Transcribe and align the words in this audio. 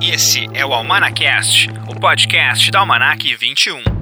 Esse 0.00 0.48
é 0.52 0.64
o 0.64 0.72
Almanacast, 0.72 1.68
o 1.88 1.98
podcast 1.98 2.70
da 2.70 2.80
Almanac 2.80 3.34
21. 3.36 4.01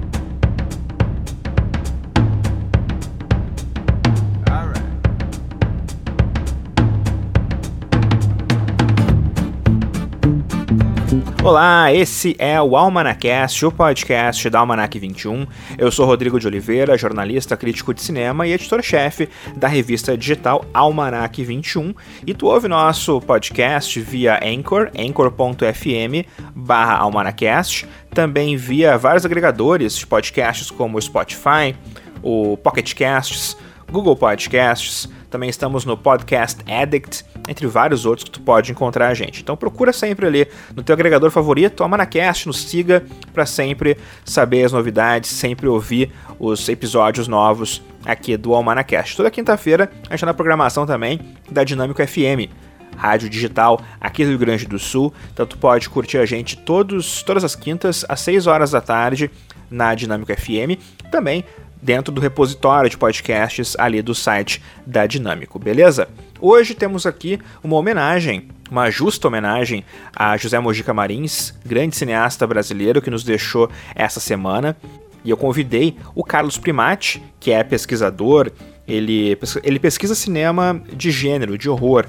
Olá, 11.43 11.91
esse 11.91 12.35
é 12.37 12.61
o 12.61 12.77
Almanacast, 12.77 13.65
o 13.65 13.71
podcast 13.71 14.47
da 14.47 14.59
Almanac 14.59 14.99
21. 14.99 15.47
Eu 15.75 15.91
sou 15.91 16.05
Rodrigo 16.05 16.39
de 16.39 16.45
Oliveira, 16.45 16.95
jornalista, 16.95 17.57
crítico 17.57 17.95
de 17.95 18.01
cinema 18.01 18.45
e 18.45 18.53
editor-chefe 18.53 19.27
da 19.55 19.67
revista 19.67 20.15
digital 20.15 20.63
Almanac 20.71 21.43
21. 21.43 21.95
E 22.27 22.35
tu 22.35 22.45
ouve 22.45 22.67
nosso 22.67 23.19
podcast 23.21 23.99
via 24.01 24.39
Anchor, 24.43 24.91
anchor.fm 24.95 26.27
barra 26.55 26.97
almanacast, 26.97 27.87
também 28.13 28.55
via 28.55 28.95
vários 28.95 29.25
agregadores 29.25 29.97
de 29.97 30.05
podcasts 30.05 30.69
como 30.69 30.99
o 30.99 31.01
Spotify, 31.01 31.75
o 32.21 32.55
Pocket 32.57 32.93
Casts, 32.93 33.57
Google 33.91 34.15
Podcasts, 34.15 35.09
também 35.29 35.49
estamos 35.49 35.83
no 35.83 35.97
Podcast 35.97 36.61
Addict, 36.65 37.25
entre 37.47 37.67
vários 37.67 38.05
outros 38.05 38.23
que 38.23 38.31
tu 38.31 38.39
pode 38.39 38.71
encontrar 38.71 39.09
a 39.09 39.13
gente. 39.13 39.41
Então 39.41 39.57
procura 39.57 39.91
sempre 39.91 40.25
ali 40.25 40.47
no 40.73 40.81
teu 40.81 40.93
agregador 40.93 41.29
favorito, 41.29 41.83
Almanacast, 41.83 42.47
nos 42.47 42.61
siga 42.61 43.03
para 43.33 43.45
sempre 43.45 43.97
saber 44.23 44.63
as 44.63 44.71
novidades, 44.71 45.29
sempre 45.29 45.67
ouvir 45.67 46.09
os 46.39 46.69
episódios 46.69 47.27
novos 47.27 47.81
aqui 48.05 48.37
do 48.37 48.53
Almanacast. 48.53 49.17
Toda 49.17 49.29
quinta-feira 49.29 49.91
a 49.93 50.03
gente 50.03 50.15
está 50.15 50.25
na 50.25 50.33
programação 50.33 50.85
também 50.85 51.19
da 51.51 51.65
Dinâmico 51.65 52.01
FM, 52.05 52.49
rádio 52.95 53.29
digital 53.29 53.81
aqui 53.99 54.23
do 54.23 54.29
Rio 54.29 54.39
Grande 54.39 54.65
do 54.65 54.79
Sul. 54.79 55.13
Então 55.33 55.45
tu 55.45 55.57
pode 55.57 55.89
curtir 55.89 56.17
a 56.17 56.25
gente 56.25 56.55
todos, 56.55 57.23
todas 57.23 57.43
as 57.43 57.55
quintas 57.55 58.05
às 58.07 58.21
6 58.21 58.47
horas 58.47 58.71
da 58.71 58.79
tarde 58.79 59.29
na 59.69 59.93
Dinâmico 59.95 60.33
FM. 60.33 60.79
Também 61.11 61.43
dentro 61.81 62.13
do 62.13 62.21
repositório 62.21 62.89
de 62.89 62.97
podcasts 62.97 63.75
ali 63.77 64.01
do 64.01 64.13
site 64.13 64.61
da 64.85 65.05
Dinâmico, 65.05 65.57
beleza? 65.57 66.07
Hoje 66.39 66.73
temos 66.73 67.05
aqui 67.05 67.39
uma 67.63 67.75
homenagem, 67.75 68.49
uma 68.69 68.89
justa 68.89 69.27
homenagem 69.27 69.83
a 70.15 70.37
José 70.37 70.59
Mojica 70.59 70.93
Marins, 70.93 71.53
grande 71.65 71.95
cineasta 71.95 72.45
brasileiro 72.45 73.01
que 73.01 73.09
nos 73.09 73.23
deixou 73.23 73.69
essa 73.95 74.19
semana. 74.19 74.77
E 75.23 75.29
eu 75.29 75.37
convidei 75.37 75.97
o 76.15 76.23
Carlos 76.23 76.57
Primati, 76.57 77.21
que 77.39 77.51
é 77.51 77.63
pesquisador, 77.63 78.51
ele, 78.87 79.37
ele 79.63 79.79
pesquisa 79.79 80.15
cinema 80.15 80.81
de 80.93 81.11
gênero, 81.11 81.57
de 81.57 81.69
horror. 81.69 82.07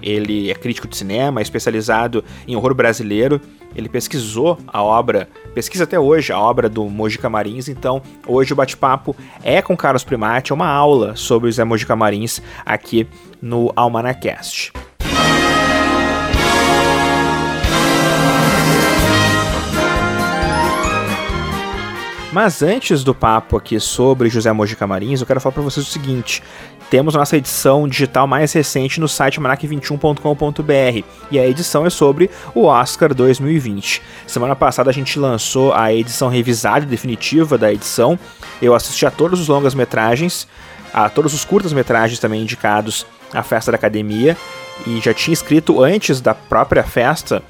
Ele 0.00 0.50
é 0.50 0.54
crítico 0.54 0.86
de 0.86 0.96
cinema, 0.96 1.42
especializado 1.42 2.24
em 2.46 2.54
horror 2.54 2.74
brasileiro. 2.74 3.40
Ele 3.74 3.88
pesquisou 3.88 4.58
a 4.66 4.82
obra, 4.82 5.28
pesquisa 5.54 5.84
até 5.84 5.98
hoje 5.98 6.32
a 6.32 6.38
obra 6.38 6.68
do 6.68 6.84
Mojica 6.88 7.28
Marins, 7.28 7.68
então 7.68 8.00
hoje 8.26 8.52
o 8.52 8.56
bate-papo 8.56 9.16
é 9.42 9.60
com 9.60 9.76
Carlos 9.76 10.04
Primati, 10.04 10.52
é 10.52 10.54
uma 10.54 10.68
aula 10.68 11.16
sobre 11.16 11.48
o 11.48 11.52
Zé 11.52 11.64
Mojica 11.64 11.96
Marins 11.96 12.40
aqui 12.64 13.06
no 13.42 13.72
Almanacast. 13.74 14.72
Mas 22.34 22.62
antes 22.62 23.04
do 23.04 23.14
papo 23.14 23.56
aqui 23.56 23.78
sobre 23.78 24.28
José 24.28 24.52
Mojica 24.52 24.88
Marins, 24.88 25.20
eu 25.20 25.26
quero 25.26 25.40
falar 25.40 25.52
para 25.52 25.62
vocês 25.62 25.86
o 25.86 25.88
seguinte: 25.88 26.42
temos 26.90 27.14
nossa 27.14 27.36
edição 27.36 27.88
digital 27.88 28.26
mais 28.26 28.52
recente 28.52 29.00
no 29.00 29.08
site 29.08 29.40
manac21.com.br 29.40 31.04
e 31.30 31.38
a 31.38 31.46
edição 31.46 31.86
é 31.86 31.90
sobre 31.90 32.30
o 32.54 32.64
Oscar 32.64 33.14
2020. 33.14 34.02
Semana 34.26 34.54
passada 34.54 34.90
a 34.90 34.92
gente 34.92 35.18
lançou 35.18 35.72
a 35.72 35.92
edição 35.92 36.28
revisada 36.28 36.84
e 36.84 36.88
definitiva 36.88 37.58
da 37.58 37.72
edição. 37.72 38.18
Eu 38.60 38.74
assisti 38.74 39.06
a 39.06 39.10
todos 39.10 39.40
os 39.40 39.48
longas-metragens, 39.48 40.46
a 40.92 41.08
todos 41.08 41.34
os 41.34 41.44
curtas-metragens 41.44 42.18
também 42.18 42.42
indicados 42.42 43.06
à 43.32 43.42
festa 43.42 43.72
da 43.72 43.76
academia 43.76 44.36
e 44.86 45.00
já 45.00 45.12
tinha 45.12 45.32
escrito 45.32 45.82
antes 45.82 46.20
da 46.20 46.34
própria 46.34 46.84
festa 46.84 47.42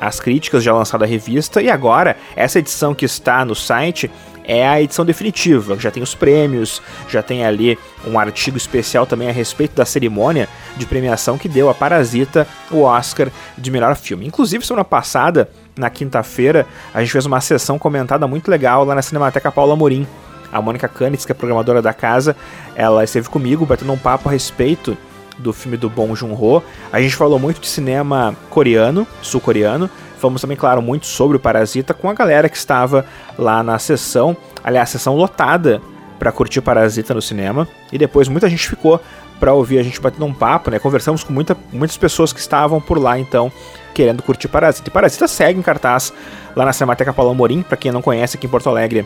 as 0.00 0.18
críticas 0.18 0.64
já 0.64 0.72
lançadas 0.72 1.06
à 1.06 1.10
revista 1.10 1.62
e 1.62 1.70
agora 1.70 2.16
essa 2.34 2.58
edição 2.58 2.92
que 2.92 3.04
está 3.04 3.44
no 3.44 3.54
site 3.54 4.10
é 4.44 4.66
a 4.66 4.80
edição 4.80 5.04
definitiva, 5.04 5.78
já 5.78 5.90
tem 5.90 6.02
os 6.02 6.14
prêmios, 6.14 6.82
já 7.08 7.22
tem 7.22 7.44
ali 7.44 7.78
um 8.06 8.18
artigo 8.18 8.56
especial 8.56 9.06
também 9.06 9.28
a 9.28 9.32
respeito 9.32 9.74
da 9.74 9.84
cerimônia 9.84 10.48
de 10.76 10.86
premiação 10.86 11.38
que 11.38 11.48
deu 11.48 11.68
a 11.70 11.74
Parasita 11.74 12.46
o 12.70 12.82
Oscar 12.82 13.28
de 13.56 13.70
melhor 13.70 13.94
filme. 13.96 14.26
Inclusive, 14.26 14.66
semana 14.66 14.84
passada, 14.84 15.48
na 15.76 15.88
quinta-feira, 15.90 16.66
a 16.92 17.00
gente 17.00 17.12
fez 17.12 17.26
uma 17.26 17.40
sessão 17.40 17.78
comentada 17.78 18.26
muito 18.26 18.50
legal 18.50 18.84
lá 18.84 18.94
na 18.94 19.02
Cinemateca 19.02 19.52
Paula 19.52 19.76
Morim. 19.76 20.06
A 20.52 20.60
Mônica 20.60 20.86
Canitz, 20.86 21.24
que 21.24 21.32
é 21.32 21.34
programadora 21.34 21.80
da 21.80 21.94
casa, 21.94 22.36
ela 22.74 23.02
esteve 23.02 23.28
comigo 23.28 23.64
batendo 23.64 23.92
um 23.92 23.96
papo 23.96 24.28
a 24.28 24.32
respeito 24.32 24.96
do 25.38 25.50
filme 25.52 25.78
do 25.78 25.88
Bong 25.88 26.14
Joon-ho. 26.14 26.62
A 26.92 27.00
gente 27.00 27.16
falou 27.16 27.38
muito 27.38 27.60
de 27.60 27.68
cinema 27.68 28.36
coreano, 28.50 29.06
sul-coreano, 29.22 29.88
Falamos 30.22 30.40
também, 30.40 30.56
claro, 30.56 30.80
muito 30.80 31.04
sobre 31.04 31.36
o 31.36 31.40
Parasita 31.40 31.92
com 31.92 32.08
a 32.08 32.14
galera 32.14 32.48
que 32.48 32.56
estava 32.56 33.04
lá 33.36 33.60
na 33.60 33.76
sessão, 33.80 34.36
aliás, 34.62 34.88
sessão 34.88 35.16
lotada 35.16 35.82
para 36.16 36.30
curtir 36.30 36.60
Parasita 36.60 37.12
no 37.12 37.20
cinema. 37.20 37.66
E 37.90 37.98
depois 37.98 38.28
muita 38.28 38.48
gente 38.48 38.68
ficou 38.68 39.00
para 39.40 39.52
ouvir 39.52 39.80
a 39.80 39.82
gente 39.82 40.00
batendo 40.00 40.24
um 40.24 40.32
papo, 40.32 40.70
né? 40.70 40.78
Conversamos 40.78 41.24
com 41.24 41.32
muita, 41.32 41.56
muitas 41.72 41.96
pessoas 41.96 42.32
que 42.32 42.38
estavam 42.38 42.80
por 42.80 43.00
lá, 43.00 43.18
então, 43.18 43.50
querendo 43.92 44.22
curtir 44.22 44.46
Parasita. 44.46 44.88
E 44.88 44.92
Parasita 44.92 45.26
segue 45.26 45.58
em 45.58 45.62
cartaz 45.62 46.12
lá 46.54 46.64
na 46.64 46.72
Cinemateca 46.72 47.12
Paulo 47.12 47.32
Amorim, 47.32 47.62
para 47.62 47.76
quem 47.76 47.90
não 47.90 48.00
conhece 48.00 48.36
aqui 48.36 48.46
em 48.46 48.50
Porto 48.50 48.68
Alegre. 48.68 49.04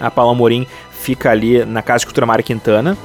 A 0.00 0.10
Paulo 0.10 0.32
Amorim 0.32 0.66
fica 0.90 1.30
ali 1.30 1.64
na 1.64 1.80
Casa 1.80 2.00
de 2.00 2.06
Cultura 2.06 2.26
Mário 2.26 2.42
Quintana. 2.42 2.98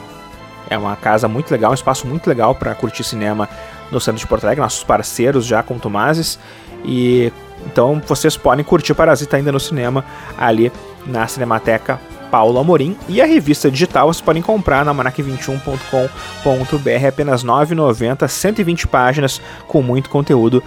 É 0.67 0.75
uma 0.75 0.95
casa 0.95 1.27
muito 1.27 1.51
legal, 1.51 1.69
um 1.69 1.75
espaço 1.75 2.07
muito 2.07 2.25
legal 2.25 2.55
para 2.55 2.73
curtir 2.73 3.03
cinema 3.03 3.47
no 3.91 3.99
centro 3.99 4.19
de 4.19 4.27
Porto 4.27 4.45
Alegre, 4.45 4.61
nossos 4.61 4.83
parceiros 4.83 5.45
já 5.45 5.63
com 5.63 5.77
Tomazes. 5.77 6.39
E 6.85 7.31
então 7.65 8.01
vocês 8.05 8.35
podem 8.35 8.63
curtir 8.63 8.93
Parasita 8.93 9.37
ainda 9.37 9.51
no 9.51 9.59
cinema 9.59 10.03
ali 10.37 10.71
na 11.05 11.27
Cinemateca 11.27 11.99
Paulo 12.29 12.59
Amorim. 12.59 12.97
E 13.07 13.21
a 13.21 13.25
revista 13.25 13.69
digital 13.69 14.07
vocês 14.07 14.21
podem 14.21 14.41
comprar 14.41 14.83
na 14.83 14.93
manac21.com.br, 14.93 17.07
apenas 17.07 17.43
R$ 17.43 17.49
9,90, 17.49 18.27
120 18.27 18.87
páginas 18.87 19.41
com 19.67 19.81
muito 19.81 20.09
conteúdo 20.09 20.63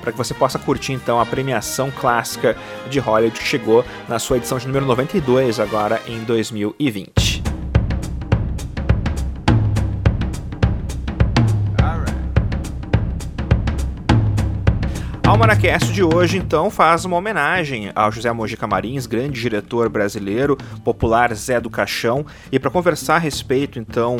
para 0.00 0.12
que 0.12 0.18
você 0.18 0.32
possa 0.32 0.58
curtir 0.58 0.92
então 0.92 1.20
a 1.20 1.26
premiação 1.26 1.90
clássica 1.90 2.56
de 2.88 2.98
Hollywood 2.98 3.38
que 3.38 3.46
chegou 3.46 3.84
na 4.08 4.18
sua 4.18 4.38
edição 4.38 4.58
de 4.58 4.66
número 4.66 4.86
92 4.86 5.60
agora 5.60 6.00
em 6.06 6.20
2020. 6.20 7.29
A 15.30 15.32
Almanacast 15.32 15.92
de 15.92 16.02
hoje, 16.02 16.38
então, 16.38 16.68
faz 16.70 17.04
uma 17.04 17.16
homenagem 17.16 17.92
ao 17.94 18.10
José 18.10 18.32
Mojica 18.32 18.66
Marins, 18.66 19.06
grande 19.06 19.40
diretor 19.40 19.88
brasileiro, 19.88 20.58
popular 20.82 21.32
Zé 21.34 21.60
do 21.60 21.70
Caixão, 21.70 22.26
e 22.50 22.58
para 22.58 22.68
conversar 22.68 23.14
a 23.14 23.18
respeito, 23.18 23.78
então, 23.78 24.16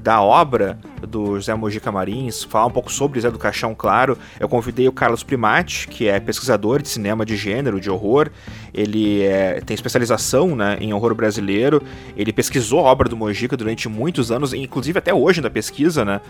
da 0.00 0.22
obra 0.22 0.78
do 1.06 1.34
José 1.34 1.54
Mojica 1.54 1.92
Marins, 1.92 2.44
falar 2.44 2.64
um 2.64 2.70
pouco 2.70 2.90
sobre 2.90 3.20
Zé 3.20 3.30
do 3.30 3.38
Caixão, 3.38 3.74
claro, 3.74 4.16
eu 4.40 4.48
convidei 4.48 4.88
o 4.88 4.92
Carlos 4.92 5.22
Primati, 5.22 5.86
que 5.86 6.08
é 6.08 6.18
pesquisador 6.18 6.80
de 6.80 6.88
cinema 6.88 7.26
de 7.26 7.36
gênero, 7.36 7.78
de 7.78 7.90
horror, 7.90 8.30
ele 8.72 9.22
é, 9.22 9.60
tem 9.60 9.74
especialização 9.74 10.56
né, 10.56 10.78
em 10.80 10.94
horror 10.94 11.14
brasileiro, 11.14 11.82
ele 12.16 12.32
pesquisou 12.32 12.80
a 12.80 12.84
obra 12.84 13.06
do 13.06 13.18
Mojica 13.18 13.54
durante 13.54 13.86
muitos 13.86 14.32
anos, 14.32 14.54
inclusive 14.54 14.98
até 14.98 15.12
hoje 15.12 15.40
ainda 15.40 15.50
pesquisa, 15.50 16.06
né, 16.06 16.22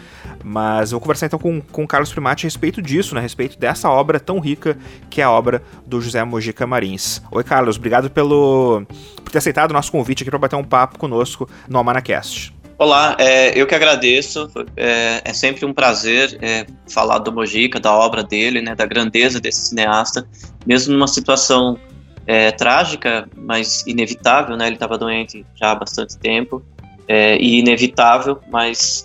mas 0.43 0.91
eu 0.91 0.99
vou 0.99 1.03
conversar 1.03 1.27
então 1.27 1.39
com, 1.39 1.61
com 1.61 1.85
o 1.85 1.87
Carlos 1.87 2.13
Primati 2.13 2.47
a 2.47 2.49
respeito 2.49 2.83
disso, 2.83 3.15
né, 3.15 3.21
a 3.21 3.23
respeito 3.23 3.57
dessa 3.57 3.89
obra 3.89 4.24
tão 4.25 4.41
rica 4.41 4.77
que 5.09 5.21
é 5.21 5.25
a 5.25 5.31
obra 5.31 5.63
do 5.87 6.01
José 6.01 6.23
Mojica 6.25 6.67
Marins. 6.67 7.23
Oi, 7.31 7.45
Carlos, 7.45 7.77
obrigado 7.77 8.11
pelo 8.11 8.85
por 9.23 9.31
ter 9.31 9.39
aceitado 9.39 9.71
o 9.71 9.75
nosso 9.75 9.93
convite 9.93 10.23
aqui 10.23 10.31
para 10.31 10.39
bater 10.39 10.57
um 10.57 10.65
papo 10.65 10.99
conosco 10.99 11.49
no 11.69 11.79
Almanacast. 11.79 12.53
Olá, 12.77 13.17
é, 13.21 13.57
eu 13.59 13.67
que 13.67 13.75
agradeço. 13.75 14.51
É, 14.77 15.23
é 15.25 15.33
sempre 15.33 15.65
um 15.65 15.73
prazer 15.73 16.37
é, 16.43 16.67
falar 16.89 17.19
do 17.19 17.33
Mojica, 17.33 17.79
da 17.79 17.93
obra 17.93 18.23
dele, 18.23 18.61
né, 18.61 18.75
da 18.75 18.85
grandeza 18.85 19.41
desse 19.41 19.69
cineasta, 19.69 20.27
mesmo 20.67 20.93
numa 20.93 21.07
situação 21.07 21.79
é, 22.27 22.51
trágica, 22.51 23.29
mas 23.37 23.85
inevitável, 23.87 24.57
né? 24.57 24.67
Ele 24.67 24.77
estava 24.77 24.99
doente 24.99 25.47
já 25.55 25.71
há 25.71 25.75
bastante 25.75 26.19
tempo 26.19 26.63
é, 27.07 27.37
e 27.37 27.61
inevitável, 27.61 28.41
mas 28.51 29.05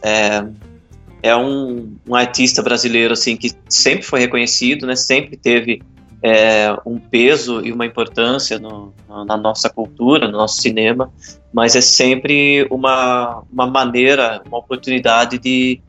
é, 1.22 1.36
um, 1.36 1.96
um, 2.08 2.16
artista 2.16 2.62
brasileiro 2.62 3.14
assim 3.14 3.36
que 3.36 3.52
sempre 3.68 4.04
foi 4.04 4.20
reconhecido, 4.22 4.88
né? 4.88 4.96
Sempre 4.96 5.36
teve 5.38 5.82
é, 6.22 6.76
um 6.86 6.98
peso 7.00 7.66
e 7.66 7.72
uma 7.72 7.86
importância 7.86 8.60
no, 8.60 8.94
na 9.26 9.38
nossa 9.38 9.70
cultura, 9.70 10.28
no 10.28 10.38
nosso 10.38 10.62
cinema, 10.62 11.12
mas 11.54 11.76
é 11.76 11.82
sempre 11.82 12.68
uma, 12.70 13.44
uma 13.52 13.68
maneira, 13.68 14.42
uma 14.48 14.58
oportunidade 14.58 15.38
de, 15.38 15.82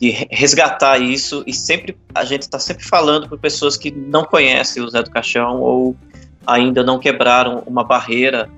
de 0.00 0.10
resgatar 0.30 0.98
isso 0.98 1.42
e 1.46 1.52
sempre 1.52 1.96
a 2.14 2.24
gente 2.24 2.42
está 2.42 2.58
sempre 2.58 2.84
falando 2.84 3.28
para 3.28 3.38
pessoas 3.38 3.76
que 3.76 3.90
não 3.90 4.24
conhecem 4.24 4.82
o 4.82 4.88
Zé 4.88 5.02
do 5.02 5.10
Caixão 5.10 5.60
ou 5.60 5.96
ainda 6.46 6.82
não 6.82 6.98
quebraram 6.98 7.62
uma 7.66 7.84
barreira 7.84 8.48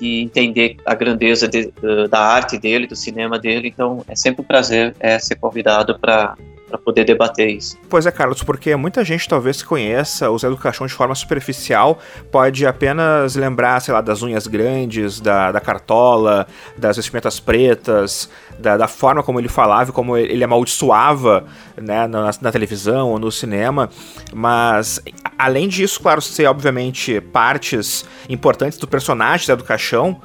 de 0.00 0.22
entender 0.22 0.76
a 0.86 0.94
grandeza 0.94 1.46
de, 1.46 1.70
da 2.08 2.20
arte 2.20 2.58
dele, 2.58 2.86
do 2.86 2.96
cinema 2.96 3.38
dele. 3.38 3.68
Então 3.68 4.02
é 4.08 4.16
sempre 4.16 4.42
um 4.42 4.44
prazer 4.44 4.94
é, 4.98 5.18
ser 5.18 5.36
convidado 5.36 5.98
para 5.98 6.36
para 6.70 6.78
poder 6.78 7.04
debater 7.04 7.50
isso. 7.50 7.76
Pois 7.88 8.06
é, 8.06 8.10
Carlos, 8.10 8.42
porque 8.42 8.74
muita 8.76 9.04
gente 9.04 9.28
talvez 9.28 9.62
conheça 9.62 10.30
o 10.30 10.38
Zé 10.38 10.48
do 10.48 10.56
Caixão 10.56 10.86
de 10.86 10.92
forma 10.92 11.14
superficial, 11.14 11.98
pode 12.30 12.64
apenas 12.64 13.34
lembrar, 13.34 13.80
sei 13.80 13.92
lá, 13.92 14.00
das 14.00 14.22
unhas 14.22 14.46
grandes, 14.46 15.20
da, 15.20 15.52
da 15.52 15.60
cartola, 15.60 16.46
das 16.76 16.96
vestimentas 16.96 17.40
pretas, 17.40 18.30
da, 18.58 18.76
da 18.76 18.88
forma 18.88 19.22
como 19.22 19.40
ele 19.40 19.48
falava 19.48 19.90
e 19.90 19.92
como 19.92 20.16
ele 20.16 20.44
amaldiçoava 20.44 21.44
né, 21.76 22.06
na, 22.06 22.30
na 22.40 22.52
televisão 22.52 23.10
ou 23.10 23.18
no 23.18 23.30
cinema, 23.32 23.90
mas 24.32 25.02
além 25.38 25.68
disso, 25.68 26.00
claro, 26.00 26.22
ser 26.22 26.46
obviamente 26.46 27.20
partes 27.20 28.04
importantes 28.28 28.78
do 28.78 28.86
personagem 28.86 29.46
Zé 29.46 29.56
do 29.56 29.64
Caixão, 29.64 30.20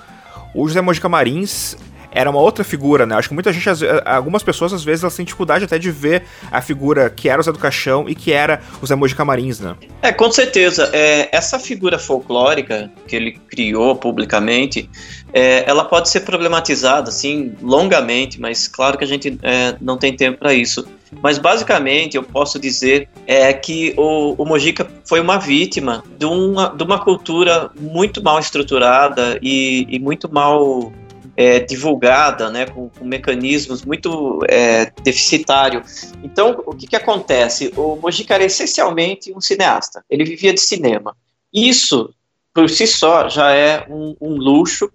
o 0.53 0.67
José 0.67 0.81
Mojica 0.81 1.09
Marins 1.09 1.75
era 2.15 2.29
uma 2.29 2.39
outra 2.39 2.63
figura, 2.63 3.05
né? 3.05 3.13
Acho 3.15 3.27
que 3.27 3.33
muita 3.33 3.51
gente, 3.51 3.67
algumas 4.05 4.41
pessoas 4.41 4.71
às 4.71 4.85
vezes 4.85 5.03
elas 5.03 5.15
têm 5.15 5.25
dificuldade 5.25 5.65
até 5.65 5.77
de 5.77 5.91
ver 5.91 6.23
a 6.49 6.61
figura 6.61 7.09
que 7.09 7.27
era 7.27 7.41
o 7.41 7.43
Zé 7.43 7.51
do 7.51 7.59
Caixão 7.59 8.07
e 8.07 8.15
que 8.15 8.31
era 8.31 8.61
o 8.81 8.87
Zé 8.87 8.95
Camarins, 9.15 9.59
né? 9.59 9.75
É, 10.01 10.13
com 10.13 10.31
certeza. 10.31 10.89
É, 10.93 11.27
essa 11.35 11.59
figura 11.59 11.99
folclórica 11.99 12.89
que 13.05 13.15
ele 13.17 13.33
criou 13.49 13.97
publicamente, 13.97 14.89
é, 15.33 15.69
ela 15.69 15.83
pode 15.83 16.09
ser 16.09 16.21
problematizada, 16.21 17.09
assim, 17.09 17.53
longamente, 17.61 18.39
mas 18.39 18.65
claro 18.65 18.97
que 18.97 19.03
a 19.03 19.07
gente 19.07 19.37
é, 19.43 19.75
não 19.81 19.97
tem 19.97 20.15
tempo 20.15 20.39
para 20.39 20.53
isso. 20.53 20.87
Mas 21.21 21.37
basicamente 21.37 22.15
eu 22.15 22.23
posso 22.23 22.57
dizer 22.57 23.07
é 23.27 23.51
que 23.53 23.93
o, 23.97 24.41
o 24.41 24.45
Mojica 24.45 24.87
foi 25.05 25.19
uma 25.19 25.37
vítima 25.37 26.03
de 26.17 26.25
uma, 26.25 26.69
de 26.69 26.83
uma 26.83 26.99
cultura 26.99 27.69
muito 27.79 28.23
mal 28.23 28.39
estruturada 28.39 29.37
e, 29.41 29.85
e 29.89 29.99
muito 29.99 30.31
mal 30.31 30.91
é, 31.37 31.59
divulgada, 31.59 32.49
né, 32.49 32.65
com, 32.65 32.89
com 32.89 33.05
mecanismos 33.05 33.83
muito 33.83 34.39
é, 34.47 34.91
deficitários. 35.03 36.11
Então, 36.23 36.63
o 36.65 36.73
que, 36.73 36.87
que 36.87 36.95
acontece? 36.95 37.73
O 37.75 37.95
Mojica 37.97 38.35
era 38.35 38.45
essencialmente 38.45 39.33
um 39.33 39.41
cineasta. 39.41 40.03
Ele 40.09 40.23
vivia 40.23 40.53
de 40.53 40.61
cinema. 40.61 41.15
Isso, 41.53 42.13
por 42.53 42.69
si 42.69 42.87
só, 42.87 43.27
já 43.27 43.51
é 43.51 43.85
um, 43.89 44.15
um 44.19 44.35
luxo, 44.35 44.89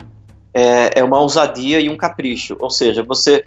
é, 0.54 0.98
é, 1.00 1.04
uma 1.04 1.20
ousadia 1.20 1.80
e 1.80 1.88
um 1.88 1.96
capricho. 1.96 2.56
Ou 2.58 2.70
seja, 2.70 3.02
você 3.02 3.44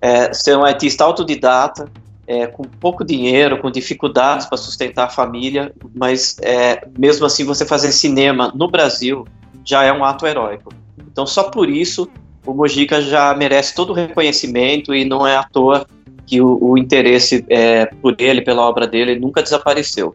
é, 0.00 0.32
ser 0.32 0.56
um 0.56 0.64
artista 0.64 1.04
autodidata, 1.04 1.90
é, 2.26 2.46
com 2.46 2.62
pouco 2.62 3.04
dinheiro, 3.04 3.58
com 3.58 3.70
dificuldades 3.70 4.46
para 4.46 4.56
sustentar 4.56 5.06
a 5.06 5.10
família, 5.10 5.74
mas 5.94 6.36
é, 6.40 6.86
mesmo 6.96 7.26
assim 7.26 7.44
você 7.44 7.66
fazer 7.66 7.90
cinema 7.90 8.52
no 8.54 8.70
Brasil 8.70 9.26
já 9.64 9.82
é 9.82 9.92
um 9.92 10.04
ato 10.04 10.26
heróico. 10.26 10.72
Então, 11.10 11.26
só 11.26 11.50
por 11.50 11.68
isso 11.68 12.08
o 12.46 12.54
Mojica 12.54 13.00
já 13.00 13.34
merece 13.34 13.74
todo 13.74 13.90
o 13.90 13.94
reconhecimento 13.94 14.94
e 14.94 15.04
não 15.04 15.26
é 15.26 15.36
à 15.36 15.44
toa 15.44 15.86
que 16.26 16.40
o, 16.40 16.58
o 16.60 16.78
interesse 16.78 17.44
é, 17.48 17.86
por 17.86 18.14
ele, 18.18 18.40
pela 18.40 18.62
obra 18.62 18.86
dele, 18.86 19.18
nunca 19.18 19.42
desapareceu. 19.42 20.14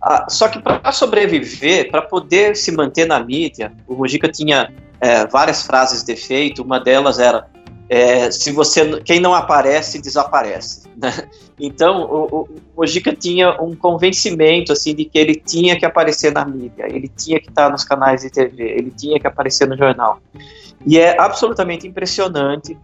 Ah, 0.00 0.26
só 0.28 0.48
que 0.48 0.60
para 0.60 0.92
sobreviver, 0.92 1.90
para 1.90 2.02
poder 2.02 2.54
se 2.56 2.70
manter 2.70 3.06
na 3.06 3.18
mídia, 3.18 3.72
o 3.88 3.94
Mojica 3.94 4.28
tinha 4.28 4.72
é, 5.00 5.26
várias 5.26 5.66
frases 5.66 6.04
de 6.04 6.12
efeito. 6.12 6.62
Uma 6.62 6.78
delas 6.78 7.18
era: 7.18 7.48
é, 7.88 8.30
se 8.30 8.50
você, 8.52 9.00
quem 9.02 9.20
não 9.20 9.34
aparece, 9.34 10.00
desaparece. 10.00 10.88
Né? 10.96 11.12
Então, 11.58 12.02
o, 12.02 12.48
o 12.76 12.84
tinha 13.18 13.60
um 13.62 13.74
convencimento 13.74 14.72
assim 14.72 14.94
de 14.94 15.04
que 15.04 15.18
ele 15.18 15.34
tinha 15.36 15.78
que 15.78 15.86
aparecer 15.86 16.32
na 16.32 16.44
mídia, 16.44 16.86
ele 16.88 17.08
tinha 17.08 17.40
que 17.40 17.48
estar 17.48 17.70
nos 17.70 17.84
canais 17.84 18.22
de 18.22 18.30
TV, 18.30 18.62
ele 18.62 18.90
tinha 18.90 19.20
que 19.20 19.26
aparecer 19.26 19.68
no 19.68 19.76
jornal. 19.76 20.20
E 20.86 20.98
é 20.98 21.18
absolutamente 21.20 21.86
impressionante 21.86 22.76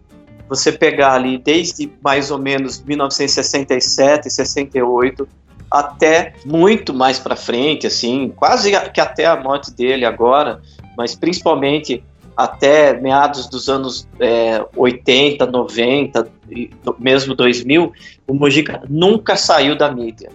você 0.48 0.70
pegar 0.70 1.14
ali 1.14 1.38
desde 1.38 1.90
mais 2.02 2.30
ou 2.30 2.38
menos 2.38 2.82
1967, 2.82 4.30
68 4.30 5.28
até 5.70 6.34
muito 6.44 6.92
mais 6.92 7.18
para 7.18 7.34
frente, 7.34 7.86
assim, 7.86 8.28
quase 8.36 8.70
que 8.92 9.00
até 9.00 9.24
a 9.24 9.36
morte 9.36 9.72
dele 9.72 10.04
agora, 10.04 10.60
mas 10.96 11.14
principalmente 11.14 12.04
até 12.42 13.00
meados 13.00 13.46
dos 13.46 13.68
anos 13.68 14.08
é, 14.18 14.64
80, 14.76 15.46
90, 15.46 16.28
mesmo 16.98 17.34
2000, 17.34 17.92
o 18.26 18.34
Mojica 18.34 18.82
nunca 18.88 19.36
saiu 19.36 19.76
da 19.76 19.90
mídia. 19.90 20.30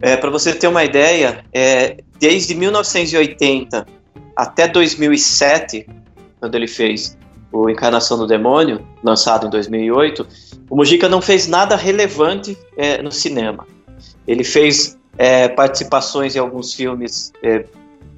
É, 0.00 0.16
para 0.16 0.30
você 0.30 0.52
ter 0.52 0.66
uma 0.66 0.84
ideia, 0.84 1.44
é, 1.52 1.98
desde 2.18 2.54
1980 2.54 3.86
até 4.34 4.66
2007, 4.66 5.86
quando 6.40 6.54
ele 6.54 6.66
fez 6.66 7.16
o 7.52 7.70
Encarnação 7.70 8.18
do 8.18 8.26
Demônio, 8.26 8.84
lançado 9.02 9.46
em 9.46 9.50
2008, 9.50 10.26
o 10.68 10.76
Mujica 10.76 11.08
não 11.08 11.20
fez 11.20 11.46
nada 11.46 11.76
relevante 11.76 12.58
é, 12.76 13.00
no 13.00 13.12
cinema. 13.12 13.64
Ele 14.26 14.42
fez 14.42 14.98
é, 15.16 15.48
participações 15.48 16.34
em 16.34 16.38
alguns 16.38 16.74
filmes 16.74 17.32
é, 17.42 17.64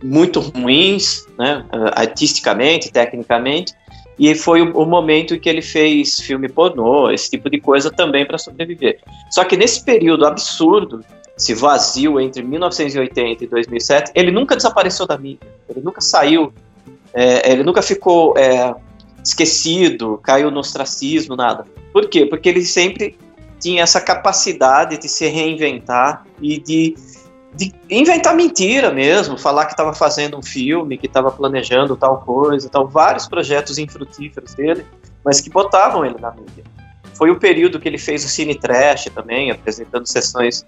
muito 0.02 0.41
ruins, 0.41 1.26
né, 1.38 1.64
artisticamente, 1.94 2.91
tecnicamente, 2.91 3.75
e 4.19 4.35
foi 4.35 4.61
o, 4.61 4.85
momento 4.85 5.35
em 5.35 5.38
que 5.38 5.49
ele 5.49 5.62
fez 5.62 6.20
filme 6.20 6.49
pornô, 6.49 7.11
esse 7.11 7.31
tipo 7.31 7.49
de 7.49 7.58
coisa 7.61 7.91
também 7.91 8.26
para 8.26 8.37
sobreviver. 8.37 9.00
Só 9.31 9.44
que 9.44 9.56
nesse 9.56 9.82
período 9.82 10.26
absurdo, 10.26 11.02
esse 11.37 11.55
vazio 11.55 12.20
entre 12.20 12.43
1980 12.43 13.44
e 13.44 13.47
2007, 13.47 14.12
ele 14.14 14.31
nunca 14.31 14.56
desapareceu 14.56 15.06
da 15.06 15.17
mídia, 15.17 15.49
ele 15.69 15.81
nunca 15.81 16.00
saiu 16.00 16.53
é, 17.12 17.53
ele 17.53 17.62
nunca 17.62 17.82
ficou 17.82 18.37
é, 18.37 18.75
esquecido, 19.23 20.19
caiu 20.23 20.50
no 20.50 20.61
ostracismo, 20.61 21.37
nada. 21.37 21.64
Por 21.93 22.08
quê? 22.08 22.25
Porque 22.25 22.49
ele 22.49 22.64
sempre 22.64 23.17
tinha 23.58 23.82
essa 23.82 24.00
capacidade 24.00 24.99
de 24.99 25.08
se 25.08 25.26
reinventar 25.26 26.25
e 26.41 26.58
de, 26.58 26.94
de 27.55 27.73
inventar 27.88 28.35
mentira 28.35 28.93
mesmo, 28.93 29.37
falar 29.37 29.67
que 29.67 29.73
estava 29.73 29.93
fazendo 29.93 30.38
um 30.38 30.43
filme, 30.43 30.97
que 30.97 31.06
estava 31.06 31.31
planejando 31.31 31.97
tal 31.97 32.19
coisa, 32.20 32.69
tal, 32.69 32.87
vários 32.87 33.26
projetos 33.26 33.79
infrutíferos 33.79 34.55
dele, 34.55 34.87
mas 35.25 35.41
que 35.41 35.50
botavam 35.50 36.05
ele 36.05 36.17
na 36.20 36.31
mídia. 36.31 36.64
Foi 37.14 37.31
o 37.31 37.38
período 37.38 37.79
que 37.79 37.88
ele 37.88 37.99
fez 37.99 38.25
o 38.25 38.29
Cine 38.29 38.55
Trash 38.55 39.06
também, 39.14 39.50
apresentando 39.50 40.06
sessões 40.06 40.64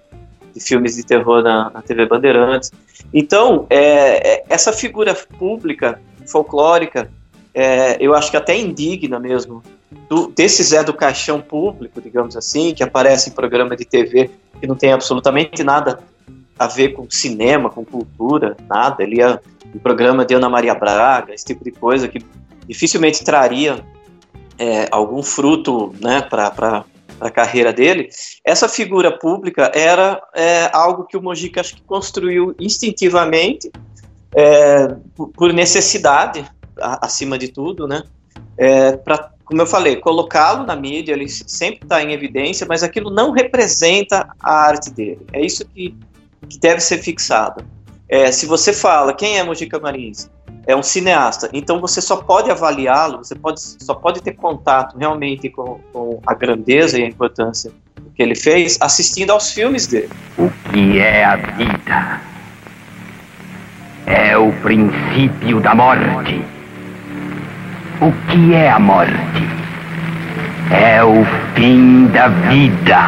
de 0.54 0.60
filmes 0.60 0.96
de 0.96 1.04
terror 1.04 1.42
na, 1.42 1.70
na 1.70 1.80
TV 1.80 2.04
Bandeirantes. 2.06 2.70
Então, 3.12 3.66
é, 3.70 4.34
é, 4.34 4.44
essa 4.48 4.72
figura 4.72 5.14
pública 5.14 6.00
folclórica, 6.26 7.10
é, 7.54 7.96
eu 8.00 8.14
acho 8.14 8.30
que 8.30 8.36
até 8.36 8.56
indigna 8.56 9.18
mesmo, 9.18 9.62
do, 10.08 10.28
desse 10.28 10.62
Zé 10.62 10.82
do 10.82 10.92
Caixão 10.92 11.40
público, 11.40 12.00
digamos 12.00 12.36
assim, 12.36 12.74
que 12.74 12.82
aparece 12.82 13.30
em 13.30 13.32
programa 13.32 13.76
de 13.76 13.84
TV 13.84 14.30
que 14.60 14.66
não 14.66 14.76
tem 14.76 14.92
absolutamente 14.92 15.64
nada 15.64 15.98
a 16.58 16.66
ver 16.66 16.90
com 16.90 17.06
cinema, 17.10 17.70
com 17.70 17.84
cultura, 17.84 18.56
nada. 18.68 19.02
Ele 19.02 19.16
ia 19.16 19.40
em 19.74 19.78
programa 19.78 20.24
de 20.24 20.34
Ana 20.34 20.48
Maria 20.48 20.74
Braga, 20.74 21.32
esse 21.34 21.44
tipo 21.44 21.64
de 21.64 21.70
coisa 21.70 22.08
que 22.08 22.24
dificilmente 22.66 23.24
traria 23.24 23.84
é, 24.58 24.86
algum 24.90 25.22
fruto 25.22 25.94
né, 26.00 26.22
para 26.22 26.84
a 27.20 27.30
carreira 27.30 27.72
dele. 27.72 28.08
Essa 28.44 28.68
figura 28.68 29.16
pública 29.16 29.70
era 29.74 30.20
é, 30.34 30.70
algo 30.72 31.04
que 31.04 31.16
o 31.16 31.22
Mojica 31.22 31.60
acho 31.60 31.76
que 31.76 31.82
construiu 31.82 32.54
instintivamente 32.58 33.70
é, 34.34 34.94
por 35.14 35.52
necessidade, 35.52 36.44
acima 36.76 37.38
de 37.38 37.48
tudo, 37.48 37.86
né? 37.86 38.02
É, 38.56 38.96
para, 38.96 39.30
como 39.44 39.60
eu 39.60 39.66
falei, 39.66 39.96
colocá-lo 39.96 40.64
na 40.64 40.74
mídia, 40.74 41.12
ele 41.12 41.28
sempre 41.28 41.80
está 41.82 42.02
em 42.02 42.12
evidência, 42.12 42.66
mas 42.66 42.82
aquilo 42.82 43.10
não 43.10 43.30
representa 43.30 44.34
a 44.40 44.52
arte 44.52 44.90
dele. 44.90 45.26
É 45.32 45.44
isso 45.44 45.64
que, 45.66 45.94
que 46.48 46.58
deve 46.58 46.80
ser 46.80 46.98
fixado. 46.98 47.64
É, 48.08 48.30
se 48.30 48.46
você 48.46 48.72
fala 48.72 49.14
quem 49.14 49.38
é 49.38 49.42
Mojica 49.42 49.78
Marins, 49.78 50.30
é 50.66 50.76
um 50.76 50.82
cineasta, 50.82 51.48
então 51.52 51.80
você 51.80 52.00
só 52.00 52.16
pode 52.16 52.50
avaliá-lo, 52.50 53.18
você 53.18 53.34
pode, 53.34 53.60
só 53.60 53.94
pode 53.94 54.20
ter 54.22 54.32
contato 54.34 54.96
realmente 54.96 55.48
com, 55.48 55.80
com 55.92 56.20
a 56.26 56.34
grandeza 56.34 56.98
e 56.98 57.04
a 57.04 57.06
importância 57.06 57.72
que 58.14 58.22
ele 58.22 58.34
fez 58.34 58.78
assistindo 58.80 59.30
aos 59.30 59.50
filmes 59.50 59.86
dele. 59.86 60.10
O 60.38 60.50
que 60.70 60.98
é 60.98 61.24
a 61.24 61.36
vida? 61.36 62.32
é 64.06 64.36
o 64.36 64.52
princípio 64.62 65.60
da 65.60 65.74
morte. 65.74 66.42
O 68.00 68.12
que 68.28 68.54
é 68.54 68.70
a 68.70 68.78
morte? 68.78 69.12
É 70.70 71.02
o 71.04 71.24
fim 71.54 72.06
da 72.06 72.28
vida. 72.28 72.98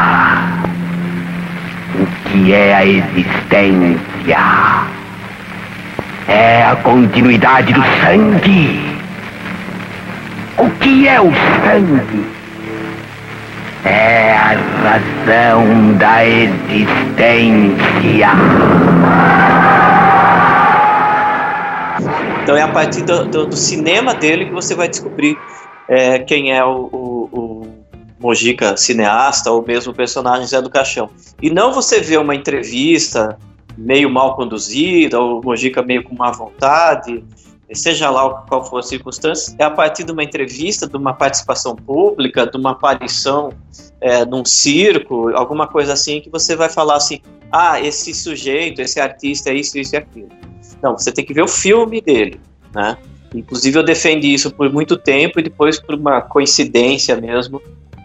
O 2.01 2.07
que 2.29 2.53
é 2.53 2.75
a 2.75 2.87
existência? 2.87 4.39
É 6.29 6.65
a 6.65 6.77
continuidade 6.77 7.73
do 7.73 7.83
sangue. 8.01 8.81
O 10.57 10.71
que 10.81 11.09
é 11.09 11.21
o 11.21 11.33
sangue? 11.65 12.35
é 13.85 14.33
a 14.33 14.55
razão 14.83 15.93
da 15.99 16.27
existência. 16.27 17.75
Então 22.43 22.57
é 22.57 22.63
a 22.63 22.69
partir 22.69 23.03
do, 23.03 23.27
do, 23.27 23.47
do 23.47 23.57
cinema 23.57 24.15
dele 24.15 24.47
que 24.47 24.53
você 24.53 24.75
vai 24.75 24.89
descobrir 24.89 25.37
é, 25.89 26.19
quem 26.21 26.57
é 26.57 26.65
o, 26.65 26.89
o, 26.93 27.29
o 27.33 27.74
Mojica 28.25 28.75
cineasta 28.75 29.51
ou 29.51 29.63
mesmo 29.63 29.93
o 29.93 29.95
personagem 29.95 30.47
Zé 30.47 30.63
do 30.63 30.71
Caixão. 30.71 31.11
E 31.43 31.51
não 31.51 31.75
você 31.75 32.01
vê 32.01 32.17
uma 32.17 32.35
entrevista 32.35 33.39
meio 33.77 34.09
mal 34.09 34.35
conduzida 34.35 35.21
ou 35.21 35.43
Mojica 35.45 35.83
meio 35.83 36.03
com 36.03 36.15
má 36.15 36.31
vontade, 36.31 37.23
seja 37.75 38.09
lá 38.09 38.31
qual 38.49 38.65
for 38.65 38.79
a 38.79 38.83
circunstância, 38.83 39.55
é 39.59 39.65
a 39.65 39.71
partir 39.71 40.05
de 40.05 40.13
uma 40.13 40.25
entrevista, 40.25 40.87
de 40.87 40.97
uma 40.97 41.13
participação 41.13 41.77
pública, 41.77 42.47
de 42.47 42.57
uma 42.57 42.71
aparição 42.71 43.53
é, 44.01 44.25
num 44.25 44.45
circo, 44.45 45.29
alguma 45.35 45.67
coisa 45.67 45.93
assim, 45.93 46.21
que 46.23 46.31
você 46.31 46.57
vai 46.57 46.71
falar 46.71 46.97
assim: 46.97 47.21
ah, 47.53 47.79
esse 47.79 48.15
sujeito, 48.15 48.81
esse 48.81 48.99
artista 48.99 49.51
é 49.51 49.55
isso, 49.55 49.77
isso 49.77 49.97
e 49.97 49.99
aquilo. 49.99 50.29
Não, 50.83 50.97
você 50.97 51.13
tem 51.13 51.27
que 51.27 51.35
ver 51.35 51.43
o 51.43 51.49
filme 51.49 52.01
dele, 52.01 52.41
né? 52.75 52.97
Inclusive 53.35 53.79
eu 53.79 53.83
defendi 53.83 54.33
isso 54.33 54.51
por 54.51 54.73
muito 54.73 54.97
tempo 54.97 55.41
e 55.41 55.43
depois 55.43 55.81
por 55.81 55.97
uma 55.97 56.23
coincidência 56.23 57.17
mesmo 57.17 57.61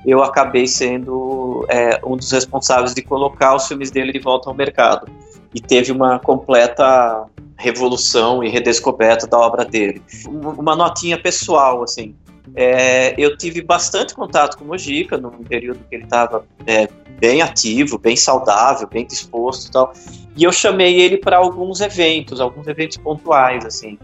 eu 0.06 0.24
acabei 0.24 0.68
sendo 0.68 1.65
é, 1.70 2.00
um 2.06 2.15
dos 2.15 2.32
responsáveis 2.32 2.94
de 2.94 3.01
colocar 3.01 3.56
os 3.56 3.68
filmes 3.68 3.91
dele 3.91 4.12
de 4.12 4.20
volta 4.20 4.50
ao 4.50 4.56
mercado 4.56 5.08
e 5.53 5.60
teve 5.60 5.91
uma 5.91 6.20
completa 6.20 7.25
revolução 7.58 8.44
e 8.44 8.50
redescoberta 8.50 9.27
da 9.27 9.38
obra 9.38 9.65
dele. 9.65 10.01
Uma 10.27 10.75
notinha 10.75 11.22
pessoal, 11.22 11.84
assim. 11.84 12.15
É, 12.56 13.13
eu 13.18 13.38
tive 13.38 13.62
bastante 13.62 14.15
contato 14.15 14.58
com 14.58 14.63
o 14.63 14.68
Mojica 14.68 15.18
num 15.18 15.44
período 15.44 15.79
que 15.89 15.96
ele 15.96 16.06
estava 16.06 16.46
é, 16.65 16.88
bem 17.20 17.41
ativo, 17.41 17.98
bem 17.98 18.15
saudável, 18.15 18.88
bem 18.88 19.06
disposto 19.06 19.68
e 19.68 19.72
tal. 19.72 19.94
E 20.36 20.44
eu 20.44 20.51
chamei 20.51 21.00
ele 21.00 21.18
para 21.18 21.38
alguns 21.38 21.82
eventos, 21.82 22.39
alguns 22.39 22.68
eventos 22.68 22.98
pontuais, 22.98 23.65
assim. 23.65 24.00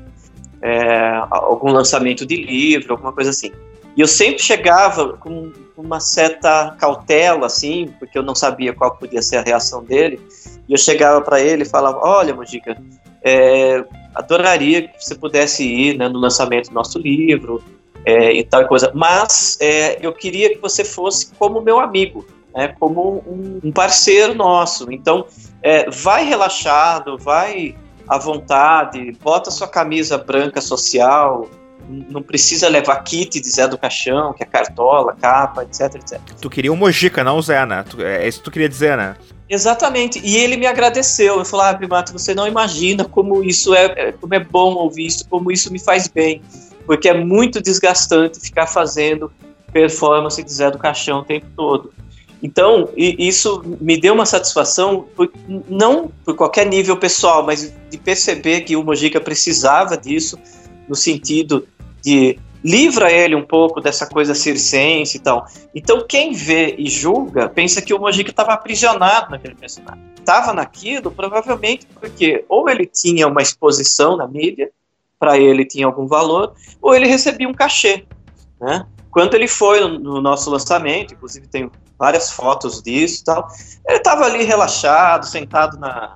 É, 0.62 1.22
algum 1.30 1.72
lançamento 1.72 2.26
de 2.26 2.36
livro, 2.36 2.94
alguma 2.94 3.14
coisa 3.14 3.30
assim. 3.30 3.52
E 3.96 4.02
eu 4.02 4.08
sempre 4.08 4.44
chegava 4.44 5.14
com 5.14 5.52
uma 5.78 6.00
certa 6.00 6.76
cautela, 6.78 7.46
assim, 7.46 7.94
porque 7.98 8.18
eu 8.18 8.24
não 8.24 8.36
sabia 8.36 8.74
qual 8.74 8.96
podia 8.96 9.22
ser 9.22 9.38
a 9.38 9.42
reação 9.42 9.84
dele. 9.84 10.20
E 10.68 10.74
eu 10.74 10.78
chegava 10.78 11.22
para 11.22 11.40
ele 11.40 11.64
e 11.64 11.70
falava: 11.70 12.00
Olha, 12.04 12.34
Mojica, 12.36 12.78
é, 13.24 13.84
adoraria 14.14 14.88
que 14.88 15.04
você 15.04 15.16
pudesse 15.16 15.64
ir 15.64 15.98
né, 15.98 16.08
no 16.08 16.20
lançamento 16.20 16.70
do 16.70 16.74
nosso 16.74 17.00
livro 17.00 17.64
é, 18.06 18.34
e 18.34 18.44
tal 18.44 18.68
coisa, 18.68 18.92
mas 18.94 19.58
é, 19.60 20.06
eu 20.06 20.14
queria 20.14 20.50
que 20.54 20.62
você 20.62 20.84
fosse 20.84 21.32
como 21.40 21.62
meu 21.62 21.80
amigo, 21.80 22.26
né, 22.54 22.76
como 22.80 23.24
um, 23.28 23.60
um 23.64 23.72
parceiro 23.72 24.36
nosso. 24.36 24.92
Então, 24.92 25.26
é, 25.62 25.90
vai 25.90 26.24
relaxado, 26.24 27.18
vai 27.18 27.76
à 28.08 28.20
vontade, 28.20 29.12
bota 29.22 29.50
sua 29.50 29.68
camisa 29.68 30.18
branca 30.18 30.62
social, 30.62 31.50
não 31.90 32.22
precisa 32.22 32.68
levar 32.68 32.96
kit 33.04 33.40
de 33.40 33.50
Zé 33.50 33.68
do 33.68 33.78
Caixão, 33.78 34.34
que 34.34 34.44
é 34.44 34.46
cartola, 34.46 35.16
capa, 35.20 35.64
etc, 35.64 35.96
etc. 35.96 36.20
Tu 36.42 36.50
queria 36.50 36.72
um 36.72 36.76
Mojica, 36.76 37.24
não 37.24 37.38
o 37.38 37.42
Zé, 37.42 37.66
né? 37.66 37.84
É 38.00 38.28
isso 38.28 38.40
que 38.40 38.46
tu 38.46 38.52
queria 38.52 38.70
dizer, 38.70 38.98
né? 38.98 39.16
Exatamente. 39.50 40.20
E 40.24 40.38
ele 40.38 40.58
me 40.58 40.66
agradeceu. 40.66 41.38
Eu 41.38 41.46
falei, 41.46 41.68
ah, 41.68 41.74
Primato, 41.74 42.12
você 42.12 42.34
não 42.34 42.48
imagina 42.48 43.06
como 43.06 43.44
isso 43.44 43.74
é, 43.74 43.86
é, 43.96 44.12
como 44.12 44.34
é 44.34 44.40
bom 44.40 44.74
ouvir 44.76 45.06
isso, 45.06 45.28
como 45.30 45.52
isso 45.52 45.72
me 45.72 45.80
faz 45.80 46.08
bem. 46.08 46.42
Porque 46.86 47.10
é 47.10 47.14
muito 47.14 47.62
desgastante 47.62 48.40
ficar 48.40 48.68
fazendo 48.68 49.32
performance 49.72 50.42
de 50.42 50.52
Zé 50.52 50.72
do 50.72 50.78
Caixão 50.78 51.20
o 51.20 51.24
tempo 51.24 51.48
todo. 51.56 51.94
Então, 52.42 52.90
isso 52.96 53.64
me 53.82 53.98
deu 53.98 54.14
uma 54.14 54.26
satisfação, 54.26 55.08
por, 55.16 55.32
não 55.68 56.12
por 56.24 56.36
qualquer 56.36 56.68
nível 56.68 56.96
pessoal, 56.96 57.44
mas 57.44 57.74
de 57.90 57.98
perceber 57.98 58.62
que 58.62 58.76
o 58.76 58.84
Mojica 58.84 59.20
precisava 59.20 59.98
disso, 59.98 60.38
no 60.88 60.96
sentido 60.96 61.68
de 62.02 62.40
livra 62.66 63.12
ele 63.12 63.36
um 63.36 63.46
pouco 63.46 63.80
dessa 63.80 64.08
coisa 64.08 64.34
circense 64.34 65.18
e 65.18 65.20
tal. 65.20 65.46
Então, 65.74 66.04
quem 66.08 66.34
vê 66.34 66.76
e 66.80 66.90
julga 66.90 67.48
pensa 67.48 67.80
que 67.80 67.94
o 67.94 68.00
Mojica 68.00 68.32
estava 68.32 68.54
aprisionado 68.54 69.30
naquele 69.30 69.54
personagem. 69.54 70.04
Estava 70.18 70.52
naquilo, 70.52 71.12
provavelmente 71.12 71.86
porque 72.00 72.44
ou 72.50 72.68
ele 72.68 72.88
tinha 72.88 73.28
uma 73.28 73.44
exposição 73.44 74.18
na 74.18 74.28
mídia, 74.28 74.72
para 75.20 75.38
ele 75.38 75.64
tinha 75.64 75.86
algum 75.86 76.08
valor, 76.08 76.54
ou 76.82 76.96
ele 76.96 77.06
recebia 77.06 77.48
um 77.48 77.54
cachê. 77.54 78.06
Né? 78.60 78.86
Quando 79.12 79.36
ele 79.36 79.48
foi 79.48 79.80
no, 79.82 80.00
no 80.00 80.22
nosso 80.22 80.50
lançamento, 80.50 81.14
inclusive 81.14 81.48
tem 81.48 81.70
várias 81.98 82.32
fotos 82.32 82.82
disso 82.82 83.22
e 83.22 83.26
tal, 83.26 83.48
ele 83.88 83.98
estava 83.98 84.26
ali 84.26 84.44
relaxado, 84.44 85.26
sentado 85.28 85.78
na, 85.78 86.16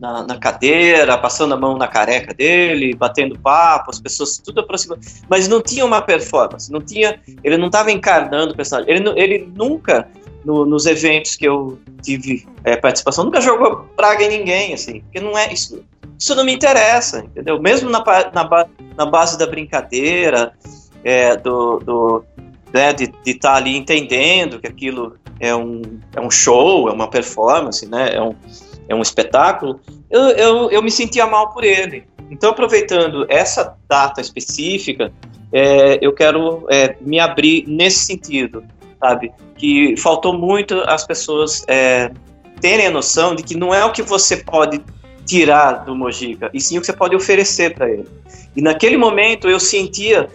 na, 0.00 0.22
na, 0.22 0.38
cadeira, 0.38 1.16
passando 1.18 1.54
a 1.54 1.56
mão 1.56 1.76
na 1.76 1.88
careca 1.88 2.34
dele, 2.34 2.94
batendo 2.94 3.38
papo, 3.38 3.90
as 3.90 4.00
pessoas 4.00 4.38
tudo 4.38 4.60
aproximando. 4.60 5.00
Mas 5.28 5.48
não 5.48 5.62
tinha 5.62 5.84
uma 5.84 6.02
performance, 6.02 6.70
não 6.70 6.80
tinha. 6.80 7.20
Ele 7.42 7.56
não 7.56 7.66
estava 7.66 7.90
encarnando 7.90 8.52
o 8.52 8.56
personagem. 8.56 8.92
Ele, 8.92 9.08
ele 9.16 9.52
nunca, 9.54 10.08
no, 10.44 10.64
nos 10.66 10.86
eventos 10.86 11.36
que 11.36 11.46
eu 11.46 11.78
tive 12.02 12.46
é, 12.64 12.76
participação, 12.76 13.24
nunca 13.24 13.40
jogou 13.40 13.88
praga 13.96 14.24
em 14.24 14.38
ninguém, 14.38 14.74
assim, 14.74 15.00
porque 15.00 15.20
não 15.20 15.36
é 15.36 15.52
isso. 15.52 15.82
Isso 16.18 16.34
não 16.34 16.44
me 16.44 16.52
interessa, 16.52 17.20
entendeu? 17.20 17.60
Mesmo 17.60 17.90
na, 17.90 18.02
na, 18.32 18.66
na 18.96 19.06
base 19.06 19.36
da 19.38 19.46
brincadeira, 19.46 20.52
é, 21.04 21.36
do, 21.36 21.78
do 21.80 22.24
né, 22.72 22.92
de 22.92 23.12
estar 23.24 23.52
tá 23.52 23.56
ali 23.56 23.76
entendendo 23.76 24.58
que 24.58 24.66
aquilo 24.66 25.16
é 25.38 25.54
um, 25.54 25.82
é 26.14 26.20
um 26.20 26.30
show, 26.30 26.88
é 26.88 26.92
uma 26.92 27.08
performance, 27.08 27.86
né? 27.86 28.14
É 28.14 28.22
um, 28.22 28.34
é 28.88 28.94
um 28.94 29.02
espetáculo, 29.02 29.80
eu, 30.10 30.22
eu, 30.30 30.70
eu 30.70 30.82
me 30.82 30.90
sentia 30.90 31.26
mal 31.26 31.50
por 31.50 31.64
ele. 31.64 32.04
Então, 32.30 32.50
aproveitando 32.50 33.26
essa 33.28 33.76
data 33.88 34.20
específica, 34.20 35.12
é, 35.52 35.98
eu 36.00 36.12
quero 36.12 36.66
é, 36.70 36.96
me 37.00 37.20
abrir 37.20 37.64
nesse 37.66 38.04
sentido, 38.04 38.64
sabe? 39.00 39.32
Que 39.56 39.96
faltou 39.96 40.36
muito 40.36 40.74
as 40.86 41.06
pessoas 41.06 41.64
é, 41.68 42.10
terem 42.60 42.86
a 42.86 42.90
noção 42.90 43.34
de 43.34 43.42
que 43.42 43.56
não 43.56 43.72
é 43.72 43.84
o 43.84 43.92
que 43.92 44.02
você 44.02 44.38
pode 44.38 44.82
tirar 45.24 45.84
do 45.84 45.94
Mojica, 45.94 46.50
e 46.54 46.60
sim 46.60 46.78
o 46.78 46.80
que 46.80 46.86
você 46.86 46.92
pode 46.92 47.14
oferecer 47.14 47.74
para 47.74 47.90
ele. 47.90 48.08
E 48.54 48.62
naquele 48.62 48.96
momento 48.96 49.48
eu 49.48 49.58
sentia 49.58 50.28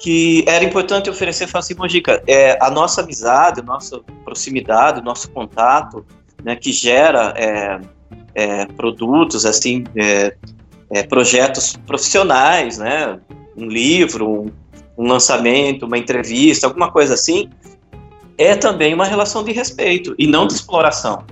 que 0.00 0.44
era 0.46 0.64
importante 0.64 1.10
oferecer, 1.10 1.46
falar 1.46 1.60
assim, 1.60 1.74
Mojica, 1.74 2.22
é, 2.26 2.56
a 2.60 2.70
nossa 2.70 3.02
amizade, 3.02 3.60
a 3.60 3.62
nossa 3.62 4.00
proximidade, 4.24 5.00
o 5.00 5.02
nosso 5.02 5.30
contato, 5.30 6.06
né, 6.42 6.56
que 6.56 6.72
gera 6.72 7.34
é, 7.36 7.80
é, 8.34 8.66
produtos, 8.66 9.44
assim, 9.44 9.84
é, 9.96 10.34
é, 10.90 11.02
projetos 11.02 11.76
profissionais, 11.86 12.78
né, 12.78 13.18
um 13.56 13.66
livro, 13.66 14.42
um, 14.42 14.50
um 14.96 15.08
lançamento, 15.08 15.86
uma 15.86 15.98
entrevista, 15.98 16.66
alguma 16.66 16.90
coisa 16.90 17.14
assim, 17.14 17.50
é 18.36 18.54
também 18.54 18.94
uma 18.94 19.04
relação 19.04 19.42
de 19.42 19.52
respeito 19.52 20.14
e 20.18 20.26
não 20.26 20.46
de 20.46 20.54
exploração. 20.54 21.24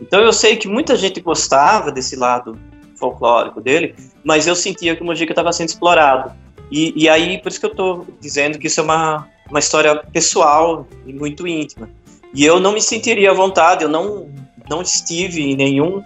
Então 0.00 0.20
eu 0.20 0.32
sei 0.32 0.56
que 0.56 0.66
muita 0.66 0.96
gente 0.96 1.20
gostava 1.20 1.92
desse 1.92 2.16
lado 2.16 2.58
folclórico 2.96 3.60
dele, 3.60 3.94
mas 4.24 4.46
eu 4.46 4.54
sentia 4.54 4.96
que 4.96 5.02
o 5.02 5.04
Mojica 5.04 5.32
estava 5.32 5.52
sendo 5.52 5.68
explorado. 5.68 6.32
E, 6.70 6.92
e, 6.96 7.08
aí, 7.08 7.38
por 7.38 7.48
isso 7.48 7.60
que 7.60 7.66
eu 7.66 7.70
estou 7.70 8.06
dizendo 8.20 8.58
que 8.58 8.66
isso 8.66 8.80
é 8.80 8.82
uma, 8.82 9.28
uma 9.50 9.58
história 9.58 9.96
pessoal 10.12 10.86
e 11.06 11.12
muito 11.12 11.46
íntima. 11.46 11.90
E 12.32 12.44
eu 12.44 12.58
não 12.58 12.72
me 12.72 12.80
sentiria 12.80 13.30
à 13.30 13.34
vontade, 13.34 13.84
eu 13.84 13.88
não 13.88 14.28
não 14.68 14.82
estive 14.82 15.42
em 15.42 15.56
nenhum 15.56 16.02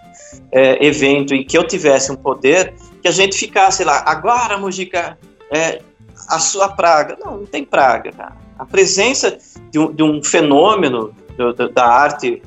é, 0.52 0.84
evento 0.84 1.34
em 1.34 1.44
que 1.44 1.56
eu 1.56 1.66
tivesse 1.66 2.10
um 2.12 2.16
poder 2.16 2.74
que 3.00 3.08
a 3.08 3.12
gente 3.12 3.36
ficasse 3.38 3.84
lá, 3.84 4.02
agora, 4.06 4.58
Mujica, 4.58 5.18
é, 5.50 5.80
a 6.28 6.38
sua 6.38 6.68
praga. 6.68 7.16
Não, 7.24 7.38
não 7.38 7.46
tem 7.46 7.64
praga, 7.64 8.10
cara. 8.12 8.36
A 8.58 8.66
presença 8.66 9.38
de 9.70 9.78
um, 9.78 9.92
de 9.92 10.02
um 10.02 10.22
fenômeno 10.22 11.14
do, 11.36 11.52
do, 11.52 11.68
da 11.68 11.86
arte, 11.86 12.42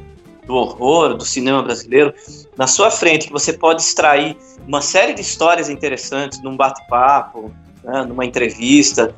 do 0.46 0.56
horror, 0.56 1.14
do 1.14 1.26
cinema 1.26 1.64
brasileiro, 1.64 2.14
na 2.58 2.68
sua 2.68 2.92
frente, 2.92 3.28
que 3.28 3.34
você 3.34 3.54
pode 3.54 3.82
extrair 3.82 4.36
uma 4.68 4.82
série 4.82 5.14
de 5.14 5.22
histórias 5.22 5.70
interessantes 5.70 6.42
num 6.42 6.58
bate-papo, 6.58 7.52
né, 7.84 8.04
numa 8.04 8.26
entrevista, 8.26 9.16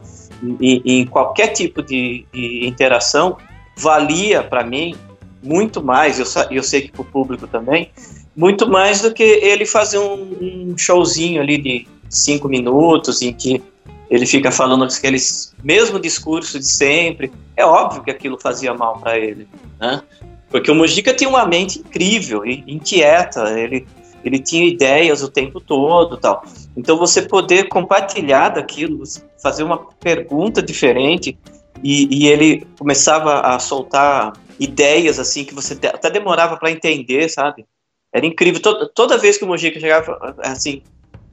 em, 0.62 0.82
em 0.86 1.06
qualquer 1.06 1.48
tipo 1.48 1.82
de, 1.82 2.26
de 2.32 2.68
interação, 2.68 3.38
valia 3.76 4.44
para 4.44 4.64
mim 4.64 4.96
muito 5.44 5.84
mais, 5.84 6.20
eu, 6.20 6.26
eu 6.50 6.64
sei 6.64 6.82
que 6.82 6.92
para 6.92 7.02
o 7.02 7.06
público 7.06 7.48
também, 7.48 7.92
muito 8.36 8.68
mais 8.68 9.02
do 9.02 9.14
que 9.14 9.24
ele 9.24 9.66
fazer 9.66 10.00
um, 10.00 10.72
um, 10.72 10.78
showzinho 10.78 11.42
ali 11.42 11.58
de 11.58 11.88
cinco 12.10 12.48
minutos 12.48 13.22
em 13.22 13.34
que 13.34 13.62
ele 14.10 14.26
fica 14.26 14.52
falando 14.52 14.84
aqueles 14.84 15.54
mesmo 15.64 16.00
discurso 16.00 16.60
de 16.60 16.66
sempre. 16.66 17.32
É 17.56 17.66
óbvio 17.66 18.04
que 18.04 18.12
aquilo 18.12 18.40
fazia 18.40 18.74
mal 18.74 19.00
para 19.00 19.18
ele, 19.18 19.48
né? 19.80 20.02
Porque 20.50 20.70
o 20.70 20.76
Mujica 20.76 21.14
tinha 21.14 21.30
uma 21.30 21.46
mente 21.46 21.80
incrível 21.80 22.46
e 22.46 22.64
inquieta, 22.68 23.60
ele, 23.60 23.88
ele 24.24 24.40
tinha 24.40 24.66
ideias 24.66 25.24
o 25.24 25.30
tempo 25.30 25.60
todo 25.60 26.18
tal. 26.18 26.44
Então 26.78 26.98
você 26.98 27.24
poder 27.24 27.68
compartilhar 27.70 28.50
daquilo, 28.50 29.04
fazer 29.42 29.64
uma 29.64 29.78
pergunta 30.00 30.62
diferente, 30.62 31.38
e, 31.84 32.08
e 32.10 32.28
ele 32.28 32.66
começava 32.80 33.42
a 33.42 33.60
soltar 33.60 34.34
ideias 34.60 35.20
assim 35.20 35.44
que 35.44 35.54
você 35.54 35.74
até 35.74 36.10
demorava 36.10 36.58
para 36.58 36.72
entender, 36.72 37.30
sabe? 37.30 37.66
Era 38.14 38.26
incrível. 38.26 38.62
Toda, 38.62 38.88
toda 38.90 39.18
vez 39.18 39.38
que 39.38 39.44
o 39.44 39.48
Mojica 39.48 39.80
chegava, 39.80 40.36
assim, 40.40 40.84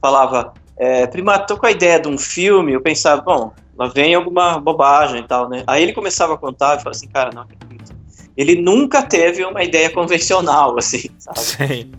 falava, 0.01 0.53
é, 0.77 1.05
Primato, 1.05 1.53
tô 1.53 1.59
com 1.59 1.67
a 1.67 1.71
ideia 1.71 1.99
de 1.99 2.07
um 2.07 2.17
filme, 2.17 2.73
eu 2.73 2.81
pensava, 2.81 3.21
bom, 3.21 3.53
lá 3.77 3.87
vem 3.87 4.15
alguma 4.15 4.59
bobagem 4.59 5.21
e 5.21 5.27
tal, 5.27 5.47
né? 5.47 5.63
Aí 5.67 5.83
ele 5.83 5.93
começava 5.93 6.33
a 6.33 6.37
contar 6.37 6.75
e 6.75 6.77
falava 6.77 6.89
assim, 6.89 7.07
cara, 7.07 7.29
não 7.33 7.43
acredito. 7.43 7.93
Ele 8.35 8.55
nunca 8.55 9.03
teve 9.03 9.45
uma 9.45 9.63
ideia 9.63 9.89
convencional, 9.89 10.77
assim, 10.77 11.09
sabe? 11.19 11.39
Sim. 11.69 11.91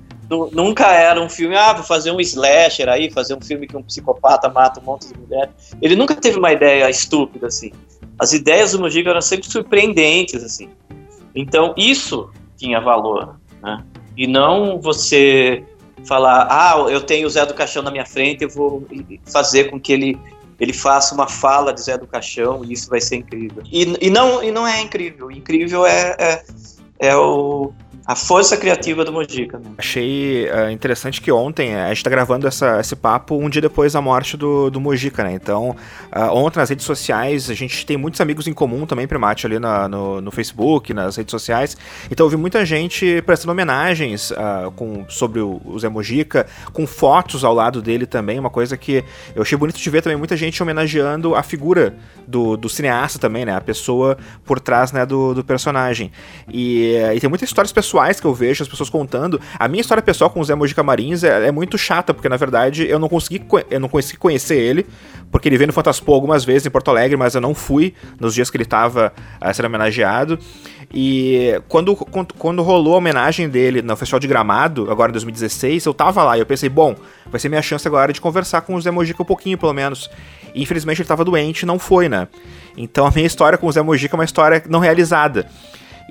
Nunca 0.50 0.86
era 0.86 1.20
um 1.20 1.28
filme, 1.28 1.54
ah, 1.54 1.74
vou 1.74 1.84
fazer 1.84 2.10
um 2.10 2.18
slasher 2.18 2.88
aí, 2.88 3.10
fazer 3.10 3.34
um 3.34 3.40
filme 3.40 3.66
que 3.66 3.76
um 3.76 3.82
psicopata 3.82 4.48
mata 4.48 4.80
um 4.80 4.82
monte 4.82 5.08
de 5.08 5.18
mulher. 5.18 5.50
Ele 5.80 5.94
nunca 5.94 6.14
teve 6.14 6.38
uma 6.38 6.50
ideia 6.50 6.88
estúpida, 6.88 7.48
assim. 7.48 7.70
As 8.18 8.32
ideias 8.32 8.72
do 8.72 8.78
Mojica 8.78 9.10
eram 9.10 9.20
sempre 9.20 9.50
surpreendentes, 9.50 10.42
assim. 10.42 10.70
Então, 11.34 11.74
isso 11.76 12.30
tinha 12.56 12.80
valor, 12.80 13.36
né? 13.62 13.84
E 14.16 14.26
não 14.26 14.80
você 14.80 15.64
falar, 16.04 16.46
ah, 16.50 16.76
eu 16.90 17.00
tenho 17.00 17.26
o 17.26 17.30
Zé 17.30 17.46
do 17.46 17.54
Caixão 17.54 17.82
na 17.82 17.90
minha 17.90 18.04
frente, 18.04 18.44
eu 18.44 18.50
vou 18.50 18.86
fazer 19.24 19.70
com 19.70 19.80
que 19.80 19.92
ele 19.92 20.18
ele 20.60 20.72
faça 20.72 21.12
uma 21.12 21.26
fala 21.26 21.72
de 21.72 21.82
Zé 21.82 21.98
do 21.98 22.06
Caixão 22.06 22.64
e 22.64 22.72
isso 22.72 22.88
vai 22.88 23.00
ser 23.00 23.16
incrível. 23.16 23.64
E, 23.68 23.96
e, 24.00 24.10
não, 24.10 24.40
e 24.44 24.52
não 24.52 24.64
é 24.64 24.80
incrível. 24.80 25.28
Incrível 25.28 25.84
é, 25.84 26.14
é, 26.16 26.44
é 27.00 27.16
o, 27.16 27.72
a 28.04 28.16
força 28.16 28.56
criativa 28.56 29.04
do 29.04 29.12
Mojica. 29.12 29.58
Né? 29.58 29.70
Achei 29.78 30.46
uh, 30.50 30.70
interessante 30.70 31.20
que 31.20 31.30
ontem, 31.30 31.74
a 31.76 31.88
gente 31.88 32.02
tá 32.02 32.10
gravando 32.10 32.46
essa, 32.48 32.80
esse 32.80 32.96
papo 32.96 33.36
um 33.36 33.48
dia 33.48 33.62
depois 33.62 33.92
da 33.92 34.00
morte 34.00 34.36
do, 34.36 34.70
do 34.70 34.80
Mojica, 34.80 35.22
né? 35.22 35.32
Então, 35.32 35.70
uh, 36.14 36.20
ontem 36.32 36.58
nas 36.58 36.68
redes 36.68 36.84
sociais, 36.84 37.48
a 37.48 37.54
gente 37.54 37.86
tem 37.86 37.96
muitos 37.96 38.20
amigos 38.20 38.48
em 38.48 38.52
comum 38.52 38.86
também, 38.86 39.06
Primate, 39.06 39.46
ali 39.46 39.58
na, 39.58 39.88
no, 39.88 40.20
no 40.20 40.30
Facebook, 40.32 40.92
nas 40.92 41.16
redes 41.16 41.30
sociais. 41.30 41.76
Então, 42.10 42.26
eu 42.26 42.30
vi 42.30 42.36
muita 42.36 42.64
gente 42.66 43.22
prestando 43.22 43.52
homenagens 43.52 44.32
uh, 44.32 44.72
com, 44.72 45.04
sobre 45.08 45.40
o, 45.40 45.60
o 45.64 45.78
Zé 45.78 45.88
Mojica, 45.88 46.46
com 46.72 46.86
fotos 46.86 47.44
ao 47.44 47.54
lado 47.54 47.80
dele 47.80 48.04
também, 48.04 48.38
uma 48.38 48.50
coisa 48.50 48.76
que 48.76 49.04
eu 49.34 49.42
achei 49.42 49.56
bonito 49.56 49.78
de 49.78 49.90
ver 49.90 50.02
também, 50.02 50.18
muita 50.18 50.36
gente 50.36 50.60
homenageando 50.60 51.36
a 51.36 51.42
figura 51.42 51.94
do, 52.26 52.56
do 52.56 52.68
cineasta 52.68 53.18
também, 53.18 53.44
né? 53.44 53.54
A 53.54 53.60
pessoa 53.60 54.18
por 54.44 54.58
trás 54.58 54.90
né, 54.90 55.06
do, 55.06 55.34
do 55.34 55.44
personagem. 55.44 56.10
E, 56.52 56.96
e 57.14 57.20
tem 57.20 57.28
muitas 57.30 57.48
histórias 57.48 57.70
pessoais 57.70 57.91
pessoais 57.92 58.18
que 58.18 58.26
eu 58.26 58.32
vejo 58.32 58.62
as 58.62 58.68
pessoas 58.68 58.88
contando. 58.88 59.38
A 59.58 59.68
minha 59.68 59.82
história 59.82 60.02
pessoal 60.02 60.30
com 60.30 60.40
o 60.40 60.44
Zé 60.44 60.54
Mojica 60.54 60.82
Marins 60.82 61.22
é, 61.22 61.48
é, 61.48 61.52
muito 61.52 61.76
chata, 61.76 62.14
porque 62.14 62.28
na 62.28 62.38
verdade 62.38 62.88
eu 62.88 62.98
não 62.98 63.08
consegui, 63.08 63.44
eu 63.70 63.78
não 63.78 63.88
consegui 63.88 64.18
conhecer 64.18 64.56
ele, 64.56 64.86
porque 65.30 65.48
ele 65.48 65.58
veio 65.58 65.66
no 65.66 65.72
Fantaspo 65.72 66.12
algumas 66.12 66.42
vezes 66.44 66.66
em 66.66 66.70
Porto 66.70 66.90
Alegre, 66.90 67.16
mas 67.16 67.34
eu 67.34 67.40
não 67.40 67.54
fui 67.54 67.94
nos 68.18 68.34
dias 68.34 68.48
que 68.48 68.56
ele 68.56 68.64
estava 68.64 69.12
uh, 69.40 69.54
sendo 69.54 69.66
homenageado. 69.66 70.38
E 70.92 71.60
quando, 71.68 71.94
quando, 71.96 72.34
quando, 72.34 72.62
rolou 72.62 72.94
a 72.94 72.98
homenagem 72.98 73.48
dele 73.48 73.82
no 73.82 73.96
Festival 73.96 74.20
de 74.20 74.26
Gramado, 74.26 74.90
agora 74.90 75.10
em 75.10 75.12
2016, 75.12 75.84
eu 75.84 75.94
tava 75.94 76.22
lá 76.22 76.36
e 76.36 76.40
eu 76.40 76.46
pensei, 76.46 76.68
bom, 76.68 76.94
vai 77.30 77.40
ser 77.40 77.48
minha 77.48 77.62
chance 77.62 77.86
agora 77.86 78.12
de 78.12 78.20
conversar 78.20 78.62
com 78.62 78.74
o 78.74 78.80
Zé 78.80 78.90
Mojica 78.90 79.22
um 79.22 79.26
pouquinho, 79.26 79.58
pelo 79.58 79.72
menos. 79.72 80.10
E 80.54 80.62
infelizmente 80.62 81.00
ele 81.00 81.08
tava 81.08 81.24
doente 81.24 81.64
não 81.64 81.78
foi, 81.78 82.08
né? 82.08 82.28
Então 82.76 83.06
a 83.06 83.10
minha 83.10 83.26
história 83.26 83.56
com 83.56 83.66
o 83.66 83.72
Zé 83.72 83.82
Mojica 83.82 84.14
é 84.14 84.18
uma 84.18 84.24
história 84.24 84.62
não 84.68 84.80
realizada. 84.80 85.46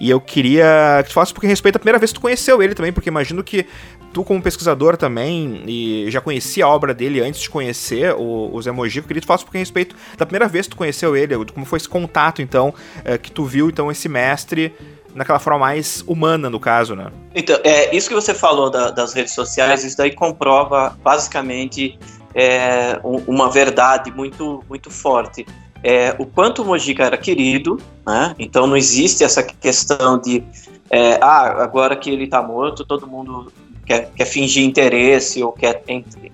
E 0.02 0.10
eu 0.10 0.20
queria 0.20 1.02
que 1.04 1.10
tu 1.10 1.14
falasse 1.14 1.32
porque 1.32 1.46
respeito 1.46 1.76
a 1.76 1.80
primeira 1.80 2.00
vez 2.00 2.12
que 2.12 2.16
tu 2.16 2.22
conheceu 2.22 2.64
ele 2.64 2.74
também, 2.74 2.92
porque 2.92 3.08
imagino 3.08 3.44
que 3.44 3.68
tu, 4.12 4.24
como 4.24 4.42
pesquisador 4.42 4.98
também, 4.98 5.62
e 5.68 6.10
já 6.10 6.20
conhecia 6.20 6.66
a 6.66 6.68
obra 6.68 6.92
dele 6.92 7.22
antes 7.22 7.40
de 7.40 7.48
conhecer 7.48 8.16
o, 8.16 8.50
o 8.52 8.60
Zé 8.64 8.72
Mojica, 8.72 9.06
eu 9.06 9.08
queria 9.08 9.22
que 9.22 9.26
tu 9.26 9.28
falasse 9.28 9.46
porque 9.46 9.60
respeito 9.60 9.96
da 10.18 10.26
primeira 10.26 10.48
vez 10.48 10.66
que 10.66 10.72
tu 10.72 10.78
conheceu 10.78 11.16
ele, 11.16 11.36
como 11.54 11.68
foi 11.68 11.78
esse 11.78 11.88
contato, 11.88 12.42
então, 12.42 12.74
é, 13.06 13.16
que 13.16 13.32
tu 13.32 13.46
viu, 13.46 13.70
então, 13.70 13.92
esse 13.92 14.10
mestre 14.10 14.74
naquela 15.14 15.38
forma 15.38 15.60
mais 15.60 16.04
humana, 16.08 16.50
no 16.50 16.60
caso, 16.60 16.96
né? 16.96 17.12
Então, 17.36 17.60
é, 17.64 17.96
isso 17.96 18.10
que 18.10 18.16
você 18.16 18.34
falou 18.34 18.72
da, 18.72 18.90
das 18.90 19.14
redes 19.14 19.36
sociais, 19.36 19.84
isso 19.84 19.98
daí 19.98 20.16
comprova, 20.16 20.98
basicamente, 21.04 22.00
é, 22.34 23.00
uma 23.04 23.52
verdade 23.52 24.10
muito, 24.10 24.64
muito 24.68 24.90
forte 24.90 25.46
é, 25.84 26.16
o 26.20 26.26
quanto 26.26 26.62
o 26.62 26.66
Mojica 26.66 27.04
era 27.04 27.18
querido, 27.18 27.80
né? 28.06 28.36
Então 28.38 28.68
não 28.68 28.78
existe 28.78 29.24
essa 29.24 29.42
questão 29.42 30.20
de 30.20 30.44
é, 30.90 31.18
ah, 31.22 31.64
agora 31.64 31.96
que 31.96 32.10
ele 32.10 32.26
está 32.26 32.42
morto, 32.42 32.86
todo 32.86 33.08
mundo 33.08 33.52
quer, 33.86 34.12
quer 34.12 34.26
fingir 34.26 34.64
interesse 34.64 35.42
ou 35.42 35.52
quer 35.52 35.84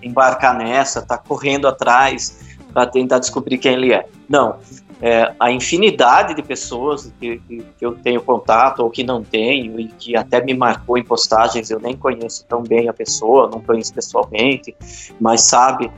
embarcar 0.01 0.57
nessa, 0.57 1.01
tá 1.01 1.17
correndo 1.17 1.67
atrás 1.67 2.57
para 2.73 2.85
tentar 2.85 3.19
descobrir 3.19 3.57
quem 3.57 3.73
ele 3.73 3.93
é. 3.93 4.05
Não. 4.27 4.57
É, 4.99 5.31
a 5.39 5.51
infinidade 5.51 6.33
de 6.33 6.41
pessoas 6.41 7.13
que, 7.19 7.37
que, 7.47 7.63
eu 7.79 7.93
tenho 7.93 8.19
contato 8.19 8.79
ou 8.79 8.89
que 8.89 9.03
não 9.03 9.23
tenho 9.23 9.79
e 9.79 9.87
que 9.89 10.17
até 10.17 10.43
me 10.43 10.55
marcou 10.55 10.97
em 10.97 11.03
postagens, 11.03 11.69
eu 11.69 11.79
nem 11.79 11.95
conheço 11.95 12.43
tão 12.49 12.63
bem 12.63 12.89
a 12.89 12.93
pessoa, 12.93 13.47
não 13.47 13.61
conheço 13.61 13.93
pessoalmente, 13.93 14.75
mas 15.19 15.41
sabe 15.41 15.91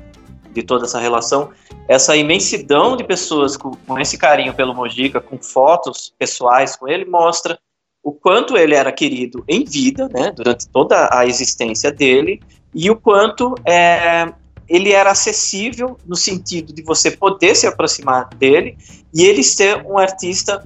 de 0.51 0.63
toda 0.63 0.85
essa 0.85 0.99
relação, 0.99 1.49
essa 1.87 2.15
imensidão 2.15 2.95
de 2.95 3.03
pessoas 3.03 3.55
com, 3.55 3.71
com 3.71 3.99
esse 3.99 4.17
carinho 4.17 4.53
pelo 4.53 4.73
Mojica, 4.73 5.19
com 5.19 5.37
fotos 5.37 6.13
pessoais 6.17 6.75
com 6.75 6.87
ele, 6.87 7.05
mostra 7.05 7.59
o 8.03 8.11
quanto 8.11 8.57
ele 8.57 8.75
era 8.75 8.91
querido 8.91 9.43
em 9.47 9.63
vida, 9.63 10.07
né, 10.09 10.31
durante 10.31 10.67
toda 10.67 11.09
a 11.11 11.25
existência 11.25 11.91
dele, 11.91 12.41
e 12.73 12.89
o 12.89 12.95
quanto 12.95 13.55
é, 13.65 14.31
ele 14.67 14.91
era 14.91 15.11
acessível 15.11 15.97
no 16.05 16.15
sentido 16.15 16.73
de 16.73 16.81
você 16.83 17.11
poder 17.11 17.55
se 17.55 17.67
aproximar 17.67 18.29
dele 18.35 18.77
e 19.13 19.23
ele 19.23 19.43
ser 19.43 19.85
um 19.85 19.97
artista 19.97 20.63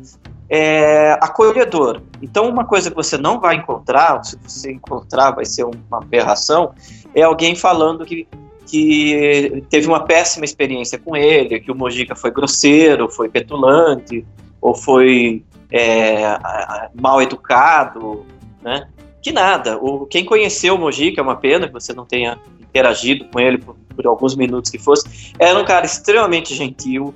é, 0.49 1.13
acolhedor. 1.21 2.01
Então, 2.21 2.47
uma 2.47 2.65
coisa 2.65 2.89
que 2.89 2.95
você 2.95 3.17
não 3.17 3.39
vai 3.39 3.55
encontrar, 3.55 4.23
se 4.23 4.37
você 4.37 4.71
encontrar 4.71 5.31
vai 5.31 5.45
ser 5.45 5.63
uma 5.63 5.97
aberração, 5.97 6.73
é 7.15 7.23
alguém 7.23 7.55
falando 7.55 8.05
que 8.05 8.27
que 8.73 9.63
teve 9.69 9.85
uma 9.85 9.99
péssima 9.99 10.45
experiência 10.45 10.97
com 10.97 11.15
ele, 11.15 11.59
que 11.59 11.71
o 11.71 11.75
Mojica 11.75 12.15
foi 12.15 12.31
grosseiro, 12.31 13.07
foi 13.07 13.29
petulante, 13.29 14.25
ou 14.59 14.73
foi 14.73 15.43
é, 15.69 16.39
mal 16.99 17.21
educado, 17.21 18.25
né? 18.63 18.87
Que 19.21 19.31
nada. 19.31 19.77
O, 19.77 20.07
quem 20.07 20.25
conheceu 20.25 20.73
o 20.73 20.79
Mojica, 20.79 21.21
é 21.21 21.23
uma 21.23 21.35
pena 21.35 21.67
que 21.67 21.73
você 21.73 21.93
não 21.93 22.03
tenha 22.03 22.39
interagido 22.59 23.25
com 23.25 23.39
ele 23.39 23.59
por, 23.59 23.75
por 23.95 24.07
alguns 24.07 24.35
minutos 24.35 24.71
que 24.71 24.79
fosse, 24.79 25.35
era 25.37 25.59
um 25.59 25.65
cara 25.65 25.85
extremamente 25.85 26.55
gentil, 26.55 27.13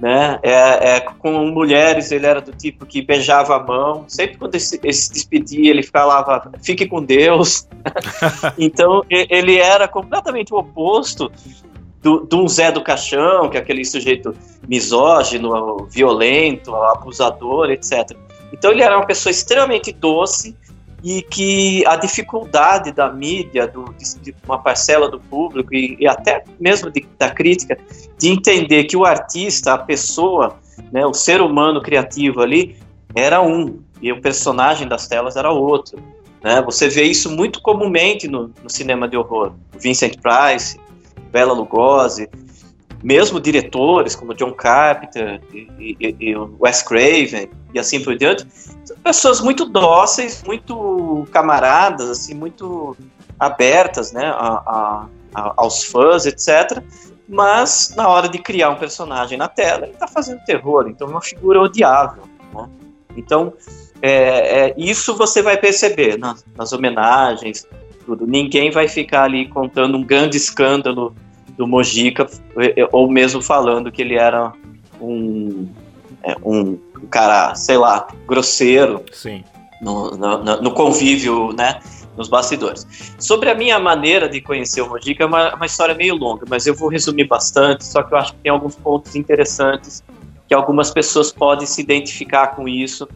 né? 0.00 0.38
É, 0.42 0.96
é, 0.96 1.00
com 1.00 1.46
mulheres 1.46 2.10
ele 2.10 2.26
era 2.26 2.40
do 2.40 2.52
tipo 2.52 2.86
que 2.86 3.02
beijava 3.02 3.56
a 3.56 3.62
mão. 3.62 4.04
Sempre 4.08 4.38
quando 4.38 4.54
ele 4.54 4.62
se, 4.62 4.80
ele 4.82 4.92
se 4.92 5.12
despedia, 5.12 5.70
ele 5.70 5.82
falava 5.82 6.50
"Fique 6.62 6.86
com 6.86 7.02
Deus". 7.02 7.68
então 8.58 9.04
ele 9.08 9.58
era 9.58 9.86
completamente 9.86 10.54
o 10.54 10.58
oposto 10.58 11.30
do, 12.02 12.20
do 12.20 12.48
Zé 12.48 12.72
do 12.72 12.82
Caixão, 12.82 13.50
que 13.50 13.58
é 13.58 13.60
aquele 13.60 13.84
sujeito 13.84 14.34
misógino, 14.66 15.86
violento, 15.90 16.74
abusador, 16.74 17.70
etc. 17.70 18.16
Então 18.52 18.72
ele 18.72 18.82
era 18.82 18.96
uma 18.96 19.06
pessoa 19.06 19.30
extremamente 19.30 19.92
doce 19.92 20.56
e 21.02 21.22
que 21.22 21.84
a 21.86 21.96
dificuldade 21.96 22.92
da 22.92 23.10
mídia, 23.10 23.66
do, 23.66 23.94
de 24.20 24.34
uma 24.44 24.58
parcela 24.58 25.08
do 25.08 25.18
público 25.18 25.74
e, 25.74 25.96
e 25.98 26.06
até 26.06 26.44
mesmo 26.58 26.90
de, 26.90 27.06
da 27.18 27.30
crítica, 27.30 27.78
de 28.18 28.28
entender 28.28 28.84
que 28.84 28.96
o 28.96 29.04
artista, 29.04 29.74
a 29.74 29.78
pessoa, 29.78 30.58
né, 30.92 31.06
o 31.06 31.14
ser 31.14 31.40
humano 31.40 31.80
criativo 31.80 32.40
ali, 32.40 32.76
era 33.14 33.40
um 33.40 33.80
e 34.00 34.12
o 34.12 34.20
personagem 34.20 34.88
das 34.88 35.06
telas 35.06 35.36
era 35.36 35.50
outro. 35.50 35.98
Né? 36.42 36.62
Você 36.62 36.88
vê 36.88 37.04
isso 37.04 37.30
muito 37.30 37.60
comumente 37.60 38.28
no, 38.28 38.50
no 38.62 38.70
cinema 38.70 39.08
de 39.08 39.16
horror. 39.16 39.52
Vincent 39.78 40.16
Price, 40.20 40.78
Bela 41.30 41.52
Lugosi, 41.52 42.28
mesmo 43.02 43.40
diretores 43.40 44.14
como 44.14 44.34
John 44.34 44.52
Carpenter 44.52 45.40
e, 45.52 45.96
e, 46.00 46.16
e 46.20 46.36
Wes 46.36 46.82
Craven 46.82 47.50
e 47.72 47.78
assim 47.78 48.02
por 48.02 48.16
diante, 48.16 48.46
são 48.84 48.96
pessoas 49.02 49.40
muito 49.40 49.64
dóceis, 49.64 50.42
muito 50.44 51.26
camaradas, 51.30 52.10
assim, 52.10 52.34
muito 52.34 52.96
abertas, 53.38 54.12
né, 54.12 54.26
a, 54.26 55.06
a, 55.34 55.52
aos 55.56 55.84
fãs, 55.84 56.26
etc. 56.26 56.82
Mas 57.28 57.94
na 57.96 58.08
hora 58.08 58.28
de 58.28 58.38
criar 58.38 58.70
um 58.70 58.76
personagem 58.76 59.38
na 59.38 59.48
tela, 59.48 59.84
ele 59.84 59.92
está 59.92 60.08
fazendo 60.08 60.44
terror, 60.44 60.88
então 60.88 61.06
é 61.06 61.10
uma 61.10 61.22
figura 61.22 61.60
odiável. 61.60 62.24
Né? 62.52 62.68
Então 63.16 63.52
é, 64.02 64.68
é, 64.68 64.74
isso 64.76 65.16
você 65.16 65.42
vai 65.42 65.56
perceber 65.56 66.18
nas, 66.18 66.44
nas 66.56 66.72
homenagens, 66.72 67.66
tudo. 68.04 68.26
Ninguém 68.26 68.70
vai 68.70 68.88
ficar 68.88 69.24
ali 69.24 69.48
contando 69.48 69.96
um 69.96 70.02
grande 70.02 70.36
escândalo 70.36 71.14
do 71.60 71.66
Mojica, 71.66 72.26
é, 72.56 72.88
ou 72.90 73.10
mesmo 73.10 73.42
falando 73.42 73.92
que 73.92 74.00
ele 74.00 74.14
era 74.14 74.50
um, 74.98 75.68
é, 76.22 76.34
um 76.42 76.78
cara, 77.10 77.54
sei 77.54 77.76
lá, 77.76 78.08
grosseiro 78.26 79.04
Sim. 79.12 79.44
No, 79.82 80.10
no, 80.12 80.62
no, 80.62 80.70
convívio, 80.70 81.52
né, 81.52 81.80
nos 82.16 82.28
bastidores. 82.28 82.86
Sobre 83.18 83.50
a 83.50 83.54
minha 83.54 83.78
maneira 83.78 84.26
de 84.26 84.40
conhecer 84.40 84.80
o 84.80 84.88
Mojica, 84.88 85.24
é 85.24 85.26
uma, 85.26 85.54
uma 85.54 85.66
história 85.66 85.94
meio 85.94 86.14
longa, 86.14 86.46
mas 86.48 86.66
eu 86.66 86.74
vou 86.74 86.88
resumir 86.88 87.24
bastante, 87.24 87.84
só 87.84 88.02
que 88.02 88.14
eu 88.14 88.18
acho 88.18 88.32
que 88.32 88.38
tem 88.38 88.50
alguns 88.50 88.74
pontos 88.74 89.14
interessantes 89.14 90.02
que 90.48 90.54
algumas 90.54 90.90
pessoas 90.90 91.30
podem 91.30 91.66
se 91.66 91.82
identificar 91.82 92.56
com 92.56 92.66
isso 92.66 93.06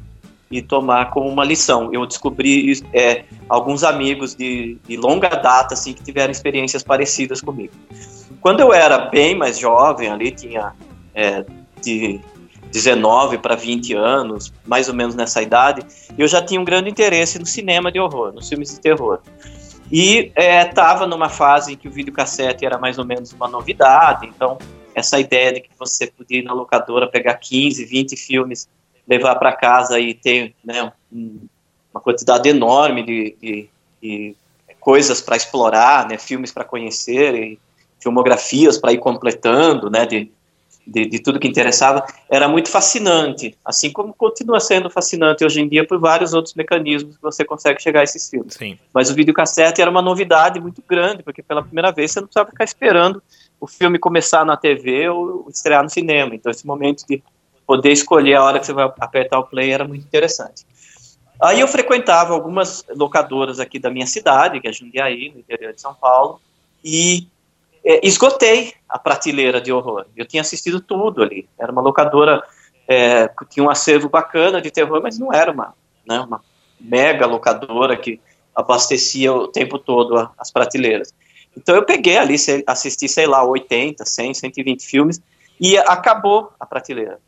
e 0.51 0.61
tomar 0.61 1.11
como 1.11 1.29
uma 1.29 1.45
lição. 1.45 1.93
Eu 1.95 2.05
descobri 2.05 2.79
é, 2.93 3.25
alguns 3.49 3.83
amigos 3.83 4.35
de, 4.35 4.77
de, 4.87 4.97
longa 4.99 5.31
data 5.31 5.73
assim 5.75 5.95
que 5.95 6.03
tiveram 6.03 6.31
experiências 6.31 6.83
parecidas 6.83 7.41
comigo. 7.41 7.73
Quando 8.45 8.61
eu 8.61 8.75
era 8.75 8.99
bem 8.99 9.35
mais 9.35 9.59
jovem, 9.59 10.11
ali 10.11 10.31
tinha 10.31 10.75
é, 11.15 11.47
de 11.81 12.21
19 12.71 13.39
para 13.39 13.55
20 13.55 13.95
anos, 13.95 14.53
mais 14.67 14.87
ou 14.87 14.95
menos 14.95 15.15
nessa 15.15 15.41
idade, 15.41 15.81
eu 16.19 16.29
já 16.29 16.45
tinha 16.45 16.61
um 16.61 16.65
grande 16.65 16.91
interesse 16.91 17.39
no 17.39 17.47
cinema 17.47 17.91
de 17.91 17.99
horror, 17.99 18.35
nos 18.35 18.47
filmes 18.47 18.75
de 18.75 18.81
terror. 18.81 19.21
E 19.91 20.31
estava 20.37 21.05
é, 21.05 21.07
numa 21.07 21.31
fase 21.31 21.73
em 21.73 21.77
que 21.79 21.89
o 21.89 21.91
videocassete 21.91 22.67
era 22.67 22.77
mais 22.77 22.99
ou 22.99 23.07
menos 23.07 23.33
uma 23.33 23.49
novidade, 23.49 24.27
então 24.27 24.59
essa 24.95 25.19
ideia 25.19 25.55
de 25.55 25.61
que 25.61 25.71
você 25.79 26.09
podia 26.09 26.41
ir 26.41 26.45
na 26.45 26.53
locadora, 26.53 27.09
pegar 27.09 27.37
15, 27.37 27.83
20 27.87 28.15
filmes, 28.15 28.69
levar 29.09 29.37
para 29.37 29.55
casa 29.55 29.99
e 29.99 30.13
ter 30.13 30.55
né, 30.63 30.93
um, 31.11 31.39
uma 31.95 32.01
quantidade 32.03 32.47
enorme 32.47 33.03
de, 33.05 33.37
de, 33.41 33.69
de 34.03 34.37
coisas 34.79 35.23
para 35.23 35.35
explorar, 35.35 36.07
né, 36.07 36.19
filmes 36.19 36.53
para 36.53 36.63
conhecer, 36.63 37.35
e 37.35 37.59
filmografias 38.05 38.79
para 38.79 38.93
ir 38.93 38.99
completando, 38.99 39.91
né, 39.91 40.05
de, 40.05 40.31
de, 40.87 41.07
de, 41.07 41.19
tudo 41.19 41.41
que 41.41 41.49
interessava, 41.49 42.05
era 42.31 42.47
muito 42.47 42.69
fascinante, 42.69 43.57
assim 43.65 43.91
como 43.91 44.13
continua 44.13 44.61
sendo 44.61 44.91
fascinante 44.91 45.45
hoje 45.45 45.61
em 45.63 45.69
dia 45.69 45.87
por 45.87 45.99
vários 45.99 46.35
outros 46.35 46.55
mecanismos 46.55 47.17
que 47.17 47.23
você 47.23 47.45
consegue 47.45 47.83
chegar 47.83 48.01
a 48.01 48.05
esses 48.05 48.29
filmes. 48.29 48.55
Sim. 48.55 48.79
Mas 48.93 49.11
o 49.11 49.15
videocassete 49.15 49.81
era 49.81 49.91
uma 49.91 50.03
novidade 50.03 50.61
muito 50.61 50.83
grande, 50.87 51.23
porque 51.23 51.43
pela 51.43 51.63
primeira 51.63 51.91
vez 51.91 52.13
você 52.13 52.21
não 52.21 52.27
precisava 52.27 52.51
ficar 52.51 52.65
esperando 52.65 53.23
o 53.59 53.67
filme 53.67 53.99
começar 53.99 54.45
na 54.45 54.57
TV 54.57 55.09
ou 55.09 55.49
estrear 55.49 55.83
no 55.83 55.89
cinema. 55.89 56.35
Então 56.35 56.53
esse 56.53 56.67
momento 56.67 57.05
de 57.09 57.23
poder 57.67 57.93
escolher 57.93 58.35
a 58.35 58.45
hora 58.45 58.61
que 58.61 58.67
você 58.67 58.75
vai 58.75 58.85
apertar 59.01 59.39
o 59.39 59.47
play 59.47 59.73
era 59.73 59.89
muito 59.89 60.05
interessante. 60.05 60.67
Aí 61.43 61.61
eu 61.61 61.69
frequentava 61.69 62.33
algumas 62.33 62.85
locadoras 62.95 63.59
aqui 63.59 63.79
da 63.79 63.91
minha 63.91 64.07
cidade, 64.07 64.61
que 64.61 64.69
é 64.69 64.73
Jundiaí, 64.73 65.31
no 65.31 65.41
interior 65.41 65.73
de 65.73 65.81
São 65.81 65.95
Paulo, 65.95 66.41
e 66.85 67.27
é, 67.85 68.07
esgotei 68.07 68.73
a 68.89 68.99
prateleira 68.99 69.61
de 69.61 69.73
horror. 69.73 70.07
Eu 70.17 70.27
tinha 70.27 70.41
assistido 70.41 70.81
tudo 70.81 71.23
ali. 71.23 71.49
Era 71.59 71.71
uma 71.71 71.83
locadora 71.83 72.43
é, 72.89 73.29
que 73.29 73.45
tinha 73.47 73.65
um 73.65 73.71
acervo 73.71 74.09
bacana 74.09 74.61
de 74.61 74.71
terror, 74.71 75.01
mas 75.03 75.19
não 75.19 75.33
era 75.33 75.53
uma, 75.53 75.75
né, 76.07 76.21
uma 76.21 76.41
mega 76.81 77.27
locadora 77.27 77.97
que 77.97 78.21
abastecia 78.55 79.33
o 79.33 79.49
tempo 79.49 79.79
todo 79.79 80.31
as 80.39 80.51
prateleiras. 80.51 81.13
Então 81.57 81.75
eu 81.75 81.85
peguei 81.85 82.17
ali, 82.17 82.37
assisti, 82.67 83.09
sei 83.09 83.27
lá, 83.27 83.45
80, 83.45 84.05
100, 84.05 84.35
120 84.35 84.85
filmes 84.85 85.21
e 85.61 85.77
acabou 85.79 86.53
a 86.59 86.67
prateleira. 86.67 87.21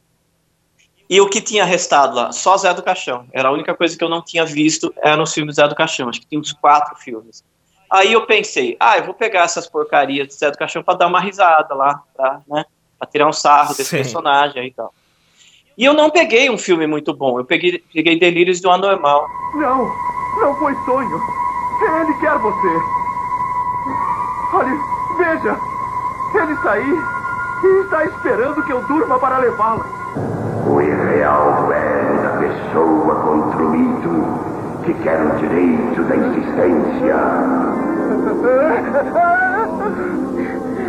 E 1.08 1.20
o 1.20 1.28
que 1.28 1.40
tinha 1.40 1.64
restado 1.64 2.16
lá? 2.16 2.32
Só 2.32 2.56
Zé 2.56 2.74
do 2.74 2.82
Caixão. 2.82 3.28
Era 3.32 3.48
a 3.48 3.52
única 3.52 3.74
coisa 3.74 3.96
que 3.96 4.02
eu 4.02 4.08
não 4.08 4.22
tinha 4.22 4.44
visto, 4.44 4.92
era 4.96 5.16
nos 5.16 5.32
filmes 5.32 5.54
Zé 5.54 5.68
do 5.68 5.74
Caixão. 5.74 6.08
Acho 6.08 6.20
que 6.20 6.26
tinha 6.26 6.40
uns 6.40 6.52
quatro 6.52 6.96
filmes. 6.96 7.44
Aí 7.90 8.12
eu 8.12 8.26
pensei, 8.26 8.76
ah, 8.80 8.98
eu 8.98 9.04
vou 9.04 9.14
pegar 9.14 9.42
essas 9.42 9.68
porcarias 9.68 10.26
de 10.28 10.34
Zé 10.34 10.50
do 10.50 10.58
Caixão 10.58 10.82
para 10.82 10.98
dar 10.98 11.06
uma 11.06 11.20
risada 11.20 11.74
lá, 11.74 12.02
pra, 12.16 12.40
né, 12.48 12.64
pra 12.98 13.08
tirar 13.08 13.28
um 13.28 13.32
sarro 13.32 13.68
desse 13.68 13.90
Sim. 13.90 13.96
personagem 13.98 14.62
aí 14.62 14.68
e 14.68 14.74
tal. 14.74 14.92
E 15.78 15.84
eu 15.84 15.92
não 15.92 16.10
peguei 16.10 16.50
um 16.50 16.58
filme 16.58 16.86
muito 16.86 17.14
bom, 17.14 17.38
eu 17.38 17.44
peguei, 17.44 17.84
peguei 17.92 18.18
Delírios 18.18 18.60
do 18.60 18.70
Anormal. 18.70 19.26
Não, 19.54 19.92
não 20.40 20.54
foi 20.56 20.74
sonho. 20.84 21.20
Ele 22.00 22.14
quer 22.14 22.38
você. 22.38 22.96
Olhe, 24.54 24.80
veja, 25.18 25.56
ele 26.34 26.52
está 26.54 26.72
aí 26.72 27.16
e 27.62 27.84
está 27.84 28.04
esperando 28.04 28.62
que 28.64 28.72
eu 28.72 28.82
durma 28.86 29.18
para 29.18 29.38
levá-la. 29.38 29.84
O 30.66 30.80
irreal 30.80 31.72
é 31.72 32.22
da 32.22 32.38
pessoa 32.38 33.14
construído 33.22 34.05
que 34.86 34.94
quer 35.02 35.20
o 35.20 35.36
direito 35.36 36.02
da 36.04 36.16
existência. 36.16 37.16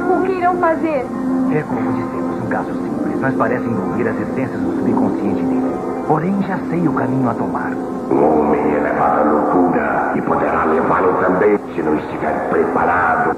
O 0.09 0.23
que 0.23 0.31
irão 0.31 0.55
fazer? 0.57 1.05
É 1.53 1.61
como 1.63 1.91
dissemos, 1.91 2.41
um 2.43 2.47
caso 2.47 2.71
simples, 2.73 3.19
mas 3.19 3.35
parece 3.35 3.65
envolver 3.65 4.07
as 4.07 4.15
essências 4.21 4.61
do 4.61 4.71
subconsciente 4.77 5.43
dele. 5.43 5.67
Porém, 6.07 6.41
já 6.43 6.57
sei 6.69 6.87
o 6.87 6.93
caminho 6.93 7.29
a 7.29 7.33
tomar. 7.33 7.73
O 7.73 8.15
homem 8.15 8.61
é 8.73 8.79
levado 8.79 9.19
à 9.19 9.23
loucura 9.31 10.13
e 10.15 10.21
poderá 10.21 10.63
levá-lo 10.63 11.21
também 11.21 11.57
se 11.75 11.83
não 11.83 11.97
estiver 11.97 12.49
preparado. 12.49 13.35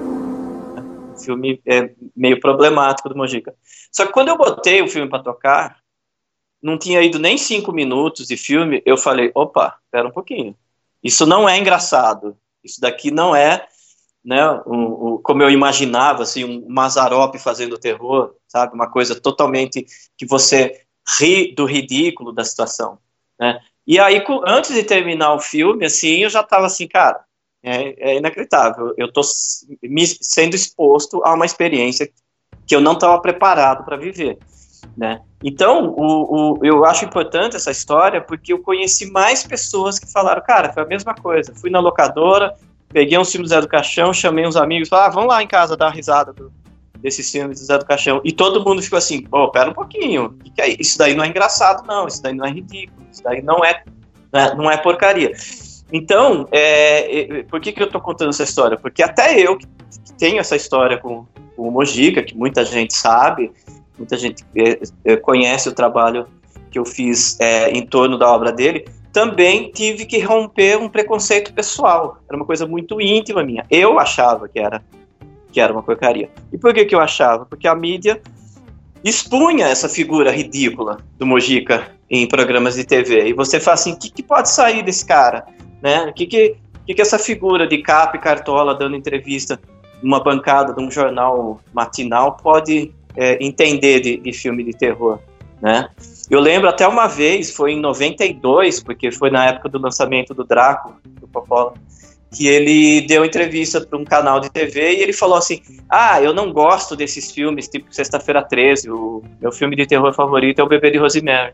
O 1.15 1.19
filme 1.19 1.59
é 1.65 1.89
meio 2.15 2.39
problemático 2.39 3.09
do 3.09 3.17
Mojica. 3.17 3.55
Só 3.91 4.05
que 4.05 4.13
quando 4.13 4.27
eu 4.29 4.37
botei 4.37 4.83
o 4.83 4.87
filme 4.87 5.09
para 5.09 5.23
tocar, 5.23 5.77
não 6.61 6.77
tinha 6.77 7.01
ido 7.01 7.19
nem 7.19 7.37
cinco 7.37 7.71
minutos 7.71 8.27
de 8.27 8.37
filme, 8.37 8.81
eu 8.85 8.97
falei, 8.97 9.31
opa, 9.33 9.77
espera 9.85 10.07
um 10.07 10.11
pouquinho. 10.11 10.55
Isso 11.03 11.25
não 11.25 11.47
é 11.47 11.57
engraçado. 11.57 12.37
Isso 12.63 12.81
daqui 12.81 13.11
não 13.11 13.35
é, 13.35 13.65
né, 14.23 14.49
um, 14.67 15.19
como 15.23 15.41
eu 15.41 15.49
imaginava, 15.49 16.23
assim, 16.23 16.43
um 16.43 16.65
Mazarop 16.69 17.35
fazendo 17.37 17.77
terror, 17.77 18.35
sabe? 18.47 18.73
Uma 18.73 18.89
coisa 18.89 19.19
totalmente 19.19 19.85
que 20.17 20.25
você 20.25 20.81
ri 21.19 21.53
do 21.55 21.65
ridículo 21.65 22.31
da 22.31 22.43
situação, 22.43 22.99
né? 23.39 23.59
E 23.87 23.97
aí, 23.97 24.23
antes 24.45 24.75
de 24.75 24.83
terminar 24.83 25.33
o 25.33 25.39
filme, 25.39 25.85
assim, 25.85 26.17
eu 26.19 26.29
já 26.29 26.41
estava 26.41 26.67
assim, 26.67 26.87
cara, 26.87 27.25
é, 27.63 28.11
é 28.11 28.17
inacreditável. 28.17 28.93
Eu 28.95 29.07
estou 29.07 29.23
me 29.81 30.05
sendo 30.05 30.55
exposto 30.55 31.23
a 31.25 31.33
uma 31.33 31.45
experiência 31.45 32.07
que 32.67 32.75
eu 32.75 32.81
não 32.81 32.93
estava 32.93 33.19
preparado 33.19 33.83
para 33.83 33.97
viver. 33.97 34.37
Né? 34.97 35.21
Então, 35.43 35.93
o, 35.97 36.57
o, 36.57 36.65
eu 36.65 36.85
acho 36.85 37.05
importante 37.05 37.55
essa 37.55 37.71
história 37.71 38.21
porque 38.21 38.51
eu 38.53 38.59
conheci 38.59 39.09
mais 39.11 39.43
pessoas 39.43 39.97
que 39.97 40.11
falaram, 40.11 40.41
cara, 40.41 40.73
foi 40.73 40.83
a 40.83 40.85
mesma 40.85 41.13
coisa. 41.13 41.53
Fui 41.55 41.69
na 41.69 41.79
locadora, 41.79 42.55
peguei 42.89 43.17
um 43.17 43.25
filme 43.25 43.45
do 43.45 43.49
Zé 43.49 43.61
do 43.61 43.67
Caixão, 43.67 44.13
chamei 44.13 44.45
uns 44.45 44.55
amigos, 44.55 44.91
ah, 44.91 45.09
vamos 45.09 45.29
lá 45.29 45.41
em 45.41 45.47
casa 45.47 45.77
dar 45.77 45.87
uma 45.87 45.93
risada 45.93 46.33
do, 46.33 46.51
desses 46.99 47.31
filmes 47.31 47.59
do 47.59 47.65
Zé 47.65 47.77
do 47.77 47.85
Caixão. 47.85 48.21
E 48.23 48.31
todo 48.31 48.63
mundo 48.63 48.81
ficou 48.81 48.97
assim, 48.97 49.21
pô, 49.21 49.49
pera 49.49 49.69
um 49.69 49.73
pouquinho, 49.73 50.31
que 50.43 50.51
que 50.51 50.61
é? 50.61 50.69
isso 50.79 50.97
daí 50.97 51.15
não 51.15 51.23
é 51.23 51.27
engraçado, 51.27 51.85
não, 51.87 52.07
isso 52.07 52.21
daí 52.21 52.33
não 52.33 52.45
é 52.45 52.51
ridículo, 52.51 53.07
isso 53.11 53.23
daí 53.23 53.41
não 53.41 53.63
é, 53.63 53.83
né, 54.31 54.53
não 54.55 54.69
é 54.69 54.77
porcaria. 54.77 55.31
Então, 55.91 56.47
é, 56.51 57.43
por 57.49 57.59
que, 57.59 57.71
que 57.71 57.81
eu 57.81 57.87
estou 57.87 57.99
contando 57.99 58.29
essa 58.29 58.43
história? 58.43 58.77
Porque 58.77 59.01
até 59.01 59.39
eu, 59.39 59.57
que 59.57 59.67
tenho 60.17 60.39
essa 60.39 60.55
história 60.55 60.97
com, 60.97 61.25
com 61.55 61.67
o 61.67 61.71
Mojica, 61.71 62.21
que 62.21 62.37
muita 62.37 62.63
gente 62.63 62.93
sabe, 62.93 63.51
muita 63.99 64.17
gente 64.17 64.43
é, 64.55 64.79
é, 65.05 65.15
conhece 65.15 65.69
o 65.69 65.73
trabalho 65.73 66.27
que 66.71 66.79
eu 66.79 66.85
fiz 66.85 67.39
é, 67.39 67.69
em 67.69 67.85
torno 67.85 68.17
da 68.17 68.29
obra 68.31 68.51
dele, 68.51 68.85
também 69.11 69.71
tive 69.71 70.05
que 70.05 70.19
romper 70.19 70.77
um 70.77 70.87
preconceito 70.87 71.53
pessoal. 71.53 72.19
Era 72.27 72.37
uma 72.37 72.45
coisa 72.45 72.65
muito 72.67 73.01
íntima 73.01 73.43
minha. 73.43 73.65
Eu 73.69 73.99
achava 73.99 74.47
que 74.47 74.59
era 74.59 74.81
que 75.51 75.59
era 75.59 75.73
uma 75.73 75.81
porcaria. 75.81 76.29
E 76.53 76.57
por 76.57 76.73
que, 76.73 76.85
que 76.85 76.93
eu 76.93 76.99
achava? 76.99 77.45
Porque 77.45 77.67
a 77.67 77.73
mídia 77.73 78.21
expunha 79.03 79.67
essa 79.67 79.89
figura 79.89 80.31
ridícula 80.31 80.99
do 81.17 81.25
Mojica 81.25 81.87
em 82.09 82.27
programas 82.27 82.75
de 82.75 82.83
TV. 82.83 83.29
E 83.29 83.33
você 83.33 83.59
fala 83.59 83.75
assim, 83.75 83.93
o 83.93 83.97
que, 83.97 84.11
que 84.11 84.23
pode 84.23 84.49
sair 84.49 84.83
desse 84.83 85.05
cara? 85.05 85.45
Né? 85.81 86.05
O 86.05 86.13
que, 86.13 86.27
que, 86.27 86.55
que, 86.85 86.93
que 86.93 87.01
essa 87.01 87.17
figura 87.17 87.67
de 87.67 87.79
capa 87.79 88.17
e 88.17 88.19
cartola 88.19 88.75
dando 88.75 88.95
entrevista 88.95 89.59
numa 90.01 90.23
bancada 90.23 90.73
de 90.73 90.81
um 90.81 90.89
jornal 90.89 91.59
matinal 91.73 92.37
pode 92.37 92.93
é, 93.15 93.43
entender 93.43 93.99
de, 93.99 94.17
de, 94.17 94.33
filme 94.33 94.63
de 94.63 94.73
terror, 94.73 95.19
né? 95.61 95.89
Eu 96.29 96.39
lembro 96.39 96.69
até 96.69 96.87
uma 96.87 97.07
vez, 97.07 97.51
foi 97.51 97.73
em 97.73 97.79
92, 97.79 98.83
porque 98.83 99.11
foi 99.11 99.31
na 99.31 99.47
época 99.47 99.69
do 99.69 99.79
lançamento 99.79 100.33
do 100.33 100.43
Draco, 100.43 100.95
do 101.03 101.27
Coppola, 101.27 101.73
que 102.31 102.47
ele 102.47 103.01
deu 103.01 103.25
entrevista 103.25 103.81
para 103.81 103.97
um 103.97 104.05
canal 104.05 104.39
de 104.39 104.49
TV 104.49 104.93
e 104.93 105.01
ele 105.01 105.13
falou 105.13 105.37
assim: 105.37 105.61
Ah, 105.89 106.21
eu 106.21 106.33
não 106.33 106.53
gosto 106.53 106.95
desses 106.95 107.31
filmes 107.31 107.67
tipo 107.67 107.93
Sexta-feira 107.93 108.43
13, 108.43 108.91
o 108.91 109.23
meu 109.41 109.51
filme 109.51 109.75
de 109.75 109.87
terror 109.87 110.13
favorito 110.13 110.59
é 110.59 110.63
O 110.63 110.67
Bebê 110.67 110.91
de 110.91 110.97
Rosemary. 110.97 111.53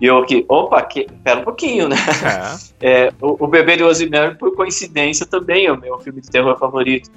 E 0.00 0.06
eu 0.06 0.18
aqui, 0.18 0.44
opa, 0.48 0.80
que, 0.82 1.06
pera 1.24 1.40
um 1.40 1.44
pouquinho, 1.44 1.88
né? 1.88 1.96
É. 2.24 2.68
É, 2.80 3.12
o, 3.20 3.44
o 3.44 3.48
Bebê 3.48 3.76
de 3.76 3.82
Rosemary, 3.82 4.36
por 4.36 4.54
coincidência, 4.54 5.26
também 5.26 5.66
é 5.66 5.72
o 5.72 5.76
meu 5.76 5.98
filme 5.98 6.20
de 6.20 6.30
terror 6.30 6.56
favorito. 6.56 7.10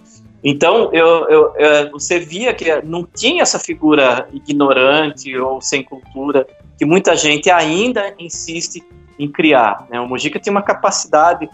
Então, 0.43 0.89
eu, 0.91 1.27
eu, 1.29 1.55
eu, 1.55 1.91
você 1.91 2.19
via 2.19 2.53
que 2.53 2.81
não 2.81 3.03
tinha 3.05 3.43
essa 3.43 3.59
figura 3.59 4.27
ignorante 4.33 5.37
ou 5.37 5.61
sem 5.61 5.83
cultura 5.83 6.47
que 6.77 6.85
muita 6.85 7.15
gente 7.15 7.49
ainda 7.49 8.15
insiste 8.17 8.83
em 9.19 9.31
criar. 9.31 9.85
Né? 9.89 9.99
O 9.99 10.07
Mujica 10.07 10.39
tinha 10.39 10.51
uma 10.51 10.63
capacidade 10.63 11.47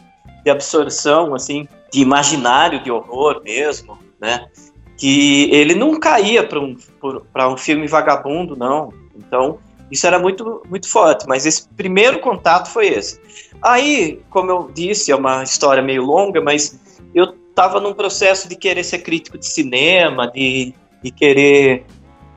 de 0.43 0.50
absorção, 0.50 1.36
assim, 1.36 1.67
de 1.91 2.00
imaginário 2.00 2.82
de 2.82 2.89
horror 2.89 3.41
mesmo, 3.43 3.97
né? 4.21 4.47
que 4.97 5.50
ele 5.52 5.76
não 5.76 6.00
caía 6.00 6.45
para 6.45 6.60
um, 6.60 6.76
um 7.52 7.58
filme 7.58 7.88
vagabundo, 7.88 8.56
não. 8.56 8.91
Então, 9.15 9.60
isso 9.91 10.08
era 10.08 10.17
muito, 10.17 10.63
muito 10.69 10.89
forte, 10.89 11.26
mas 11.28 11.45
esse 11.45 11.67
primeiro 11.69 12.19
contato 12.19 12.69
foi 12.71 12.88
esse. 12.88 13.21
Aí, 13.62 14.21
como 14.30 14.50
eu 14.50 14.71
disse, 14.73 15.12
é 15.12 15.15
uma 15.15 15.43
história 15.43 15.84
meio 15.84 16.04
longa, 16.04 16.41
mas 16.41 16.80
eu 17.13 17.34
estava 17.58 17.80
num 17.80 17.91
processo 17.91 18.48
de 18.48 18.56
querer 18.56 18.84
ser 18.84 19.00
crítico 19.00 19.36
de 19.36 19.48
cinema, 19.48 20.28
de, 20.28 20.76
de 21.02 21.10
querer 21.10 21.86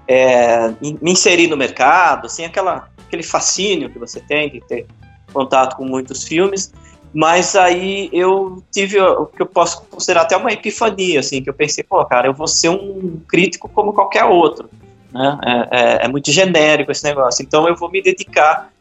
é, 0.09 0.70
me 0.80 1.12
inserir 1.12 1.46
no 1.46 1.59
mercado, 1.59 2.24
assim, 2.24 2.46
aquela, 2.46 2.88
aquele 3.06 3.22
fascínio 3.22 3.90
que 3.90 3.98
você 3.98 4.18
tem 4.18 4.50
de 4.50 4.62
ter 4.62 4.87
contato 5.30 5.76
com 5.76 5.85
muitos 5.85 6.24
filmes, 6.24 6.72
mas 7.12 7.54
aí 7.54 8.09
eu 8.14 8.64
tive 8.72 8.98
o 8.98 9.26
que 9.26 9.42
eu 9.42 9.46
posso 9.46 9.83
considerar 9.90 10.22
até 10.22 10.38
uma 10.38 10.52
epifania, 10.52 11.20
assim, 11.20 11.42
que 11.42 11.50
eu 11.50 11.54
pensei, 11.54 11.85
pô, 11.85 12.02
cara, 12.06 12.26
eu 12.26 12.33
vou 12.33 12.48
ser 12.48 12.70
um 12.70 13.20
crítico 13.28 13.68
como 13.68 13.92
qualquer 13.92 14.24
outro, 14.24 14.70
né? 15.12 15.38
É, 15.44 15.52
é, 15.70 16.04
é 16.06 16.09
muito 16.09 16.33
genérico 16.33 16.92
esse 16.92 17.04
negócio, 17.04 17.42
então 17.42 17.68
eu 17.68 17.76
vou 17.76 17.90
me 17.90 18.00
dedicar 18.00 18.72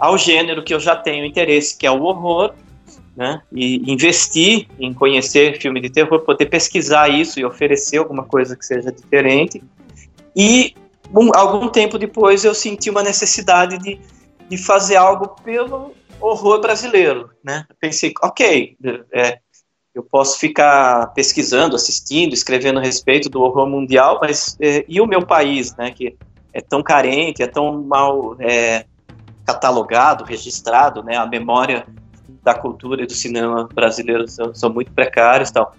ao 0.00 0.18
gênero 0.18 0.64
que 0.64 0.74
eu 0.74 0.80
já 0.80 0.96
tenho 0.96 1.24
interesse, 1.24 1.78
que 1.78 1.86
é 1.86 1.90
o 1.92 2.02
horror, 2.02 2.52
né? 3.16 3.40
E 3.50 3.90
investir 3.90 4.68
em 4.78 4.92
conhecer 4.92 5.58
filme 5.60 5.80
de 5.80 5.90
terror, 5.90 6.20
poder 6.20 6.46
pesquisar 6.46 7.08
isso 7.08 7.40
e 7.40 7.44
oferecer 7.44 7.96
alguma 7.96 8.24
coisa 8.24 8.56
que 8.56 8.64
seja 8.64 8.92
diferente. 8.92 9.62
E 10.34 10.74
um, 11.14 11.30
algum 11.34 11.68
tempo 11.68 11.98
depois 11.98 12.44
eu 12.44 12.54
senti 12.54 12.90
uma 12.90 13.02
necessidade 13.02 13.78
de, 13.78 13.98
de 14.48 14.58
fazer 14.58 14.96
algo 14.96 15.28
pelo 15.42 15.92
horror 16.20 16.60
brasileiro, 16.60 17.30
né? 17.42 17.64
pensei, 17.80 18.12
ok, 18.22 18.76
é, 19.12 19.38
eu 19.96 20.02
posso 20.02 20.38
ficar 20.38 21.06
pesquisando, 21.14 21.74
assistindo, 21.74 22.34
escrevendo 22.34 22.78
a 22.78 22.82
respeito 22.82 23.30
do 23.30 23.40
horror 23.40 23.66
mundial, 23.66 24.18
mas 24.20 24.56
é, 24.60 24.84
e 24.86 25.00
o 25.00 25.06
meu 25.06 25.24
país, 25.24 25.74
né? 25.74 25.90
Que 25.90 26.14
é 26.52 26.60
tão 26.60 26.82
carente, 26.82 27.42
é 27.42 27.46
tão 27.46 27.82
mal 27.82 28.36
é, 28.38 28.84
catalogado, 29.46 30.22
registrado, 30.22 31.02
né? 31.02 31.16
A 31.16 31.24
memória 31.24 31.86
da 32.46 32.54
cultura 32.54 33.02
e 33.02 33.06
do 33.06 33.12
cinema 33.12 33.68
brasileiro 33.74 34.28
são, 34.28 34.54
são 34.54 34.72
muito 34.72 34.92
precários, 34.92 35.50
tal. 35.50 35.74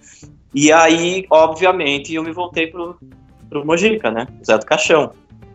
E 0.54 0.70
aí, 0.70 1.24
obviamente, 1.30 2.14
eu 2.14 2.22
me 2.22 2.30
voltei 2.30 2.66
pro 2.66 2.94
pro 3.48 3.64
Mojica, 3.64 4.10
né? 4.10 4.28
Zé 4.44 4.58
do 4.58 4.66
Caixão. 4.66 5.12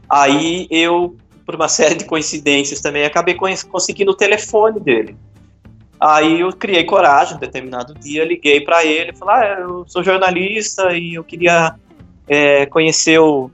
Aí 0.10 0.68
eu 0.72 1.16
por 1.46 1.54
uma 1.54 1.68
série 1.70 1.94
de 1.94 2.06
coincidências 2.06 2.82
também, 2.82 3.04
acabei 3.04 3.36
conseguindo 3.70 4.12
o 4.12 4.16
telefone 4.16 4.80
dele. 4.80 5.16
Aí 6.00 6.40
eu 6.40 6.52
criei 6.52 6.84
coragem, 6.84 7.38
um 7.38 7.40
determinado 7.40 7.94
dia, 7.94 8.26
liguei 8.26 8.62
para 8.62 8.84
ele, 8.84 9.14
falei, 9.14 9.36
ah, 9.36 9.60
eu 9.60 9.86
sou 9.88 10.04
jornalista 10.04 10.92
e 10.98 11.14
eu 11.14 11.24
queria 11.24 11.76
é, 12.28 12.66
conhecer 12.66 13.20
o... 13.20 13.52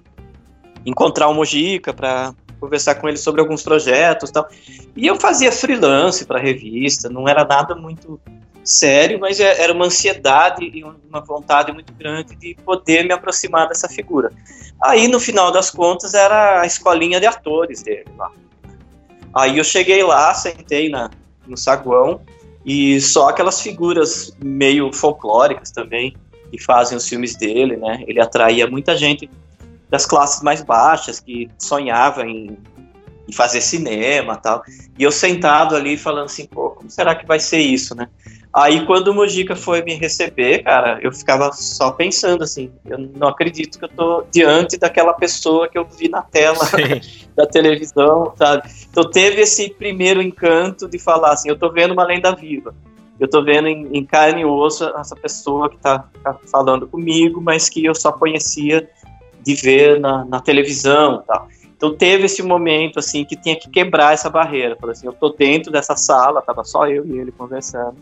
encontrar 0.85 1.27
o 1.27 1.33
Mojica 1.33 1.93
para 1.93 2.33
conversar 2.59 2.95
com 2.95 3.07
ele 3.07 3.17
sobre 3.17 3.41
alguns 3.41 3.63
projetos 3.63 4.31
tal. 4.31 4.47
E 4.95 5.07
eu 5.07 5.15
fazia 5.15 5.51
freelance 5.51 6.25
para 6.25 6.39
revista, 6.39 7.09
não 7.09 7.27
era 7.27 7.45
nada 7.45 7.75
muito 7.75 8.19
sério, 8.63 9.19
mas 9.19 9.39
é, 9.39 9.61
era 9.61 9.73
uma 9.73 9.85
ansiedade 9.85 10.63
e 10.65 10.83
uma 10.83 11.21
vontade 11.21 11.71
muito 11.71 11.93
grande 11.93 12.35
de 12.35 12.55
poder 12.63 13.03
me 13.03 13.13
aproximar 13.13 13.67
dessa 13.67 13.87
figura. 13.87 14.31
Aí, 14.81 15.07
no 15.07 15.19
final 15.19 15.51
das 15.51 15.71
contas, 15.71 16.13
era 16.13 16.61
a 16.61 16.65
escolinha 16.65 17.19
de 17.19 17.25
atores 17.25 17.81
dele 17.81 18.05
lá. 18.17 18.31
Aí 19.33 19.57
eu 19.57 19.63
cheguei 19.63 20.03
lá, 20.03 20.33
sentei 20.33 20.89
na, 20.89 21.09
no 21.47 21.57
saguão, 21.57 22.21
e 22.65 22.99
só 23.01 23.29
aquelas 23.29 23.61
figuras 23.61 24.35
meio 24.43 24.91
folclóricas 24.93 25.71
também, 25.71 26.15
que 26.51 26.61
fazem 26.61 26.97
os 26.97 27.07
filmes 27.07 27.35
dele, 27.35 27.77
né? 27.77 28.03
Ele 28.07 28.19
atraía 28.19 28.67
muita 28.67 28.95
gente 28.97 29.29
das 29.89 30.05
classes 30.05 30.41
mais 30.41 30.61
baixas, 30.61 31.19
que 31.19 31.49
sonhava 31.57 32.25
em, 32.25 32.57
em 33.27 33.33
fazer 33.33 33.61
cinema 33.61 34.37
tal. 34.37 34.63
E 34.97 35.03
eu 35.03 35.11
sentado 35.11 35.75
ali 35.75 35.97
falando 35.97 36.25
assim, 36.25 36.45
pô, 36.45 36.71
como 36.71 36.89
será 36.89 37.15
que 37.15 37.25
vai 37.25 37.39
ser 37.39 37.59
isso, 37.59 37.95
né? 37.95 38.07
Aí 38.51 38.85
quando 38.87 39.09
o 39.09 39.13
Mojica 39.13 39.55
foi 39.55 39.83
me 39.83 39.93
receber, 39.93 40.63
cara, 40.63 40.99
eu 41.03 41.11
ficava 41.11 41.51
só 41.53 41.91
pensando 41.91 42.43
assim, 42.43 42.71
eu 42.83 42.97
não 42.97 43.27
acredito 43.27 43.77
que 43.77 43.85
eu 43.85 43.89
tô 43.89 44.23
diante 44.31 44.75
daquela 44.75 45.13
pessoa 45.13 45.67
que 45.69 45.77
eu 45.77 45.85
vi 45.85 46.09
na 46.09 46.23
tela 46.23 46.57
da 47.37 47.45
televisão, 47.45 48.33
sabe? 48.35 48.67
Então 48.89 49.03
teve 49.09 49.41
esse 49.41 49.69
primeiro 49.69 50.19
encanto 50.19 50.89
de 50.89 50.97
falar 50.97 51.33
assim, 51.33 51.47
eu 51.47 51.59
tô 51.59 51.71
vendo 51.71 51.91
uma 51.91 52.03
lenda 52.03 52.35
viva. 52.35 52.73
Eu 53.19 53.29
tô 53.29 53.43
vendo 53.43 53.67
em, 53.67 53.97
em 53.97 54.05
carne 54.05 54.41
e 54.41 54.45
osso 54.45 54.85
essa 54.97 55.15
pessoa 55.15 55.69
que 55.69 55.77
tá, 55.77 56.05
tá, 56.23 56.39
falando 56.49 56.87
comigo, 56.87 57.41
mas 57.41 57.69
que 57.69 57.83
eu 57.83 57.93
só 57.93 58.11
conhecia 58.11 58.89
de 59.41 59.55
ver 59.55 59.99
na, 59.99 60.25
na 60.25 60.39
televisão, 60.39 61.23
tal. 61.25 61.47
Então 61.75 61.95
teve 61.95 62.25
esse 62.25 62.43
momento 62.43 62.99
assim 62.99 63.23
que 63.23 63.37
tinha 63.37 63.55
que 63.55 63.69
quebrar 63.69 64.13
essa 64.13 64.29
barreira. 64.29 64.75
Falei 64.75 64.93
assim, 64.93 65.07
eu 65.07 65.13
tô 65.13 65.29
dentro 65.29 65.71
dessa 65.71 65.95
sala, 65.95 66.41
tava 66.41 66.63
só 66.63 66.87
eu 66.87 67.05
e 67.05 67.17
ele 67.17 67.31
conversando 67.31 67.95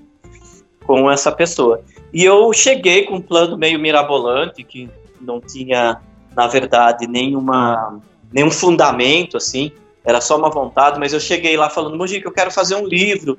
com 0.86 1.12
essa 1.12 1.32
pessoa. 1.32 1.82
E 2.12 2.23
eu 2.23 2.52
cheguei 2.54 3.04
com 3.04 3.15
um 3.15 3.21
plano 3.21 3.58
meio 3.58 3.78
mirabolante, 3.78 4.63
que 4.63 4.89
não 5.21 5.39
tinha, 5.39 6.02
na 6.36 6.47
verdade, 6.47 7.06
nenhuma, 7.06 8.00
nenhum 8.32 8.50
fundamento, 8.50 9.38
assim, 9.38 9.71
era 10.04 10.21
só 10.21 10.38
uma 10.38 10.50
vontade, 10.50 10.97
mas 10.97 11.12
eu 11.12 11.19
cheguei 11.19 11.58
lá 11.58 11.69
falando, 11.69 11.97
Mojica, 11.97 12.28
eu 12.28 12.34
quero 12.34 12.50
fazer 12.50 12.76
um 12.76 12.88
livro 12.88 13.38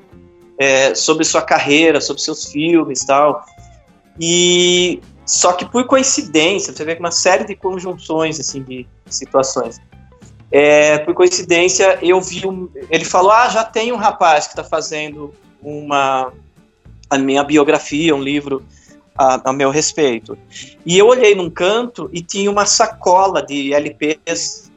é, 0.59 0.95
sobre 0.95 1.25
sua 1.25 1.41
carreira, 1.41 2.01
sobre 2.01 2.21
seus 2.21 2.45
filmes 2.45 3.01
tal. 3.05 3.43
E 4.21 5.01
só 5.29 5.53
que 5.53 5.67
por 5.67 5.85
coincidência, 5.85 6.73
você 6.73 6.85
vê 6.87 6.95
que 6.95 7.01
uma 7.01 7.11
série 7.11 7.45
de 7.45 7.55
conjunções, 7.55 8.41
assim, 8.41 8.63
de 8.63 8.87
situações. 9.05 9.79
É, 10.51 10.97
por 10.99 11.13
coincidência, 11.13 11.99
eu 12.01 12.19
vi 12.19 12.47
um, 12.47 12.67
ele 12.89 13.05
falou, 13.05 13.31
ah, 13.31 13.47
já 13.51 13.63
tem 13.63 13.93
um 13.93 13.97
rapaz 13.97 14.47
que 14.47 14.53
está 14.53 14.65
fazendo 14.65 15.35
uma 15.63 16.33
a 17.11 17.19
minha 17.19 17.45
biografia, 17.45 18.17
um 18.17 18.23
livro 18.23 18.65
a, 19.17 19.51
a, 19.51 19.53
meu 19.53 19.71
respeito. 19.71 20.39
E 20.85 20.97
eu 20.97 21.07
olhei 21.07 21.35
num 21.35 21.51
canto 21.51 22.09
e 22.11 22.23
tinha 22.23 22.51
uma 22.51 22.65
sacola 22.65 23.43
de 23.43 23.75
LPs 23.75 24.71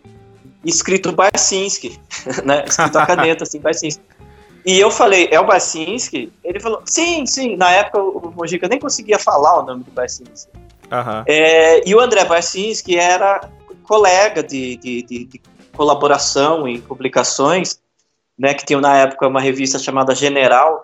escrito 0.66 1.14
Barcinski, 1.14 1.98
né? 2.44 2.66
Escrito 2.68 2.98
a 2.98 3.06
caneta, 3.06 3.44
assim, 3.44 3.60
Barcinski. 3.60 4.04
E 4.66 4.80
eu 4.80 4.92
falei, 4.92 5.28
é 5.32 5.40
o 5.40 5.46
Barcinski? 5.46 6.32
Ele 6.44 6.60
falou, 6.60 6.82
sim, 6.86 7.26
sim. 7.26 7.56
Na 7.58 7.72
época 7.72 8.00
o 8.00 8.32
Mojica 8.36 8.68
nem 8.68 8.80
conseguia 8.80 9.18
falar 9.18 9.60
o 9.60 9.66
nome 9.66 9.84
do 9.84 9.92
Barcinski. 9.92 10.52
Uhum. 10.92 11.24
É, 11.26 11.88
e 11.88 11.96
o 11.96 12.00
André 12.00 12.26
Barcinski 12.26 12.98
era 12.98 13.50
colega 13.84 14.44
de, 14.44 14.78
de, 14.78 15.04
de, 15.04 15.26
de 15.26 15.42
colaboração 15.74 16.68
em 16.68 16.80
publicações, 16.80 17.82
né, 18.38 18.54
que 18.54 18.66
tinha 18.66 18.80
na 18.80 18.96
época 18.98 19.28
uma 19.28 19.42
revista 19.42 19.80
chamada 19.80 20.14
General, 20.14 20.84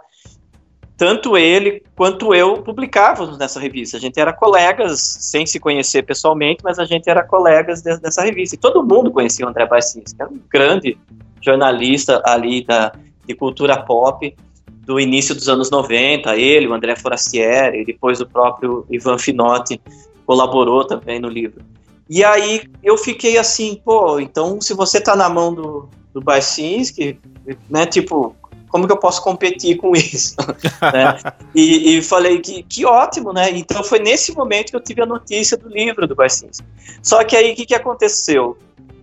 tanto 0.98 1.38
ele 1.38 1.84
quanto 1.96 2.34
eu 2.34 2.64
publicávamos 2.64 3.38
nessa 3.38 3.60
revista. 3.60 3.98
A 3.98 4.00
gente 4.00 4.20
era 4.20 4.34
colegas, 4.34 5.00
sem 5.00 5.46
se 5.46 5.60
conhecer 5.60 6.04
pessoalmente, 6.04 6.64
mas 6.64 6.80
a 6.80 6.86
gente 6.86 7.08
era 7.08 7.24
colegas 7.24 7.82
de, 7.82 7.98
dessa 8.00 8.24
revista. 8.24 8.56
E 8.56 8.60
todo 8.60 8.84
mundo 8.84 9.12
conhecia 9.12 9.46
o 9.46 9.50
André 9.50 9.66
Barcinski, 9.68 10.16
que 10.16 10.22
era 10.22 10.32
um 10.32 10.42
grande 10.50 10.98
jornalista 11.40 12.22
ali 12.26 12.66
da, 12.66 12.92
de 13.28 13.36
cultura 13.36 13.84
pop 13.84 14.36
do 14.86 15.00
início 15.00 15.36
dos 15.36 15.50
anos 15.50 15.70
90. 15.70 16.36
Ele, 16.38 16.68
o 16.68 16.74
André 16.74 16.96
Forastieri, 16.96 17.86
depois 17.86 18.22
o 18.22 18.26
próprio 18.26 18.86
Ivan 18.90 19.18
Finotti 19.18 19.80
colaborou 20.26 20.86
também 20.86 21.20
no 21.20 21.28
livro. 21.28 21.62
E 22.10 22.24
aí 22.24 22.62
eu 22.82 22.98
fiquei 22.98 23.38
assim, 23.38 23.82
pô, 23.84 24.20
então 24.20 24.62
se 24.62 24.74
você 24.74 25.02
tá 25.02 25.16
na 25.16 25.30
mão 25.30 25.54
do, 25.54 25.90
do 26.14 26.22
Barcinski, 26.22 27.20
né, 27.70 27.86
tipo, 27.86 28.34
como 28.70 28.86
que 28.86 28.94
eu 28.94 28.98
posso 28.98 29.22
competir 29.22 29.78
com 29.78 29.94
isso? 29.94 30.36
né? 30.94 31.18
e, 31.54 31.98
e, 31.98 32.02
falei 32.02 32.40
que, 32.40 32.64
que 32.64 32.86
ótimo, 32.86 33.34
né? 33.34 33.50
Então 33.52 33.84
foi 33.84 34.00
nesse 34.00 34.34
momento 34.34 34.70
que 34.70 34.76
eu 34.76 34.82
tive 34.82 35.02
a 35.02 35.06
notícia 35.06 35.58
do 35.58 35.70
livro 35.70 36.08
do 36.08 36.16
Barcinski. 36.16 36.66
Só 37.02 37.24
que 37.24 37.36
aí 37.36 37.52
o 37.52 37.56
que, 37.56 37.66
que 37.66 37.76
aconteceu? 37.76 38.58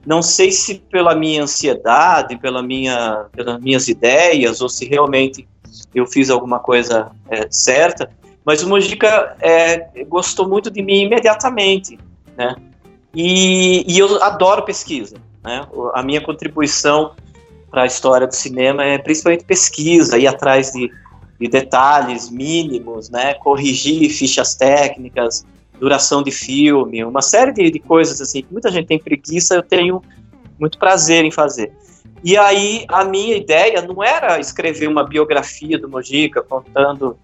Não 0.07 0.23
sei 0.23 0.53
se 0.53 0.77
pela 0.91 1.15
minha 1.15 1.43
ansiedade, 1.43 2.37
pela 2.37 2.63
minha, 2.63 3.27
pelas 3.33 3.61
minhas 3.61 3.89
ideias, 3.89 4.61
ou 4.61 4.69
se 4.69 4.87
realmente 4.87 5.47
eu 5.95 6.07
fiz 6.07 6.31
alguma 6.31 6.59
coisa 6.59 7.11
é, 7.29 7.47
certa, 7.51 8.11
mas 8.45 8.63
o 8.63 8.69
Mojica 8.69 9.37
é, 9.41 10.05
gostou 10.05 10.47
muito 10.49 10.71
de 10.71 10.83
mim 10.83 11.05
imediatamente, 11.05 11.99
né? 12.37 12.55
E, 13.15 13.85
e 13.91 13.99
eu 13.99 14.23
adoro 14.23 14.63
pesquisa, 14.63 15.17
né? 15.43 15.67
A 15.95 16.03
minha 16.03 16.21
contribuição 16.21 17.13
para 17.71 17.83
a 17.83 17.87
história 17.87 18.27
do 18.27 18.35
cinema 18.35 18.85
é 18.85 18.99
principalmente 18.99 19.45
pesquisa, 19.45 20.19
ir 20.19 20.27
atrás 20.27 20.73
de, 20.73 20.93
de 21.41 21.49
detalhes 21.49 22.31
mínimos, 22.31 23.11
né, 23.11 23.35
corrigir 23.35 24.09
fichas 24.11 24.55
técnicas, 24.55 25.45
duração 25.85 26.23
de 26.23 26.31
filme, 26.31 27.05
uma 27.05 27.21
série 27.21 27.53
de, 27.53 27.71
de 27.71 27.79
coisas 27.79 28.19
assim 28.19 28.43
que 28.43 28.51
muita 28.51 28.71
gente 28.71 28.87
tem 28.87 28.99
preguiça, 28.99 29.55
eu 29.55 29.63
tenho 29.63 30.03
muito 30.59 30.79
prazer 30.79 31.27
em 31.27 31.31
fazer. 31.31 31.73
E 32.23 32.39
aí 32.39 32.87
a 32.89 33.05
minha 33.05 33.37
ideia 33.37 33.83
não 33.83 34.03
era 34.03 34.41
escrever 34.41 34.89
uma 34.89 35.05
biografia 35.05 35.79
do 35.79 35.87
Mojica 35.87 36.43
contando 36.43 37.19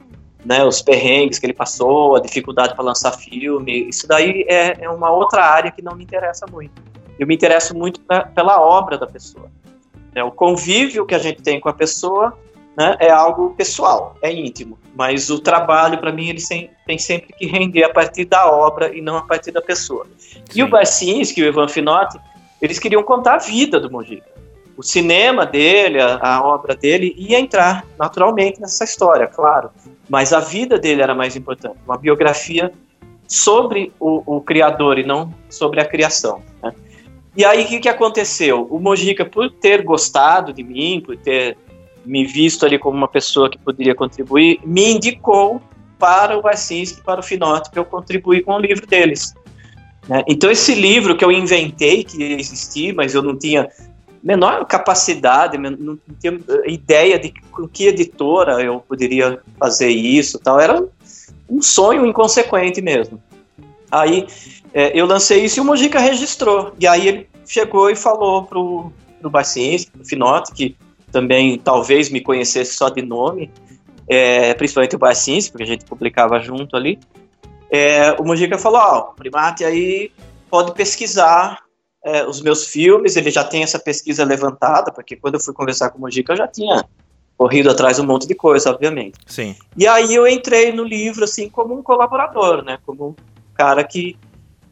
né, 0.45 0.63
os 0.63 0.83
perrengues 0.83 1.39
que 1.39 1.47
ele 1.47 1.55
passou, 1.55 2.17
a 2.17 2.21
dificuldade 2.21 2.75
para 2.75 2.85
lançar 2.85 3.13
filme. 3.13 3.89
Isso 3.89 4.07
daí 4.07 4.45
é, 4.47 4.85
é, 4.85 4.91
uma 4.91 5.11
outra 5.11 5.43
área 5.43 5.71
que 5.71 5.81
não 5.81 5.97
me 5.97 6.05
interessa 6.05 6.45
muito. 6.47 6.83
Eu 7.19 7.27
me 7.27 7.35
interesso 7.35 7.75
muito 7.75 7.99
pra, 8.01 8.27
pela 8.27 8.61
obra 8.61 8.99
da 8.99 9.07
pessoa. 9.07 9.51
É, 10.15 10.23
o 10.23 10.31
convívio 10.31 11.07
que 11.07 11.15
a 11.15 11.19
gente 11.19 11.41
tem 11.41 11.59
com 11.59 11.71
a 11.71 11.73
pessoa 11.73 12.37
né, 12.77 12.97
é 13.01 13.11
algo 13.11 13.51
pessoal, 13.51 14.17
é 14.23 14.33
íntimo. 14.33 14.79
Mas 14.95 15.31
o 15.31 15.39
trabalho, 15.39 15.99
para 15.99 16.13
mim, 16.13 16.29
ele 16.29 16.41
tem 16.87 16.99
sempre 16.99 17.33
que 17.33 17.47
render 17.47 17.85
a 17.85 17.93
partir 17.93 18.25
da 18.25 18.51
obra 18.51 18.95
e 18.95 19.01
não 19.01 19.17
a 19.17 19.23
partir 19.23 19.51
da 19.51 19.63
pessoa. 19.63 20.07
Sim. 20.19 20.43
E 20.55 20.63
o 20.63 20.69
Barcinski, 20.69 21.43
o 21.43 21.47
Ivan 21.47 21.69
Finotti, 21.69 22.19
eles 22.61 22.79
queriam 22.79 23.03
contar 23.03 23.35
a 23.35 23.39
vida 23.39 23.81
do 23.81 23.91
Mojica. 23.91 24.29
O 24.77 24.83
cinema 24.83 25.45
dele, 25.45 26.01
a, 26.01 26.19
a, 26.21 26.43
obra 26.43 26.75
dele, 26.75 27.15
ia 27.17 27.39
entrar 27.39 27.85
naturalmente 27.99 28.61
nessa 28.61 28.85
história, 28.85 29.27
claro. 29.27 29.71
Mas 30.09 30.33
a 30.33 30.41
vida 30.41 30.79
dele 30.79 31.03
era 31.03 31.15
mais 31.15 31.37
importante. 31.37 31.77
Uma 31.87 31.99
biografia 31.99 32.73
sobre 33.29 33.93
o, 34.01 34.37
o 34.37 34.41
criador 34.41 34.99
e 34.99 35.05
não 35.05 35.33
sobre 35.49 35.81
a 35.81 35.85
criação. 35.85 36.43
Né? 36.63 36.73
E 37.37 37.45
aí, 37.45 37.65
o 37.65 37.69
que, 37.69 37.81
que 37.81 37.89
aconteceu? 37.89 38.67
O 38.71 38.81
Mojica, 38.81 39.25
por 39.25 39.51
ter 39.51 39.83
gostado 39.83 40.53
de 40.53 40.63
mim, 40.63 41.01
por 41.05 41.17
ter 41.17 41.57
me 42.05 42.25
visto 42.25 42.65
ali 42.65 42.79
como 42.79 42.97
uma 42.97 43.09
pessoa 43.09 43.51
que 43.51 43.59
poderia 43.59 43.95
contribuir, 43.95 44.61
me 44.65 44.93
indicou 44.93 45.61
para 45.99 46.37
o 46.39 46.43
Barcinski, 46.43 47.03
para 47.03 47.21
o 47.21 47.23
Finote, 47.23 47.71
para 47.71 47.81
eu 47.81 47.85
contribuir 47.85 48.43
com 48.43 48.55
o 48.55 48.59
livro 48.59 48.87
deles. 48.87 49.35
Né? 50.09 50.25
Então, 50.27 50.51
esse 50.51 50.75
livro 50.75 51.17
que 51.17 51.25
eu 51.25 51.31
inventei, 51.31 52.03
que 52.03 52.23
existia, 52.23 52.95
mas 52.95 53.15
eu 53.15 53.23
não 53.23 53.37
tinha 53.37 53.69
menor 54.23 54.65
capacidade, 54.67 55.57
não 55.57 55.99
tinha 56.19 56.39
ideia 56.67 57.19
de 57.19 57.33
com 57.51 57.67
que 57.67 57.87
editora 57.87 58.63
eu 58.63 58.81
poderia 58.81 59.41
fazer 59.59 59.89
isso 59.89 60.39
tal, 60.39 60.61
era 60.61 60.85
um 61.49 61.63
sonho 61.63 62.05
inconsequente 62.05 62.83
mesmo. 62.83 63.23
Aí 63.91 64.27
é, 64.75 64.99
eu 64.99 65.07
lancei 65.07 65.45
isso 65.45 65.59
e 65.59 65.63
o 65.63 65.65
Mojica 65.65 65.99
registrou, 65.99 66.75
e 66.79 66.87
aí 66.87 67.09
ele 67.09 67.29
chegou 67.47 67.91
e 67.91 67.97
falou 67.97 68.45
pro, 68.45 68.93
pro 69.21 69.31
Barcinski, 69.31 69.91
pro 69.91 70.05
Finote, 70.05 70.53
que 70.53 70.77
também 71.11 71.59
talvez 71.59 72.09
me 72.11 72.21
conhecesse 72.21 72.75
só 72.75 72.89
de 72.89 73.03
nome, 73.03 73.51
é, 74.09 74.55
principalmente 74.55 74.97
o 74.97 74.99
Barcinski, 74.99 75.53
porque 75.53 75.65
a 75.65 75.67
gente 75.67 75.85
publicava 75.85 76.39
junto 76.41 76.77
ali, 76.77 76.99
é, 77.71 78.13
o 78.13 78.25
Mojica 78.25 78.59
falou, 78.59 78.81
ó, 78.81 78.99
oh, 78.99 79.11
o 79.13 79.15
Primate 79.15 79.65
aí 79.65 80.11
pode 80.51 80.75
pesquisar 80.75 81.59
é, 82.05 82.25
os 82.27 82.41
meus 82.41 82.67
filmes, 82.67 83.17
ele 83.17 83.31
já 83.31 83.45
tem 83.45 83.63
essa 83.63 83.79
pesquisa 83.79 84.25
levantada, 84.25 84.91
porque 84.91 85.15
quando 85.15 85.35
eu 85.35 85.41
fui 85.41 85.55
conversar 85.55 85.91
com 85.91 85.99
o 85.99 86.01
Mojica 86.01 86.33
eu 86.33 86.37
já 86.37 86.49
tinha 86.49 86.85
corrido 87.37 87.71
atrás 87.71 87.97
de 87.97 88.03
um 88.03 88.07
monte 88.07 88.27
de 88.27 88.35
coisa, 88.35 88.71
obviamente. 88.71 89.19
Sim. 89.27 89.57
E 89.77 89.87
aí 89.87 90.15
eu 90.15 90.27
entrei 90.27 90.73
no 90.73 90.85
livro, 90.85 91.25
assim, 91.25 91.49
como 91.49 91.79
um 91.79 91.83
colaborador, 91.83 92.63
né, 92.63 92.79
como 92.85 93.11
um 93.11 93.15
cara 93.55 93.85
que, 93.85 94.17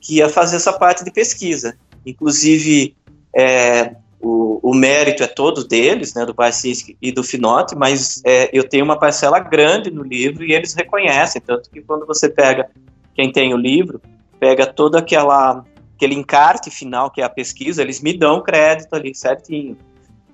que 0.01 0.17
ia 0.17 0.29
fazer 0.29 0.57
essa 0.57 0.73
parte 0.73 1.05
de 1.05 1.11
pesquisa. 1.11 1.79
Inclusive, 2.05 2.97
é, 3.35 3.95
o, 4.21 4.59
o, 4.63 4.75
mérito 4.75 5.23
é 5.23 5.27
todo 5.27 5.67
deles, 5.67 6.15
né, 6.15 6.27
do 6.27 6.35
Barcinski 6.35 6.97
e 7.01 7.13
do 7.13 7.23
Finotti, 7.23 7.77
mas 7.77 8.21
é, 8.25 8.51
eu 8.53 8.69
tenho 8.69 8.85
uma 8.85 8.99
parcela 8.99 9.39
grande 9.39 9.91
no 9.91 10.03
livro 10.03 10.45
e 10.45 10.53
eles 10.53 10.75
reconhecem, 10.75 11.41
tanto 11.41 11.71
que 11.71 11.81
quando 11.81 12.07
você 12.07 12.29
pega 12.29 12.69
quem 13.15 13.31
tem 13.31 13.55
o 13.55 13.57
livro, 13.57 14.01
pega 14.39 14.67
todo 14.67 14.97
aquela, 14.97 15.65
aquele 15.97 16.15
encarte 16.15 16.71
final, 16.71 17.11
que 17.11 17.21
é 17.21 17.25
a 17.25 17.29
pesquisa, 17.29 17.83
eles 17.83 18.01
me 18.01 18.17
dão 18.17 18.43
crédito 18.43 18.95
ali 18.95 19.15
certinho. 19.15 19.77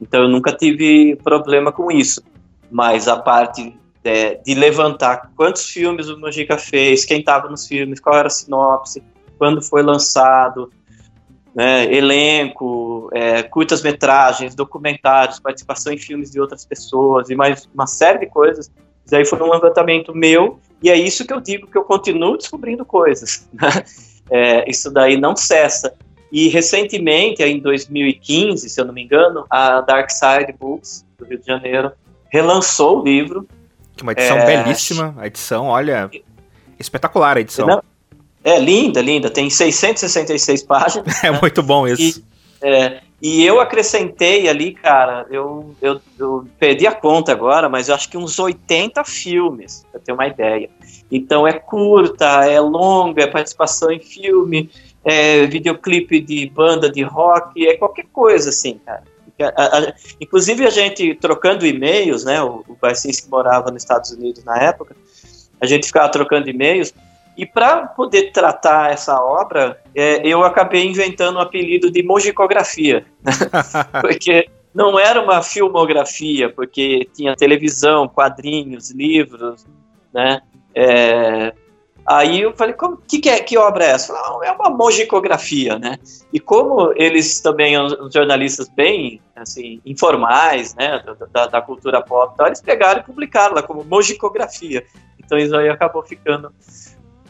Então 0.00 0.22
eu 0.22 0.28
nunca 0.28 0.52
tive 0.52 1.16
problema 1.16 1.72
com 1.72 1.90
isso. 1.90 2.22
Mas 2.70 3.08
a 3.08 3.16
parte 3.16 3.74
de, 4.02 4.34
de 4.44 4.54
levantar 4.54 5.30
quantos 5.36 5.68
filmes 5.68 6.08
o 6.08 6.18
Mojica 6.18 6.58
fez, 6.58 7.04
quem 7.04 7.20
estava 7.20 7.48
nos 7.48 7.66
filmes, 7.66 8.00
qual 8.00 8.16
era 8.16 8.28
a 8.28 8.30
sinopse, 8.30 9.02
quando 9.38 9.62
foi 9.62 9.82
lançado, 9.82 10.70
né, 11.54 11.92
elenco, 11.92 13.08
é, 13.12 13.42
curtas-metragens, 13.42 14.54
documentários, 14.54 15.38
participação 15.38 15.92
em 15.92 15.98
filmes 15.98 16.30
de 16.30 16.40
outras 16.40 16.64
pessoas 16.64 17.30
e 17.30 17.34
mais 17.34 17.68
uma 17.72 17.86
série 17.86 18.18
de 18.18 18.26
coisas. 18.26 18.70
Isso 19.04 19.14
aí 19.14 19.24
foi 19.24 19.40
um 19.40 19.50
levantamento 19.50 20.14
meu 20.14 20.58
e 20.82 20.90
é 20.90 20.96
isso 20.96 21.26
que 21.26 21.32
eu 21.32 21.40
digo 21.40 21.66
que 21.66 21.78
eu 21.78 21.84
continuo 21.84 22.36
descobrindo 22.36 22.84
coisas. 22.84 23.48
Né? 23.54 23.84
É, 24.30 24.70
isso 24.70 24.90
daí 24.90 25.18
não 25.18 25.36
cessa. 25.36 25.94
E 26.32 26.48
recentemente, 26.48 27.42
em 27.42 27.60
2015, 27.60 28.68
se 28.68 28.80
eu 28.80 28.86
não 28.86 28.94
me 28.94 29.04
engano, 29.04 29.44
a 29.50 29.82
Dark 29.82 30.10
Side 30.10 30.52
Books 30.58 31.04
do 31.18 31.26
Rio 31.26 31.38
de 31.38 31.46
Janeiro 31.46 31.92
relançou 32.30 33.00
o 33.00 33.04
livro. 33.04 33.46
Que 33.94 34.02
uma 34.02 34.12
edição 34.12 34.38
é... 34.38 34.46
belíssima, 34.46 35.14
a 35.18 35.26
edição, 35.26 35.66
olha, 35.66 36.10
espetacular 36.78 37.36
a 37.36 37.40
edição. 37.40 37.66
Não, 37.66 37.82
é 38.44 38.60
linda, 38.60 39.00
linda. 39.00 39.30
Tem 39.30 39.48
666 39.48 40.62
páginas. 40.62 41.04
É 41.24 41.30
né? 41.30 41.38
muito 41.40 41.62
bom 41.62 41.88
isso. 41.88 42.22
E, 42.62 42.66
é, 42.66 43.00
e 43.20 43.42
eu 43.42 43.58
acrescentei 43.58 44.48
ali, 44.48 44.74
cara, 44.74 45.26
eu, 45.30 45.74
eu, 45.80 45.98
eu, 46.18 46.46
perdi 46.58 46.86
a 46.86 46.92
conta 46.92 47.32
agora, 47.32 47.70
mas 47.70 47.88
eu 47.88 47.94
acho 47.94 48.10
que 48.10 48.18
uns 48.18 48.38
80 48.38 49.02
filmes, 49.04 49.86
pra 49.90 49.98
ter 49.98 50.12
uma 50.12 50.26
ideia. 50.26 50.68
Então 51.10 51.46
é 51.48 51.54
curta, 51.54 52.44
é 52.44 52.60
longa, 52.60 53.22
é 53.22 53.26
participação 53.26 53.90
em 53.90 54.00
filme, 54.00 54.68
é 55.02 55.46
videoclipe 55.46 56.20
de 56.20 56.46
banda 56.50 56.90
de 56.90 57.02
rock, 57.02 57.66
é 57.66 57.78
qualquer 57.78 58.06
coisa 58.12 58.50
assim, 58.50 58.78
cara. 58.84 59.04
A, 59.56 59.78
a, 59.78 59.94
inclusive 60.20 60.66
a 60.66 60.70
gente 60.70 61.14
trocando 61.14 61.66
e-mails, 61.66 62.24
né? 62.24 62.42
O, 62.42 62.62
o 62.68 62.76
Barcinski 62.80 63.28
morava 63.28 63.70
nos 63.70 63.82
Estados 63.82 64.10
Unidos 64.10 64.44
na 64.44 64.58
época, 64.58 64.94
a 65.60 65.66
gente 65.66 65.86
ficava 65.86 66.10
trocando 66.10 66.50
e-mails 66.50 66.92
e 67.36 67.44
para 67.44 67.86
poder 67.86 68.30
tratar 68.30 68.92
essa 68.92 69.20
obra, 69.20 69.80
é, 69.94 70.26
eu 70.26 70.44
acabei 70.44 70.86
inventando 70.86 71.36
o 71.36 71.40
apelido 71.40 71.90
de 71.90 72.02
mojicografia, 72.02 73.04
porque 74.00 74.48
não 74.74 74.98
era 74.98 75.20
uma 75.20 75.42
filmografia, 75.42 76.48
porque 76.48 77.08
tinha 77.14 77.36
televisão, 77.36 78.08
quadrinhos, 78.08 78.90
livros, 78.90 79.66
né? 80.12 80.42
É, 80.74 81.52
aí 82.06 82.40
eu 82.40 82.52
falei, 82.54 82.74
como, 82.74 82.96
que, 82.96 83.18
que, 83.18 83.28
é, 83.28 83.40
que 83.40 83.56
obra 83.56 83.84
é 83.84 83.90
essa? 83.90 84.12
Falei, 84.12 84.48
é 84.48 84.52
uma 84.52 84.70
mojicografia, 84.70 85.78
né? 85.78 85.98
E 86.32 86.40
como 86.40 86.92
eles 86.96 87.40
também 87.40 87.74
são 87.88 88.10
jornalistas 88.10 88.68
bem, 88.68 89.20
assim, 89.36 89.80
informais, 89.84 90.74
né, 90.74 91.02
da, 91.32 91.46
da 91.46 91.62
cultura 91.62 92.02
pop, 92.02 92.32
então 92.34 92.46
eles 92.46 92.60
pegaram 92.60 93.00
e 93.00 93.04
publicaram 93.04 93.54
lá 93.54 93.62
como 93.62 93.84
mojicografia. 93.84 94.84
Então 95.18 95.38
isso 95.38 95.56
aí 95.56 95.68
acabou 95.68 96.02
ficando 96.02 96.52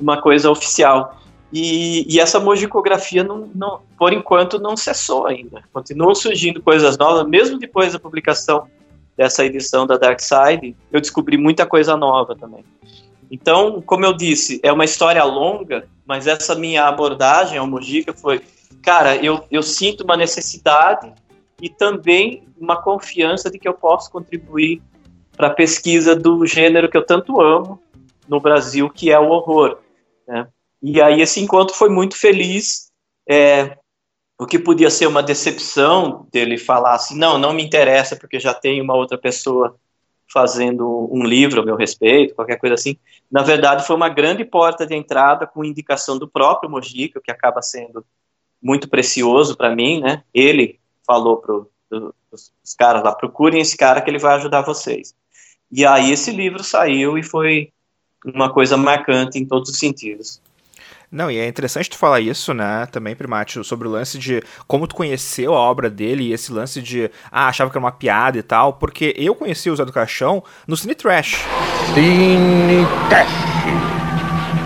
uma 0.01 0.21
coisa 0.21 0.51
oficial. 0.51 1.21
E, 1.53 2.05
e, 2.13 2.19
essa 2.19 2.41
mojicografia, 2.41 3.23
não, 3.23 3.49
não, 3.55 3.81
por 3.97 4.13
enquanto, 4.13 4.59
não 4.59 4.77
cessou 4.77 5.27
ainda. 5.27 5.63
Continuam 5.73 6.15
surgindo 6.15 6.61
coisas 6.61 6.99
novas, 6.99 7.27
mesmo 7.29 7.59
depois 7.59 7.93
da 7.93 7.99
publicação 7.99 8.67
dessa 9.17 9.45
edição 9.45 9.87
da 9.87 9.97
Dark 9.97 10.19
Side, 10.21 10.75
eu 10.91 11.01
descobri 11.01 11.37
muita 11.37 11.65
coisa 11.65 11.97
nova 11.97 12.35
também. 12.35 12.65
Então, 13.31 13.81
como 13.83 14.05
eu 14.05 14.13
disse, 14.13 14.61
é 14.63 14.73
uma 14.73 14.85
história 14.85 15.23
longa, 15.25 15.87
mas 16.05 16.27
essa 16.27 16.55
minha 16.55 16.87
abordagem 16.87 17.59
ao 17.59 17.67
Mojica 17.67 18.13
foi, 18.13 18.43
cara, 18.83 19.17
eu, 19.17 19.45
eu 19.51 19.63
sinto 19.63 20.03
uma 20.03 20.17
necessidade 20.17 21.13
e 21.61 21.69
também 21.69 22.43
uma 22.59 22.81
confiança 22.81 23.51
de 23.51 23.59
que 23.59 23.69
eu 23.69 23.75
posso 23.75 24.11
contribuir 24.11 24.83
para 25.37 25.49
a 25.49 25.51
pesquisa 25.51 26.15
do 26.15 26.45
gênero 26.47 26.89
que 26.89 26.97
eu 26.97 27.05
tanto 27.05 27.41
amo 27.41 27.81
no 28.29 28.41
Brasil, 28.41 28.89
que 28.91 29.11
é 29.11 29.19
o 29.19 29.29
horror. 29.29 29.79
Né? 30.27 30.49
E 30.83 31.01
aí 31.01 31.21
esse 31.21 31.41
encontro 31.41 31.75
foi 31.75 31.89
muito 31.89 32.17
feliz. 32.17 32.91
É, 33.29 33.79
o 34.39 34.47
que 34.47 34.59
podia 34.59 34.91
ser 34.91 35.07
uma 35.07 35.23
decepção 35.23 36.27
dele 36.33 36.59
falar 36.59 36.95
assim, 36.95 37.17
não, 37.17 37.39
não 37.39 37.53
me 37.53 37.65
interessa 37.65 38.17
porque 38.17 38.41
já 38.41 38.53
tem 38.53 38.81
uma 38.81 38.95
outra 38.95 39.17
pessoa 39.17 39.79
fazendo 40.33 41.09
um 41.13 41.23
livro 41.23 41.61
a 41.61 41.65
meu 41.65 41.77
respeito, 41.77 42.35
qualquer 42.35 42.59
coisa 42.59 42.75
assim. 42.75 42.97
Na 43.31 43.43
verdade, 43.43 43.87
foi 43.87 43.95
uma 43.95 44.09
grande 44.09 44.45
porta 44.45 44.87
de 44.87 44.95
entrada 44.95 45.47
com 45.47 45.65
indicação 45.65 46.19
do 46.19 46.29
próprio 46.29 46.69
Mojica, 46.69 47.21
que 47.23 47.31
acaba 47.31 47.63
sendo 47.63 48.05
muito 48.61 48.89
precioso 48.89 49.57
para 49.57 49.75
mim, 49.75 50.01
né? 50.01 50.25
Ele 50.33 50.81
falou 51.07 51.37
para 51.37 51.55
os 52.33 52.75
caras 52.77 53.05
lá, 53.05 53.15
procurem 53.15 53.61
esse 53.61 53.77
cara 53.77 54.01
que 54.01 54.11
ele 54.11 54.19
vai 54.19 54.35
ajudar 54.35 54.63
vocês. 54.63 55.15
E 55.71 55.85
aí 55.87 56.11
esse 56.11 56.31
livro 56.31 56.65
saiu 56.65 57.17
e 57.19 57.23
foi 57.23 57.73
uma 58.25 58.51
coisa 58.51 58.77
marcante 58.77 59.39
em 59.39 59.45
todos 59.45 59.71
os 59.71 59.79
sentidos. 59.79 60.41
Não, 61.11 61.31
e 61.31 61.39
é 61.39 61.47
interessante 61.47 61.89
tu 61.89 61.97
falar 61.97 62.21
isso, 62.21 62.53
né, 62.53 62.87
também, 62.91 63.15
Primate, 63.15 63.63
sobre 63.63 63.87
o 63.87 63.91
lance 63.91 64.19
de 64.19 64.43
como 64.67 64.87
tu 64.87 64.97
conheceu 64.97 65.55
a 65.55 65.59
obra 65.59 65.89
dele 65.89 66.25
e 66.25 66.33
esse 66.33 66.53
lance 66.53 66.83
de, 66.83 67.09
ah, 67.31 67.47
achava 67.47 67.71
que 67.71 67.77
era 67.79 67.85
uma 67.85 67.93
piada 67.93 68.37
e 68.37 68.43
tal, 68.43 68.73
porque 68.73 69.15
eu 69.17 69.33
conheci 69.35 69.71
o 69.71 69.77
Zé 69.77 69.85
do 69.85 69.93
Caixão 69.93 70.43
no 70.67 70.77
Cine 70.77 70.95
Trash. 70.95 71.45
Cine 71.95 72.85
Trash, 73.09 73.31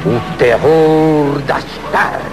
o 0.06 0.38
terror 0.38 1.42
das 1.42 1.64
tenho 1.90 2.27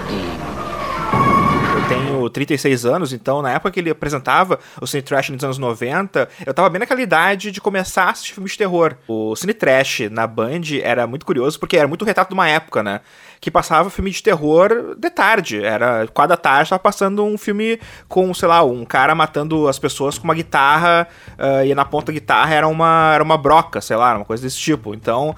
36 2.36 2.84
anos, 2.84 3.12
então 3.14 3.40
na 3.40 3.52
época 3.52 3.70
que 3.70 3.80
ele 3.80 3.88
apresentava 3.88 4.58
o 4.78 4.86
Cine 4.86 5.02
Trash 5.02 5.30
nos 5.30 5.42
anos 5.42 5.56
90, 5.56 6.28
eu 6.44 6.52
tava 6.52 6.68
bem 6.68 6.80
naquela 6.80 7.00
idade 7.00 7.50
de 7.50 7.62
começar 7.62 8.04
a 8.04 8.10
assistir 8.10 8.34
filmes 8.34 8.52
de 8.52 8.58
terror. 8.58 8.94
O 9.08 9.34
Cine 9.34 9.54
Trash 9.54 10.10
na 10.10 10.26
Band 10.26 10.60
era 10.82 11.06
muito 11.06 11.24
curioso 11.24 11.58
porque 11.58 11.78
era 11.78 11.88
muito 11.88 12.04
retrato 12.04 12.28
de 12.28 12.34
uma 12.34 12.46
época, 12.46 12.82
né? 12.82 13.00
Que 13.40 13.50
passava 13.50 13.88
filme 13.88 14.10
de 14.10 14.22
terror 14.22 14.94
de 14.98 15.08
tarde. 15.08 15.64
Era 15.64 16.06
cada 16.14 16.36
tarde 16.36 16.68
tava 16.68 16.80
passando 16.80 17.24
um 17.24 17.38
filme 17.38 17.80
com, 18.06 18.32
sei 18.34 18.48
lá, 18.48 18.62
um 18.62 18.84
cara 18.84 19.14
matando 19.14 19.66
as 19.66 19.78
pessoas 19.78 20.18
com 20.18 20.24
uma 20.24 20.34
guitarra 20.34 21.08
uh, 21.38 21.64
e 21.64 21.74
na 21.74 21.86
ponta 21.86 22.06
da 22.06 22.12
guitarra 22.12 22.54
era 22.54 22.68
uma, 22.68 23.12
era 23.14 23.24
uma 23.24 23.38
broca, 23.38 23.80
sei 23.80 23.96
lá, 23.96 24.14
uma 24.14 24.26
coisa 24.26 24.42
desse 24.42 24.58
tipo. 24.58 24.94
Então 24.94 25.34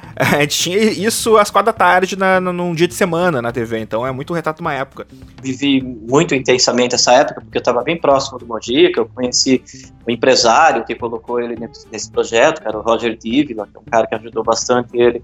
A 0.20 0.40
gente 0.40 0.58
tinha 0.58 0.78
isso 0.78 1.36
às 1.38 1.50
quatro 1.50 1.72
da 1.72 1.76
tarde 1.76 2.16
na, 2.16 2.40
num 2.40 2.74
dia 2.74 2.86
de 2.86 2.94
semana 2.94 3.40
na 3.40 3.50
TV, 3.50 3.78
então 3.78 4.06
é 4.06 4.12
muito 4.12 4.34
retrato 4.34 4.56
de 4.56 4.60
uma 4.60 4.74
época. 4.74 5.06
Vivi 5.42 5.80
muito 5.82 6.34
intensamente 6.34 6.94
essa 6.94 7.12
época, 7.12 7.40
porque 7.40 7.56
eu 7.56 7.60
estava 7.60 7.82
bem 7.82 7.98
próximo 7.98 8.38
do 8.38 8.46
Mojica, 8.46 9.00
eu 9.00 9.06
conheci 9.06 9.62
o 10.06 10.10
empresário 10.10 10.84
que 10.84 10.94
colocou 10.94 11.40
ele 11.40 11.56
nesse 11.90 12.10
projeto, 12.10 12.62
cara, 12.62 12.76
o 12.76 12.82
Roger 12.82 13.16
Dívila, 13.16 13.66
que 13.66 13.76
é 13.76 13.80
um 13.80 13.90
cara 13.90 14.06
que 14.06 14.14
ajudou 14.14 14.44
bastante 14.44 14.90
ele 14.94 15.22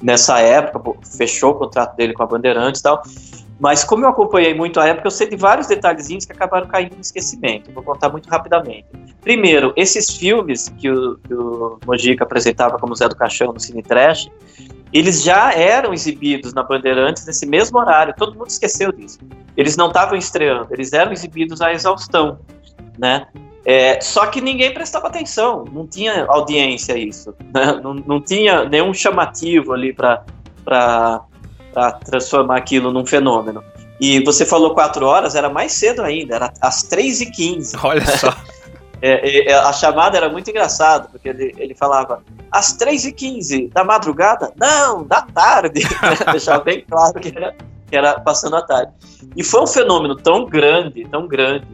nessa 0.00 0.38
época, 0.38 0.98
fechou 1.04 1.50
o 1.50 1.54
contrato 1.54 1.96
dele 1.96 2.12
com 2.12 2.22
a 2.22 2.26
Bandeirantes 2.26 2.80
e 2.80 2.84
tal. 2.84 3.02
Mas 3.60 3.84
como 3.84 4.06
eu 4.06 4.08
acompanhei 4.08 4.54
muito 4.54 4.80
a 4.80 4.86
época, 4.86 5.06
eu 5.06 5.10
sei 5.10 5.28
de 5.28 5.36
vários 5.36 5.66
detalhezinhos 5.66 6.24
que 6.24 6.32
acabaram 6.32 6.66
caindo 6.66 6.94
no 6.94 7.00
esquecimento. 7.02 7.70
Vou 7.72 7.82
contar 7.82 8.08
muito 8.08 8.26
rapidamente. 8.26 8.86
Primeiro, 9.20 9.74
esses 9.76 10.16
filmes 10.16 10.70
que 10.78 10.90
o, 10.90 11.18
que 11.18 11.34
o 11.34 11.78
Mojica 11.86 12.24
apresentava 12.24 12.78
como 12.78 12.94
Zé 12.96 13.06
do 13.06 13.14
Caixão 13.14 13.52
no 13.52 13.60
Cine 13.60 13.82
Trash, 13.82 14.30
eles 14.90 15.22
já 15.22 15.52
eram 15.52 15.92
exibidos 15.92 16.54
na 16.54 16.62
Bandeirantes 16.62 17.26
nesse 17.26 17.46
mesmo 17.46 17.78
horário. 17.78 18.14
Todo 18.16 18.34
mundo 18.34 18.48
esqueceu 18.48 18.90
disso. 18.90 19.18
Eles 19.54 19.76
não 19.76 19.88
estavam 19.88 20.16
estreando, 20.16 20.68
eles 20.70 20.94
eram 20.94 21.12
exibidos 21.12 21.60
à 21.60 21.70
exaustão, 21.70 22.38
né? 22.98 23.26
É, 23.64 24.00
só 24.00 24.26
que 24.26 24.40
ninguém 24.40 24.72
prestava 24.72 25.08
atenção, 25.08 25.64
não 25.70 25.86
tinha 25.86 26.24
audiência 26.24 26.96
isso, 26.96 27.34
né? 27.52 27.78
não, 27.82 27.92
não 27.92 28.18
tinha 28.18 28.64
nenhum 28.64 28.94
chamativo 28.94 29.74
ali 29.74 29.92
para 29.92 30.24
para 31.72 31.92
transformar 31.92 32.56
aquilo 32.56 32.92
num 32.92 33.06
fenômeno. 33.06 33.62
E 34.00 34.22
você 34.24 34.46
falou 34.46 34.74
quatro 34.74 35.06
horas, 35.06 35.34
era 35.34 35.50
mais 35.50 35.72
cedo 35.72 36.02
ainda, 36.02 36.36
era 36.36 36.52
às 36.60 36.82
três 36.82 37.20
e 37.20 37.30
quinze. 37.30 37.76
Olha 37.82 38.04
só. 38.06 38.34
É, 39.02 39.50
é, 39.50 39.54
a 39.54 39.72
chamada 39.72 40.14
era 40.18 40.28
muito 40.28 40.50
engraçada, 40.50 41.08
porque 41.10 41.30
ele, 41.30 41.54
ele 41.56 41.74
falava 41.74 42.22
às 42.52 42.74
três 42.74 43.06
e 43.06 43.12
quinze 43.12 43.68
da 43.68 43.82
madrugada? 43.82 44.52
Não, 44.58 45.02
da 45.04 45.22
tarde. 45.22 45.80
Deixava 46.30 46.62
bem 46.62 46.84
claro 46.86 47.18
que 47.18 47.34
era, 47.34 47.54
que 47.88 47.96
era 47.96 48.20
passando 48.20 48.56
a 48.56 48.62
tarde. 48.62 48.92
E 49.34 49.42
foi 49.42 49.62
um 49.62 49.66
fenômeno 49.66 50.14
tão 50.16 50.44
grande, 50.44 51.08
tão 51.08 51.26
grande, 51.26 51.66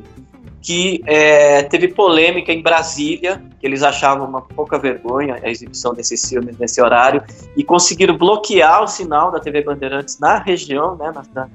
que 0.67 1.01
é, 1.07 1.62
teve 1.62 1.87
polêmica 1.87 2.53
em 2.53 2.61
Brasília, 2.61 3.41
que 3.61 3.64
eles 3.64 3.85
achavam 3.85 4.27
uma 4.27 4.43
pouca 4.43 4.77
vergonha 4.77 5.39
a 5.41 5.49
exibição 5.49 5.95
desses 5.95 6.29
filmes 6.29 6.59
nesse 6.59 6.83
horário, 6.83 7.23
e 7.57 7.62
conseguiram 7.62 8.19
bloquear 8.19 8.83
o 8.83 8.89
sinal 8.89 9.31
da 9.31 9.39
TV 9.39 9.62
Bandeirantes 9.62 10.19
na 10.19 10.39
região, 10.39 10.97
né, 10.97 11.12
na, 11.33 11.49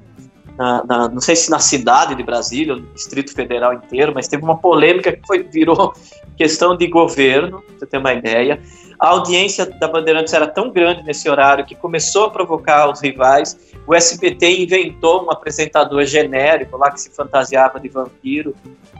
na, 0.62 0.84
na, 0.84 1.08
não 1.08 1.20
sei 1.20 1.34
se 1.34 1.50
na 1.50 1.58
cidade 1.58 2.14
de 2.14 2.22
Brasília, 2.22 2.76
no 2.76 2.86
Distrito 2.94 3.34
Federal 3.34 3.74
inteiro, 3.74 4.12
mas 4.14 4.28
teve 4.28 4.44
uma 4.44 4.56
polêmica 4.56 5.12
que 5.12 5.26
foi, 5.26 5.42
virou 5.42 5.92
questão 6.38 6.76
de 6.76 6.86
governo, 6.86 7.60
pra 7.62 7.78
você 7.78 7.86
ter 7.86 7.98
uma 7.98 8.12
ideia. 8.12 8.60
A 8.98 9.08
audiência 9.08 9.66
da 9.66 9.88
Bandeirantes 9.88 10.32
era 10.32 10.46
tão 10.46 10.70
grande 10.70 11.02
nesse 11.02 11.28
horário 11.28 11.64
que 11.64 11.74
começou 11.74 12.26
a 12.26 12.30
provocar 12.30 12.88
os 12.88 13.00
rivais. 13.00 13.58
O 13.84 13.92
SBT 13.92 14.62
inventou 14.62 15.24
um 15.24 15.30
apresentador 15.32 16.04
genérico 16.04 16.76
lá 16.76 16.88
que 16.88 17.00
se 17.00 17.10
fantasiava 17.10 17.80
de 17.80 17.88
vampiro 17.88 18.54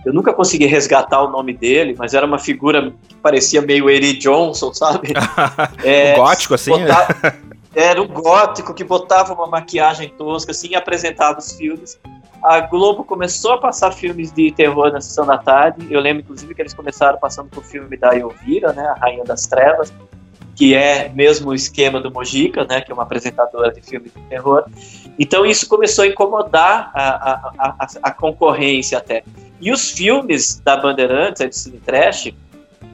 eu 0.04 0.12
nunca 0.12 0.32
consegui 0.32 0.66
resgatar 0.66 1.22
o 1.22 1.30
nome 1.30 1.52
dele, 1.52 1.94
mas 1.96 2.12
era 2.12 2.26
uma 2.26 2.38
figura 2.38 2.92
que 3.08 3.14
parecia 3.16 3.62
meio 3.62 3.88
Eric 3.88 4.18
Johnson, 4.18 4.74
sabe? 4.74 5.12
é, 5.84 6.16
gótico, 6.16 6.54
assim? 6.54 6.70
Botava, 6.70 7.36
era 7.74 8.00
um 8.00 8.06
gótico 8.06 8.74
que 8.74 8.84
botava 8.84 9.32
uma 9.32 9.46
maquiagem 9.46 10.08
tosca, 10.10 10.50
assim, 10.50 10.68
e 10.68 10.74
apresentava 10.74 11.38
os 11.38 11.52
filmes. 11.52 11.98
A 12.42 12.60
Globo 12.60 13.04
começou 13.04 13.52
a 13.52 13.58
passar 13.58 13.92
filmes 13.92 14.32
de 14.32 14.50
terror 14.50 14.92
na 14.92 15.00
sessão 15.00 15.24
da 15.24 15.38
tarde. 15.38 15.86
Eu 15.90 16.00
lembro, 16.00 16.22
inclusive, 16.22 16.54
que 16.54 16.62
eles 16.62 16.74
começaram 16.74 17.18
passando 17.18 17.48
com 17.50 17.60
o 17.60 17.64
filme 17.64 17.96
da 17.96 18.16
Elvira, 18.16 18.72
né? 18.72 18.84
A 18.88 18.94
Rainha 18.94 19.24
das 19.24 19.46
Trevas 19.46 19.92
que 20.54 20.74
é 20.74 21.08
mesmo 21.08 21.50
o 21.50 21.54
esquema 21.54 22.00
do 22.00 22.10
Mojica, 22.10 22.64
né, 22.64 22.80
que 22.80 22.90
é 22.90 22.94
uma 22.94 23.02
apresentadora 23.04 23.72
de 23.72 23.80
filmes 23.80 24.12
de 24.12 24.20
terror. 24.28 24.64
Então 25.18 25.46
isso 25.46 25.68
começou 25.68 26.04
a 26.04 26.08
incomodar 26.08 26.90
a, 26.94 27.32
a, 27.32 27.54
a, 27.58 27.86
a 28.02 28.10
concorrência 28.10 28.98
até. 28.98 29.24
E 29.60 29.72
os 29.72 29.90
filmes 29.90 30.60
da 30.60 30.76
Bandeirantes, 30.76 31.40
a 31.40 31.46
de 31.46 31.56
Cine 31.56 31.78
Trash, 31.78 32.32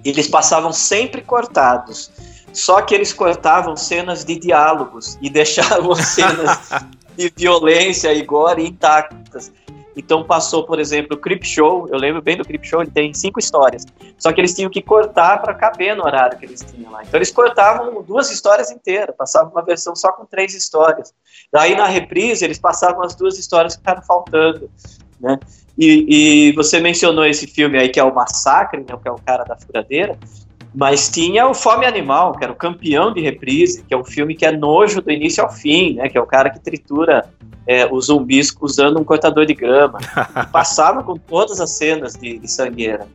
eles 0.05 0.29
passavam 0.29 0.73
sempre 0.73 1.23
cortados. 1.23 2.11
Só 2.53 2.83
que 2.83 2.95
eles 2.95 3.13
cortavam 3.13 3.77
cenas 3.77 4.25
de 4.25 4.39
diálogos 4.39 5.19
e 5.21 5.29
deixavam 5.31 5.95
cenas 5.95 6.71
de 7.17 7.33
violência 7.37 8.13
e 8.13 8.23
gore 8.25 8.67
intactas. 8.67 9.53
Então 9.99 10.23
passou, 10.23 10.65
por 10.65 10.79
exemplo, 10.79 11.17
o 11.17 11.21
Creep 11.21 11.43
Show, 11.43 11.89
eu 11.91 11.99
lembro 11.99 12.23
bem 12.23 12.37
do 12.37 12.45
Creep 12.45 12.65
Show, 12.65 12.83
ele 12.83 12.91
tem 12.91 13.13
cinco 13.13 13.41
histórias. 13.41 13.85
Só 14.17 14.33
que 14.33 14.41
eles 14.41 14.55
tinham 14.55 14.71
que 14.71 14.81
cortar 14.81 15.43
para 15.43 15.53
caber 15.53 15.97
no 15.97 16.05
horário 16.05 16.39
que 16.39 16.47
eles 16.47 16.61
tinham 16.61 16.93
lá. 16.93 17.03
Então 17.03 17.19
eles 17.19 17.33
cortavam 17.33 18.01
duas 18.03 18.31
histórias 18.31 18.71
inteiras, 18.71 19.17
passavam 19.17 19.51
uma 19.51 19.65
versão 19.65 19.97
só 19.97 20.13
com 20.13 20.25
três 20.25 20.55
histórias. 20.55 21.13
Daí 21.53 21.75
na 21.75 21.87
reprise 21.87 22.45
eles 22.45 22.61
passavam 22.61 23.03
as 23.03 23.17
duas 23.17 23.37
histórias 23.41 23.75
que 23.75 23.81
estavam 23.81 24.05
faltando, 24.05 24.71
né? 25.21 25.37
E, 25.77 26.49
e, 26.49 26.53
você 26.53 26.81
mencionou 26.81 27.25
esse 27.25 27.47
filme 27.47 27.79
aí 27.79 27.89
que 27.89 28.01
é 28.01 28.05
o 28.05 28.13
Massacre, 28.13 28.81
né, 28.81 28.97
que 29.01 29.09
é 29.09 29.13
o 29.13 29.19
cara 29.19 29.45
da 29.45 29.57
furadeira, 29.57 30.19
mas 30.75 31.09
tinha 31.09 31.47
o 31.49 31.55
Fome 31.55 31.87
Animal, 31.87 32.33
que 32.33 32.45
era 32.45 32.53
o 32.53 32.57
campeão 32.57 33.13
de 33.13 33.21
reprise, 33.21 33.83
que 33.83 33.95
é 33.95 33.97
um 33.97 34.05
filme 34.05 34.35
que 34.35 34.45
é 34.45 34.53
nojo 34.53 35.01
do 35.01 35.11
início 35.11 35.43
ao 35.43 35.51
fim, 35.51 35.95
né, 35.95 36.09
que 36.09 36.19
é 36.19 36.21
o 36.21 36.27
cara 36.27 36.51
que 36.51 36.61
tritura 36.61 37.25
é, 37.67 37.87
os 37.87 38.07
zumbis 38.07 38.55
usando 38.61 38.99
um 38.99 39.05
cortador 39.05 39.45
de 39.45 39.55
grama. 39.55 39.99
passava 40.53 41.03
com 41.03 41.17
todas 41.17 41.61
as 41.61 41.77
cenas 41.77 42.15
de, 42.15 42.39
de 42.39 42.51
sangueira. 42.51 43.07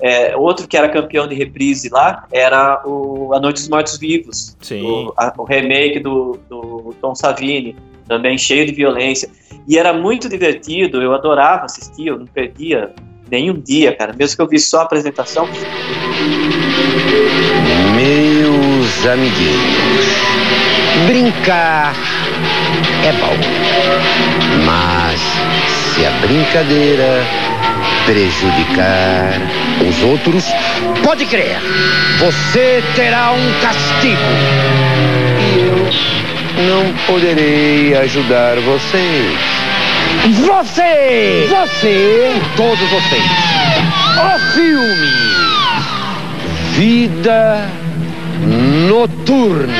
É, 0.00 0.36
outro 0.36 0.68
que 0.68 0.76
era 0.76 0.88
campeão 0.88 1.26
de 1.26 1.34
reprise 1.34 1.88
lá 1.88 2.24
era 2.30 2.80
o 2.86 3.34
A 3.34 3.40
Noite 3.40 3.56
dos 3.56 3.68
Mortos 3.68 3.98
Vivos, 3.98 4.56
o, 4.70 5.12
a, 5.16 5.34
o, 5.36 5.42
remake 5.42 5.98
do, 5.98 6.38
do 6.48 6.94
Tom 7.00 7.16
Savini, 7.16 7.74
também 8.06 8.38
cheio 8.38 8.64
de 8.64 8.72
violência. 8.72 9.28
E 9.66 9.76
era 9.76 9.92
muito 9.92 10.28
divertido, 10.28 11.02
eu 11.02 11.12
adorava 11.12 11.64
assistir, 11.64 12.06
eu 12.06 12.18
não 12.18 12.26
perdia 12.26 12.94
nenhum 13.28 13.54
dia, 13.54 13.94
cara, 13.94 14.12
mesmo 14.12 14.36
que 14.36 14.42
eu 14.42 14.48
visse 14.48 14.70
só 14.70 14.80
a 14.80 14.82
apresentação. 14.84 15.46
Meus 17.94 19.06
amiguinhos, 19.06 20.06
brincar 21.06 21.94
é 23.04 23.12
bom. 23.12 23.36
Mas 24.64 25.20
se 25.94 26.04
a 26.06 26.10
brincadeira 26.20 27.24
prejudicar 28.06 29.32
os 29.86 30.02
outros, 30.02 30.44
pode 31.02 31.26
crer, 31.26 31.58
você 32.18 32.82
terá 32.94 33.32
um 33.32 33.52
castigo. 33.60 34.22
E 35.40 35.66
eu 35.66 36.64
não 36.66 36.92
poderei 37.06 37.94
ajudar 37.96 38.56
vocês. 38.60 39.38
Você! 40.46 41.48
Você! 41.48 42.32
Todos 42.56 42.90
vocês! 42.90 43.22
O 44.16 44.54
filme! 44.54 45.47
Vida 46.76 47.68
Noturna. 48.88 49.72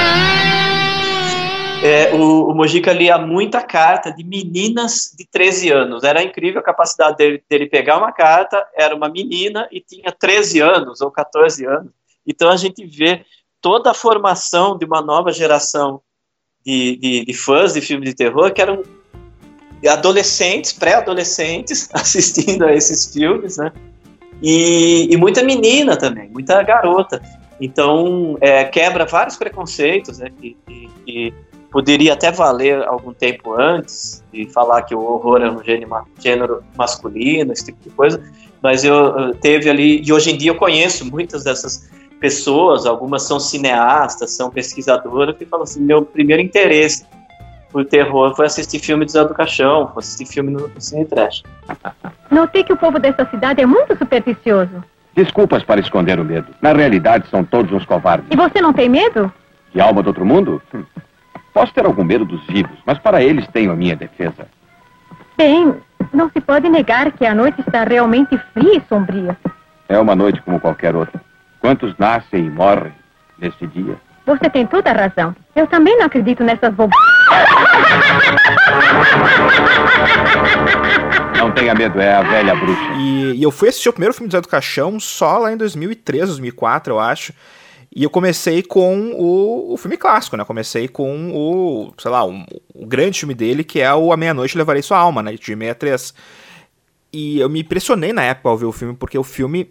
É, 1.83 2.13
o, 2.15 2.49
o 2.49 2.55
Mojica 2.55 2.93
lia 2.93 3.17
muita 3.19 3.63
carta 3.63 4.11
de 4.11 4.25
meninas 4.25 5.15
de 5.17 5.25
13 5.27 5.71
anos. 5.71 6.05
Era 6.05 6.23
incrível 6.23 6.61
a 6.61 6.65
capacidade 6.65 7.17
dele, 7.17 7.43
dele 7.49 7.67
pegar 7.67 7.99
uma 7.99 8.13
carta, 8.13 8.67
era 8.75 8.95
uma 8.95 9.09
menina 9.09 9.69
e 9.71 9.81
tinha 9.81 10.11
13 10.11 10.61
anos 10.61 11.01
ou 11.01 11.11
14 11.11 11.65
anos. 11.65 11.93
Então 12.27 12.51
a 12.51 12.57
gente 12.57 12.85
vê 12.85 13.25
toda 13.61 13.91
a 13.93 13.95
formação 13.95 14.77
de 14.77 14.85
uma 14.85 15.01
nova 15.01 15.33
geração 15.33 16.01
de, 16.65 16.97
de, 16.97 17.25
de 17.25 17.35
fãs 17.35 17.75
de 17.75 17.81
filmes 17.81 18.09
de 18.09 18.15
terror 18.15 18.53
que 18.53 18.61
eram 18.61 18.83
adolescentes, 19.89 20.73
pré-adolescentes 20.73 21.89
assistindo 21.95 22.65
a 22.65 22.75
esses 22.75 23.13
filmes, 23.13 23.57
né? 23.57 23.73
E, 24.43 25.09
e, 25.13 25.17
muita 25.17 25.43
menina 25.43 25.97
também, 25.97 26.29
muita 26.29 26.63
garota. 26.63 27.21
Então, 27.61 28.39
é, 28.41 28.65
quebra 28.65 29.05
vários 29.05 29.37
preconceitos, 29.37 30.19
né? 30.19 30.29
Que, 30.41 30.57
que, 30.67 30.91
que, 31.05 31.35
poderia 31.71 32.15
até 32.15 32.31
valer 32.31 32.83
algum 32.85 33.13
tempo 33.13 33.53
antes 33.53 34.25
de 34.33 34.49
falar 34.51 34.83
que 34.83 34.95
o 34.95 35.01
horror 35.01 35.43
é 35.43 35.51
um 35.51 35.63
gênero, 35.63 36.05
gênero 36.19 36.65
masculino, 36.77 37.53
esse 37.53 37.67
tipo 37.67 37.83
de 37.83 37.91
coisa. 37.91 38.23
Mas 38.63 38.85
eu, 38.85 38.95
eu 38.95 39.35
teve 39.35 39.69
ali, 39.69 40.03
e 40.03 40.13
hoje 40.13 40.31
em 40.31 40.37
dia 40.37 40.51
eu 40.51 40.57
conheço 40.57 41.05
muitas 41.05 41.45
dessas 41.45 41.91
pessoas, 42.19 42.87
algumas 42.87 43.23
são 43.25 43.39
cineastas, 43.39 44.31
são 44.31 44.51
pesquisadoras, 44.51 45.37
que 45.37 45.45
falam 45.45 45.65
assim: 45.65 45.81
meu 45.81 46.03
primeiro 46.05 46.43
interesse 46.43 47.05
por 47.71 47.85
terror 47.85 48.35
foi 48.35 48.47
assistir 48.47 48.79
filme 48.79 49.05
do 49.05 49.11
Zé 49.11 49.25
do 49.25 49.35
Caixão, 49.35 49.89
foi 49.89 50.01
assistir 50.01 50.27
filme 50.27 50.51
no, 50.51 50.69
no 50.69 50.81
Cine 50.81 51.05
Trash. 51.05 51.43
Notei 52.31 52.65
que 52.65 52.73
o 52.73 52.77
povo 52.77 52.99
dessa 52.99 53.25
cidade 53.27 53.61
é 53.61 53.67
muito 53.67 53.97
supersticioso. 53.97 54.83
Desculpas 55.15 55.63
para 55.65 55.81
esconder 55.81 56.21
o 56.21 56.25
medo. 56.25 56.47
Na 56.61 56.73
realidade, 56.73 57.29
são 57.29 57.45
todos 57.45 57.73
uns 57.73 57.85
covardes. 57.85 58.29
E 58.31 58.37
você 58.37 58.61
não 58.61 58.73
tem 58.73 58.89
medo? 58.89 59.33
De 59.75 59.81
alma 59.81 60.03
do 60.03 60.09
outro 60.09 60.25
mundo? 60.25 60.63
Hum. 60.73 60.85
Posso 61.53 61.75
ter 61.75 61.85
algum 61.85 62.05
medo 62.05 62.25
dos 62.25 62.45
vivos, 62.47 62.79
mas 62.87 62.99
para 62.99 63.23
eles 63.23 63.47
tenho 63.49 63.73
a 63.73 63.77
minha 63.77 63.97
defesa. 63.97 64.47
Bem, 65.37 65.75
não 66.13 66.31
se 66.31 66.41
pode 66.41 66.69
negar 66.69 67.11
que 67.13 67.27
a 67.27 67.35
noite 67.35 67.61
está 67.61 67.85
realmente 67.85 68.39
fria 68.55 68.77
e 68.77 68.83
sombria. 68.89 69.37
É 69.89 69.99
uma 69.99 70.15
noite 70.15 70.41
como 70.43 70.61
qualquer 70.61 70.95
outra. 70.95 71.21
Quantos 71.61 71.97
nascem 71.99 72.47
e 72.47 72.51
morrem 72.51 72.93
nesse 73.39 73.67
dia? 73.67 73.97
Você 74.29 74.51
tem 74.51 74.67
toda 74.67 74.91
a 74.91 74.93
razão. 74.93 75.35
Eu 75.57 75.67
também 75.67 75.97
não 75.97 76.05
acredito 76.05 76.45
nessas 76.45 76.75
bobagens. 76.75 76.99
Não 81.39 81.53
tenha 81.53 81.75
medo, 81.75 82.01
é 82.01 82.15
a 82.15 82.23
velha 82.23 82.55
bruxa. 82.55 82.83
E, 82.99 83.37
e 83.37 83.43
eu 83.43 83.51
fui 83.51 83.69
assistir 83.69 83.89
o 83.89 83.93
primeiro 83.93 84.13
filme 84.13 84.29
do 84.29 84.33
Zé 84.33 84.41
do 84.41 84.49
Caixão 84.49 85.01
só 85.01 85.39
lá 85.39 85.53
em 85.53 85.57
2003, 85.57 86.27
2004, 86.27 86.93
eu 86.93 86.99
acho. 86.99 87.33
E 87.95 88.03
eu 88.03 88.11
comecei 88.11 88.63
com 88.63 89.13
o, 89.17 89.73
o 89.73 89.77
filme 89.79 89.97
clássico, 89.97 90.37
né? 90.37 90.45
Comecei 90.45 90.89
com 90.89 91.31
o, 91.33 91.95
sei 91.97 92.11
lá, 92.11 92.25
um, 92.25 92.45
o 92.75 92.87
grande 92.87 93.21
filme 93.21 93.35
dele, 93.35 93.65
que 93.65 93.81
é 93.81 93.95
o 93.95 94.13
A 94.13 94.17
Meia-Noite 94.17 94.59
Levarei 94.59 94.83
Sua 94.83 94.99
Alma, 94.99 95.23
né? 95.23 95.33
De 95.33 95.39
63. 95.39 96.13
E 97.13 97.39
eu 97.39 97.49
me 97.49 97.61
impressionei 97.61 98.13
na 98.13 98.23
época 98.23 98.49
ao 98.49 98.59
ver 98.59 98.67
o 98.67 98.73
filme, 98.73 98.95
porque 98.95 99.19
o 99.19 99.25
filme 99.25 99.71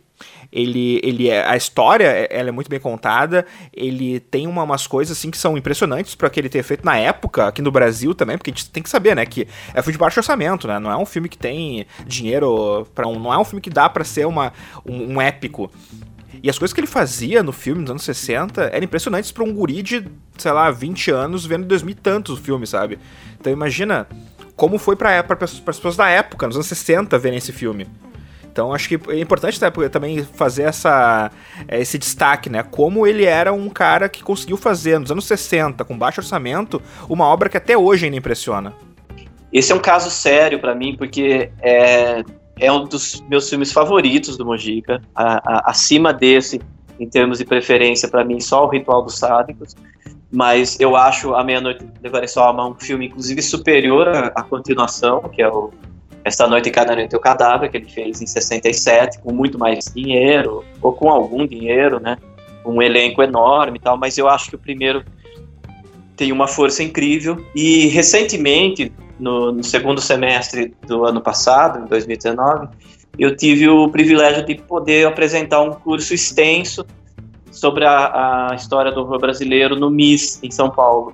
ele, 0.52 1.00
ele 1.04 1.30
é 1.30 1.48
a 1.48 1.56
história 1.56 2.06
ela 2.32 2.50
é 2.50 2.52
muito 2.52 2.70
bem 2.70 2.80
contada 2.80 3.46
ele 3.72 4.20
tem 4.20 4.48
uma, 4.48 4.64
umas 4.64 4.88
coisas 4.88 5.16
assim 5.16 5.30
que 5.30 5.38
são 5.38 5.56
impressionantes 5.56 6.16
para 6.16 6.28
que 6.30 6.40
ele 6.40 6.50
ter 6.50 6.64
feito 6.64 6.84
na 6.84 6.98
época 6.98 7.48
aqui 7.48 7.62
no 7.62 7.70
Brasil 7.70 8.16
também 8.16 8.38
porque 8.38 8.50
a 8.50 8.54
gente 8.54 8.70
tem 8.72 8.82
que 8.82 8.90
saber 8.90 9.16
né 9.16 9.26
que 9.26 9.48
é 9.74 9.82
filme 9.82 9.92
de 9.92 10.00
baixo 10.00 10.20
orçamento 10.20 10.68
né 10.68 10.80
não 10.80 10.92
é 10.92 10.98
um 10.98 11.06
filme 11.06 11.30
que 11.30 11.38
tem 11.38 11.86
dinheiro 12.06 12.88
para 12.96 13.08
um 13.08 13.20
não 13.20 13.32
é 13.32 13.38
um 13.38 13.44
filme 13.44 13.62
que 13.62 13.70
dá 13.70 13.88
para 13.88 14.04
ser 14.04 14.26
uma 14.26 14.52
um, 14.86 15.14
um 15.14 15.22
épico 15.22 15.70
e 16.42 16.50
as 16.50 16.58
coisas 16.58 16.74
que 16.74 16.80
ele 16.80 16.88
fazia 16.88 17.42
no 17.42 17.52
filme 17.52 17.82
nos 17.82 17.90
anos 17.90 18.04
60 18.04 18.64
eram 18.66 18.84
impressionantes 18.84 19.32
para 19.32 19.44
um 19.44 19.54
guri 19.54 19.82
de, 19.82 20.06
sei 20.38 20.52
lá, 20.52 20.70
20 20.70 21.12
anos 21.12 21.46
vendo 21.46 21.64
em 21.64 21.68
2000 21.68 21.92
e 21.92 21.96
tantos 21.96 22.38
o 22.38 22.42
filme, 22.42 22.68
sabe? 22.68 23.00
Então 23.40 23.52
imagina 23.52 24.08
como 24.58 24.80
foi 24.80 24.96
para 24.96 25.24
as 25.40 25.60
pessoas 25.60 25.96
da 25.96 26.10
época, 26.10 26.48
nos 26.48 26.56
anos 26.56 26.68
60, 26.68 27.18
verem 27.20 27.38
esse 27.38 27.54
filme. 27.54 27.88
Então 28.52 28.74
acho 28.74 28.90
que 28.90 29.00
é 29.12 29.20
importante 29.20 29.60
também 29.92 30.24
fazer 30.24 30.64
essa, 30.64 31.32
é, 31.68 31.80
esse 31.80 31.96
destaque, 32.00 32.50
né? 32.50 32.64
Como 32.64 33.06
ele 33.06 33.24
era 33.24 33.54
um 33.54 33.70
cara 33.70 34.10
que 34.10 34.24
conseguiu 34.24 34.58
fazer 34.58 34.98
nos 34.98 35.12
anos 35.12 35.26
60, 35.26 35.86
com 35.86 35.96
baixo 35.96 36.22
orçamento, 36.22 36.82
uma 37.08 37.26
obra 37.26 37.50
que 37.50 37.56
até 37.56 37.78
hoje 37.78 38.06
ainda 38.06 38.18
impressiona. 38.18 38.74
Esse 39.54 39.72
é 39.72 39.76
um 39.76 39.80
caso 39.80 40.10
sério 40.10 40.60
para 40.60 40.74
mim, 40.74 40.96
porque 40.98 41.52
é, 41.62 42.24
é 42.60 42.72
um 42.72 42.84
dos 42.86 43.24
meus 43.30 43.48
filmes 43.48 43.72
favoritos 43.72 44.38
do 44.38 44.44
Mojica. 44.44 45.04
A, 45.14 45.36
a, 45.36 45.70
acima 45.70 46.12
desse, 46.12 46.60
em 47.00 47.08
termos 47.08 47.38
de 47.38 47.46
preferência, 47.46 48.10
para 48.10 48.26
mim, 48.26 48.40
só 48.40 48.66
o 48.66 48.70
Ritual 48.70 49.04
dos 49.04 49.20
Sádicos 49.20 49.76
mas 50.32 50.78
eu 50.80 50.96
acho 50.96 51.34
A 51.34 51.44
Meia-Noite 51.44 51.86
Levarei 52.02 52.28
Sua 52.28 52.48
Alma 52.48 52.68
um 52.68 52.76
filme, 52.76 53.08
inclusive, 53.08 53.42
superior 53.42 54.10
à, 54.36 54.44
continuação, 54.44 55.22
que 55.30 55.42
é 55.42 55.48
o 55.48 55.72
Esta 56.24 56.48
Noite 56.48 56.70
Cada 56.70 56.96
Noite 56.96 57.16
o 57.16 57.20
Cadáver, 57.20 57.72
que 57.72 57.78
ele 57.78 57.90
fez 57.90 58.22
em 58.22 58.28
67, 58.28 59.20
com 59.20 59.34
muito 59.34 59.58
mais 59.58 59.86
dinheiro, 59.86 60.66
ou 60.82 60.92
com 60.92 61.10
algum 61.10 61.46
dinheiro, 61.48 62.00
né? 62.00 62.18
Um 62.66 62.82
elenco 62.82 63.24
enorme 63.24 63.78
e 63.78 63.82
tal, 63.82 63.98
mas 63.98 64.18
eu 64.18 64.28
acho 64.28 64.50
que 64.50 64.56
o 64.56 64.60
primeiro 64.60 65.04
tem 66.18 66.32
uma 66.34 66.48
força 66.48 66.84
incrível. 66.84 67.42
E 67.56 67.88
recentemente, 67.88 68.92
no, 69.18 69.54
no 69.54 69.64
segundo 69.64 70.02
semestre 70.02 70.76
do 70.86 71.06
ano 71.06 71.22
passado, 71.22 71.80
em 71.80 71.86
2019, 71.88 72.68
eu 73.18 73.36
tive 73.36 73.70
o 73.70 73.90
privilégio 73.90 74.46
de 74.46 74.56
poder 74.56 75.08
apresentar 75.08 75.62
um 75.62 75.72
curso 75.72 76.14
extenso 76.14 76.86
sobre 77.60 77.86
a, 77.86 78.50
a 78.52 78.56
história 78.56 78.92
do 78.92 79.02
horror 79.02 79.20
brasileiro 79.20 79.76
no 79.76 79.90
MIS, 79.90 80.42
em 80.44 80.52
São 80.52 80.70
Paulo. 80.70 81.14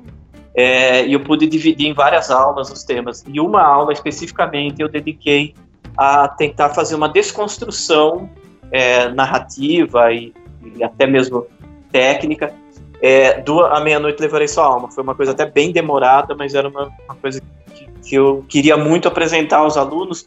É, 0.55 1.05
e 1.05 1.13
eu 1.13 1.19
pude 1.19 1.47
dividir 1.47 1.87
em 1.87 1.93
várias 1.93 2.29
aulas 2.29 2.69
os 2.69 2.83
temas. 2.83 3.23
E 3.27 3.39
uma 3.39 3.61
aula 3.61 3.91
especificamente 3.91 4.81
eu 4.81 4.87
dediquei 4.87 5.55
a 5.97 6.27
tentar 6.27 6.69
fazer 6.69 6.95
uma 6.95 7.09
desconstrução 7.09 8.29
é, 8.71 9.09
narrativa 9.09 10.11
e, 10.11 10.33
e, 10.75 10.83
até 10.83 11.07
mesmo 11.07 11.45
técnica 11.91 12.53
é, 13.01 13.41
do 13.41 13.61
A 13.61 13.79
Meia-Noite 13.79 14.21
Levarei 14.21 14.47
Sua 14.47 14.65
Alma. 14.65 14.91
Foi 14.91 15.03
uma 15.03 15.15
coisa 15.15 15.31
até 15.31 15.45
bem 15.45 15.71
demorada, 15.71 16.35
mas 16.35 16.53
era 16.53 16.67
uma, 16.67 16.91
uma 17.05 17.15
coisa 17.15 17.41
que, 17.73 17.87
que, 18.03 18.15
eu 18.15 18.45
queria 18.47 18.77
muito 18.77 19.07
apresentar 19.07 19.57
aos 19.57 19.77
alunos, 19.77 20.25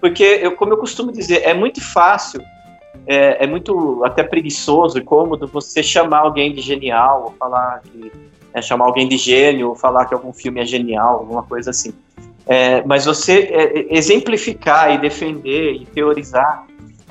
porque, 0.00 0.40
eu, 0.42 0.52
como 0.52 0.72
eu 0.72 0.78
costumo 0.78 1.10
dizer, 1.12 1.42
é 1.44 1.54
muito 1.54 1.80
fácil 1.80 2.42
é, 3.06 3.44
é, 3.44 3.46
muito 3.46 4.02
até 4.04 4.22
preguiçoso 4.22 4.98
e 4.98 5.02
cômodo 5.02 5.46
você 5.46 5.82
chamar 5.82 6.20
alguém 6.20 6.52
de 6.52 6.60
genial, 6.60 7.24
ou 7.24 7.32
falar 7.32 7.80
que 7.80 8.12
é, 8.52 8.62
chamar 8.62 8.86
alguém 8.86 9.08
de 9.08 9.16
gênio, 9.16 9.70
ou 9.70 9.74
falar 9.74 10.06
que 10.06 10.14
algum 10.14 10.32
filme 10.32 10.60
é 10.60 10.64
genial, 10.64 11.18
alguma 11.18 11.42
coisa 11.42 11.70
assim. 11.70 11.92
É, 12.46 12.82
mas 12.84 13.04
você 13.04 13.40
é, 13.50 13.94
exemplificar 13.96 14.92
e 14.94 14.98
defender 14.98 15.72
e 15.72 15.86
teorizar 15.86 16.66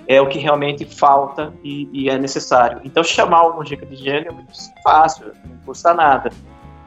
é 0.07 0.21
o 0.21 0.27
que 0.27 0.37
realmente 0.37 0.85
falta 0.85 1.53
e, 1.63 1.89
e 1.91 2.09
é 2.09 2.17
necessário. 2.17 2.81
Então 2.83 3.03
chamar 3.03 3.47
uma 3.47 3.63
dica 3.63 3.85
de 3.85 3.95
gênio 3.95 4.29
é 4.29 4.31
muito 4.31 4.51
fácil, 4.83 5.27
não 5.45 5.57
custa 5.65 5.93
nada. 5.93 6.31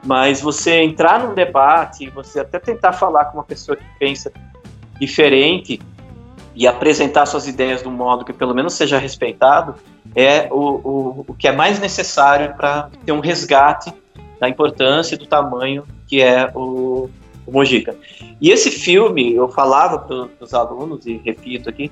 Mas 0.05 0.41
você 0.41 0.81
entrar 0.81 1.19
num 1.19 1.33
debate, 1.33 2.09
você 2.09 2.39
até 2.39 2.59
tentar 2.59 2.93
falar 2.93 3.25
com 3.25 3.37
uma 3.37 3.43
pessoa 3.43 3.75
que 3.75 3.83
pensa 3.99 4.31
diferente, 4.99 5.79
e 6.57 6.65
apresentar 6.65 7.27
suas 7.27 7.47
ideias 7.47 7.83
de 7.83 7.87
um 7.87 7.91
modo 7.91 8.25
que 8.25 8.33
pelo 8.33 8.53
menos 8.53 8.73
seja 8.73 8.97
respeitado 8.97 9.75
é 10.15 10.47
o, 10.51 10.55
o, 10.59 11.25
o 11.27 11.33
que 11.35 11.47
é 11.47 11.51
mais 11.51 11.79
necessário 11.79 12.55
para 12.55 12.89
ter 13.05 13.11
um 13.11 13.19
resgate 13.19 13.93
da 14.39 14.49
importância 14.49 15.13
e 15.13 15.17
do 15.19 15.27
tamanho 15.27 15.83
que 16.07 16.19
é 16.19 16.51
o, 16.55 17.09
o 17.45 17.51
Mojica. 17.51 17.95
E 18.41 18.49
esse 18.49 18.71
filme, 18.71 19.35
eu 19.35 19.47
falava 19.49 19.99
para 19.99 20.29
os 20.39 20.53
alunos, 20.53 21.05
e 21.05 21.21
repito 21.23 21.69
aqui, 21.69 21.91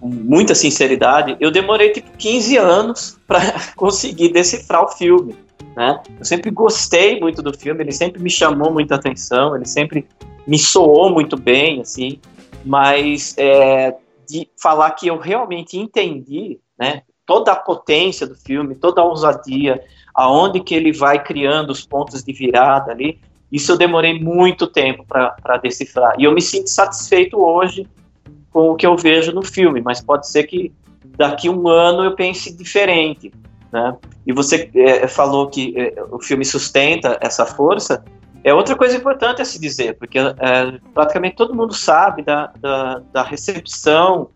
com 0.00 0.08
muita 0.08 0.54
sinceridade, 0.54 1.36
eu 1.38 1.50
demorei 1.50 1.90
tipo 1.90 2.10
15 2.16 2.56
anos 2.56 3.20
para 3.26 3.40
conseguir 3.76 4.30
decifrar 4.30 4.82
o 4.82 4.88
filme. 4.88 5.36
Né? 5.76 6.00
Eu 6.18 6.24
sempre 6.24 6.50
gostei 6.50 7.20
muito 7.20 7.42
do 7.42 7.52
filme, 7.52 7.82
ele 7.82 7.92
sempre 7.92 8.22
me 8.22 8.30
chamou 8.30 8.72
muita 8.72 8.94
atenção, 8.94 9.54
ele 9.54 9.66
sempre 9.66 10.06
me 10.46 10.58
soou 10.58 11.10
muito 11.10 11.36
bem, 11.36 11.82
assim, 11.82 12.18
mas 12.64 13.34
é, 13.36 13.94
de 14.26 14.48
falar 14.60 14.90
que 14.92 15.06
eu 15.06 15.18
realmente 15.18 15.78
entendi, 15.78 16.58
né, 16.78 17.02
toda 17.24 17.52
a 17.52 17.56
potência 17.56 18.26
do 18.26 18.34
filme, 18.34 18.74
toda 18.74 19.00
a 19.00 19.04
ousadia, 19.04 19.82
aonde 20.14 20.60
que 20.60 20.74
ele 20.74 20.92
vai 20.92 21.22
criando 21.22 21.70
os 21.70 21.84
pontos 21.84 22.22
de 22.22 22.32
virada 22.32 22.92
ali, 22.92 23.20
isso 23.50 23.72
eu 23.72 23.76
demorei 23.76 24.18
muito 24.18 24.66
tempo 24.66 25.04
para 25.06 25.56
decifrar. 25.58 26.14
E 26.18 26.24
eu 26.24 26.32
me 26.32 26.40
sinto 26.40 26.68
satisfeito 26.68 27.38
hoje 27.38 27.86
com 28.50 28.70
o 28.70 28.76
que 28.76 28.86
eu 28.86 28.96
vejo 28.96 29.32
no 29.32 29.42
filme, 29.42 29.80
mas 29.80 30.00
pode 30.00 30.28
ser 30.28 30.44
que 30.44 30.72
daqui 31.16 31.48
um 31.48 31.68
ano 31.68 32.04
eu 32.04 32.14
pense 32.14 32.54
diferente. 32.56 33.32
Né? 33.72 33.96
E 34.26 34.32
você 34.32 34.70
é, 34.74 35.06
falou 35.06 35.48
que 35.48 35.74
é, 35.76 36.02
o 36.10 36.20
filme 36.20 36.44
sustenta 36.44 37.18
essa 37.20 37.44
força, 37.44 38.04
é 38.46 38.54
outra 38.54 38.76
coisa 38.76 38.96
importante 38.96 39.42
a 39.42 39.44
se 39.44 39.60
dizer, 39.60 39.96
porque 39.98 40.20
é, 40.20 40.78
praticamente 40.94 41.34
todo 41.34 41.52
mundo 41.52 41.74
sabe 41.74 42.22
da, 42.22 42.52
da, 42.60 43.02
da 43.12 43.22
recepção 43.24 44.28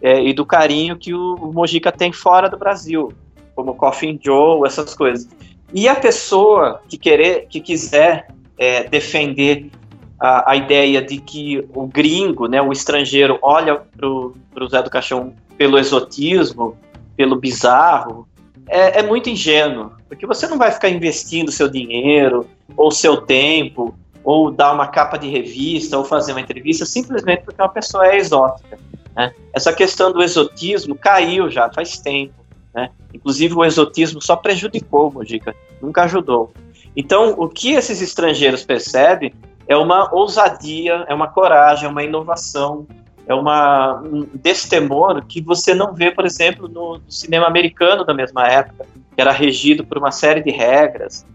é, 0.00 0.22
e 0.24 0.32
do 0.32 0.46
carinho 0.46 0.96
que 0.96 1.12
o, 1.12 1.34
o 1.34 1.52
Mojica 1.52 1.92
tem 1.92 2.10
fora 2.10 2.48
do 2.48 2.56
Brasil, 2.56 3.12
como 3.54 3.74
Coffin 3.74 4.18
Joe, 4.24 4.66
essas 4.66 4.94
coisas. 4.94 5.28
E 5.70 5.86
a 5.86 5.94
pessoa 5.94 6.80
que 6.88 6.96
querer, 6.96 7.46
que 7.46 7.60
quiser 7.60 8.28
é, 8.56 8.84
defender 8.84 9.70
a, 10.18 10.52
a, 10.52 10.56
ideia 10.56 11.02
de 11.02 11.18
que 11.18 11.62
o 11.74 11.86
gringo, 11.86 12.48
né, 12.48 12.62
o 12.62 12.72
estrangeiro, 12.72 13.38
olha 13.42 13.82
para 13.94 14.08
o 14.08 14.68
Zé 14.70 14.82
do 14.82 14.88
Caixão 14.88 15.34
pelo 15.58 15.78
exotismo, 15.78 16.74
pelo 17.14 17.36
bizarro, 17.36 18.26
é, 18.68 19.00
é 19.00 19.02
muito 19.02 19.30
ingênuo, 19.30 19.92
porque 20.08 20.26
você 20.26 20.46
não 20.46 20.58
vai 20.58 20.70
ficar 20.70 20.88
investindo 20.88 21.50
seu 21.50 21.68
dinheiro 21.68 22.46
ou 22.76 22.90
seu 22.90 23.18
tempo 23.18 23.94
ou 24.22 24.50
dar 24.50 24.72
uma 24.72 24.88
capa 24.88 25.16
de 25.16 25.28
revista 25.28 25.96
ou 25.96 26.04
fazer 26.04 26.32
uma 26.32 26.40
entrevista 26.40 26.84
simplesmente 26.84 27.42
porque 27.44 27.60
uma 27.60 27.68
pessoa 27.68 28.06
é 28.06 28.16
exótica. 28.16 28.78
Né? 29.16 29.32
Essa 29.54 29.72
questão 29.72 30.12
do 30.12 30.22
exotismo 30.22 30.94
caiu 30.94 31.50
já 31.50 31.70
faz 31.72 31.98
tempo. 31.98 32.34
Né? 32.74 32.90
Inclusive 33.12 33.54
o 33.54 33.64
exotismo 33.64 34.20
só 34.20 34.36
prejudicou 34.36 35.10
Mojica, 35.10 35.54
nunca 35.80 36.04
ajudou. 36.04 36.52
Então, 36.96 37.34
o 37.38 37.48
que 37.48 37.72
esses 37.72 38.02
estrangeiros 38.02 38.64
percebem 38.64 39.32
é 39.66 39.76
uma 39.76 40.12
ousadia, 40.14 41.04
é 41.08 41.14
uma 41.14 41.28
coragem, 41.28 41.86
é 41.86 41.88
uma 41.88 42.02
inovação, 42.02 42.86
é 43.28 43.34
uma, 43.34 44.00
um 44.00 44.26
destemor 44.34 45.22
que 45.26 45.42
você 45.42 45.74
não 45.74 45.92
vê, 45.92 46.10
por 46.10 46.24
exemplo, 46.24 46.66
no, 46.66 46.98
cinema 47.08 47.46
americano 47.46 48.02
da 48.02 48.14
mesma 48.14 48.48
época, 48.48 48.86
que 49.14 49.20
era 49.20 49.30
regido 49.30 49.84
por 49.84 49.98
uma 49.98 50.10
série 50.10 50.40
de 50.40 50.50
regras, 50.50 51.26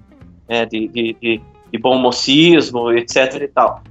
né, 0.50 0.66
de, 0.66 0.88
de, 0.88 1.16
de, 1.22 1.42
de, 1.72 1.78
bom 1.78 1.96
mocismo, 2.00 2.92
etc. 2.92 3.42
e 3.44 3.48
tal. 3.48 3.84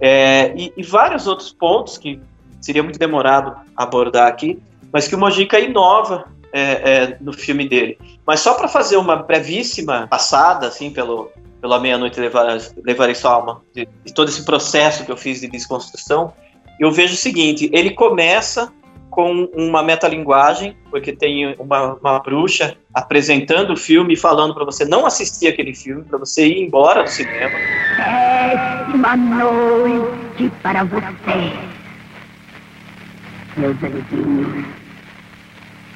É, 0.00 0.54
e, 0.56 0.72
e, 0.74 0.82
vários 0.82 1.26
outros 1.26 1.52
pontos 1.52 1.98
que 1.98 2.18
seria 2.62 2.82
muito 2.82 2.98
demorado 2.98 3.54
abordar 3.76 4.26
aqui, 4.26 4.58
mas 4.90 5.06
que 5.06 5.14
o 5.14 5.18
Mojica 5.18 5.60
inova 5.60 6.24
é, 6.54 6.62
é, 6.62 7.18
no 7.20 7.34
filme 7.34 7.68
dele. 7.68 7.98
Mas 8.26 8.40
só 8.40 8.54
para 8.54 8.68
fazer 8.68 8.96
uma 8.96 9.16
brevíssima 9.16 10.06
passada, 10.08 10.66
assim, 10.66 10.90
pelo, 10.90 11.30
pela 11.60 11.78
meia-noite 11.78 12.18
levar, 12.18 12.56
levarei 12.82 13.14
sua 13.14 13.32
alma, 13.32 13.60
de, 13.74 13.86
de 14.02 14.14
todo 14.14 14.30
esse 14.30 14.46
processo 14.46 15.04
que 15.04 15.12
eu 15.12 15.16
fiz 15.16 15.42
de 15.42 15.48
desconstrução, 15.48 16.32
eu 16.80 16.90
vejo 16.90 17.12
o 17.12 17.16
seguinte: 17.16 17.68
ele 17.72 17.90
começa 17.90 18.72
com 19.10 19.44
uma 19.54 19.82
metalinguagem, 19.82 20.74
porque 20.90 21.12
tem 21.12 21.54
uma, 21.58 21.94
uma 21.94 22.18
bruxa 22.20 22.76
apresentando 22.94 23.74
o 23.74 23.76
filme 23.76 24.14
e 24.14 24.16
falando 24.16 24.54
para 24.54 24.64
você 24.64 24.84
não 24.84 25.04
assistir 25.04 25.48
aquele 25.48 25.74
filme, 25.74 26.04
para 26.04 26.18
você 26.18 26.46
ir 26.46 26.62
embora 26.62 27.02
do 27.02 27.10
cinema. 27.10 27.56
Péssima 27.96 29.16
noite 29.16 30.50
para 30.62 30.84
você, 30.84 31.52
meus 33.56 33.84
amiguinhos 33.84 34.64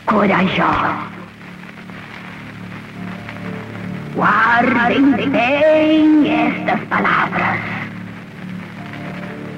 corajosos. 0.07 1.15
Guardem 4.15 5.31
bem 5.31 6.31
estas 6.31 6.81
palavras 6.89 7.84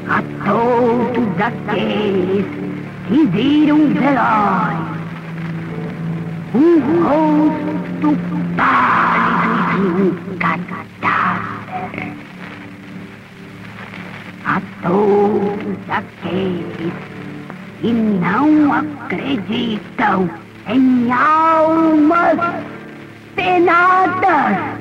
a 0.09 0.22
todos 0.44 1.40
aqueles 1.40 2.46
que 3.09 3.26
viram 3.26 3.88
velório, 3.88 4.86
um 6.54 6.80
rosto 7.02 8.16
pálido 8.57 9.76
e 9.76 10.02
um 10.02 10.38
cadáver. 10.38 12.12
A 14.44 14.61
todos 14.82 15.78
aqueles 15.90 16.92
que 17.80 17.92
não 17.92 18.72
acreditam 18.72 20.30
em 20.68 21.12
almas 21.12 22.38
penadas. 23.34 24.76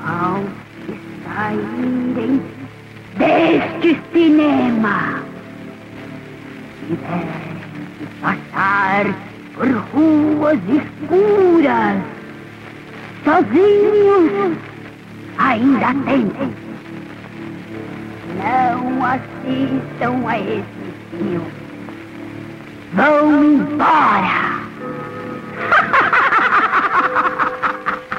Ao 0.00 0.42
que 0.86 0.96
saírem 1.24 2.40
deste 3.18 4.00
cinema, 4.12 5.22
tiverem 6.86 7.28
que 7.98 8.06
passar 8.20 9.06
por 9.54 9.68
ruas 9.92 10.58
escuras, 10.68 12.02
sozinhos, 13.24 14.56
ainda 15.36 15.94
tempo. 16.04 16.68
Não 18.38 19.04
assistam 19.04 20.28
a 20.28 20.38
esse 20.38 20.92
filme. 21.10 21.52
Vão 22.92 23.44
embora! 23.44 24.58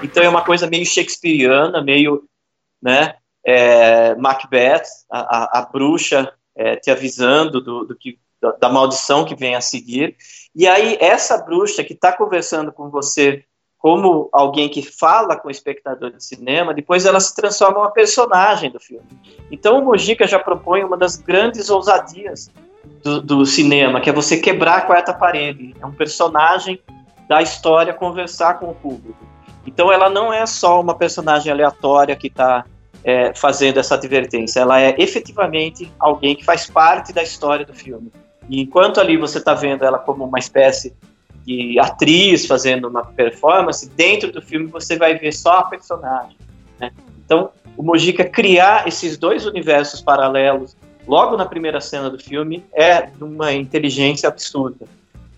Então 0.03 0.23
é 0.23 0.29
uma 0.29 0.43
coisa 0.43 0.67
meio 0.67 0.85
shakespeariana, 0.85 1.81
meio, 1.81 2.23
né, 2.81 3.15
é, 3.49 4.15
Macbeth, 4.15 4.83
a, 5.11 5.19
a, 5.19 5.59
a 5.59 5.61
bruxa 5.65 6.31
é, 6.55 6.75
te 6.75 6.91
avisando 6.91 7.59
do, 7.59 7.85
do 7.85 7.95
que, 7.95 8.19
da, 8.59 8.69
maldição 8.69 9.25
que 9.25 9.35
vem 9.35 9.55
a 9.55 9.61
seguir. 9.61 10.15
E 10.55 10.67
aí 10.67 10.97
essa 10.99 11.37
bruxa 11.37 11.83
que 11.83 11.93
está 11.93 12.11
conversando 12.11 12.71
com 12.71 12.89
você 12.89 13.43
como 13.77 14.29
alguém 14.33 14.67
que 14.67 14.81
fala 14.81 15.37
com 15.37 15.47
o 15.47 15.51
espectador 15.51 16.11
de 16.11 16.23
cinema, 16.23 16.73
depois 16.73 17.05
ela 17.05 17.19
se 17.21 17.33
transforma 17.33 17.77
em 17.77 17.81
uma 17.81 17.91
personagem 17.91 18.69
do 18.69 18.79
filme. 18.79 19.07
Então 19.49 19.79
o 19.79 19.85
Mojica 19.85 20.27
já 20.27 20.37
propõe 20.37 20.83
uma 20.83 20.97
das 20.97 21.15
grandes 21.15 21.69
ousadias 21.69 22.51
do, 23.01 23.21
do 23.21 23.45
cinema, 23.45 24.01
que 24.01 24.09
é 24.09 24.13
você 24.13 24.37
quebrar 24.37 24.79
a 24.79 24.81
quarta 24.81 25.13
parede. 25.13 25.73
É 25.81 25.85
um 25.85 25.93
personagem 25.93 26.81
da 27.27 27.41
história 27.41 27.93
conversar 27.93 28.59
com 28.59 28.69
o 28.69 28.75
público. 28.75 29.25
Então 29.65 29.91
ela 29.91 30.09
não 30.09 30.33
é 30.33 30.45
só 30.45 30.81
uma 30.81 30.93
personagem 30.93 31.49
aleatória 31.49 32.17
que 32.17 32.27
está 32.27 32.65
é, 33.03 33.33
fazendo 33.33 33.79
essa 33.79 33.95
advertência, 33.95 34.59
ela 34.59 34.81
é 34.81 34.95
efetivamente 34.97 35.91
alguém 35.99 36.35
que 36.35 36.43
faz 36.43 36.69
parte 36.69 37.13
da 37.13 37.23
história 37.23 37.65
do 37.65 37.73
filme. 37.73 38.11
E 38.49 38.61
enquanto 38.61 38.99
ali 38.99 39.15
você 39.15 39.37
está 39.37 39.53
vendo 39.53 39.83
ela 39.83 39.99
como 39.99 40.25
uma 40.25 40.39
espécie 40.39 40.93
de 41.45 41.79
atriz 41.79 42.45
fazendo 42.45 42.87
uma 42.87 43.05
performance, 43.05 43.89
dentro 43.89 44.31
do 44.31 44.41
filme 44.41 44.67
você 44.67 44.97
vai 44.97 45.15
ver 45.15 45.31
só 45.31 45.59
a 45.59 45.63
personagem. 45.63 46.35
Né? 46.79 46.91
Então 47.25 47.51
o 47.77 47.83
Mojica 47.83 48.25
criar 48.25 48.87
esses 48.87 49.17
dois 49.17 49.45
universos 49.45 50.01
paralelos 50.01 50.75
logo 51.07 51.37
na 51.37 51.45
primeira 51.45 51.79
cena 51.79 52.09
do 52.09 52.19
filme 52.19 52.65
é 52.73 53.03
de 53.03 53.23
uma 53.23 53.53
inteligência 53.53 54.27
absurda. 54.27 54.85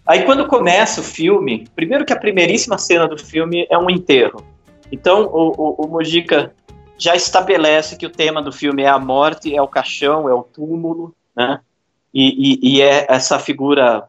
Aí 0.05 0.23
quando 0.23 0.47
começa 0.47 1.01
o 1.01 1.03
filme, 1.03 1.67
primeiro 1.75 2.03
que 2.03 2.13
a 2.13 2.19
primeiríssima 2.19 2.77
cena 2.77 3.07
do 3.07 3.17
filme 3.17 3.67
é 3.69 3.77
um 3.77 3.89
enterro. 3.89 4.43
Então 4.91 5.29
o, 5.31 5.53
o, 5.57 5.85
o 5.85 5.87
Mojica 5.87 6.53
já 7.01 7.15
estabelece 7.15 7.97
que 7.97 8.05
o 8.05 8.11
tema 8.11 8.43
do 8.43 8.51
filme 8.51 8.83
é 8.83 8.87
a 8.87 8.99
morte, 8.99 9.55
é 9.55 9.61
o 9.61 9.67
caixão, 9.67 10.29
é 10.29 10.33
o 10.33 10.43
túmulo, 10.43 11.15
né? 11.35 11.59
E, 12.13 12.53
e, 12.53 12.75
e 12.75 12.81
é 12.81 13.07
essa 13.09 13.39
figura 13.39 14.07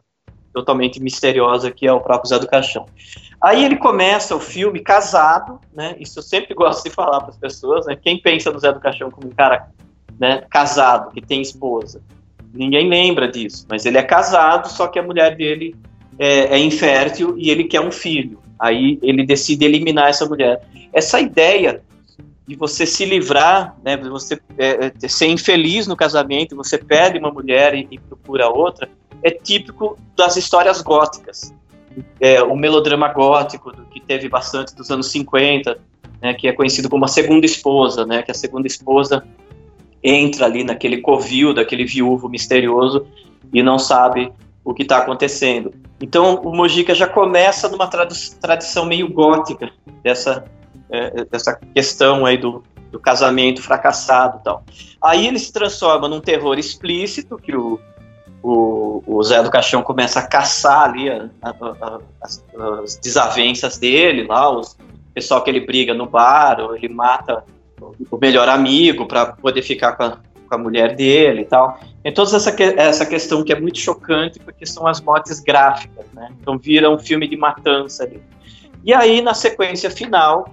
totalmente 0.53 1.01
misteriosa 1.01 1.71
que 1.71 1.87
é 1.87 1.91
o 1.91 1.99
próprio 1.99 2.29
Zé 2.29 2.37
do 2.37 2.47
Caixão. 2.47 2.85
Aí 3.41 3.65
ele 3.65 3.77
começa 3.77 4.35
o 4.35 4.39
filme 4.39 4.79
casado, 4.79 5.59
né? 5.73 5.95
Isso 5.99 6.19
eu 6.19 6.23
sempre 6.23 6.53
gosto 6.55 6.83
de 6.83 6.91
falar 6.91 7.21
para 7.21 7.31
as 7.31 7.37
pessoas, 7.37 7.87
né? 7.87 7.97
Quem 7.99 8.21
pensa 8.21 8.51
no 8.51 8.59
Zé 8.59 8.71
do 8.71 8.79
Caixão 8.79 9.09
como 9.09 9.27
um 9.27 9.31
cara 9.31 9.71
né, 10.19 10.43
casado, 10.47 11.11
que 11.11 11.21
tem 11.21 11.41
esposa, 11.41 11.99
ninguém 12.53 12.87
lembra 12.87 13.27
disso, 13.27 13.65
mas 13.67 13.87
ele 13.87 13.97
é 13.97 14.03
casado, 14.03 14.67
só 14.69 14.85
que 14.85 14.99
a 14.99 15.03
mulher 15.03 15.35
dele 15.35 15.75
é, 16.19 16.55
é, 16.55 16.59
infértil 16.59 17.35
e 17.39 17.49
ele 17.49 17.63
quer 17.63 17.81
um 17.81 17.91
filho. 17.91 18.39
Aí 18.59 18.99
ele 19.01 19.25
decide 19.25 19.65
eliminar 19.65 20.09
essa 20.09 20.27
mulher. 20.27 20.61
Essa 20.93 21.19
ideia 21.19 21.81
de 22.47 22.55
você 22.55 22.85
se 22.85 23.05
livrar, 23.05 23.75
né, 23.83 23.95
de 23.95 24.09
você 24.09 24.39
é, 24.57 24.91
é 25.01 25.07
ser 25.07 25.27
infeliz 25.27 25.87
no 25.87 25.95
casamento, 25.95 26.55
você 26.55 26.77
perde 26.77 27.17
uma 27.17 27.31
mulher 27.31 27.73
e, 27.73 27.87
e 27.89 27.97
procura 27.97 28.49
outra, 28.49 28.89
é 29.21 29.31
típico 29.31 29.97
das 30.15 30.35
histórias 30.35 30.81
góticas. 30.81 31.53
É, 32.19 32.41
o 32.41 32.55
melodrama 32.55 33.07
gótico, 33.07 33.71
que 33.91 33.99
teve 33.99 34.27
bastante 34.27 34.75
dos 34.75 34.91
anos 34.91 35.07
50, 35.11 35.79
né, 36.21 36.33
que 36.33 36.47
é 36.47 36.53
conhecido 36.53 36.89
como 36.89 37.05
a 37.05 37.07
segunda 37.07 37.45
esposa, 37.45 38.05
né, 38.05 38.23
que 38.23 38.31
a 38.31 38.35
segunda 38.35 38.67
esposa 38.67 39.23
entra 40.03 40.45
ali 40.45 40.63
naquele 40.63 40.99
covil 41.01 41.53
daquele 41.53 41.85
viúvo 41.85 42.27
misterioso 42.27 43.07
e 43.53 43.63
não 43.63 43.79
sabe 43.79 44.31
o 44.65 44.73
que 44.73 44.83
está 44.83 44.97
acontecendo. 44.97 45.73
Então 46.01 46.41
o 46.43 46.53
Mojica 46.55 46.93
já 46.93 47.07
começa 47.07 47.69
numa 47.69 47.87
tradição 47.87 48.85
meio 48.85 49.07
gótica 49.07 49.71
dessa, 50.03 50.45
é, 50.89 51.25
dessa 51.25 51.59
questão 51.73 52.25
aí 52.25 52.37
do, 52.37 52.63
do 52.91 52.99
casamento 52.99 53.61
fracassado 53.61 54.39
e 54.39 54.43
tal. 54.43 54.63
Aí 55.01 55.27
ele 55.27 55.39
se 55.39 55.51
transforma 55.51 56.07
num 56.07 56.21
terror 56.21 56.57
explícito 56.57 57.37
que 57.37 57.55
o, 57.55 57.79
o, 58.41 59.03
o 59.05 59.23
Zé 59.23 59.41
do 59.41 59.49
Caixão 59.49 59.81
começa 59.81 60.19
a 60.19 60.27
caçar 60.27 60.89
ali 60.89 61.09
a, 61.09 61.29
a, 61.41 61.49
a, 61.49 61.99
as, 62.21 62.45
as, 62.83 62.95
desavenças 62.97 63.77
dele, 63.77 64.27
lá, 64.27 64.49
os 64.49 64.77
pessoal 65.13 65.43
que 65.43 65.49
ele 65.49 65.59
briga 65.59 65.93
no 65.93 66.07
bar, 66.07 66.59
ou 66.59 66.75
ele 66.75 66.89
mata 66.89 67.43
o 67.79 68.17
melhor 68.17 68.49
amigo 68.49 69.05
para 69.05 69.27
poder 69.27 69.61
ficar 69.61 69.93
com 69.93 70.03
a, 70.03 70.17
com 70.47 70.55
a, 70.55 70.57
mulher 70.57 70.95
dele 70.95 71.41
e 71.41 71.45
tal. 71.45 71.79
Toda 72.15 72.35
essa, 72.35 72.51
que, 72.51 72.63
essa 72.63 73.05
questão 73.05 73.43
que 73.43 73.53
é 73.53 73.59
muito 73.59 73.77
chocante, 73.77 74.39
porque 74.39 74.65
são 74.65 74.87
as 74.87 74.99
mortes 74.99 75.39
gráficas, 75.39 76.05
né? 76.13 76.29
Então 76.41 76.57
vira 76.57 76.89
um 76.89 76.97
filme 76.97 77.27
de 77.27 77.37
matança 77.37 78.03
ali. 78.03 78.21
E 78.83 78.93
aí, 78.93 79.21
na 79.21 79.33
sequência 79.33 79.89
final, 79.89 80.49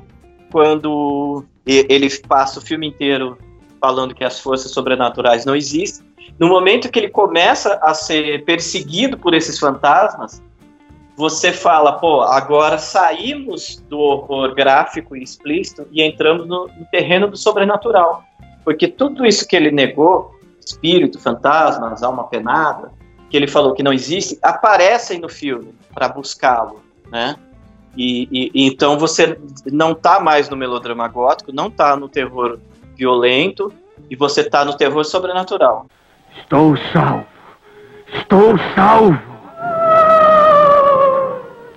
quando 0.50 1.44
ele 1.66 2.08
passa 2.26 2.58
o 2.58 2.62
filme 2.62 2.88
inteiro 2.88 3.38
falando 3.80 4.14
que 4.14 4.24
as 4.24 4.38
forças 4.38 4.70
sobrenaturais 4.72 5.44
não 5.44 5.56
existem, 5.56 6.06
no 6.38 6.48
momento 6.48 6.90
que 6.90 6.98
ele 6.98 7.08
começa 7.08 7.78
a 7.82 7.94
ser 7.94 8.44
perseguido 8.44 9.18
por 9.18 9.34
esses 9.34 9.58
fantasmas, 9.58 10.42
você 11.16 11.52
fala, 11.52 11.92
pô, 11.98 12.22
agora 12.22 12.78
saímos 12.78 13.76
do 13.88 13.98
horror 13.98 14.54
gráfico 14.54 15.14
e 15.14 15.22
explícito 15.22 15.86
e 15.90 16.02
entramos 16.02 16.46
no, 16.46 16.66
no 16.66 16.86
terreno 16.90 17.28
do 17.28 17.36
sobrenatural. 17.36 18.24
Porque 18.64 18.88
tudo 18.88 19.26
isso 19.26 19.46
que 19.46 19.54
ele 19.54 19.70
negou, 19.70 20.34
espírito, 20.64 21.18
fantasmas, 21.18 22.02
alma 22.02 22.24
penada, 22.24 22.90
que 23.28 23.36
ele 23.36 23.46
falou 23.46 23.74
que 23.74 23.82
não 23.82 23.92
existe, 23.92 24.38
aparecem 24.42 25.20
no 25.20 25.28
filme 25.28 25.74
para 25.94 26.08
buscá-lo, 26.08 26.82
né? 27.10 27.36
E, 27.96 28.28
e, 28.30 28.50
e, 28.54 28.66
então 28.66 28.98
você 28.98 29.38
não 29.66 29.92
está 29.92 30.20
mais 30.20 30.48
no 30.48 30.56
melodrama 30.56 31.08
gótico, 31.08 31.52
não 31.52 31.66
está 31.66 31.96
no 31.96 32.08
terror 32.08 32.58
violento 32.96 33.72
e 34.08 34.16
você 34.16 34.42
está 34.42 34.64
no 34.64 34.76
terror 34.76 35.04
sobrenatural. 35.04 35.86
Estou 36.38 36.76
salvo. 36.92 37.26
Estou 38.12 38.58
salvo. 38.74 39.18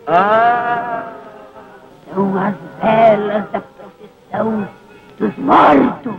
Ah, 0.07 1.13
são 2.13 2.37
as 2.37 2.55
velas 2.81 3.49
da 3.51 3.61
procissão 3.61 4.67
dos 5.17 5.37
mortos. 5.37 6.13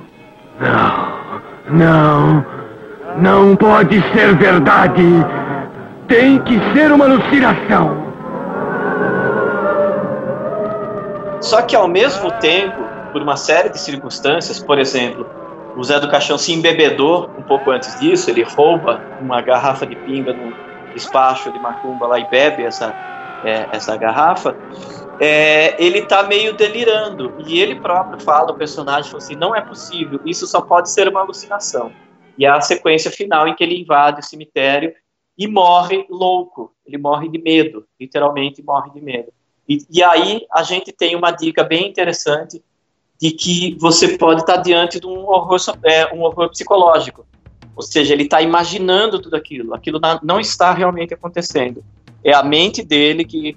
Não, 0.61 1.43
não, 1.71 2.47
não 3.19 3.57
pode 3.57 4.01
ser 4.13 4.35
verdade. 4.37 5.03
Tem 6.09 6.39
que 6.41 6.59
ser 6.73 6.93
uma 6.93 7.05
alucinação. 7.05 8.04
Só 11.45 11.63
que 11.63 11.77
ao 11.77 11.87
mesmo 11.87 12.31
tempo, 12.41 12.83
por 13.13 13.23
uma 13.23 13.37
série 13.37 13.69
de 13.69 13.79
circunstâncias, 13.79 14.59
por 14.59 14.79
exemplo, 14.79 15.27
o 15.77 15.85
Zé 15.85 16.01
do 16.01 16.11
Caixão 16.11 16.39
se 16.39 16.53
embebedou 16.53 17.31
um 17.39 17.43
pouco 17.43 17.71
antes 17.71 17.99
disso, 18.01 18.31
ele 18.31 18.43
rouba 18.43 19.01
uma 19.21 19.41
garrafa 19.43 19.87
de 19.87 19.95
pinga 19.95 20.33
no, 20.33 20.55
despacho 20.95 21.53
de 21.53 21.59
macumba 21.59 22.07
lá 22.07 22.19
e 22.19 22.31
bebe 22.31 22.63
essa, 22.63 22.95
é, 23.45 23.69
essa 23.73 23.97
garrafa, 23.97 24.57
é, 25.21 25.83
ele 25.85 26.07
tá 26.07 26.23
meio 26.23 26.55
delirando. 26.55 27.35
E 27.47 27.61
ele 27.61 27.75
próprio 27.79 28.21
fala, 28.21 28.53
o 28.53 28.57
personagem 28.57 29.11
fala 29.11 29.23
assim: 29.23 29.37
não 29.37 29.55
é 29.55 29.61
possível, 29.61 30.21
isso 30.25 30.47
só 30.47 30.63
pode 30.63 30.91
ser 30.91 31.09
uma 31.09 31.21
alucinação. 31.21 31.93
E 32.39 32.47
é 32.47 32.49
a 32.49 32.61
sequência 32.61 33.11
final 33.11 33.47
em 33.47 33.55
que 33.55 33.63
ele 33.63 33.79
invade 33.79 34.21
o 34.21 34.25
cemitério 34.25 34.95
e 35.37 35.47
morre 35.47 36.07
louco. 36.09 36.73
Ele 36.87 36.97
morre 36.97 37.29
de 37.29 37.39
medo, 37.39 37.85
literalmente 38.01 38.63
morre 38.63 38.91
de 38.91 39.01
medo. 39.01 39.33
E, 39.69 39.79
e 39.91 40.03
aí 40.03 40.47
a 40.53 40.63
gente 40.63 40.93
tem 40.93 41.17
uma 41.17 41.31
dica 41.31 41.65
bem 41.65 41.89
interessante 41.89 42.63
de 43.21 43.31
que 43.31 43.77
você 43.81 44.19
pode 44.19 44.41
estar 44.41 44.59
diante 44.59 45.01
de 45.01 45.07
um 45.07 45.27
horror, 45.27 45.59
é, 45.85 46.13
um 46.15 46.23
horror 46.23 46.51
psicológico. 46.51 47.27
Ou 47.77 47.83
seja, 47.83 48.13
ele 48.13 48.25
está 48.25 48.43
imaginando 48.43 49.21
tudo 49.21 49.35
aquilo. 49.35 49.75
Aquilo 49.75 50.01
não 50.23 50.39
está 50.39 50.73
realmente 50.73 51.15
acontecendo. 51.15 51.83
É 52.23 52.33
a 52.33 52.43
mente 52.43 52.83
dele 52.83 53.25
que 53.25 53.57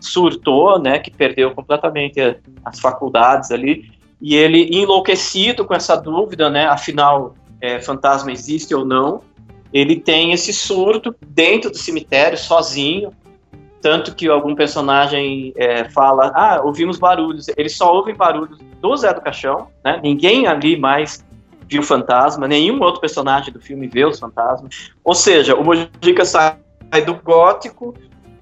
surtou, 0.00 0.78
né, 0.78 0.98
que 0.98 1.10
perdeu 1.10 1.52
completamente 1.52 2.20
as 2.64 2.80
faculdades 2.80 3.50
ali, 3.50 3.90
e 4.20 4.34
ele 4.34 4.68
enlouquecido 4.76 5.64
com 5.64 5.74
essa 5.74 5.96
dúvida, 5.96 6.50
né, 6.50 6.66
afinal, 6.66 7.34
é, 7.60 7.80
fantasma 7.80 8.32
existe 8.32 8.74
ou 8.74 8.84
não, 8.84 9.20
ele 9.72 9.96
tem 9.96 10.32
esse 10.32 10.52
surto 10.52 11.14
dentro 11.26 11.70
do 11.70 11.78
cemitério, 11.78 12.36
sozinho, 12.36 13.12
tanto 13.82 14.14
que 14.14 14.28
algum 14.28 14.54
personagem 14.54 15.52
é, 15.56 15.84
fala, 15.90 16.32
ah, 16.34 16.62
ouvimos 16.64 16.98
barulhos, 16.98 17.48
eles 17.56 17.76
só 17.76 17.92
ouvem 17.92 18.14
barulhos 18.14 18.56
do 18.80 18.96
Zé 18.96 19.12
do 19.12 19.20
Caixão, 19.20 19.68
né, 19.84 20.00
ninguém 20.02 20.46
ali 20.46 20.78
mais 20.78 21.24
viu 21.68 21.82
fantasma, 21.82 22.46
nenhum 22.46 22.80
outro 22.80 23.00
personagem 23.00 23.52
do 23.52 23.60
filme 23.60 23.88
vê 23.88 24.04
os 24.04 24.20
fantasmas, 24.20 24.92
ou 25.02 25.14
seja, 25.14 25.56
o 25.56 25.64
Mojica 25.64 26.24
sai 26.24 26.56
do 27.04 27.14
gótico 27.14 27.94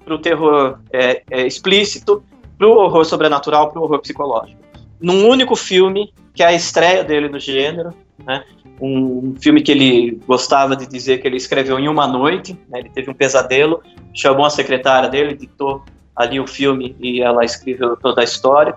para 0.05 0.13
o 0.13 0.19
terror 0.19 0.79
é, 0.93 1.23
é, 1.31 1.47
explícito, 1.47 2.23
para 2.57 2.67
o 2.67 2.77
horror 2.77 3.03
sobrenatural, 3.03 3.71
para 3.71 3.79
o 3.79 3.83
horror 3.83 3.99
psicológico. 3.99 4.61
Num 4.99 5.27
único 5.27 5.55
filme, 5.55 6.13
que 6.33 6.43
é 6.43 6.47
a 6.47 6.53
estreia 6.53 7.03
dele 7.03 7.27
no 7.29 7.39
gênero, 7.39 7.93
né, 8.23 8.43
um 8.81 9.35
filme 9.39 9.61
que 9.61 9.71
ele 9.71 10.19
gostava 10.25 10.75
de 10.75 10.87
dizer 10.87 11.21
que 11.21 11.27
ele 11.27 11.37
escreveu 11.37 11.77
em 11.77 11.87
uma 11.87 12.07
noite, 12.07 12.57
né, 12.67 12.79
ele 12.79 12.89
teve 12.89 13.11
um 13.11 13.13
pesadelo, 13.13 13.81
chamou 14.13 14.45
a 14.45 14.49
secretária 14.49 15.07
dele, 15.07 15.35
ditou 15.35 15.83
ali 16.15 16.39
o 16.39 16.47
filme 16.47 16.95
e 16.99 17.21
ela 17.21 17.45
escreveu 17.45 17.95
toda 17.95 18.21
a 18.21 18.23
história. 18.23 18.75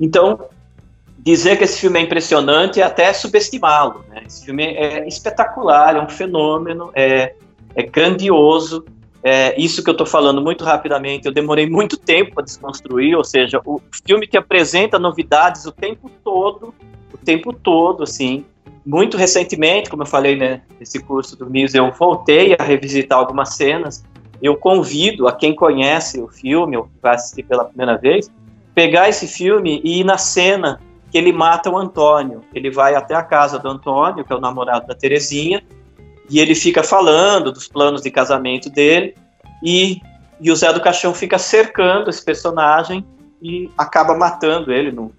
Então, 0.00 0.48
dizer 1.18 1.58
que 1.58 1.64
esse 1.64 1.78
filme 1.78 1.98
é 1.98 2.02
impressionante 2.02 2.80
é 2.80 2.84
até 2.84 3.12
subestimá-lo. 3.12 4.04
Né? 4.08 4.22
Esse 4.26 4.44
filme 4.44 4.64
é 4.64 5.06
espetacular, 5.06 5.96
é 5.96 6.00
um 6.00 6.08
fenômeno, 6.08 6.90
é, 6.94 7.34
é 7.74 7.82
grandioso, 7.82 8.84
é, 9.22 9.60
isso 9.60 9.82
que 9.82 9.90
eu 9.90 9.92
estou 9.92 10.06
falando 10.06 10.40
muito 10.40 10.64
rapidamente, 10.64 11.26
eu 11.26 11.32
demorei 11.32 11.68
muito 11.68 11.96
tempo 11.96 12.34
para 12.34 12.44
desconstruir, 12.44 13.16
ou 13.16 13.24
seja, 13.24 13.60
o 13.64 13.80
filme 14.06 14.26
que 14.26 14.36
apresenta 14.36 14.98
novidades 14.98 15.66
o 15.66 15.72
tempo 15.72 16.10
todo, 16.22 16.74
o 17.12 17.18
tempo 17.18 17.52
todo, 17.52 18.04
assim. 18.04 18.44
Muito 18.88 19.18
recentemente, 19.18 19.90
como 19.90 20.02
eu 20.02 20.06
falei, 20.06 20.34
né, 20.34 20.62
nesse 20.80 20.98
curso 20.98 21.36
do 21.36 21.44
MIS, 21.44 21.74
eu 21.74 21.92
voltei 21.92 22.56
a 22.58 22.62
revisitar 22.62 23.18
algumas 23.18 23.50
cenas. 23.50 24.02
Eu 24.40 24.56
convido 24.56 25.28
a 25.28 25.32
quem 25.32 25.54
conhece 25.54 26.18
o 26.22 26.26
filme, 26.26 26.74
ou 26.74 26.88
vai 27.02 27.14
assistir 27.14 27.42
pela 27.42 27.66
primeira 27.66 27.98
vez, 27.98 28.30
pegar 28.74 29.06
esse 29.06 29.26
filme 29.26 29.82
e 29.84 30.00
ir 30.00 30.04
na 30.04 30.16
cena 30.16 30.80
que 31.10 31.18
ele 31.18 31.34
mata 31.34 31.68
o 31.68 31.76
Antônio. 31.76 32.40
Ele 32.54 32.70
vai 32.70 32.94
até 32.94 33.14
a 33.14 33.22
casa 33.22 33.58
do 33.58 33.68
Antônio, 33.68 34.24
que 34.24 34.32
é 34.32 34.36
o 34.36 34.40
namorado 34.40 34.86
da 34.86 34.94
Terezinha, 34.94 35.62
e 36.30 36.40
ele 36.40 36.54
fica 36.54 36.82
falando 36.82 37.52
dos 37.52 37.68
planos 37.68 38.00
de 38.00 38.10
casamento 38.10 38.70
dele 38.70 39.14
e, 39.62 40.00
e 40.40 40.50
o 40.50 40.56
Zé 40.56 40.72
do 40.72 40.80
Caixão 40.80 41.12
fica 41.12 41.36
cercando 41.36 42.08
esse 42.08 42.24
personagem 42.24 43.04
e 43.42 43.68
acaba 43.76 44.16
matando 44.16 44.72
ele 44.72 44.90
num, 44.90 45.10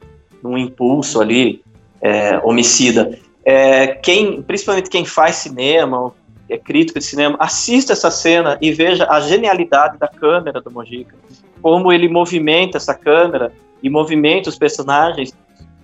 num 0.41 0.57
impulso 0.57 1.21
ali 1.21 1.61
é, 2.01 2.39
homicida. 2.43 3.28
É, 3.51 3.87
quem, 3.87 4.43
principalmente 4.43 4.91
quem 4.91 5.03
faz 5.03 5.37
cinema, 5.37 6.13
é 6.47 6.55
crítico 6.55 6.99
de 6.99 7.05
cinema, 7.05 7.35
assista 7.39 7.93
essa 7.93 8.11
cena 8.11 8.59
e 8.61 8.71
veja 8.71 9.07
a 9.09 9.19
genialidade 9.21 9.97
da 9.97 10.07
câmera 10.07 10.61
do 10.61 10.69
Mojica, 10.69 11.15
como 11.59 11.91
ele 11.91 12.07
movimenta 12.07 12.77
essa 12.77 12.93
câmera 12.93 13.51
e 13.81 13.89
movimenta 13.89 14.49
os 14.49 14.55
personagens, 14.55 15.33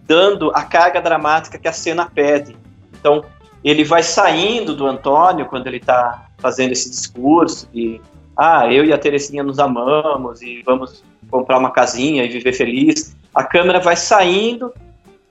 dando 0.04 0.52
a 0.54 0.62
carga 0.62 1.02
dramática 1.02 1.58
que 1.58 1.68
a 1.68 1.72
cena 1.72 2.06
pede. 2.06 2.56
Então, 3.00 3.26
ele 3.64 3.84
vai 3.84 4.04
saindo 4.04 4.76
do 4.76 4.86
Antônio 4.86 5.48
quando 5.48 5.66
ele 5.66 5.78
está 5.78 6.28
fazendo 6.38 6.72
esse 6.72 6.88
discurso 6.88 7.68
de 7.74 8.00
ah, 8.38 8.72
eu 8.72 8.86
e 8.86 8.94
a 8.94 8.98
Terezinha 9.00 9.42
nos 9.42 9.58
amamos 9.58 10.40
e 10.44 10.62
vamos 10.62 11.04
comprar 11.32 11.58
uma 11.58 11.72
casinha 11.72 12.26
e 12.26 12.30
viver 12.30 12.54
feliz. 12.54 13.18
A 13.34 13.44
câmera 13.44 13.80
vai 13.80 13.96
saindo 13.96 14.72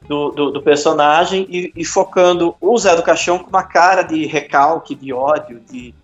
do, 0.09 0.30
do, 0.30 0.50
do 0.50 0.62
personagem 0.62 1.46
e, 1.48 1.72
e, 1.74 1.84
focando 1.84 2.55
o 2.61 2.76
Zé 2.78 2.94
do 2.94 3.02
Caixão 3.02 3.38
com 3.38 3.48
uma 3.48 3.62
cara 3.62 4.02
de 4.02 4.26
recalque, 4.26 4.94
de 4.94 5.12
ódio, 5.12 5.61
de, 5.61 5.94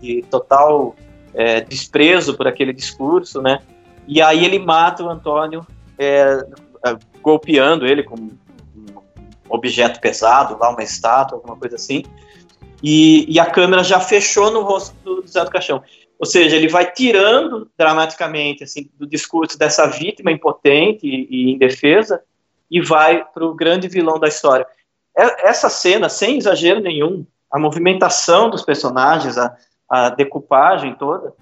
de 0.00 0.22
total 0.30 0.96
é, 1.34 1.60
desprezo 1.60 2.36
por 2.36 2.46
aquele 2.46 2.72
discurso, 2.72 3.42
né? 3.42 3.60
E 4.06 4.22
aí 4.22 4.44
ele 4.44 4.58
mata 4.58 5.04
o 5.04 5.10
Antônio 5.10 5.66
é, 5.98 6.42
é 6.86 6.96
golpeando 7.22 7.86
ele 7.86 8.02
com 8.02 8.30
objeto 9.48 10.00
pesado, 10.00 10.56
lá 10.58 10.70
uma 10.70 10.82
estátua, 10.82 11.36
alguma 11.36 11.56
coisa 11.56 11.76
assim, 11.76 12.04
e, 12.82 13.26
e 13.30 13.38
a 13.38 13.44
câmera 13.44 13.84
já 13.84 14.00
fechou 14.00 14.50
no 14.50 14.62
rosto 14.62 14.94
do, 15.04 15.26
Zé 15.26 15.44
do 15.44 15.50
Caixão. 15.50 15.82
Ou 16.18 16.26
seja, 16.26 16.56
ele 16.56 16.68
vai 16.68 16.90
tirando 16.90 17.68
dramaticamente 17.76 18.64
assim, 18.64 18.88
do 18.98 19.06
discurso 19.06 19.58
dessa 19.58 19.86
vítima 19.86 20.30
impotente 20.30 21.06
e, 21.06 21.26
e 21.30 21.52
indefesa 21.52 22.22
e 22.70 22.80
vai 22.80 23.24
para 23.24 23.44
o 23.44 23.54
grande 23.54 23.88
vilão 23.88 24.18
da 24.18 24.28
história. 24.28 24.66
Essa 25.16 25.68
cena, 25.68 26.08
sem 26.08 26.38
exagero 26.38 26.80
nenhum, 26.80 27.26
a 27.50 27.58
movimentação 27.58 28.48
dos 28.48 28.62
personagens, 28.62 29.36
a, 29.36 29.56
a 29.88 30.10
decupagem 30.10 30.94
toda, 30.94 31.34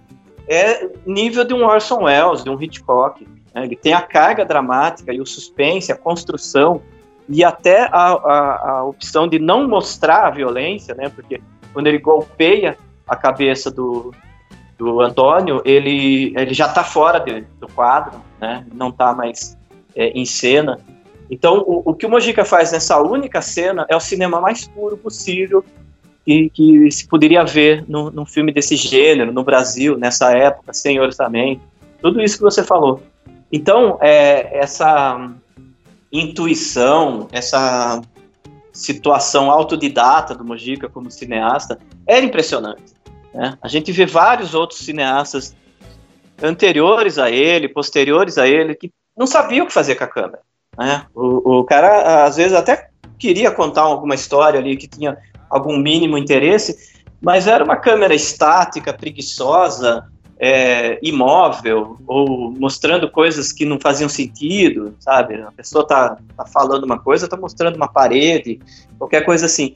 é 0.49 0.89
nível 1.05 1.45
de 1.45 1.53
um 1.53 1.65
Orson 1.65 2.05
Welles, 2.05 2.43
de 2.43 2.49
um 2.49 2.61
Hitchcock. 2.61 3.29
Né? 3.55 3.65
Ele 3.65 3.77
tem 3.77 3.93
a 3.93 4.01
carga 4.01 4.45
dramática 4.45 5.13
e 5.13 5.21
o 5.21 5.27
suspense, 5.27 5.93
a 5.93 5.97
construção, 5.97 6.81
e 7.29 7.45
até 7.45 7.83
a, 7.83 8.13
a, 8.13 8.71
a, 8.71 8.85
opção 8.85 9.29
de 9.29 9.39
não 9.39 9.69
mostrar 9.69 10.27
a 10.27 10.31
violência, 10.31 10.95
né? 10.95 11.11
Porque 11.11 11.43
quando 11.75 11.87
ele 11.87 11.99
golpeia 11.99 12.79
a 13.07 13.15
cabeça 13.15 13.71
do, 13.71 14.15
do 14.79 15.03
Antônio, 15.03 15.61
ele, 15.63 16.33
ele 16.35 16.55
já 16.55 16.67
está 16.67 16.83
fora 16.83 17.19
de, 17.19 17.43
do 17.61 17.69
quadro, 17.69 18.19
né? 18.41 18.67
Não 18.73 18.89
está 18.89 19.15
mais 19.15 19.59
é, 19.95 20.09
em 20.09 20.25
cena. 20.25 20.79
Então, 21.31 21.59
o, 21.67 21.91
o, 21.91 21.95
que 21.95 22.07
o 22.07 22.11
Mojica 22.11 22.45
faz 22.45 22.73
nessa 22.73 23.01
única 23.01 23.43
cena 23.43 23.87
é 23.89 23.97
o 23.97 24.01
cinema 24.01 24.41
mais 24.41 24.67
puro 24.67 24.97
possível 24.97 25.65
que, 26.25 26.51
que 26.51 26.91
se 26.91 27.07
poderia 27.07 27.45
ver 27.45 27.85
no, 27.89 28.11
num 28.11 28.27
filme 28.27 28.53
desse 28.53 28.77
gênero, 28.77 29.33
no 29.33 29.45
Brasil, 29.45 29.99
nessa 29.99 30.37
época, 30.37 30.73
sem 30.73 31.01
orçamento. 31.01 31.63
Tudo 32.01 32.23
isso 32.23 32.37
que 32.37 32.43
você 32.43 32.63
falou. 32.63 33.03
Então, 33.53 33.99
é, 34.01 34.59
essa 34.59 35.31
intuição, 36.13 37.29
essa 37.33 38.01
situação 38.73 39.51
autodidata 39.51 40.35
do 40.35 40.45
Mojica 40.45 40.89
como 40.89 41.11
cineasta 41.11 41.79
era 42.07 42.25
impressionante. 42.25 42.95
Né? 43.35 43.59
A 43.61 43.69
gente 43.69 43.91
vê 43.93 44.07
vários 44.07 44.55
outros 44.55 44.81
cineastas 44.81 45.55
anteriores 46.43 47.19
a 47.19 47.31
ele, 47.31 47.69
posteriores 47.69 48.39
a 48.39 48.47
ele, 48.47 48.75
que 48.75 48.93
não 49.17 49.27
sabiam 49.27 49.65
o 49.65 49.69
que 49.69 49.75
fazer 49.75 49.97
com 49.97 50.05
a 50.05 50.09
câmera. 50.09 50.41
Né? 50.79 51.05
O, 51.15 51.59
o 51.59 51.65
cara, 51.65 52.25
às 52.25 52.37
vezes, 52.37 52.53
até 52.53 52.89
queria 53.19 53.51
contar 53.51 53.83
alguma 53.83 54.15
história 54.15 54.61
ali 54.61 54.77
que 54.77 54.87
tinha 54.87 55.19
algum 55.51 55.77
mínimo 55.77 56.17
interesse, 56.17 56.95
mas 57.21 57.49
era 57.49 57.65
uma 57.65 57.77
câmera 57.77 58.15
estática, 58.15 58.95
preguiçosa, 58.95 60.07
é, 60.39 61.01
imóvel 61.03 61.99
ou 62.07 62.53
mostrando 62.53 63.11
coisas 63.11 63.51
que 63.51 63.65
não 63.65 63.81
faziam 63.81 64.09
sentido, 64.09 64.95
sabe? 65.01 65.35
A 65.43 65.51
pessoa 65.51 65.85
tá, 65.85 66.17
tá 66.37 66.47
falando 66.47 66.85
uma 66.85 66.99
coisa, 66.99 67.27
tá 67.27 67.37
mostrando 67.37 67.75
uma 67.75 67.89
parede, 67.89 68.61
qualquer 68.97 69.25
coisa 69.25 69.47
assim. 69.47 69.75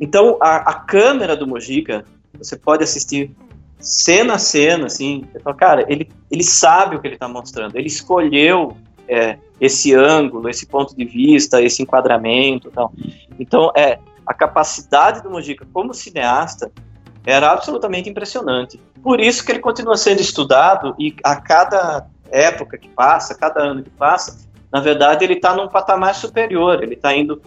Então, 0.00 0.38
a, 0.40 0.70
a 0.70 0.74
câmera 0.74 1.36
do 1.36 1.46
Mojica, 1.46 2.06
você 2.38 2.56
pode 2.56 2.82
assistir 2.82 3.30
cena 3.78 4.34
a 4.34 4.38
cena, 4.38 4.86
assim, 4.86 5.24
você 5.30 5.40
fala, 5.40 5.56
cara, 5.56 5.86
ele, 5.88 6.08
ele 6.30 6.42
sabe 6.42 6.96
o 6.96 7.00
que 7.00 7.06
ele 7.06 7.14
está 7.14 7.28
mostrando, 7.28 7.76
ele 7.76 7.86
escolheu 7.86 8.76
é, 9.08 9.38
esse 9.60 9.94
ângulo, 9.94 10.48
esse 10.48 10.66
ponto 10.66 10.94
de 10.96 11.04
vista, 11.04 11.62
esse 11.62 11.82
enquadramento, 11.82 12.70
tal. 12.70 12.92
Então, 13.38 13.72
é 13.74 13.98
a 14.26 14.34
capacidade 14.34 15.22
do 15.22 15.30
Mojica 15.30 15.66
como 15.72 15.94
cineasta 15.94 16.70
era 17.24 17.50
absolutamente 17.50 18.08
impressionante. 18.08 18.80
Por 19.02 19.20
isso 19.20 19.44
que 19.44 19.52
ele 19.52 19.58
continua 19.58 19.96
sendo 19.96 20.20
estudado 20.20 20.94
e 20.98 21.14
a 21.24 21.36
cada 21.36 22.06
época 22.30 22.76
que 22.76 22.88
passa, 22.88 23.34
cada 23.34 23.62
ano 23.62 23.82
que 23.82 23.90
passa, 23.90 24.46
na 24.70 24.80
verdade 24.80 25.24
ele 25.24 25.34
está 25.34 25.54
num 25.54 25.68
patamar 25.68 26.14
superior, 26.14 26.82
ele 26.82 26.94
está 26.94 27.14
indo 27.14 27.40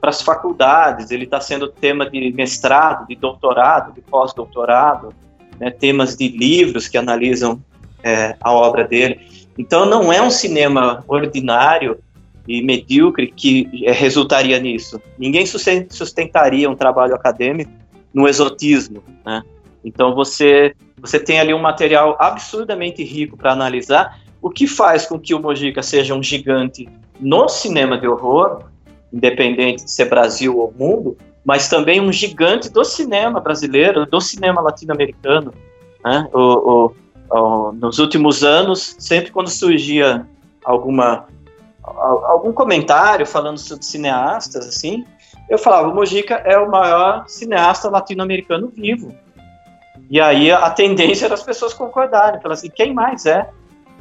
para 0.00 0.10
as 0.10 0.22
faculdades, 0.22 1.10
ele 1.10 1.24
está 1.24 1.40
sendo 1.40 1.68
tema 1.68 2.08
de 2.08 2.32
mestrado, 2.32 3.06
de 3.06 3.14
doutorado, 3.14 3.92
de 3.92 4.00
pós-doutorado. 4.00 5.12
né, 5.58 5.70
temas 5.70 6.16
de 6.16 6.28
livros 6.28 6.88
que 6.88 6.96
analisam 6.96 7.60
é, 8.02 8.34
a 8.40 8.52
obra 8.52 8.84
dele. 8.84 9.39
Então 9.58 9.84
não 9.84 10.12
é 10.12 10.20
um 10.22 10.30
cinema 10.30 11.04
ordinário 11.06 11.98
e 12.46 12.62
medíocre 12.62 13.32
que 13.34 13.68
é, 13.84 13.92
resultaria 13.92 14.58
nisso. 14.58 15.00
Ninguém 15.18 15.44
sustentaria 15.46 16.68
um 16.68 16.74
trabalho 16.74 17.14
acadêmico 17.14 17.70
no 18.12 18.28
exotismo, 18.28 19.02
né? 19.24 19.42
Então 19.84 20.14
você 20.14 20.74
você 21.00 21.18
tem 21.18 21.40
ali 21.40 21.54
um 21.54 21.58
material 21.58 22.16
absurdamente 22.20 23.02
rico 23.02 23.36
para 23.36 23.52
analisar, 23.52 24.20
o 24.42 24.50
que 24.50 24.66
faz 24.66 25.06
com 25.06 25.18
que 25.18 25.34
o 25.34 25.40
Mojica 25.40 25.82
seja 25.82 26.14
um 26.14 26.22
gigante 26.22 26.88
no 27.18 27.48
cinema 27.48 27.98
de 27.98 28.06
horror, 28.06 28.64
independente 29.12 29.84
de 29.84 29.90
ser 29.90 30.06
Brasil 30.06 30.58
ou 30.58 30.74
mundo, 30.78 31.16
mas 31.44 31.68
também 31.68 32.00
um 32.00 32.12
gigante 32.12 32.70
do 32.70 32.84
cinema 32.84 33.40
brasileiro, 33.40 34.06
do 34.06 34.20
cinema 34.20 34.60
latino-americano. 34.60 35.54
Né? 36.04 36.28
O, 36.32 36.38
o, 36.38 36.92
nos 37.74 37.98
últimos 37.98 38.42
anos, 38.42 38.96
sempre 38.98 39.30
quando 39.30 39.48
surgia 39.48 40.26
alguma 40.64 41.26
algum 41.82 42.52
comentário 42.52 43.26
falando 43.26 43.58
sobre 43.58 43.84
cineastas, 43.84 44.68
assim, 44.68 45.04
eu 45.48 45.58
falava, 45.58 45.88
o 45.88 45.94
Mojica 45.94 46.34
é 46.34 46.56
o 46.58 46.70
maior 46.70 47.24
cineasta 47.26 47.88
latino-americano 47.88 48.72
vivo. 48.74 49.14
E 50.08 50.20
aí 50.20 50.50
a 50.50 50.70
tendência 50.70 51.24
era 51.24 51.34
as 51.34 51.42
pessoas 51.42 51.72
concordarem, 51.72 52.40
falar 52.40 52.54
assim, 52.54 52.70
quem 52.70 52.92
mais 52.92 53.26
é? 53.26 53.48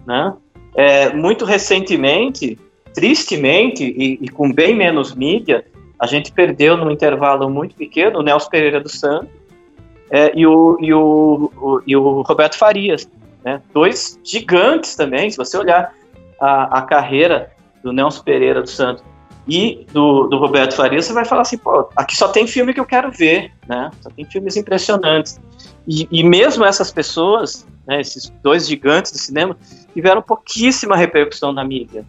Né? 0.06 0.34
É, 0.76 1.14
muito 1.14 1.46
recentemente, 1.46 2.58
tristemente, 2.94 3.84
e, 3.84 4.20
e, 4.22 4.28
com 4.30 4.52
bem 4.52 4.76
menos 4.76 5.16
mídia, 5.16 5.66
a 6.00 6.06
gente 6.06 6.32
perdeu 6.32 6.78
num 6.78 6.92
intervalo 6.92 7.50
muito 7.50 7.76
pequeno 7.76 8.20
o 8.20 8.24
Nelson 8.24 8.50
Pereira 8.50 8.80
do 8.80 8.90
Santos 8.90 9.30
é, 10.10 10.32
e, 10.36 10.46
o, 10.46 10.78
e, 10.80 10.94
o, 10.94 11.52
o, 11.58 11.82
e 11.86 11.96
o 11.96 12.22
Roberto 12.22 12.58
Farias, 12.58 13.08
né? 13.44 13.62
dois 13.74 14.20
gigantes 14.24 14.96
também, 14.96 15.30
se 15.30 15.38
você 15.38 15.58
olhar 15.58 15.94
a, 16.40 16.80
a 16.80 16.82
carreira 16.82 17.52
do 17.84 17.92
Nelson 17.92 18.24
Pereira 18.24 18.62
do 18.62 18.70
Santos 18.70 19.04
e 19.48 19.86
do, 19.92 20.28
do 20.28 20.38
Roberto 20.38 20.76
Farias, 20.76 21.06
você 21.06 21.14
vai 21.14 21.26
falar 21.26 21.42
assim, 21.42 21.58
pô, 21.58 21.90
aqui 21.96 22.16
só 22.16 22.28
tem 22.28 22.46
filme 22.46 22.74
que 22.74 22.80
eu 22.80 22.86
quero 22.86 23.12
ver, 23.12 23.52
né? 23.68 23.90
Só 24.02 24.10
tem 24.10 24.24
filmes 24.26 24.56
impressionantes. 24.56 25.40
E, 25.88 26.08
e 26.12 26.24
mesmo 26.24 26.64
essas 26.64 26.92
pessoas, 26.92 27.68
né, 27.88 28.00
esses 28.00 28.32
dois 28.44 28.68
gigantes 28.68 29.12
do 29.12 29.18
cinema, 29.18 29.58
tiveram 29.94 30.22
pouquíssima 30.22 30.96
repercussão 30.96 31.52
na 31.52 31.64
mídia. 31.64 32.06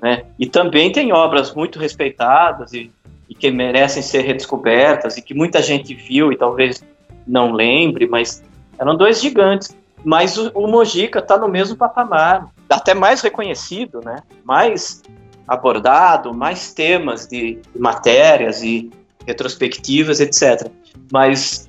Né? 0.00 0.24
E 0.38 0.46
também 0.46 0.90
tem 0.90 1.12
obras 1.12 1.54
muito 1.54 1.78
respeitadas 1.78 2.72
e, 2.72 2.90
e, 3.28 3.34
que 3.34 3.50
merecem 3.50 4.02
ser 4.02 4.22
redescobertas 4.22 5.18
e 5.18 5.22
que 5.22 5.34
muita 5.34 5.60
gente 5.60 5.94
viu 5.94 6.32
e 6.32 6.36
talvez 6.36 6.82
não 7.26 7.52
lembre, 7.52 8.06
mas 8.06 8.42
eram 8.78 8.96
dois 8.96 9.20
gigantes. 9.20 9.76
Mas 10.04 10.36
o, 10.36 10.50
o 10.54 10.66
Mojica 10.66 11.18
está 11.18 11.36
no 11.36 11.48
mesmo 11.48 11.76
patamar, 11.76 12.48
até 12.68 12.94
mais 12.94 13.20
reconhecido, 13.20 14.00
né? 14.04 14.16
mais 14.44 15.02
abordado, 15.46 16.32
mais 16.32 16.72
temas 16.72 17.26
de, 17.26 17.56
de 17.74 17.80
matérias 17.80 18.62
e 18.62 18.90
retrospectivas, 19.26 20.20
etc. 20.20 20.70
Mas 21.12 21.68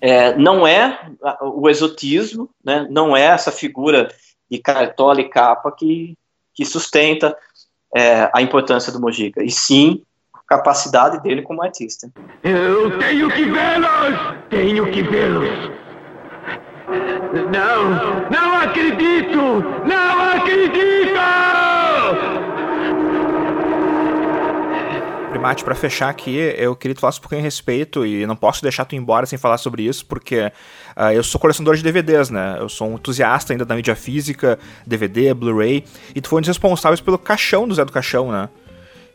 é, 0.00 0.36
não 0.36 0.66
é 0.66 1.08
o 1.40 1.68
exotismo, 1.70 2.50
né, 2.62 2.86
não 2.90 3.16
é 3.16 3.22
essa 3.22 3.50
figura 3.50 4.08
de 4.50 4.58
cartola 4.58 5.20
e 5.20 5.28
capa 5.28 5.72
que, 5.72 6.14
que 6.52 6.64
sustenta 6.64 7.36
é, 7.94 8.30
a 8.34 8.42
importância 8.42 8.92
do 8.92 9.00
Mojica, 9.00 9.42
e 9.42 9.50
sim 9.50 10.02
a 10.34 10.40
capacidade 10.46 11.22
dele 11.22 11.40
como 11.40 11.62
artista. 11.62 12.10
Eu 12.42 12.98
tenho 12.98 13.30
que 13.30 13.44
vê-los! 13.44 14.36
Tenho 14.50 14.90
que 14.90 15.02
vê-los! 15.02 15.73
Não! 17.50 18.30
Não 18.30 18.60
acredito! 18.60 19.36
Não 19.86 20.32
acredito! 20.36 20.94
Primate, 25.30 25.64
para 25.64 25.74
fechar 25.74 26.08
aqui, 26.08 26.36
eu 26.56 26.76
queria 26.76 26.94
que 26.94 26.98
tu 26.98 27.00
falasse 27.00 27.18
um 27.18 27.22
pouquinho 27.22 27.40
a 27.40 27.44
respeito, 27.44 28.06
e 28.06 28.24
não 28.24 28.36
posso 28.36 28.62
deixar 28.62 28.84
tu 28.84 28.94
embora 28.94 29.26
sem 29.26 29.38
falar 29.38 29.58
sobre 29.58 29.82
isso, 29.82 30.06
porque 30.06 30.52
uh, 30.96 31.10
eu 31.12 31.22
sou 31.22 31.40
colecionador 31.40 31.76
de 31.76 31.82
DVDs, 31.82 32.30
né? 32.30 32.56
Eu 32.58 32.68
sou 32.68 32.88
um 32.88 32.94
entusiasta 32.94 33.52
ainda 33.52 33.64
da 33.64 33.74
mídia 33.74 33.96
física, 33.96 34.58
DVD, 34.86 35.34
Blu-ray, 35.34 35.84
e 36.14 36.20
tu 36.20 36.28
foi 36.28 36.38
um 36.38 36.40
dos 36.40 36.48
responsáveis 36.48 37.00
pelo 37.00 37.18
caixão 37.18 37.66
do 37.66 37.74
Zé 37.74 37.84
do 37.84 37.92
Caixão, 37.92 38.30
né? 38.30 38.48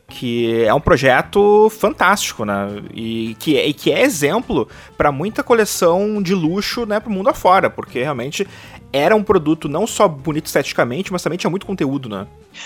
Que 0.10 0.64
é 0.64 0.74
um 0.74 0.82
projeto 0.82 1.70
fantástico, 1.70 2.44
né? 2.44 2.82
E 2.94 3.36
que 3.40 3.58
é, 3.58 3.68
e 3.68 3.74
que 3.74 3.92
é 3.92 4.02
exemplo 4.02 4.68
para 4.98 5.12
muita 5.12 5.44
coleção 5.44 6.22
de 6.22 6.34
luxo, 6.34 6.86
né, 6.86 7.00
pro 7.00 7.12
mundo 7.12 7.30
afora, 7.30 7.70
porque 7.70 8.00
realmente 8.00 8.48
era 8.92 9.16
um 9.16 9.24
produto 9.24 9.70
não 9.70 9.86
só 9.86 10.08
bonito 10.08 10.48
esteticamente, 10.48 11.12
mas 11.12 11.22
também 11.22 11.38
tinha 11.38 11.50
muito 11.50 11.66
conteúdo, 11.66 12.10
né? 12.10 12.26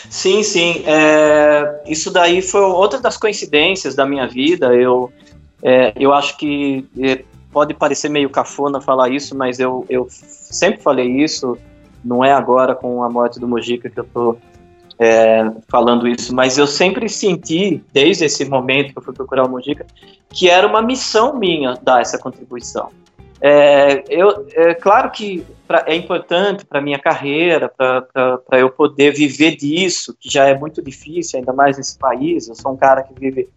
Sim, 0.09 0.41
sim. 0.41 0.83
É, 0.85 1.81
isso 1.85 2.09
daí 2.11 2.41
foi 2.41 2.61
outra 2.61 2.99
das 2.99 3.17
coincidências 3.17 3.93
da 3.93 4.05
minha 4.05 4.27
vida. 4.27 4.73
Eu, 4.73 5.11
é, 5.61 5.93
eu 5.97 6.13
acho 6.13 6.37
que 6.37 6.87
é, 6.99 7.23
pode 7.51 7.73
parecer 7.73 8.09
meio 8.09 8.29
cafona 8.29 8.79
falar 8.79 9.09
isso, 9.09 9.35
mas 9.35 9.59
eu, 9.59 9.85
eu 9.89 10.07
sempre 10.09 10.81
falei 10.81 11.07
isso. 11.21 11.57
Não 12.03 12.23
é 12.23 12.31
agora 12.31 12.73
com 12.73 13.03
a 13.03 13.09
morte 13.09 13.39
do 13.39 13.47
Mojica 13.47 13.89
que 13.89 13.99
eu 13.99 14.03
tô 14.05 14.37
é, 14.99 15.49
falando 15.67 16.07
isso, 16.07 16.33
mas 16.33 16.57
eu 16.57 16.67
sempre 16.67 17.09
senti, 17.09 17.83
desde 17.91 18.25
esse 18.25 18.45
momento 18.45 18.93
que 18.93 18.99
eu 18.99 19.03
fui 19.03 19.13
procurar 19.13 19.45
o 19.45 19.49
Mojica, 19.49 19.85
que 20.29 20.49
era 20.49 20.67
uma 20.67 20.81
missão 20.81 21.37
minha 21.37 21.75
dar 21.81 22.01
essa 22.01 22.17
contribuição. 22.17 22.89
É, 23.45 24.05
eu, 24.07 24.47
é 24.53 24.73
claro 24.73 25.11
que 25.11 25.45
pra, 25.67 25.83
é 25.85 25.95
importante 25.95 26.65
para 26.65 26.79
minha 26.79 26.97
carreira, 26.97 27.69
para 27.69 28.57
eu 28.57 28.69
poder 28.69 29.13
viver 29.13 29.57
disso, 29.57 30.15
que 30.17 30.29
já 30.29 30.45
é 30.45 30.57
muito 30.57 30.81
difícil, 30.81 31.39
ainda 31.39 31.51
mais 31.51 31.77
nesse 31.77 31.97
país. 31.97 32.47
Eu 32.47 32.55
sou 32.55 32.71
um 32.71 32.77
cara 32.77 33.03
que 33.03 33.13
vive 33.19 33.49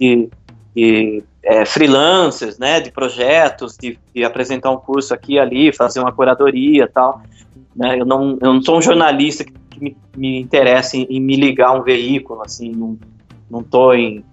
de, 0.00 0.30
de 0.74 1.22
é, 1.42 1.66
freelancers, 1.66 2.58
né, 2.58 2.80
de 2.80 2.90
projetos, 2.90 3.76
de, 3.76 3.98
de, 4.14 4.24
apresentar 4.24 4.70
um 4.70 4.78
curso 4.78 5.12
aqui 5.12 5.34
e 5.34 5.38
ali, 5.38 5.72
fazer 5.74 6.00
uma 6.00 6.10
curadoria 6.10 6.88
tal. 6.88 7.20
Né, 7.76 8.00
eu, 8.00 8.06
não, 8.06 8.38
eu 8.40 8.54
não 8.54 8.62
sou 8.62 8.78
um 8.78 8.82
jornalista 8.82 9.44
que, 9.44 9.52
que 9.74 9.84
me, 9.84 9.96
me 10.16 10.40
interessa 10.40 10.96
em, 10.96 11.06
em, 11.10 11.20
me 11.20 11.36
ligar 11.36 11.72
um 11.72 11.82
veículo, 11.82 12.42
assim, 12.42 12.72
não 13.50 13.60
estou 13.60 13.94
em, 13.94 14.24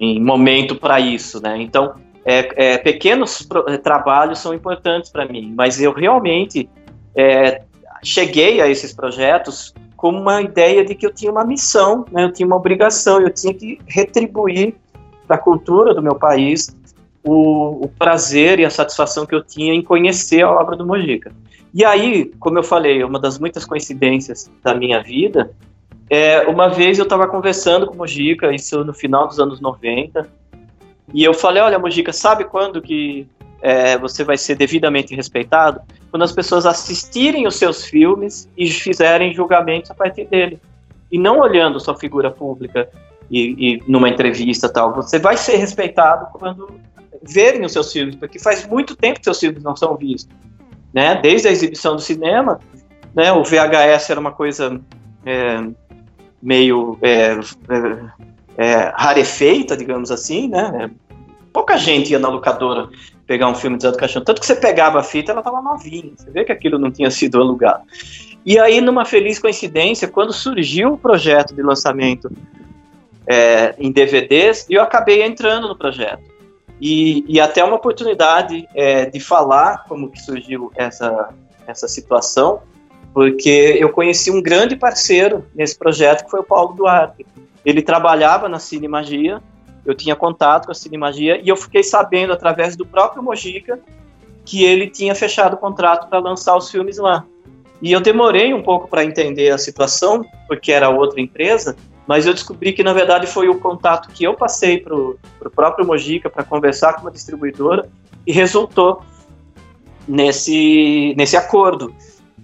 em 0.00 0.20
momento 0.20 0.76
para 0.76 1.00
isso, 1.00 1.40
né? 1.42 1.60
Então, 1.60 1.94
é, 2.24 2.72
é, 2.72 2.78
pequenos 2.78 3.46
é, 3.68 3.76
trabalhos 3.76 4.38
são 4.38 4.54
importantes 4.54 5.10
para 5.10 5.26
mim, 5.26 5.52
mas 5.56 5.80
eu 5.80 5.92
realmente 5.92 6.68
é, 7.14 7.62
cheguei 8.02 8.60
a 8.60 8.68
esses 8.68 8.92
projetos 8.92 9.74
com 9.96 10.10
uma 10.10 10.40
ideia 10.42 10.84
de 10.84 10.94
que 10.94 11.06
eu 11.06 11.12
tinha 11.12 11.30
uma 11.30 11.44
missão, 11.44 12.04
né, 12.10 12.24
eu 12.24 12.32
tinha 12.32 12.46
uma 12.46 12.56
obrigação, 12.56 13.20
eu 13.20 13.30
tinha 13.30 13.54
que 13.54 13.78
retribuir 13.86 14.74
para 15.26 15.36
a 15.36 15.38
cultura 15.38 15.94
do 15.94 16.02
meu 16.02 16.14
país 16.14 16.74
o, 17.22 17.84
o, 17.84 17.88
prazer 17.88 18.58
e 18.58 18.64
a 18.64 18.70
satisfação 18.70 19.24
que 19.24 19.34
eu 19.34 19.42
tinha 19.42 19.72
em 19.72 19.82
conhecer 19.82 20.42
a 20.42 20.50
obra 20.50 20.76
do 20.76 20.86
Mojica. 20.86 21.32
E 21.74 21.84
aí, 21.84 22.26
como 22.38 22.56
eu 22.56 22.62
falei, 22.62 23.02
uma 23.02 23.18
das 23.18 23.36
muitas 23.36 23.64
coincidências 23.64 24.48
da 24.62 24.74
minha 24.74 25.02
vida, 25.02 25.50
é, 26.08 26.42
uma 26.42 26.68
vez 26.68 26.98
eu 26.98 27.02
estava 27.02 27.26
conversando 27.26 27.86
com 27.88 27.94
o 27.94 27.98
Mojica, 27.98 28.54
isso 28.54 28.84
no 28.84 28.94
final 28.94 29.26
dos 29.26 29.40
anos 29.40 29.60
90, 29.60 30.24
e 31.12 31.24
eu 31.24 31.34
falei, 31.34 31.60
olha, 31.60 31.78
Mojica, 31.78 32.12
sabe 32.12 32.44
quando 32.44 32.80
que 32.80 33.26
é, 33.60 33.98
você 33.98 34.22
vai 34.22 34.38
ser 34.38 34.54
devidamente 34.54 35.16
respeitado? 35.16 35.80
Quando 36.10 36.22
as 36.22 36.30
pessoas 36.30 36.64
assistirem 36.64 37.46
os 37.46 37.56
seus 37.56 37.84
filmes 37.84 38.48
e 38.56 38.70
fizerem 38.70 39.34
julgamentos 39.34 39.90
a 39.90 39.94
partir 39.94 40.26
dele. 40.26 40.60
E 41.10 41.18
não 41.18 41.40
olhando 41.40 41.80
sua 41.80 41.96
figura 41.96 42.30
pública 42.30 42.88
e, 43.30 43.74
e 43.74 43.82
numa 43.88 44.08
entrevista 44.08 44.68
tal. 44.68 44.94
Você 44.94 45.18
vai 45.18 45.36
ser 45.36 45.56
respeitado 45.56 46.26
quando 46.38 46.78
verem 47.22 47.64
os 47.64 47.72
seus 47.72 47.92
filmes, 47.92 48.14
porque 48.14 48.38
faz 48.38 48.66
muito 48.66 48.94
tempo 48.94 49.18
que 49.18 49.24
seus 49.24 49.40
filmes 49.40 49.62
não 49.62 49.74
são 49.74 49.96
vistos. 49.96 50.34
Né? 50.94 51.16
Desde 51.16 51.48
a 51.48 51.50
exibição 51.50 51.96
do 51.96 52.00
cinema, 52.00 52.60
né, 53.14 53.32
o 53.32 53.42
VHS 53.42 54.10
era 54.10 54.20
uma 54.20 54.30
coisa 54.30 54.80
é, 55.26 55.64
meio 56.40 56.96
é, 57.02 57.32
é, 57.32 58.00
é, 58.56 58.92
rarefeita, 58.94 59.76
digamos 59.76 60.10
assim, 60.10 60.48
né? 60.48 60.90
Pouca 61.52 61.76
gente 61.76 62.10
ia 62.10 62.18
na 62.18 62.28
locadora 62.28 62.88
pegar 63.26 63.48
um 63.48 63.54
filme 63.54 63.76
de 63.76 63.84
Zé 63.84 63.90
do 63.90 63.96
Caixão. 63.96 64.22
Tanto 64.22 64.40
que 64.40 64.46
você 64.46 64.56
pegava 64.56 64.98
a 64.98 65.02
fita, 65.02 65.32
ela 65.32 65.40
estava 65.40 65.62
novinha. 65.62 66.12
Você 66.16 66.30
vê 66.30 66.44
que 66.44 66.52
aquilo 66.52 66.78
não 66.78 66.90
tinha 66.90 67.10
sido 67.10 67.40
alugado. 67.40 67.82
E 68.44 68.58
aí, 68.58 68.80
numa 68.80 69.04
feliz 69.04 69.38
coincidência, 69.38 70.08
quando 70.08 70.32
surgiu 70.32 70.94
o 70.94 70.98
projeto 70.98 71.54
de 71.54 71.62
lançamento 71.62 72.30
é, 73.26 73.74
em 73.78 73.90
DVDs, 73.90 74.66
eu 74.68 74.82
acabei 74.82 75.22
entrando 75.22 75.68
no 75.68 75.76
projeto. 75.76 76.33
E, 76.80 77.24
e 77.28 77.40
até 77.40 77.64
uma 77.64 77.76
oportunidade 77.76 78.68
é, 78.74 79.06
de 79.06 79.20
falar 79.20 79.84
como 79.88 80.10
que 80.10 80.20
surgiu 80.20 80.72
essa, 80.74 81.30
essa 81.66 81.88
situação, 81.88 82.60
porque 83.12 83.76
eu 83.78 83.90
conheci 83.90 84.30
um 84.30 84.42
grande 84.42 84.76
parceiro 84.76 85.44
nesse 85.54 85.78
projeto, 85.78 86.24
que 86.24 86.30
foi 86.30 86.40
o 86.40 86.44
Paulo 86.44 86.74
Duarte. 86.74 87.24
Ele 87.64 87.80
trabalhava 87.80 88.48
na 88.48 88.58
Cine 88.58 88.88
Magia, 88.88 89.40
eu 89.86 89.94
tinha 89.94 90.16
contato 90.16 90.66
com 90.66 90.72
a 90.72 90.74
Cine 90.74 90.98
Magia, 90.98 91.40
e 91.42 91.48
eu 91.48 91.56
fiquei 91.56 91.82
sabendo, 91.82 92.32
através 92.32 92.74
do 92.74 92.84
próprio 92.84 93.22
Mojica, 93.22 93.78
que 94.44 94.64
ele 94.64 94.88
tinha 94.88 95.14
fechado 95.14 95.54
o 95.54 95.56
contrato 95.56 96.08
para 96.08 96.18
lançar 96.18 96.56
os 96.56 96.70
filmes 96.70 96.98
lá. 96.98 97.24
E 97.80 97.92
eu 97.92 98.00
demorei 98.00 98.52
um 98.52 98.62
pouco 98.62 98.88
para 98.88 99.04
entender 99.04 99.50
a 99.50 99.58
situação, 99.58 100.24
porque 100.48 100.72
era 100.72 100.88
outra 100.88 101.20
empresa, 101.20 101.76
mas 102.06 102.26
eu 102.26 102.34
descobri 102.34 102.72
que 102.72 102.82
na 102.82 102.92
verdade 102.92 103.26
foi 103.26 103.48
o 103.48 103.58
contato 103.58 104.08
que 104.10 104.24
eu 104.24 104.34
passei 104.34 104.78
para 104.78 104.94
o 104.94 105.18
próprio 105.54 105.86
Mojica 105.86 106.28
para 106.28 106.44
conversar 106.44 106.94
com 106.94 107.02
uma 107.02 107.10
distribuidora 107.10 107.88
e 108.26 108.32
resultou 108.32 109.02
nesse, 110.06 111.14
nesse 111.16 111.36
acordo. 111.36 111.94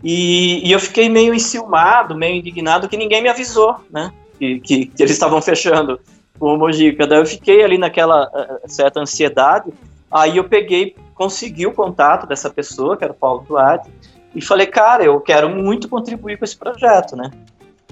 E, 0.02 0.66
e, 0.66 0.72
eu 0.72 0.80
fiquei 0.80 1.08
meio 1.08 1.34
enciumado, 1.34 2.16
meio 2.16 2.36
indignado 2.36 2.88
que 2.88 2.96
ninguém 2.96 3.22
me 3.22 3.28
avisou, 3.28 3.76
né? 3.90 4.10
Que, 4.38 4.58
que, 4.60 4.86
que 4.86 5.02
eles 5.02 5.12
estavam 5.12 5.42
fechando 5.42 6.00
o 6.38 6.56
Mojica. 6.56 7.06
Daí 7.06 7.18
eu 7.18 7.26
fiquei 7.26 7.62
ali 7.62 7.76
naquela 7.76 8.24
uh, 8.28 8.66
certa 8.66 9.00
ansiedade. 9.00 9.70
Aí 10.10 10.38
eu 10.38 10.44
peguei, 10.44 10.96
consegui 11.14 11.66
o 11.66 11.74
contato 11.74 12.26
dessa 12.26 12.48
pessoa, 12.48 12.96
que 12.96 13.04
era 13.04 13.12
o 13.12 13.16
Paulo 13.16 13.44
Duarte, 13.46 13.90
e 14.34 14.40
falei, 14.40 14.66
cara, 14.66 15.04
eu 15.04 15.20
quero 15.20 15.50
muito 15.50 15.88
contribuir 15.88 16.38
com 16.38 16.44
esse 16.44 16.56
projeto, 16.56 17.14
né? 17.14 17.30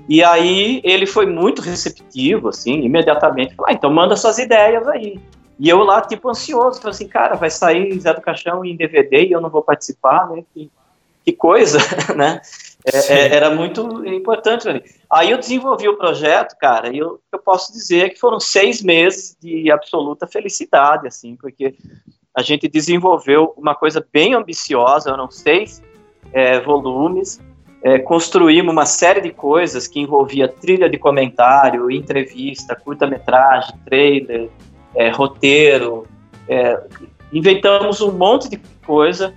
E 0.09 0.25
aí 0.25 0.81
ele 0.85 1.07
foi 1.07 1.27
muito 1.27 1.61
receptivo, 1.61 2.49
assim, 2.49 2.81
imediatamente. 2.81 3.55
Falou, 3.55 3.71
ah, 3.71 3.75
então 3.75 3.93
manda 3.93 4.17
suas 4.17 4.39
ideias 4.39 4.89
aí. 4.89 5.21
E 5.59 5.69
eu 5.69 5.79
lá, 5.79 6.01
tipo, 6.01 6.31
ansioso, 6.31 6.81
falei 6.81 6.95
assim, 6.95 7.09
cara, 7.09 7.35
vai 7.35 7.51
sair 7.51 7.99
Zé 8.01 8.15
do 8.15 8.23
Caixão 8.23 8.65
em 8.65 8.77
DVD 8.77 9.27
e 9.27 9.33
eu 9.33 9.41
não 9.41 9.51
vou 9.51 9.63
participar, 9.63 10.29
né? 10.31 10.45
Que, 10.55 10.71
que 11.25 11.33
coisa, 11.33 11.79
né? 12.17 12.41
É, 12.87 13.13
é, 13.13 13.35
era 13.35 13.51
muito 13.51 14.07
importante 14.07 14.69
ali. 14.69 14.83
Aí 15.11 15.31
eu 15.31 15.39
desenvolvi 15.39 15.89
o 15.89 15.97
projeto, 15.97 16.57
cara, 16.59 16.95
e 16.95 16.99
eu, 16.99 17.21
eu 17.31 17.39
posso 17.41 17.73
dizer 17.73 18.11
que 18.11 18.21
foram 18.21 18.39
seis 18.39 18.83
meses 18.83 19.37
de 19.41 19.71
absoluta 19.71 20.27
felicidade, 20.27 21.07
assim, 21.07 21.37
porque 21.37 21.75
a 22.35 22.41
gente 22.41 22.69
desenvolveu 22.69 23.53
uma 23.57 23.75
coisa 23.75 24.07
bem 24.13 24.35
ambiciosa, 24.35 25.11
eram 25.11 25.29
seis 25.29 25.83
é, 26.33 26.61
volumes, 26.61 27.41
é, 27.83 27.99
construímos 27.99 28.73
uma 28.73 28.87
série 28.87 29.21
de 29.21 29.31
coisas 29.31 29.87
que 29.87 30.01
envolvia 30.01 30.49
trilha 30.49 30.89
de 30.89 30.99
comentário, 30.99 31.91
entrevista, 31.91 32.75
curta-metragem, 32.75 33.75
trailer, 33.85 34.49
é, 34.95 35.11
roteiro, 35.11 36.07
é, 36.49 36.81
inventamos 37.33 38.01
um 38.01 38.11
monte 38.11 38.49
de 38.49 38.61
coisa. 38.85 39.35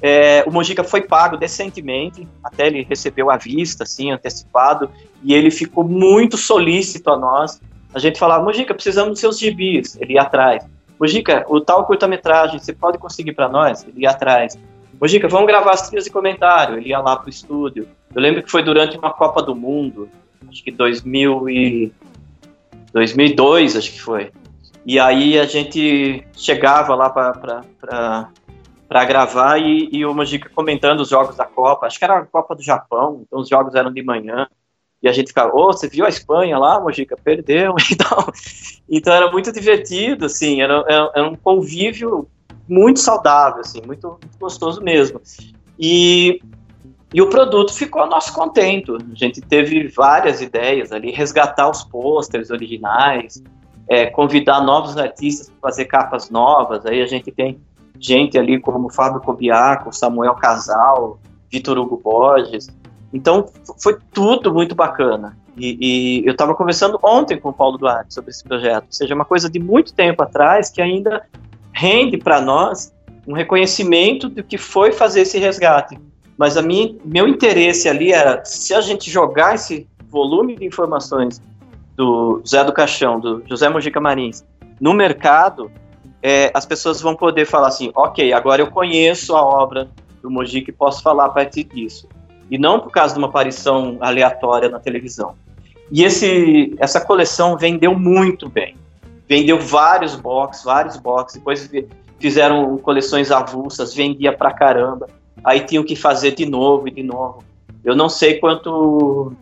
É, 0.00 0.42
o 0.46 0.50
Mojica 0.50 0.82
foi 0.82 1.02
pago 1.02 1.36
decentemente, 1.36 2.26
até 2.42 2.66
ele 2.66 2.82
recebeu 2.82 3.30
a 3.30 3.36
vista, 3.36 3.84
assim, 3.84 4.10
antecipado, 4.10 4.90
e 5.22 5.34
ele 5.34 5.50
ficou 5.50 5.84
muito 5.84 6.36
solícito 6.36 7.10
a 7.10 7.16
nós. 7.16 7.60
A 7.94 7.98
gente 7.98 8.18
falava, 8.18 8.42
Mojica, 8.42 8.74
precisamos 8.74 9.12
dos 9.12 9.20
seus 9.20 9.38
gibis. 9.38 9.96
Ele 10.00 10.14
ia 10.14 10.22
atrás. 10.22 10.64
Mojica, 10.98 11.44
o 11.48 11.60
tal 11.60 11.84
curta-metragem, 11.84 12.58
você 12.58 12.72
pode 12.72 12.96
conseguir 12.96 13.32
para 13.32 13.48
nós? 13.48 13.84
Ele 13.86 14.02
ia 14.02 14.10
atrás. 14.10 14.58
Mojica, 15.02 15.26
vamos 15.26 15.48
gravar 15.48 15.72
as 15.72 15.88
trilhas 15.88 16.04
de 16.04 16.12
comentário. 16.12 16.76
Ele 16.76 16.90
ia 16.90 17.00
lá 17.00 17.16
pro 17.16 17.28
estúdio. 17.28 17.88
Eu 18.14 18.22
lembro 18.22 18.40
que 18.40 18.48
foi 18.48 18.62
durante 18.62 18.96
uma 18.96 19.12
Copa 19.12 19.42
do 19.42 19.52
Mundo, 19.52 20.08
acho 20.48 20.62
que 20.62 20.70
2000 20.70 21.48
e... 21.48 21.92
2002, 22.92 23.74
acho 23.74 23.90
que 23.90 24.00
foi. 24.00 24.30
E 24.86 25.00
aí 25.00 25.40
a 25.40 25.44
gente 25.44 26.24
chegava 26.36 26.94
lá 26.94 27.10
para 27.10 29.04
gravar 29.04 29.58
e, 29.58 29.88
e 29.90 30.06
o 30.06 30.14
Mojica 30.14 30.48
comentando 30.54 31.00
os 31.00 31.08
jogos 31.08 31.34
da 31.34 31.46
Copa. 31.46 31.86
Acho 31.86 31.98
que 31.98 32.04
era 32.04 32.18
a 32.18 32.26
Copa 32.26 32.54
do 32.54 32.62
Japão, 32.62 33.24
então 33.26 33.40
os 33.40 33.48
jogos 33.48 33.74
eram 33.74 33.92
de 33.92 34.04
manhã. 34.04 34.46
E 35.02 35.08
a 35.08 35.12
gente 35.12 35.28
ficava, 35.28 35.52
ô, 35.52 35.66
oh, 35.66 35.72
você 35.72 35.88
viu 35.88 36.06
a 36.06 36.08
Espanha 36.08 36.56
lá, 36.58 36.80
Mojica? 36.80 37.16
Perdeu. 37.16 37.74
Então, 37.90 38.32
então 38.88 39.12
era 39.12 39.32
muito 39.32 39.50
divertido, 39.50 40.26
assim, 40.26 40.62
era, 40.62 40.84
era, 40.86 41.10
era 41.12 41.28
um 41.28 41.34
convívio 41.34 42.28
muito 42.68 43.00
saudável, 43.00 43.60
assim, 43.60 43.80
muito 43.86 44.18
gostoso 44.40 44.82
mesmo. 44.82 45.20
E, 45.78 46.40
e 47.12 47.20
o 47.20 47.28
produto 47.28 47.72
ficou 47.72 48.02
a 48.02 48.06
nosso 48.06 48.32
contento. 48.32 48.96
A 48.96 49.14
gente 49.14 49.40
teve 49.40 49.88
várias 49.88 50.40
ideias 50.40 50.92
ali, 50.92 51.10
resgatar 51.10 51.68
os 51.68 51.84
pôsteres 51.84 52.50
originais, 52.50 53.42
é, 53.88 54.06
convidar 54.06 54.60
novos 54.60 54.96
artistas 54.96 55.48
para 55.48 55.70
fazer 55.70 55.84
capas 55.86 56.30
novas. 56.30 56.86
Aí 56.86 57.02
a 57.02 57.06
gente 57.06 57.30
tem 57.30 57.60
gente 57.98 58.38
ali 58.38 58.60
como 58.60 58.90
Fábio 58.90 59.20
Cobiaco, 59.20 59.92
Samuel 59.92 60.34
Casal, 60.34 61.18
Vitor 61.50 61.78
Hugo 61.78 62.00
Borges. 62.02 62.68
Então 63.12 63.46
foi 63.80 63.98
tudo 64.12 64.52
muito 64.52 64.74
bacana. 64.74 65.36
E, 65.56 66.22
e 66.22 66.26
eu 66.26 66.32
estava 66.32 66.54
conversando 66.54 66.98
ontem 67.02 67.38
com 67.38 67.50
o 67.50 67.52
Paulo 67.52 67.76
Duarte 67.76 68.14
sobre 68.14 68.30
esse 68.30 68.42
projeto, 68.42 68.84
ou 68.84 68.92
seja, 68.92 69.14
uma 69.14 69.24
coisa 69.24 69.50
de 69.50 69.58
muito 69.58 69.92
tempo 69.92 70.22
atrás 70.22 70.70
que 70.70 70.80
ainda 70.80 71.26
rende 71.82 72.16
para 72.16 72.40
nós 72.40 72.94
um 73.26 73.32
reconhecimento 73.32 74.28
do 74.28 74.44
que 74.44 74.56
foi 74.56 74.92
fazer 74.92 75.22
esse 75.22 75.36
resgate. 75.36 75.98
Mas 76.38 76.56
a 76.56 76.62
minha, 76.62 76.94
meu 77.04 77.26
interesse 77.26 77.88
ali 77.88 78.12
era 78.12 78.44
se 78.44 78.72
a 78.72 78.80
gente 78.80 79.10
jogar 79.10 79.56
esse 79.56 79.88
volume 80.08 80.54
de 80.54 80.64
informações 80.64 81.42
do 81.96 82.40
Zé 82.46 82.62
do 82.62 82.72
Caixão, 82.72 83.18
do 83.18 83.42
José 83.48 83.68
Mojica 83.68 84.00
Marins, 84.00 84.44
no 84.80 84.94
mercado, 84.94 85.72
é, 86.22 86.52
as 86.54 86.64
pessoas 86.64 87.00
vão 87.00 87.16
poder 87.16 87.46
falar 87.46 87.66
assim, 87.66 87.90
ok, 87.96 88.32
agora 88.32 88.62
eu 88.62 88.70
conheço 88.70 89.34
a 89.34 89.42
obra 89.42 89.88
do 90.22 90.30
Mojica 90.30 90.70
e 90.70 90.72
posso 90.72 91.02
falar 91.02 91.26
a 91.26 91.30
partir 91.30 91.64
disso. 91.64 92.08
E 92.48 92.56
não 92.58 92.78
por 92.78 92.92
causa 92.92 93.14
de 93.14 93.18
uma 93.18 93.26
aparição 93.26 93.98
aleatória 94.00 94.68
na 94.68 94.78
televisão. 94.78 95.34
E 95.90 96.04
esse, 96.04 96.76
essa 96.78 97.00
coleção 97.00 97.56
vendeu 97.56 97.98
muito 97.98 98.48
bem. 98.48 98.76
Vendeu 99.28 99.58
vários 99.58 100.14
box, 100.14 100.64
vários 100.64 100.96
box. 100.96 101.34
Depois 101.34 101.70
fizeram 102.18 102.76
coleções 102.78 103.30
avulsas, 103.30 103.94
vendia 103.94 104.32
pra 104.32 104.52
caramba. 104.52 105.08
Aí 105.44 105.60
tinham 105.60 105.84
que 105.84 105.96
fazer 105.96 106.34
de 106.34 106.46
novo 106.46 106.88
e 106.88 106.90
de 106.90 107.02
novo. 107.02 107.42
Eu 107.84 107.96
não 107.96 108.08
sei 108.08 108.38
quanto 108.38 109.32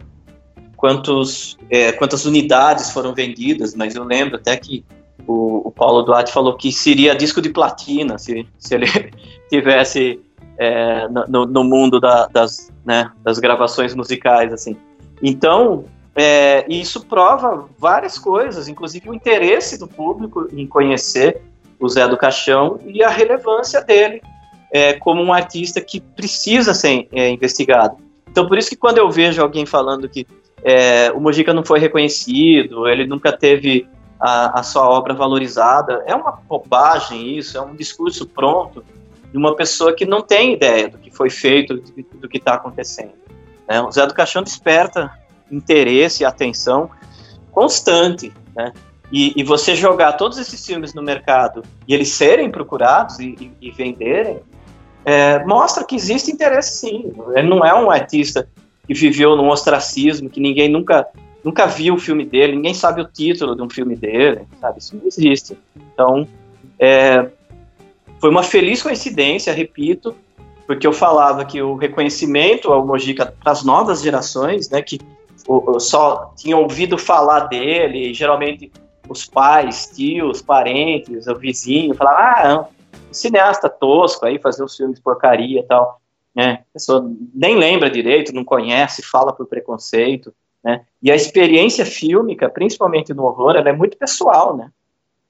quantos, 0.80 1.58
é, 1.68 1.92
quantas 1.92 2.24
unidades 2.24 2.90
foram 2.90 3.12
vendidas, 3.12 3.74
mas 3.74 3.94
eu 3.94 4.02
lembro 4.02 4.36
até 4.36 4.56
que 4.56 4.82
o, 5.26 5.68
o, 5.68 5.70
Paulo 5.70 6.02
Duarte 6.02 6.32
falou 6.32 6.56
que 6.56 6.72
seria 6.72 7.14
disco 7.14 7.42
de 7.42 7.50
platina 7.50 8.16
se, 8.16 8.48
se 8.58 8.74
ele 8.74 8.86
tivesse 9.50 10.18
é, 10.56 11.06
no, 11.28 11.44
no, 11.44 11.62
mundo 11.62 12.00
da, 12.00 12.26
das, 12.28 12.72
né, 12.82 13.10
das 13.22 13.38
gravações 13.38 13.94
musicais, 13.94 14.54
assim. 14.54 14.74
Então, 15.22 15.84
é, 16.14 16.64
isso 16.68 17.06
prova 17.06 17.68
várias 17.78 18.18
coisas, 18.18 18.68
inclusive 18.68 19.08
o 19.08 19.14
interesse 19.14 19.78
do 19.78 19.86
público 19.86 20.48
em 20.52 20.66
conhecer 20.66 21.42
o 21.78 21.88
Zé 21.88 22.06
do 22.06 22.16
Caixão 22.16 22.78
e 22.86 23.02
a 23.02 23.08
relevância 23.08 23.80
dele 23.82 24.20
é, 24.70 24.94
como 24.94 25.22
um 25.22 25.32
artista 25.32 25.80
que 25.80 26.00
precisa 26.00 26.74
ser 26.74 27.08
é, 27.12 27.30
investigado. 27.30 27.96
Então, 28.28 28.46
por 28.46 28.58
isso 28.58 28.70
que 28.70 28.76
quando 28.76 28.98
eu 28.98 29.10
vejo 29.10 29.42
alguém 29.42 29.66
falando 29.66 30.08
que 30.08 30.26
é, 30.62 31.10
o 31.12 31.20
Mojica 31.20 31.54
não 31.54 31.64
foi 31.64 31.80
reconhecido, 31.80 32.86
ele 32.86 33.06
nunca 33.06 33.32
teve 33.32 33.88
a, 34.20 34.60
a, 34.60 34.62
sua 34.62 34.88
obra 34.88 35.14
valorizada. 35.14 36.04
É 36.06 36.14
uma 36.14 36.32
bobagem 36.32 37.36
isso, 37.36 37.56
é 37.56 37.60
um 37.60 37.74
discurso 37.74 38.28
pronto 38.28 38.84
de 39.32 39.38
uma 39.38 39.56
pessoa 39.56 39.94
que 39.94 40.04
não 40.04 40.20
tem 40.20 40.52
ideia 40.52 40.88
do 40.88 40.98
que 40.98 41.10
foi 41.10 41.30
feito, 41.30 41.74
do, 41.74 42.04
do 42.20 42.28
que 42.28 42.38
está 42.38 42.54
acontecendo. 42.54 43.14
Né? 43.68 43.80
O 43.80 43.90
Zé 43.90 44.06
do 44.06 44.14
Caixão 44.14 44.42
desperta 44.42 45.10
interesse 45.50 46.22
e 46.22 46.26
atenção 46.26 46.90
constante, 47.50 48.32
né? 48.54 48.72
E, 49.12 49.32
e, 49.40 49.42
você 49.42 49.74
jogar 49.74 50.12
todos 50.12 50.38
esses 50.38 50.64
filmes 50.64 50.94
no 50.94 51.02
mercado 51.02 51.64
e 51.88 51.92
eles 51.92 52.10
serem 52.10 52.48
procurados 52.48 53.18
e, 53.18 53.36
e, 53.60 53.68
e 53.68 53.70
venderem, 53.72 54.38
é, 55.04 55.44
mostra 55.44 55.84
que 55.84 55.96
existe 55.96 56.30
interesse 56.30 56.78
sim. 56.78 57.12
Ele 57.34 57.48
não 57.48 57.64
é 57.64 57.74
um 57.74 57.90
artista 57.90 58.48
que 58.86 58.94
viveu 58.94 59.34
num 59.34 59.48
ostracismo, 59.48 60.30
que 60.30 60.40
ninguém 60.40 60.68
nunca 60.68 61.08
nunca 61.42 61.66
viu 61.66 61.94
o 61.94 61.98
filme 61.98 62.24
dele, 62.24 62.54
ninguém 62.54 62.74
sabe 62.74 63.00
o 63.00 63.04
título 63.04 63.56
de 63.56 63.62
um 63.62 63.70
filme 63.70 63.96
dele, 63.96 64.42
sabe? 64.60 64.78
Isso 64.78 64.94
não 64.94 65.06
existe. 65.06 65.56
Então, 65.92 66.28
é, 66.78 67.26
foi 68.20 68.30
uma 68.30 68.42
feliz 68.42 68.82
coincidência, 68.82 69.52
repito, 69.52 70.14
porque 70.66 70.86
eu 70.86 70.92
falava 70.92 71.44
que 71.44 71.60
o 71.60 71.74
reconhecimento 71.74 72.72
ao 72.72 72.86
Mojica 72.86 73.34
para 73.42 73.52
as 73.52 73.64
novas 73.64 74.02
gerações, 74.02 74.68
né, 74.68 74.82
que 74.82 75.00
o, 75.58 75.80
só 75.80 76.32
tinham 76.36 76.62
ouvido 76.62 76.98
falar 76.98 77.40
dele, 77.40 78.12
geralmente 78.14 78.70
os 79.08 79.26
pais, 79.26 79.90
tios, 79.94 80.40
parentes, 80.40 81.26
o 81.26 81.34
vizinho, 81.34 81.94
falavam, 81.94 82.20
ah, 82.22 82.68
um 83.10 83.12
cineasta 83.12 83.68
tosco 83.68 84.26
aí, 84.26 84.38
fazer 84.38 84.62
os 84.62 84.76
filmes 84.76 85.00
porcaria 85.00 85.60
e 85.60 85.64
tal 85.64 86.00
né? 86.34 86.64
A 86.70 86.72
pessoa 86.74 87.10
nem 87.34 87.56
lembra 87.56 87.90
direito, 87.90 88.34
não 88.34 88.44
conhece, 88.44 89.02
fala 89.02 89.32
por 89.32 89.46
preconceito, 89.46 90.32
né? 90.62 90.84
E 91.02 91.10
a 91.10 91.16
experiência 91.16 91.84
fílmica, 91.84 92.48
principalmente 92.48 93.12
no 93.12 93.24
horror, 93.24 93.56
ela 93.56 93.68
é 93.68 93.72
muito 93.72 93.96
pessoal, 93.96 94.56
né? 94.56 94.70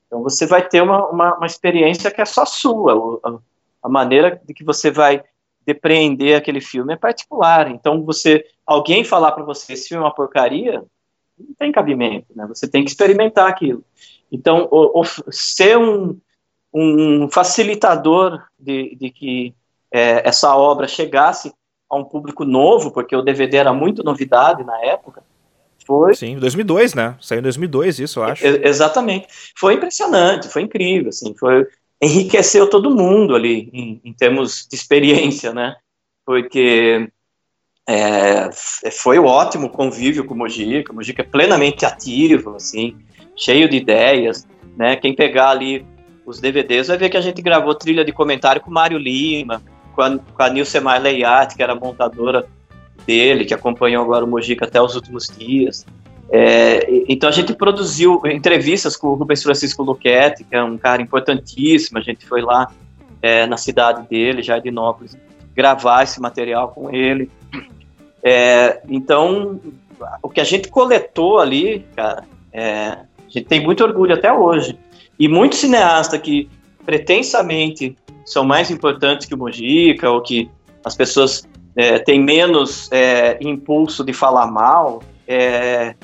Então 0.07 0.23
você 0.23 0.47
vai 0.47 0.67
ter 0.67 0.83
uma, 0.83 1.07
uma, 1.09 1.37
uma 1.37 1.47
experiência 1.47 2.11
que 2.11 2.21
é 2.21 2.25
só 2.25 2.45
sua, 2.45 3.21
a, 3.25 3.39
a 3.85 3.89
maneira 3.89 4.41
de 4.45 4.53
que 4.53 4.65
você 4.65 4.91
vai 4.91 5.23
depreender 5.65 6.37
aquele 6.37 6.61
filme 6.61 6.93
é 6.93 6.97
particular. 6.97 7.71
Então 7.71 8.05
você, 8.05 8.45
alguém 8.71 9.05
falar 9.05 9.33
para 9.33 9.45
você 9.45 9.73
esse 9.73 9.89
filme 9.89 10.03
é 10.03 10.07
uma 10.07 10.15
porcaria, 10.15 10.85
não 11.39 11.55
tem 11.59 11.73
cabimento, 11.73 12.27
né? 12.35 12.47
Você 12.47 12.69
tem 12.69 12.85
que 12.85 12.91
experimentar 12.91 13.49
aquilo. 13.49 13.85
Então, 14.31 14.69
o, 14.71 15.01
o, 15.01 15.05
ser 15.33 15.77
um 15.77 16.19
um 16.73 17.29
facilitador 17.29 18.41
de, 18.59 18.95
de 18.95 19.11
que 19.11 19.55
é, 19.93 20.27
essa 20.29 20.55
obra 20.55 20.87
chegasse 20.87 21.53
a 21.91 21.97
um 21.97 22.05
público 22.05 22.45
novo, 22.45 22.93
porque 22.93 23.17
o 23.17 23.23
DVD 23.23 23.57
era 23.57 23.73
muito 23.73 24.05
novidade 24.05 24.63
na 24.63 24.79
época, 24.85 25.23
foi... 25.85 26.15
Sim, 26.15 26.39
2002, 26.39 26.95
né? 26.95 27.17
Saiu 27.21 27.41
em 27.41 27.43
2002 27.43 27.99
isso, 27.99 28.21
eu 28.21 28.25
acho. 28.25 28.47
exatamente. 28.47 29.27
Foi 29.57 29.75
impressionante, 29.75 30.49
foi 30.49 30.63
incrível, 30.63 31.09
assim, 31.09 31.35
foi... 31.35 31.67
Enriqueceu 32.01 32.71
todo 32.71 32.95
mundo 32.95 33.35
ali, 33.35 33.69
em, 33.73 34.01
em 34.05 34.13
termos 34.13 34.67
de 34.71 34.77
experiência, 34.77 35.53
né? 35.53 35.77
Porque 36.25 37.11
é, 37.93 38.51
foi 38.93 39.19
um 39.19 39.25
ótimo 39.25 39.69
convívio 39.69 40.25
com 40.25 40.33
o 40.33 40.39
Mojica, 40.39 40.93
o 40.93 40.95
Mojica 40.95 41.23
é 41.23 41.25
plenamente 41.25 41.85
ativo, 41.85 42.55
assim, 42.55 42.95
cheio 43.35 43.69
de 43.69 43.79
ideias, 43.79 44.47
né? 44.77 44.95
Quem 44.95 45.13
pegar 45.13 45.51
ali 45.51 45.85
os 46.25 46.39
DVDs 46.39 46.87
vai 46.87 46.97
ver 46.97 47.09
que 47.09 47.17
a 47.17 47.21
gente 47.21 47.43
gravou 47.43 47.75
trilha 47.75 48.05
de 48.05 48.13
comentário 48.13 48.63
com 48.63 48.71
o 48.71 48.75
Mário 48.75 48.97
Lima, 48.97 49.61
com 49.93 50.03
a, 50.03 50.19
com 50.19 50.43
a 50.43 50.49
Nilce 50.49 50.79
Marleiat, 50.79 51.57
que 51.57 51.63
era 51.65 51.75
montadora 51.75 52.47
dele, 53.05 53.45
que 53.45 53.53
acompanhou 53.53 54.05
agora 54.05 54.25
o 54.25 54.29
Mojica 54.29 54.67
até 54.67 54.81
os 54.81 54.95
últimos 54.95 55.27
dias. 55.27 55.85
É, 56.31 56.87
então 57.09 57.29
a 57.29 57.33
gente 57.33 57.53
produziu 57.55 58.23
entrevistas 58.27 58.97
com 58.97 59.09
o 59.09 59.15
Rubens 59.15 59.43
Francisco 59.43 59.83
Luquete, 59.83 60.45
que 60.45 60.55
é 60.55 60.63
um 60.63 60.79
cara 60.79 61.03
importantíssimo, 61.03 61.99
a 61.99 62.03
gente 62.03 62.25
foi 62.25 62.41
lá 62.41 62.71
é, 63.21 63.49
na 63.49 63.57
cidade 63.57 64.09
dele, 64.09 64.45
Jardinópolis, 64.45 65.19
gravar 65.57 66.05
esse 66.05 66.21
material 66.21 66.69
com 66.69 66.89
ele. 66.95 67.29
É, 68.23 68.81
então, 68.89 69.61
o 70.23 70.29
que 70.29 70.41
a 70.41 70.45
gente 70.45 70.69
coletou 70.69 71.39
ali, 71.39 71.87
cara, 71.97 72.25
é, 72.53 72.89
a 72.89 73.07
gente 73.29 73.47
tem 73.47 73.61
muito 73.61 73.85
orgulho 73.85 74.15
até 74.15 74.33
hoje. 74.33 74.79
E 75.19 75.29
muitos 75.29 75.59
cineastas 75.59 76.21
que 76.21 76.49
pretensamente 76.85 77.97
são 78.25 78.45
mais 78.45 78.71
importantes 78.71 79.27
que 79.27 79.35
o 79.35 79.39
Mojica, 79.39 80.11
ou 80.11 80.21
que 80.21 80.51
as 80.85 80.95
pessoas 80.95 81.47
é, 81.77 81.99
têm 81.99 82.21
menos 82.21 82.91
é, 82.91 83.39
impulso 83.41 84.05
de 84.05 84.13
falar 84.13 84.47
mal, 84.47 85.03
é, 85.27 85.95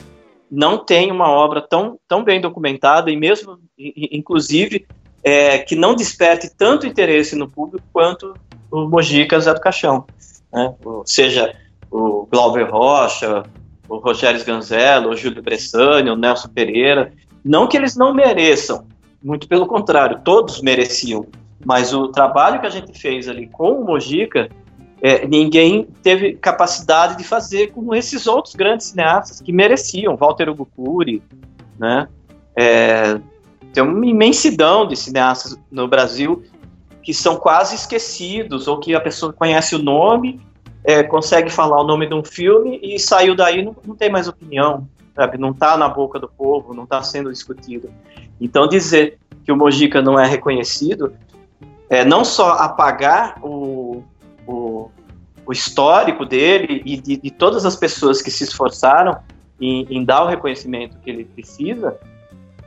não 0.50 0.78
tem 0.78 1.10
uma 1.10 1.28
obra 1.30 1.60
tão, 1.60 1.98
tão 2.06 2.22
bem 2.22 2.40
documentada 2.40 3.10
e 3.10 3.16
mesmo, 3.16 3.58
inclusive, 3.76 4.86
é, 5.22 5.58
que 5.58 5.74
não 5.74 5.94
desperte 5.94 6.48
tanto 6.56 6.86
interesse 6.86 7.34
no 7.34 7.48
público 7.48 7.84
quanto 7.92 8.34
o 8.70 8.86
Mojica 8.88 9.40
Zé 9.40 9.52
do 9.52 9.60
Caixão. 9.60 10.06
Né? 10.52 10.74
Ou 10.84 11.04
seja, 11.04 11.54
o 11.90 12.26
Glauber 12.30 12.70
Rocha, 12.70 13.42
o 13.88 13.98
Rogério 13.98 14.38
Sganzello, 14.38 15.10
o 15.10 15.16
Júlio 15.16 15.42
Bressani, 15.42 16.10
o 16.10 16.16
Nelson 16.16 16.48
Pereira. 16.48 17.12
Não 17.44 17.66
que 17.66 17.76
eles 17.76 17.96
não 17.96 18.12
mereçam, 18.12 18.86
muito 19.22 19.48
pelo 19.48 19.66
contrário, 19.66 20.20
todos 20.24 20.60
mereciam. 20.60 21.26
Mas 21.64 21.92
o 21.92 22.08
trabalho 22.08 22.60
que 22.60 22.66
a 22.66 22.70
gente 22.70 22.98
fez 22.98 23.28
ali 23.28 23.46
com 23.48 23.80
o 23.80 23.84
Mojica, 23.84 24.48
é, 25.00 25.26
ninguém 25.26 25.88
teve 26.02 26.34
capacidade 26.34 27.16
de 27.16 27.24
fazer 27.24 27.68
com 27.68 27.94
esses 27.94 28.26
outros 28.26 28.54
grandes 28.54 28.86
cineastas 28.86 29.40
que 29.40 29.52
mereciam. 29.52 30.16
Walter 30.16 30.48
Hugo 30.48 30.66
Cury, 30.76 31.22
né? 31.78 32.08
É, 32.54 33.20
tem 33.72 33.82
uma 33.82 34.06
imensidão 34.06 34.86
de 34.86 34.96
cineastas 34.96 35.58
no 35.70 35.86
Brasil 35.86 36.42
que 37.02 37.14
são 37.14 37.36
quase 37.36 37.76
esquecidos, 37.76 38.66
ou 38.66 38.80
que 38.80 38.94
a 38.94 39.00
pessoa 39.00 39.32
conhece 39.32 39.76
o 39.76 39.78
nome, 39.78 40.40
é, 40.86 41.02
consegue 41.02 41.50
falar 41.50 41.80
o 41.80 41.84
nome 41.84 42.06
de 42.06 42.14
um 42.14 42.24
filme 42.24 42.78
e 42.80 42.96
saiu 42.96 43.34
daí 43.34 43.60
não, 43.60 43.74
não 43.84 43.96
tem 43.96 44.08
mais 44.08 44.28
opinião, 44.28 44.88
sabe? 45.16 45.36
Não 45.36 45.50
está 45.50 45.76
na 45.76 45.88
boca 45.88 46.16
do 46.20 46.28
povo, 46.28 46.72
não 46.72 46.84
está 46.84 47.02
sendo 47.02 47.32
discutido. 47.32 47.90
Então 48.40 48.68
dizer 48.68 49.18
que 49.44 49.50
o 49.50 49.56
Mojica 49.56 50.00
não 50.00 50.18
é 50.18 50.24
reconhecido 50.24 51.12
é 51.90 52.04
não 52.04 52.24
só 52.24 52.52
apagar 52.52 53.36
o, 53.42 54.04
o, 54.46 54.88
o 55.44 55.52
histórico 55.52 56.24
dele 56.24 56.82
e 56.84 56.96
de, 56.96 57.16
de, 57.16 57.30
todas 57.32 57.66
as 57.66 57.74
pessoas 57.74 58.22
que 58.22 58.30
se 58.30 58.44
esforçaram 58.44 59.18
em, 59.60 59.86
em 59.90 60.04
dar 60.04 60.22
o 60.22 60.28
reconhecimento 60.28 60.98
que 60.98 61.10
ele 61.10 61.24
precisa, 61.24 61.98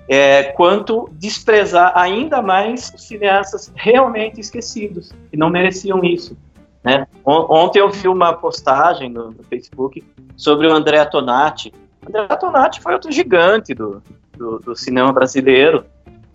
é, 0.09 0.43
quanto 0.43 1.09
desprezar 1.13 1.93
ainda 1.95 2.41
mais 2.41 2.91
os 2.93 3.07
cineastas 3.07 3.72
realmente 3.76 4.41
esquecidos, 4.41 5.13
que 5.30 5.38
não 5.38 5.49
mereciam 5.49 6.03
isso. 6.03 6.36
Né? 6.84 7.08
Ontem 7.26 7.80
eu 7.80 7.90
vi 7.90 8.08
uma 8.08 8.34
postagem 8.34 9.10
no, 9.10 9.32
no 9.32 9.44
Facebook 9.44 10.04
sobre 10.38 10.68
o 10.68 10.74
André 10.74 11.04
Tonati. 11.06 11.74
O 12.06 12.10
André 12.10 12.36
Tonati 12.36 12.82
foi 12.82 12.94
outro 12.94 13.12
gigante 13.12 13.74
do, 13.74 14.02
do, 14.38 14.60
do, 14.60 14.76
cinema 14.76 15.12
brasileiro, 15.12 15.86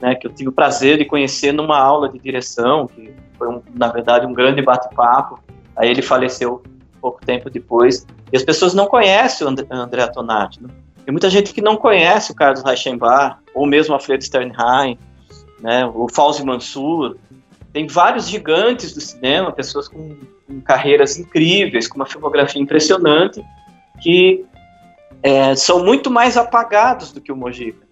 né, 0.01 0.15
que 0.15 0.27
eu 0.27 0.33
tive 0.33 0.51
o 0.51 0.53
prazer 0.53 0.99
de 0.99 1.05
conhecer 1.07 1.53
numa 1.53 1.79
aula 1.79 2.09
de 2.09 2.19
direção, 2.19 2.87
que 2.87 3.15
foi, 3.39 3.49
um, 3.49 3.63
na 3.75 3.89
verdade, 3.89 4.27
um 4.27 4.35
grande 4.35 4.61
bate-papo. 4.61 5.41
Aí 5.75 5.91
ele 5.91 6.03
faleceu 6.03 6.63
pouco 7.01 7.25
tempo 7.25 7.49
depois. 7.49 8.07
E 8.33 8.37
as 8.37 8.43
pessoas 8.43 8.75
não 8.75 8.87
conhecem 8.87 9.47
o 9.47 9.51
And 9.51 9.57
André 9.71 10.07
Tonati. 10.09 10.63
Né? 10.63 10.69
Tem 11.05 11.13
muita 11.13 11.31
gente 11.31 11.53
que 11.53 11.61
não 11.61 11.77
conhece 11.77 12.33
o 12.33 12.35
Carlos 12.35 12.63
Reichenbach, 12.63 13.37
ou 13.55 13.67
mesmo 13.67 13.95
a 13.95 14.01
Fred 14.01 14.25
Sternheim, 14.25 14.99
né, 15.61 15.87
o 15.87 16.09
Fauzi 16.09 16.45
Mansur. 16.45 17.17
Tem 17.75 17.89
vários 17.89 18.29
gigantes 18.29 18.95
do 18.95 19.01
cinema, 19.01 19.51
pessoas 19.51 19.89
com, 19.89 20.17
com 20.47 20.61
carreiras 20.61 21.19
incríveis, 21.19 21.89
com 21.89 21.97
uma 21.97 22.07
filmografia 22.07 22.63
impressionante, 22.63 23.45
que 24.01 24.47
é, 25.21 25.57
são 25.57 25.85
muito 25.85 26.09
mais 26.09 26.37
apagados 26.37 27.11
do 27.11 27.21
que 27.21 27.33
o 27.33 27.37
Mojica. 27.37 27.85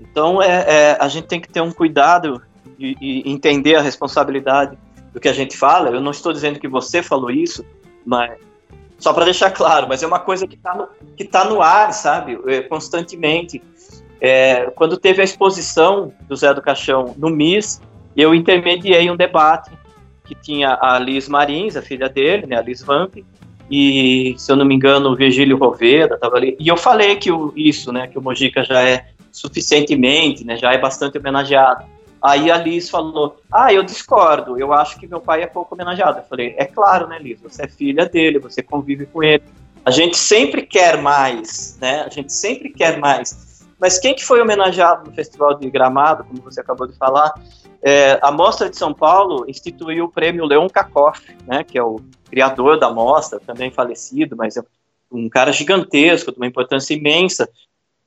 Então, 0.00 0.42
é, 0.42 0.64
é, 0.66 0.96
a 0.98 1.06
gente 1.06 1.28
tem 1.28 1.40
que 1.40 1.48
ter 1.48 1.60
um 1.60 1.70
cuidado 1.70 2.42
e, 2.76 2.96
e, 3.00 3.30
entender 3.32 3.76
a 3.76 3.80
responsabilidade 3.80 4.76
do 5.12 5.20
que 5.20 5.28
a 5.28 5.32
gente 5.32 5.56
fala. 5.56 5.90
Eu 5.90 6.00
não 6.00 6.10
estou 6.10 6.32
dizendo 6.32 6.58
que 6.58 6.66
você 6.66 7.00
falou 7.00 7.30
isso, 7.30 7.64
mas 8.04 8.36
só 8.98 9.12
para 9.12 9.24
deixar 9.24 9.52
claro, 9.52 9.86
mas 9.88 10.02
é 10.02 10.06
uma 10.06 10.18
coisa 10.18 10.48
que 10.48 10.56
está 10.56 10.74
no, 10.74 10.88
que 11.16 11.24
tá 11.24 11.44
no 11.44 11.62
ar, 11.62 11.92
sabe, 11.92 12.40
é, 12.48 12.62
constantemente. 12.62 13.62
É, 14.20 14.68
quando 14.74 14.96
teve 14.96 15.20
a 15.20 15.24
exposição 15.24 16.12
do 16.28 16.34
Zé 16.34 16.52
do 16.52 16.60
Caixão 16.60 17.14
no 17.16 17.30
MIS, 17.30 17.80
eu 18.16 18.34
intermediei 18.34 19.10
um 19.10 19.16
debate 19.16 19.70
que 20.24 20.34
tinha 20.34 20.78
a 20.80 20.98
Liz 20.98 21.28
Marins, 21.28 21.76
a 21.76 21.82
filha 21.82 22.08
dele, 22.08 22.46
né, 22.46 22.56
a 22.56 22.62
Liz 22.62 22.82
Vamp, 22.82 23.16
e, 23.70 24.34
se 24.36 24.52
eu 24.52 24.56
não 24.56 24.64
me 24.64 24.74
engano, 24.74 25.10
o 25.10 25.16
Virgílio 25.16 25.56
Roveda 25.56 26.14
estava 26.14 26.36
ali. 26.36 26.56
E 26.60 26.68
eu 26.68 26.76
falei 26.76 27.16
que 27.16 27.32
o, 27.32 27.52
isso, 27.56 27.92
né, 27.92 28.06
que 28.06 28.18
o 28.18 28.22
Mojica 28.22 28.62
já 28.64 28.82
é 28.82 29.06
suficientemente, 29.30 30.44
né, 30.44 30.56
já 30.56 30.72
é 30.72 30.78
bastante 30.78 31.16
homenageado. 31.16 31.84
Aí 32.22 32.50
a 32.50 32.56
Liz 32.56 32.88
falou: 32.88 33.40
Ah, 33.50 33.72
eu 33.72 33.82
discordo, 33.82 34.56
eu 34.56 34.72
acho 34.72 35.00
que 35.00 35.08
meu 35.08 35.20
pai 35.20 35.42
é 35.42 35.46
pouco 35.46 35.74
homenageado. 35.74 36.18
Eu 36.18 36.24
falei: 36.24 36.54
É 36.56 36.64
claro, 36.64 37.08
né, 37.08 37.18
Liz? 37.18 37.40
Você 37.40 37.64
é 37.64 37.68
filha 37.68 38.06
dele, 38.06 38.38
você 38.38 38.62
convive 38.62 39.06
com 39.06 39.24
ele. 39.24 39.42
A 39.84 39.90
gente 39.90 40.16
sempre 40.16 40.62
quer 40.62 41.02
mais, 41.02 41.76
né? 41.80 42.02
A 42.02 42.08
gente 42.08 42.32
sempre 42.32 42.68
quer 42.68 43.00
mais. 43.00 43.64
Mas 43.80 43.98
quem 43.98 44.14
que 44.14 44.24
foi 44.24 44.40
homenageado 44.40 45.10
no 45.10 45.16
Festival 45.16 45.58
de 45.58 45.68
Gramado, 45.68 46.22
como 46.22 46.40
você 46.40 46.60
acabou 46.60 46.86
de 46.86 46.96
falar, 46.96 47.34
é, 47.82 48.18
a 48.22 48.30
Mostra 48.30 48.70
de 48.70 48.76
São 48.76 48.94
Paulo 48.94 49.44
instituiu 49.48 50.04
o 50.04 50.08
prêmio 50.08 50.44
Leon 50.44 50.68
Kakoff, 50.68 51.36
né, 51.46 51.64
que 51.64 51.76
é 51.76 51.82
o 51.82 52.00
criador 52.30 52.78
da 52.78 52.90
mostra, 52.90 53.40
também 53.40 53.70
falecido, 53.70 54.36
mas 54.36 54.56
é 54.56 54.62
um 55.10 55.28
cara 55.28 55.52
gigantesco, 55.52 56.30
de 56.30 56.38
uma 56.38 56.46
importância 56.46 56.94
imensa 56.94 57.48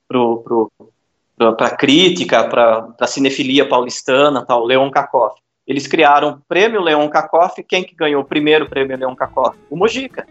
para 0.07 1.67
a 1.67 1.75
crítica, 1.75 2.47
para 2.47 2.87
a 2.99 3.07
cinefilia 3.07 3.67
paulistana, 3.67 4.45
tal, 4.45 4.65
Leon 4.65 4.89
Kakoff. 4.89 5.39
Eles 5.67 5.87
criaram 5.87 6.29
o 6.29 6.41
prêmio 6.47 6.81
Leon 6.81 7.07
Kakoff, 7.09 7.61
quem 7.63 7.83
que 7.83 7.95
ganhou 7.95 8.21
o 8.21 8.25
primeiro 8.25 8.69
prêmio 8.69 8.97
Leon 8.97 9.15
Kakoff? 9.15 9.57
O 9.69 9.75
Mojica. 9.75 10.25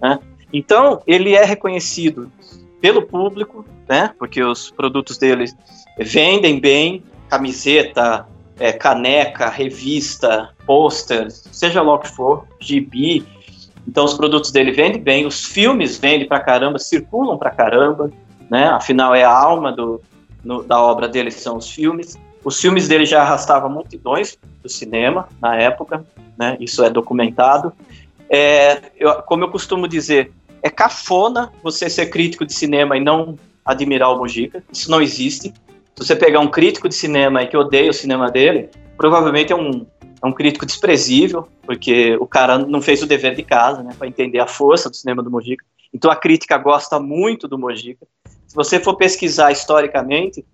Né? 0.00 0.18
Então, 0.52 1.00
ele 1.06 1.34
é 1.34 1.44
reconhecido 1.44 2.32
pelo 2.80 3.02
público, 3.02 3.64
né, 3.88 4.12
porque 4.18 4.42
os 4.42 4.70
produtos 4.70 5.18
dele 5.18 5.46
vendem 5.98 6.60
bem, 6.60 7.02
camiseta, 7.28 8.26
é, 8.58 8.72
caneca, 8.72 9.48
revista, 9.48 10.50
pôster, 10.66 11.30
seja 11.30 11.82
lá 11.82 11.94
o 11.94 11.98
que 11.98 12.08
for, 12.08 12.46
gibi. 12.60 13.26
Então 13.86 14.04
os 14.04 14.14
produtos 14.14 14.50
dele 14.50 14.72
vendem 14.72 15.00
bem, 15.00 15.26
os 15.26 15.46
filmes 15.46 15.96
vendem 15.96 16.28
pra 16.28 16.40
caramba, 16.40 16.78
circulam 16.78 17.38
pra 17.38 17.50
caramba, 17.50 18.10
né? 18.50 18.68
Afinal 18.68 19.14
é 19.14 19.24
a 19.24 19.32
alma 19.32 19.72
do, 19.72 20.00
no, 20.44 20.62
da 20.62 20.80
obra 20.80 21.08
dele 21.08 21.30
são 21.30 21.56
os 21.56 21.70
filmes. 21.70 22.18
Os 22.44 22.60
filmes 22.60 22.88
dele 22.88 23.04
já 23.04 23.22
arrastavam 23.22 23.70
multidões 23.70 24.36
do 24.62 24.68
cinema 24.68 25.28
na 25.40 25.56
época, 25.56 26.04
né? 26.38 26.56
Isso 26.60 26.84
é 26.84 26.90
documentado. 26.90 27.72
É, 28.28 28.80
eu, 28.96 29.14
como 29.22 29.44
eu 29.44 29.50
costumo 29.50 29.88
dizer, 29.88 30.32
é 30.62 30.68
cafona 30.68 31.52
você 31.62 31.88
ser 31.88 32.06
crítico 32.06 32.44
de 32.44 32.52
cinema 32.52 32.96
e 32.96 33.00
não 33.00 33.38
admirar 33.64 34.10
o 34.10 34.18
Mujica. 34.18 34.62
Isso 34.72 34.90
não 34.90 35.00
existe. 35.00 35.52
Se 35.98 36.06
você 36.06 36.14
pegar 36.14 36.38
um 36.38 36.46
crítico 36.46 36.88
de 36.88 36.94
cinema 36.94 37.42
e 37.42 37.48
que 37.48 37.56
odeia 37.56 37.90
o 37.90 37.92
cinema 37.92 38.30
dele, 38.30 38.70
provavelmente 38.96 39.52
é 39.52 39.56
um, 39.56 39.84
é 40.22 40.26
um 40.26 40.32
crítico 40.32 40.64
desprezível, 40.64 41.48
porque 41.62 42.16
o 42.20 42.26
cara 42.26 42.56
não 42.56 42.80
fez 42.80 43.02
o 43.02 43.06
dever 43.06 43.34
de 43.34 43.42
casa, 43.42 43.82
né, 43.82 43.92
para 43.98 44.06
entender 44.06 44.38
a 44.38 44.46
força 44.46 44.88
do 44.88 44.94
cinema 44.94 45.24
do 45.24 45.30
Mojica. 45.30 45.64
Então 45.92 46.08
a 46.08 46.14
crítica 46.14 46.56
gosta 46.56 47.00
muito 47.00 47.48
do 47.48 47.58
Mojica. 47.58 48.06
Se 48.46 48.54
você 48.54 48.78
for 48.78 48.94
pesquisar 48.94 49.50
historicamente, 49.50 50.46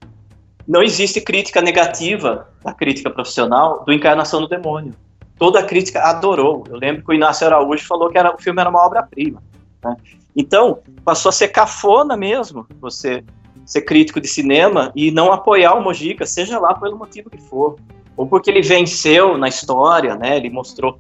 não 0.66 0.82
existe 0.82 1.20
crítica 1.20 1.60
negativa 1.60 2.48
da 2.64 2.72
crítica 2.72 3.10
profissional 3.10 3.84
do 3.84 3.92
Encarnação 3.92 4.40
do 4.40 4.48
Demônio. 4.48 4.94
Toda 5.38 5.60
a 5.60 5.62
crítica 5.62 6.00
adorou. 6.04 6.64
Eu 6.70 6.78
lembro 6.78 7.04
que 7.04 7.10
o 7.10 7.14
Inácio 7.14 7.46
Araújo 7.46 7.86
falou 7.86 8.08
que 8.08 8.16
era, 8.16 8.34
o 8.34 8.40
filme 8.40 8.62
era 8.62 8.70
uma 8.70 8.82
obra-prima. 8.82 9.42
Né? 9.84 9.94
Então, 10.34 10.78
passou 11.04 11.28
a 11.28 11.32
ser 11.32 11.48
cafona 11.48 12.16
mesmo 12.16 12.66
você 12.80 13.22
ser 13.64 13.82
crítico 13.82 14.20
de 14.20 14.28
cinema 14.28 14.92
e 14.94 15.10
não 15.10 15.32
apoiar 15.32 15.74
o 15.74 15.82
Mojica, 15.82 16.26
seja 16.26 16.58
lá 16.58 16.74
pelo 16.74 16.98
motivo 16.98 17.30
que 17.30 17.40
for. 17.40 17.76
Ou 18.16 18.26
porque 18.26 18.50
ele 18.50 18.62
venceu 18.62 19.36
na 19.36 19.48
história, 19.48 20.14
né? 20.14 20.36
ele 20.36 20.50
mostrou 20.50 20.98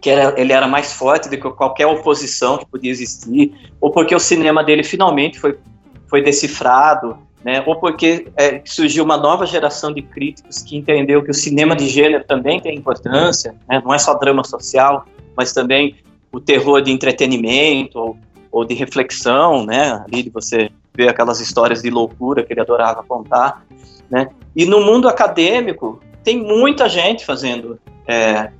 que 0.00 0.08
era, 0.10 0.40
ele 0.40 0.52
era 0.52 0.68
mais 0.68 0.92
forte 0.92 1.28
do 1.28 1.36
que 1.36 1.50
qualquer 1.50 1.86
oposição 1.86 2.58
que 2.58 2.66
podia 2.66 2.90
existir, 2.90 3.52
ou 3.80 3.90
porque 3.90 4.14
o 4.14 4.20
cinema 4.20 4.62
dele 4.62 4.84
finalmente 4.84 5.38
foi, 5.40 5.58
foi 6.06 6.22
decifrado, 6.22 7.18
né? 7.44 7.62
ou 7.66 7.76
porque 7.76 8.28
é, 8.36 8.60
surgiu 8.64 9.04
uma 9.04 9.16
nova 9.16 9.46
geração 9.46 9.92
de 9.92 10.02
críticos 10.02 10.62
que 10.62 10.76
entendeu 10.76 11.22
que 11.22 11.30
o 11.30 11.34
cinema 11.34 11.74
de 11.74 11.88
gênero 11.88 12.24
também 12.24 12.60
tem 12.60 12.76
importância, 12.76 13.54
né? 13.68 13.82
não 13.84 13.92
é 13.92 13.98
só 13.98 14.14
drama 14.14 14.44
social, 14.44 15.04
mas 15.36 15.52
também 15.52 15.96
o 16.30 16.40
terror 16.40 16.80
de 16.80 16.92
entretenimento 16.92 17.98
ou, 17.98 18.16
ou 18.52 18.64
de 18.64 18.74
reflexão, 18.74 19.66
né? 19.66 20.04
ali 20.06 20.22
de 20.22 20.30
você 20.30 20.70
ver 20.98 21.08
aquelas 21.08 21.40
histórias 21.40 21.80
de 21.80 21.90
loucura 21.90 22.42
que 22.42 22.52
ele 22.52 22.60
adorava 22.60 23.04
contar. 23.04 23.64
Né? 24.10 24.28
E 24.56 24.66
no 24.66 24.80
mundo 24.80 25.08
acadêmico, 25.08 26.00
tem 26.24 26.42
muita 26.42 26.88
gente 26.88 27.24
fazendo 27.24 27.78
é, 28.04 28.50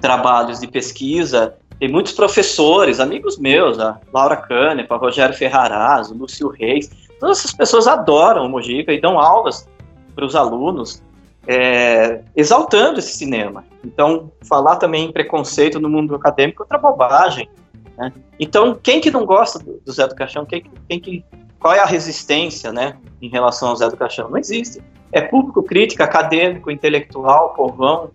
trabalhos 0.00 0.58
de 0.58 0.66
pesquisa, 0.66 1.54
tem 1.78 1.88
muitos 1.88 2.12
professores, 2.12 2.98
amigos 2.98 3.38
meus, 3.38 3.78
a 3.78 4.00
Laura 4.12 4.36
Canepa, 4.36 4.96
Rogério 4.96 5.36
Ferraraz, 5.36 6.10
o 6.10 6.14
Lúcio 6.14 6.48
Reis, 6.48 6.90
todas 7.20 7.38
essas 7.38 7.52
pessoas 7.52 7.86
adoram 7.86 8.44
o 8.44 8.48
Mojica 8.48 8.92
e 8.92 9.00
dão 9.00 9.16
aulas 9.16 9.68
para 10.16 10.24
os 10.24 10.34
alunos, 10.34 11.00
é, 11.46 12.22
exaltando 12.34 12.98
esse 12.98 13.16
cinema. 13.16 13.64
Então, 13.84 14.32
falar 14.48 14.76
também 14.76 15.04
em 15.04 15.12
preconceito 15.12 15.78
no 15.78 15.88
mundo 15.88 16.16
acadêmico 16.16 16.62
é 16.62 16.64
outra 16.64 16.78
bobagem. 16.78 17.48
Né? 17.96 18.12
Então, 18.40 18.76
quem 18.82 19.00
que 19.00 19.12
não 19.12 19.24
gosta 19.24 19.60
do, 19.60 19.80
do 19.84 19.92
Zé 19.92 20.08
do 20.08 20.14
Caixão? 20.16 20.44
Quem, 20.44 20.64
quem 20.88 20.98
que, 20.98 21.24
qual 21.64 21.72
é 21.72 21.80
a 21.80 21.86
resistência 21.86 22.70
né, 22.70 22.98
em 23.22 23.28
relação 23.30 23.70
ao 23.70 23.76
Zé 23.76 23.88
do 23.88 23.96
Caixão? 23.96 24.28
Não 24.28 24.36
existe. 24.36 24.82
É 25.10 25.22
público 25.22 25.62
crítico, 25.62 26.02
acadêmico, 26.02 26.70
intelectual, 26.70 27.54
povão, 27.54 28.10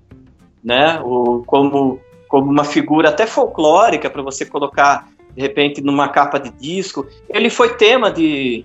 né? 0.64 1.02
O, 1.04 1.42
como, 1.48 2.00
como 2.28 2.52
uma 2.52 2.64
figura 2.64 3.10
até 3.10 3.26
folclórica 3.26 4.08
para 4.08 4.22
você 4.22 4.46
colocar 4.46 5.10
de 5.36 5.42
repente 5.42 5.82
numa 5.82 6.10
capa 6.10 6.40
de 6.40 6.52
disco. 6.52 7.08
Ele 7.28 7.50
foi 7.50 7.74
tema 7.74 8.12
de, 8.12 8.64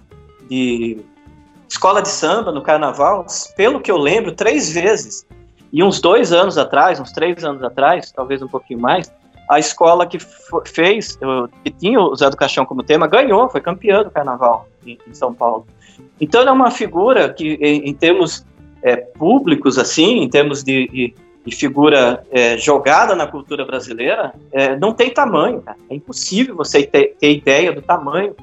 de 0.50 0.98
escola 1.66 2.02
de 2.02 2.10
samba 2.10 2.52
no 2.52 2.60
carnaval, 2.60 3.24
pelo 3.56 3.80
que 3.80 3.90
eu 3.90 3.96
lembro, 3.96 4.32
três 4.32 4.70
vezes. 4.70 5.26
E 5.72 5.82
uns 5.82 5.98
dois 5.98 6.30
anos 6.30 6.58
atrás, 6.58 7.00
uns 7.00 7.10
três 7.10 7.42
anos 7.42 7.62
atrás, 7.62 8.12
talvez 8.12 8.42
um 8.42 8.48
pouquinho 8.48 8.80
mais, 8.80 9.10
a 9.48 9.58
escola 9.58 10.06
que 10.06 10.18
fez, 10.64 11.18
que 11.62 11.70
tinha 11.70 12.00
o 12.00 12.14
Zé 12.16 12.30
do 12.30 12.36
Caixão 12.36 12.64
como 12.64 12.82
tema, 12.82 13.06
ganhou, 13.06 13.48
foi 13.48 13.60
campeã 13.60 14.02
do 14.02 14.10
carnaval 14.10 14.68
em, 14.86 14.98
em 15.06 15.14
São 15.14 15.34
Paulo. 15.34 15.66
Então 16.20 16.42
é 16.42 16.50
uma 16.50 16.70
figura 16.70 17.32
que, 17.32 17.58
em, 17.60 17.88
em 17.88 17.94
termos 17.94 18.44
é, 18.82 18.96
públicos, 18.96 19.78
assim, 19.78 20.20
em 20.20 20.28
termos 20.28 20.62
de, 20.62 20.88
de, 20.88 21.14
de 21.44 21.56
figura 21.56 22.24
é, 22.30 22.56
jogada 22.56 23.14
na 23.14 23.26
cultura 23.26 23.64
brasileira, 23.64 24.34
é, 24.52 24.76
não 24.76 24.92
tem 24.92 25.10
tamanho. 25.10 25.60
Cara. 25.62 25.76
É 25.90 25.94
impossível 25.94 26.54
você 26.54 26.82
ter, 26.84 27.16
ter, 27.18 27.32
ideia 27.32 27.72
do 27.72 27.82
tamanho 27.82 28.34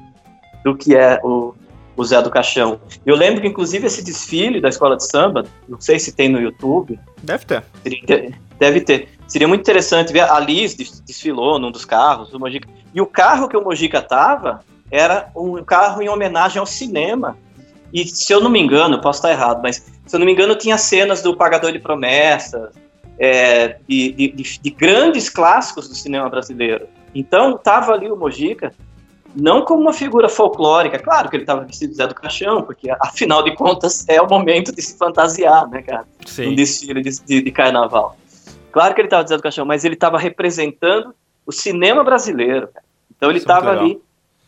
do 0.64 0.76
que 0.76 0.94
é 0.94 1.20
o, 1.22 1.54
o 1.96 2.04
Zé 2.04 2.20
do 2.22 2.30
Caixão. 2.30 2.80
Eu 3.04 3.16
lembro 3.16 3.40
que, 3.40 3.48
inclusive, 3.48 3.86
esse 3.86 4.02
desfile 4.02 4.60
da 4.60 4.68
escola 4.68 4.96
de 4.96 5.06
samba, 5.06 5.44
não 5.68 5.80
sei 5.80 5.98
se 5.98 6.12
tem 6.12 6.28
no 6.28 6.40
YouTube. 6.40 6.98
Deve 7.82 8.06
ter. 8.06 8.38
Deve 8.58 8.80
ter. 8.80 9.08
Seria 9.26 9.48
muito 9.48 9.60
interessante 9.60 10.12
ver. 10.12 10.20
A 10.20 10.38
Liz 10.38 10.74
desfilou 10.74 11.58
num 11.58 11.70
dos 11.70 11.84
carros 11.84 12.30
do 12.30 12.38
Mojica. 12.38 12.68
E 12.94 13.00
o 13.00 13.06
carro 13.06 13.48
que 13.48 13.56
o 13.56 13.62
Mojica 13.64 14.00
tava 14.00 14.60
era 14.90 15.30
um 15.34 15.62
carro 15.64 16.02
em 16.02 16.08
homenagem 16.08 16.58
ao 16.58 16.66
cinema. 16.66 17.36
E 17.92 18.06
se 18.06 18.32
eu 18.32 18.40
não 18.40 18.50
me 18.50 18.60
engano, 18.60 19.00
posso 19.00 19.18
estar 19.18 19.30
errado, 19.30 19.60
mas 19.62 19.76
se 20.06 20.16
eu 20.16 20.18
não 20.18 20.26
me 20.26 20.32
engano, 20.32 20.54
tinha 20.54 20.78
cenas 20.78 21.22
do 21.22 21.36
Pagador 21.36 21.72
de 21.72 21.78
Promessas, 21.78 22.70
é, 23.18 23.76
de, 23.88 24.12
de, 24.12 24.28
de, 24.28 24.58
de, 24.60 24.70
grandes 24.70 25.28
clássicos 25.28 25.88
do 25.88 25.94
cinema 25.94 26.28
brasileiro. 26.28 26.86
Então, 27.14 27.56
estava 27.56 27.92
ali 27.92 28.10
o 28.10 28.16
Mojica, 28.16 28.72
não 29.34 29.64
como 29.64 29.82
uma 29.82 29.92
figura 29.92 30.28
folclórica, 30.28 30.98
claro 30.98 31.28
que 31.28 31.36
ele 31.36 31.42
estava 31.44 31.64
vestido 31.64 31.94
Zé 31.94 32.06
do 32.06 32.14
Caixão, 32.14 32.62
porque 32.62 32.90
afinal 33.00 33.42
de 33.42 33.54
contas 33.54 34.06
é 34.08 34.20
o 34.20 34.28
momento 34.28 34.74
de 34.74 34.82
se 34.82 34.96
fantasiar, 34.96 35.68
né, 35.68 35.82
cara? 35.82 36.06
Sim. 36.26 36.48
Um 36.48 36.54
desfile 36.54 37.02
de, 37.02 37.42
de, 37.42 37.50
carnaval. 37.50 38.16
Claro 38.70 38.94
que 38.94 39.00
ele 39.00 39.06
estava 39.06 39.26
Zé 39.26 39.36
do 39.36 39.42
Caixão, 39.42 39.64
mas 39.64 39.84
ele 39.84 39.94
estava 39.94 40.18
representando 40.18 41.14
o 41.46 41.52
cinema 41.52 42.04
brasileiro. 42.04 42.68
Cara. 42.68 42.84
Então 43.14 43.30
ele 43.30 43.38
estava 43.38 43.70
ali 43.70 44.00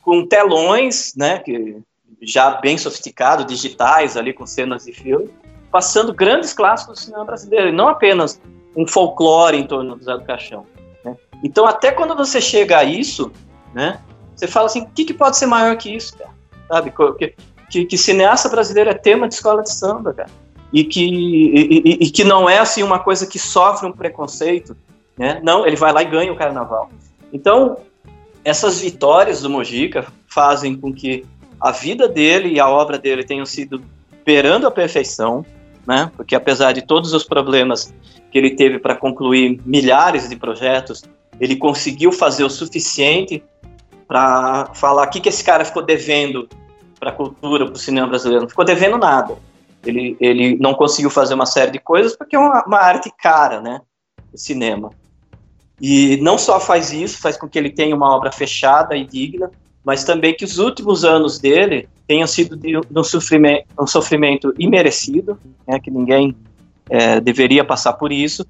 com 0.02 0.27
telões, 0.27 1.15
né, 1.16 1.39
que 1.39 1.78
já 2.20 2.51
bem 2.52 2.77
sofisticados, 2.77 3.47
digitais 3.47 4.16
ali 4.16 4.32
com 4.32 4.47
cenas 4.47 4.85
de 4.85 4.93
filme, 4.93 5.31
passando 5.70 6.12
grandes 6.12 6.52
clássicos 6.52 6.98
do 6.98 7.05
cinema 7.05 7.24
brasileiro, 7.24 7.69
e 7.69 7.73
não 7.73 7.89
apenas 7.89 8.40
um 8.77 8.86
folclore 8.86 9.56
em 9.56 9.66
torno 9.66 9.97
do 9.97 10.05
Zé 10.05 10.12
do 10.12 10.24
Caixão. 10.24 10.66
Né? 11.05 11.16
Então, 11.43 11.66
até 11.66 11.90
quando 11.90 12.15
você 12.15 12.40
chega 12.40 12.78
a 12.78 12.85
isso, 12.85 13.31
né, 13.73 14.01
você 14.44 14.52
fala 14.52 14.66
assim, 14.66 14.82
o 14.82 14.86
que, 14.86 15.04
que 15.04 15.14
pode 15.14 15.36
ser 15.36 15.46
maior 15.46 15.76
que 15.76 15.94
isso, 15.94 16.16
cara? 16.16 16.30
Sabe? 16.68 16.92
Que, 17.18 17.34
que, 17.70 17.84
que, 17.84 17.98
cineasta 17.98 18.48
brasileiro 18.48 18.90
é 18.90 18.94
tema 18.94 19.28
de 19.28 19.34
escola 19.34 19.62
de 19.62 19.70
samba, 19.70 20.12
cara. 20.12 20.30
E 20.72 20.84
que, 20.84 21.04
e, 21.04 21.78
e, 21.84 21.98
e, 22.04 22.10
que 22.10 22.24
não 22.24 22.48
é 22.48 22.58
assim 22.58 22.82
uma 22.82 22.98
coisa 22.98 23.26
que 23.26 23.38
sofre 23.38 23.86
um 23.86 23.92
preconceito, 23.92 24.76
né? 25.16 25.40
Não, 25.42 25.66
ele 25.66 25.76
vai 25.76 25.92
lá 25.92 26.02
e 26.02 26.06
ganha 26.06 26.32
o 26.32 26.36
carnaval. 26.36 26.90
Então, 27.32 27.78
essas 28.44 28.80
vitórias 28.80 29.40
do 29.40 29.50
Mojica 29.50 30.06
fazem 30.26 30.76
com 30.76 30.92
que 30.92 31.24
a 31.60 31.70
vida 31.70 32.08
dele 32.08 32.48
e 32.50 32.60
a 32.60 32.68
obra 32.68 32.98
dele 32.98 33.24
tenham 33.24 33.46
sido 33.46 33.80
perando 34.24 34.66
a 34.66 34.70
perfeição, 34.70 35.44
né? 35.86 36.10
Porque 36.16 36.34
apesar 36.34 36.72
de 36.72 36.82
todos 36.82 37.12
os 37.12 37.24
problemas 37.24 37.94
que 38.30 38.38
ele 38.38 38.50
teve 38.50 38.78
para 38.78 38.96
concluir 38.96 39.60
milhares 39.64 40.28
de 40.28 40.36
projetos, 40.36 41.04
ele 41.40 41.56
conseguiu 41.56 42.10
fazer 42.10 42.44
o 42.44 42.50
suficiente 42.50 43.42
para 44.14 44.66
falar 44.74 45.08
o 45.08 45.10
que, 45.10 45.18
que 45.18 45.28
esse 45.28 45.42
cara 45.42 45.64
ficou 45.64 45.82
devendo 45.82 46.48
para 47.00 47.10
a 47.10 47.12
cultura, 47.12 47.64
para 47.64 47.74
o 47.74 47.78
cinema 47.78 48.06
brasileiro. 48.06 48.42
Não 48.42 48.48
ficou 48.48 48.64
devendo 48.64 48.96
nada. 48.96 49.36
Ele, 49.84 50.16
ele 50.20 50.56
não 50.60 50.72
conseguiu 50.72 51.10
fazer 51.10 51.34
uma 51.34 51.46
série 51.46 51.72
de 51.72 51.80
coisas 51.80 52.14
porque 52.14 52.36
é 52.36 52.38
uma, 52.38 52.64
uma 52.64 52.78
arte 52.78 53.12
cara, 53.18 53.60
né? 53.60 53.80
O 54.32 54.38
cinema. 54.38 54.90
E 55.80 56.16
não 56.18 56.38
só 56.38 56.60
faz 56.60 56.92
isso, 56.92 57.20
faz 57.20 57.36
com 57.36 57.48
que 57.48 57.58
ele 57.58 57.70
tenha 57.70 57.96
uma 57.96 58.14
obra 58.14 58.30
fechada 58.30 58.96
e 58.96 59.04
digna, 59.04 59.50
mas 59.84 60.04
também 60.04 60.32
que 60.32 60.44
os 60.44 60.58
últimos 60.58 61.04
anos 61.04 61.40
dele 61.40 61.88
tenham 62.06 62.28
sido 62.28 62.56
de 62.56 62.78
um 62.78 63.02
sofrimento, 63.02 63.66
um 63.76 63.86
sofrimento 63.86 64.54
imerecido, 64.56 65.36
né, 65.66 65.80
que 65.80 65.90
ninguém 65.90 66.36
é, 66.88 67.20
deveria 67.20 67.64
passar 67.64 67.94
por 67.94 68.12
isso, 68.12 68.46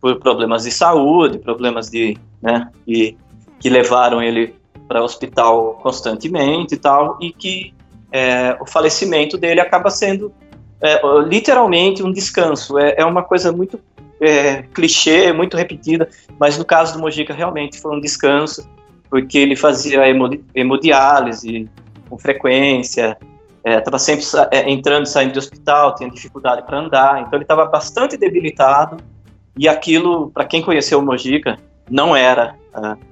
por 0.00 0.20
problemas 0.20 0.62
de 0.62 0.70
saúde, 0.70 1.40
problemas 1.40 1.90
de, 1.90 2.16
né, 2.40 2.70
que, 2.86 3.16
que 3.58 3.68
levaram 3.68 4.22
ele 4.22 4.59
para 4.90 5.04
hospital 5.04 5.78
constantemente 5.80 6.74
e 6.74 6.76
tal, 6.76 7.16
e 7.20 7.30
que 7.30 7.72
é, 8.10 8.56
o 8.60 8.66
falecimento 8.66 9.38
dele 9.38 9.60
acaba 9.60 9.88
sendo 9.88 10.32
é, 10.80 11.00
literalmente 11.28 12.02
um 12.02 12.10
descanso. 12.10 12.76
É, 12.76 12.96
é 12.98 13.04
uma 13.04 13.22
coisa 13.22 13.52
muito 13.52 13.78
é, 14.20 14.62
clichê, 14.74 15.32
muito 15.32 15.56
repetida, 15.56 16.08
mas 16.40 16.58
no 16.58 16.64
caso 16.64 16.94
do 16.94 16.98
Mojica 16.98 17.32
realmente 17.32 17.80
foi 17.80 17.96
um 17.96 18.00
descanso 18.00 18.68
porque 19.08 19.38
ele 19.38 19.54
fazia 19.54 20.02
hemodiálise 20.54 21.68
com 22.08 22.18
frequência, 22.18 23.16
estava 23.64 23.96
é, 23.96 24.00
sempre 24.00 24.24
é, 24.50 24.68
entrando 24.68 25.04
e 25.04 25.08
saindo 25.08 25.34
do 25.34 25.38
hospital, 25.38 25.94
tinha 25.94 26.10
dificuldade 26.10 26.66
para 26.66 26.80
andar, 26.80 27.20
então 27.20 27.34
ele 27.34 27.44
estava 27.44 27.64
bastante 27.64 28.16
debilitado 28.16 28.96
e 29.56 29.68
aquilo, 29.68 30.30
para 30.30 30.44
quem 30.44 30.60
conheceu 30.60 30.98
o 30.98 31.02
Mojica, 31.02 31.58
não 31.88 32.16
era 32.16 32.56
é, 32.74 33.09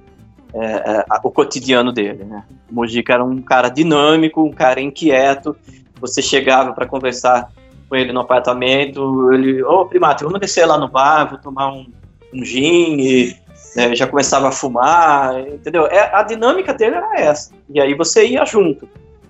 é, 0.53 1.05
o 1.23 1.31
cotidiano 1.31 1.91
dele. 1.91 2.23
Né? 2.23 2.43
O 2.69 2.75
Mojica 2.75 3.13
era 3.13 3.23
um 3.23 3.41
cara 3.41 3.69
dinâmico, 3.69 4.43
um 4.43 4.51
cara 4.51 4.81
inquieto, 4.81 5.55
você 5.99 6.21
chegava 6.21 6.73
para 6.73 6.85
conversar 6.85 7.51
com 7.87 7.95
ele 7.95 8.13
no 8.13 8.21
apartamento, 8.21 9.31
ele, 9.33 9.63
ô 9.63 9.81
oh, 9.81 9.85
primate, 9.85 10.23
vamos 10.23 10.39
descer 10.39 10.65
lá 10.65 10.77
no 10.77 10.87
bar, 10.87 11.29
vou 11.29 11.39
tomar 11.39 11.73
um, 11.73 11.87
um 12.33 12.45
gin 12.45 12.97
e 12.99 13.35
né, 13.75 13.95
já 13.95 14.07
começava 14.07 14.47
a 14.47 14.51
fumar, 14.51 15.39
entendeu? 15.39 15.87
É, 15.87 16.15
a 16.15 16.23
dinâmica 16.23 16.73
dele 16.73 16.95
era 16.95 17.19
essa. 17.19 17.51
E 17.69 17.79
aí 17.79 17.93
você 17.95 18.27
ia 18.27 18.45
junto. 18.45 18.87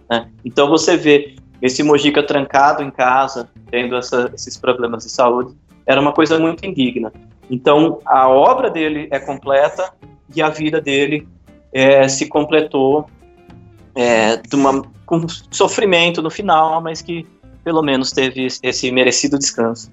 Né? 0.09 0.27
Então 0.43 0.67
você 0.69 0.97
vê 0.97 1.35
esse 1.61 1.83
Mojica 1.83 2.21
trancado 2.23 2.83
em 2.83 2.91
casa, 2.91 3.49
tendo 3.71 3.95
essa, 3.95 4.31
esses 4.33 4.57
problemas 4.57 5.03
de 5.03 5.11
saúde, 5.11 5.55
era 5.85 5.99
uma 5.99 6.13
coisa 6.13 6.37
muito 6.37 6.65
indigna. 6.65 7.11
Então 7.49 7.99
a 8.05 8.27
obra 8.27 8.69
dele 8.69 9.07
é 9.11 9.19
completa 9.19 9.91
e 10.35 10.41
a 10.41 10.49
vida 10.49 10.79
dele 10.79 11.27
é, 11.73 12.07
se 12.07 12.27
completou 12.27 13.09
é, 13.95 14.41
uma, 14.53 14.83
com 15.05 15.25
sofrimento 15.51 16.21
no 16.21 16.29
final, 16.29 16.81
mas 16.81 17.01
que 17.01 17.25
pelo 17.63 17.81
menos 17.81 18.11
teve 18.11 18.47
esse 18.63 18.91
merecido 18.91 19.37
descanso. 19.37 19.91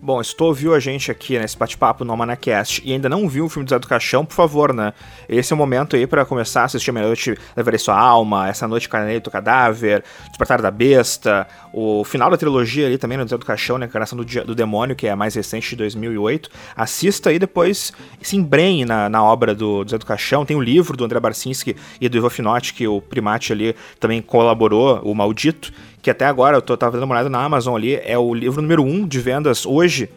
Bom, 0.00 0.22
se 0.22 0.34
tu 0.34 0.44
ouviu 0.44 0.74
a 0.74 0.78
gente 0.78 1.10
aqui 1.10 1.36
nesse 1.36 1.58
bate-papo 1.58 2.04
no 2.04 2.16
Manacast 2.16 2.80
e 2.84 2.92
ainda 2.92 3.08
não 3.08 3.28
viu 3.28 3.46
o 3.46 3.48
filme 3.48 3.66
do 3.66 3.70
Zé 3.70 3.80
do 3.80 3.88
Caixão, 3.88 4.24
por 4.24 4.34
favor, 4.34 4.72
né? 4.72 4.92
Esse 5.28 5.52
é 5.52 5.56
o 5.56 5.58
momento 5.58 5.96
aí 5.96 6.06
para 6.06 6.24
começar 6.24 6.62
a 6.62 6.64
assistir 6.66 6.92
Meia 6.92 7.06
Noite 7.06 7.36
Levarei 7.56 7.80
Sua 7.80 7.98
Alma, 7.98 8.48
Essa 8.48 8.68
Noite 8.68 8.88
Carneiro 8.88 9.24
do 9.24 9.30
Cadáver, 9.30 10.04
Despertar 10.28 10.62
da 10.62 10.70
Besta, 10.70 11.48
o 11.72 12.04
final 12.04 12.30
da 12.30 12.36
trilogia 12.36 12.86
ali 12.86 12.96
também 12.96 13.18
no 13.18 13.26
Zé 13.26 13.36
do 13.36 13.44
Caixão, 13.44 13.76
né? 13.76 13.86
Encarnação 13.86 14.16
do, 14.16 14.24
do 14.24 14.54
Demônio, 14.54 14.94
que 14.94 15.08
é 15.08 15.10
a 15.10 15.16
mais 15.16 15.34
recente 15.34 15.70
de 15.70 15.76
2008. 15.76 16.48
Assista 16.76 17.32
e 17.32 17.38
depois 17.38 17.92
se 18.22 18.36
embrenhe 18.36 18.84
na, 18.84 19.08
na 19.08 19.24
obra 19.24 19.52
do, 19.52 19.82
do 19.82 19.90
Zé 19.90 19.98
do 19.98 20.06
Caixão. 20.06 20.46
Tem 20.46 20.56
o 20.56 20.62
livro 20.62 20.96
do 20.96 21.04
André 21.04 21.18
Barcinski 21.18 21.74
e 22.00 22.08
do 22.08 22.16
Ivo 22.16 22.30
Finotti, 22.30 22.72
que 22.72 22.86
o 22.86 23.00
Primate 23.00 23.52
ali 23.52 23.74
também 23.98 24.22
colaborou, 24.22 25.00
o 25.02 25.12
Maldito 25.12 25.72
que 26.08 26.10
até 26.10 26.24
agora 26.24 26.56
eu 26.56 26.62
tô, 26.62 26.74
tava 26.74 26.92
dando 26.92 27.04
uma 27.04 27.14
olhada 27.14 27.28
na 27.28 27.42
Amazon 27.42 27.76
ali, 27.76 28.00
é 28.02 28.16
o 28.16 28.32
livro 28.32 28.62
número 28.62 28.82
um 28.82 29.06
de 29.06 29.20
vendas 29.20 29.66
hoje 29.66 30.08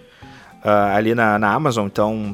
uh, 0.64 0.96
ali 0.96 1.14
na, 1.14 1.38
na 1.38 1.54
Amazon, 1.54 1.86
então 1.86 2.34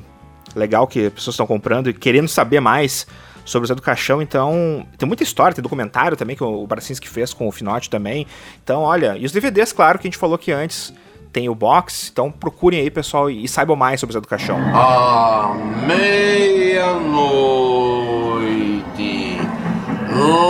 legal 0.56 0.86
que 0.86 1.08
as 1.08 1.14
pessoas 1.14 1.34
estão 1.34 1.48
comprando 1.48 1.90
e 1.90 1.94
querendo 1.94 2.28
saber 2.28 2.60
mais 2.60 3.08
sobre 3.44 3.66
o 3.66 3.68
Zé 3.68 3.74
do 3.74 3.82
Caixão, 3.82 4.22
então 4.22 4.86
tem 4.96 5.08
muita 5.08 5.24
história, 5.24 5.56
tem 5.56 5.64
documentário 5.64 6.16
também 6.16 6.36
que 6.36 6.44
o 6.44 6.68
Bracinski 6.68 7.10
fez 7.10 7.34
com 7.34 7.48
o 7.48 7.52
Finote 7.52 7.90
também, 7.90 8.28
então 8.64 8.82
olha, 8.82 9.18
e 9.18 9.26
os 9.26 9.32
DVDs, 9.32 9.74
claro, 9.74 9.98
que 9.98 10.08
a 10.08 10.10
gente 10.10 10.20
falou 10.20 10.36
aqui 10.36 10.52
antes, 10.52 10.94
tem 11.34 11.50
o 11.50 11.56
box, 11.56 12.12
então 12.12 12.32
procurem 12.32 12.82
aí, 12.82 12.92
pessoal, 12.92 13.28
e, 13.28 13.48
saibam 13.48 13.76
mais 13.76 14.00
sobre 14.00 14.12
o 14.12 14.14
Zé 14.14 14.22
do 14.22 14.28
Caixão. 14.28 14.60
À 14.72 15.56
meia-noite 15.88 17.48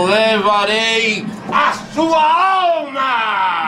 levarei 0.08 1.37
a 1.52 1.72
sua 1.94 2.22
alma! 2.22 3.58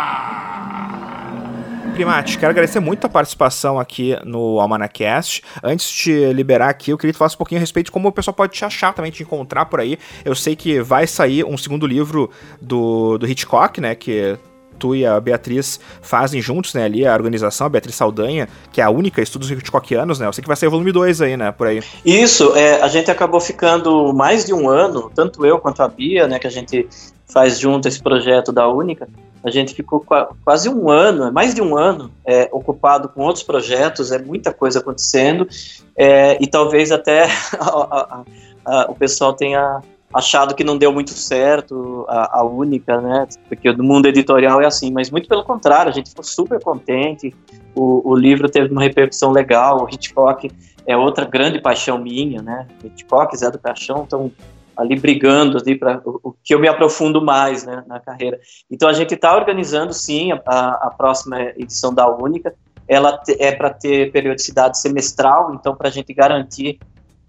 Primate, 1.95 2.39
quero 2.39 2.51
agradecer 2.51 2.81
muito 2.81 3.07
a 3.07 3.11
participação 3.11 3.79
aqui 3.79 4.17
no 4.25 4.59
Almanacast. 4.59 5.43
Antes 5.63 5.91
de 5.91 6.33
liberar 6.33 6.71
aqui, 6.71 6.91
eu 6.91 6.97
queria 6.97 7.13
que 7.13 7.17
tu 7.17 7.19
falasse 7.19 7.35
um 7.35 7.39
pouquinho 7.39 7.59
a 7.59 7.61
respeito 7.61 7.87
de 7.87 7.93
como 7.93 8.09
o 8.09 8.13
pessoal 8.13 8.35
pode 8.35 8.55
te 8.55 8.65
achar 8.65 8.95
também, 8.95 9.11
te 9.11 9.23
encontrar 9.23 9.67
por 9.67 9.81
aí. 9.81 9.99
Eu 10.25 10.35
sei 10.35 10.57
que 10.57 10.81
vai 10.81 11.07
sair 11.07 11.45
um 11.45 11.59
segundo 11.59 11.87
livro 11.87 12.31
do, 12.61 13.19
do 13.19 13.27
Hitchcock, 13.27 13.81
né, 13.81 13.95
que 13.95 14.39
tu 14.81 14.97
e 14.97 15.07
a 15.07 15.21
Beatriz 15.21 15.79
fazem 16.01 16.41
juntos, 16.41 16.75
né, 16.75 16.85
ali, 16.85 17.07
a 17.07 17.13
organização, 17.13 17.67
a 17.67 17.71
Beatriz 17.71 17.95
Saldanha, 17.95 18.49
que 18.73 18.81
é 18.81 18.85
a 18.85 18.91
única 18.91 19.21
estudos 19.21 19.51
Hitchcockianos, 19.51 20.19
né? 20.19 20.27
Eu 20.27 20.33
sei 20.33 20.43
que 20.43 20.49
vai 20.49 20.57
sair 20.57 20.71
volume 20.71 20.91
2 20.91 21.21
aí, 21.21 21.37
né, 21.37 21.53
por 21.53 21.67
aí. 21.67 21.83
Isso, 22.05 22.57
é, 22.57 22.81
a 22.81 22.89
gente 22.89 23.11
acabou 23.11 23.41
ficando 23.41 24.13
mais 24.13 24.45
de 24.45 24.55
um 24.55 24.69
ano, 24.69 25.11
tanto 25.15 25.45
eu 25.45 25.59
quanto 25.59 25.83
a 25.83 25.89
Bia, 25.89 26.27
né, 26.27 26.39
que 26.39 26.47
a 26.47 26.51
gente 26.51 26.89
faz 27.33 27.59
junto 27.61 27.87
esse 27.87 28.03
projeto 28.03 28.51
da 28.51 28.67
Única, 28.69 29.07
a 29.43 29.51
gente 29.51 29.75
ficou 29.75 30.05
quase 30.45 30.69
um 30.69 30.91
ano, 30.91 31.33
mais 31.33 31.55
de 31.55 31.63
um 31.63 31.77
ano, 31.77 32.11
é, 32.27 32.49
ocupado 32.53 33.09
com 33.09 33.23
outros 33.23 33.43
projetos, 33.43 34.13
é 34.13 34.19
muita 34.19 34.53
coisa 34.53 34.81
acontecendo, 34.81 35.49
é, 35.97 36.37
e 36.43 36.47
talvez 36.47 36.91
até 36.93 37.25
a, 37.59 37.67
a, 37.67 38.25
a, 38.65 38.91
o 38.91 38.95
pessoal 38.95 39.33
tenha 39.33 39.81
achado 40.13 40.55
que 40.55 40.65
não 40.65 40.77
deu 40.77 40.93
muito 40.93 41.11
certo 41.11 42.05
a, 42.09 42.45
única, 42.45 43.01
né? 43.01 43.27
Porque 43.49 43.73
no 43.73 43.85
mundo 43.85 44.07
editorial 44.07 44.61
é 44.61 44.67
assim, 44.67 44.93
mas 44.93 45.11
muito 45.11 45.29
pelo 45.29 45.45
contrário, 45.45 45.91
a 45.91 45.95
gente 45.95 46.11
ficou 46.11 46.25
super 46.25 46.61
contente. 46.61 47.35
O, 47.75 48.11
o 48.11 48.17
livro 48.17 48.49
teve 48.49 48.73
uma 48.73 48.83
repercussão 48.83 49.31
legal. 49.31 49.85
O 49.85 49.89
Hitchcock 49.89 50.51
é 50.87 50.97
outra 50.97 51.25
grande 51.25 51.61
paixão 51.61 51.99
minha, 51.99 52.43
né? 52.43 52.67
Hitchcock, 52.85 53.37
Zé 53.37 53.51
do 53.51 53.59
Caixão, 53.59 54.03
estão 54.03 54.33
ali 54.77 54.99
brigando 54.99 55.59
ali 55.59 55.77
para 55.77 56.01
o, 56.05 56.21
o, 56.23 56.33
que 56.43 56.55
eu 56.55 56.59
me 56.59 56.67
aprofundo 56.67 57.23
mais 57.23 57.65
né, 57.65 57.85
na 57.87 58.01
carreira. 58.01 58.41
Então 58.71 58.89
a 58.89 58.93
gente 58.93 59.15
está 59.15 59.37
organizando 59.37 59.93
sim 59.93 60.33
a, 60.33 60.39
a, 60.47 60.95
próxima 60.97 61.41
edição 61.57 61.93
da 61.93 62.09
Única. 62.09 62.55
Ela 62.89 63.21
é 63.39 63.53
para 63.53 63.71
ter 63.71 64.11
periodicidade 64.11 64.81
semestral, 64.81 65.55
então 65.55 65.77
para 65.77 65.89
a 65.89 65.93
gente 65.93 66.13
garantir 66.13 66.81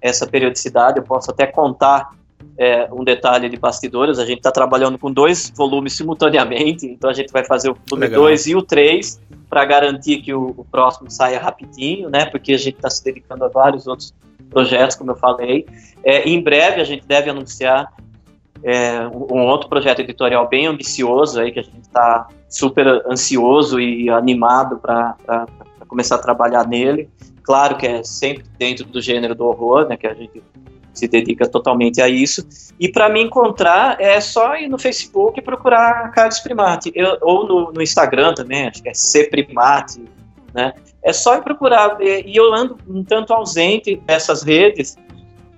essa 0.01 0.25
periodicidade, 0.25 0.97
eu 0.97 1.03
posso 1.03 1.29
até 1.29 1.45
contar 1.45 2.09
é, 2.61 2.87
um 2.93 3.03
detalhe 3.03 3.49
de 3.49 3.57
bastidores, 3.57 4.19
a 4.19 4.25
gente 4.25 4.37
está 4.37 4.51
trabalhando 4.51 4.95
com 4.95 5.11
dois 5.11 5.51
volumes 5.55 5.93
simultaneamente, 5.93 6.85
então 6.85 7.09
a 7.09 7.13
gente 7.13 7.33
vai 7.33 7.43
fazer 7.43 7.71
o 7.71 7.77
volume 7.89 8.07
2 8.07 8.47
e 8.47 8.55
o 8.55 8.61
3 8.61 9.19
para 9.49 9.65
garantir 9.65 10.21
que 10.21 10.31
o, 10.31 10.53
o, 10.55 10.63
próximo 10.63 11.09
saia 11.09 11.39
rapidinho, 11.39 12.07
né? 12.07 12.27
Porque 12.27 12.53
a 12.53 12.57
gente 12.59 12.75
está 12.75 12.87
se 12.87 13.03
dedicando 13.03 13.45
a 13.45 13.47
vários 13.47 13.87
outros 13.87 14.13
projetos, 14.47 14.95
como 14.95 15.09
eu 15.09 15.15
falei. 15.15 15.65
É, 16.03 16.29
em 16.29 16.39
breve 16.39 16.79
a 16.79 16.83
gente 16.83 17.03
deve 17.03 17.31
anunciar 17.31 17.91
é, 18.63 19.07
um 19.07 19.47
outro 19.47 19.67
projeto 19.67 20.01
editorial 20.01 20.47
bem 20.47 20.67
ambicioso 20.67 21.41
aí 21.41 21.51
que 21.51 21.61
a 21.61 21.63
gente 21.63 21.81
está 21.81 22.27
super 22.47 22.85
ansioso 23.09 23.79
e 23.79 24.07
animado 24.11 24.77
para 24.77 25.15
começar 25.87 26.17
a 26.17 26.19
trabalhar 26.19 26.67
nele. 26.67 27.09
Claro 27.41 27.75
que 27.75 27.87
é 27.87 28.03
sempre 28.03 28.45
dentro 28.59 28.85
do 28.85 29.01
gênero 29.01 29.33
do 29.33 29.47
horror, 29.47 29.87
né? 29.87 29.97
Que 29.97 30.05
a 30.05 30.13
gente 30.13 30.43
se 30.93 31.07
dedica 31.07 31.47
totalmente 31.47 32.01
a 32.01 32.07
isso. 32.07 32.45
E 32.79 32.89
para 32.89 33.09
me 33.09 33.21
encontrar 33.21 33.99
é 33.99 34.19
só 34.19 34.55
ir 34.55 34.67
no 34.67 34.77
Facebook 34.77 35.39
e 35.39 35.43
procurar 35.43 36.11
Carlos 36.11 36.39
Primati, 36.39 36.91
eu, 36.95 37.17
ou 37.21 37.47
no, 37.47 37.71
no, 37.71 37.81
Instagram 37.81 38.33
também, 38.33 38.67
acho 38.67 38.81
que 38.81 38.89
é 38.89 38.93
C 38.93 39.25
Primati, 39.25 40.03
né? 40.53 40.73
É 41.03 41.13
só 41.13 41.35
ir 41.37 41.41
procurar. 41.41 41.97
E 42.01 42.35
eu 42.35 42.53
ando 42.53 42.77
um 42.87 43.03
tanto 43.03 43.33
ausente 43.33 43.95
dessas 44.05 44.43
redes, 44.43 44.97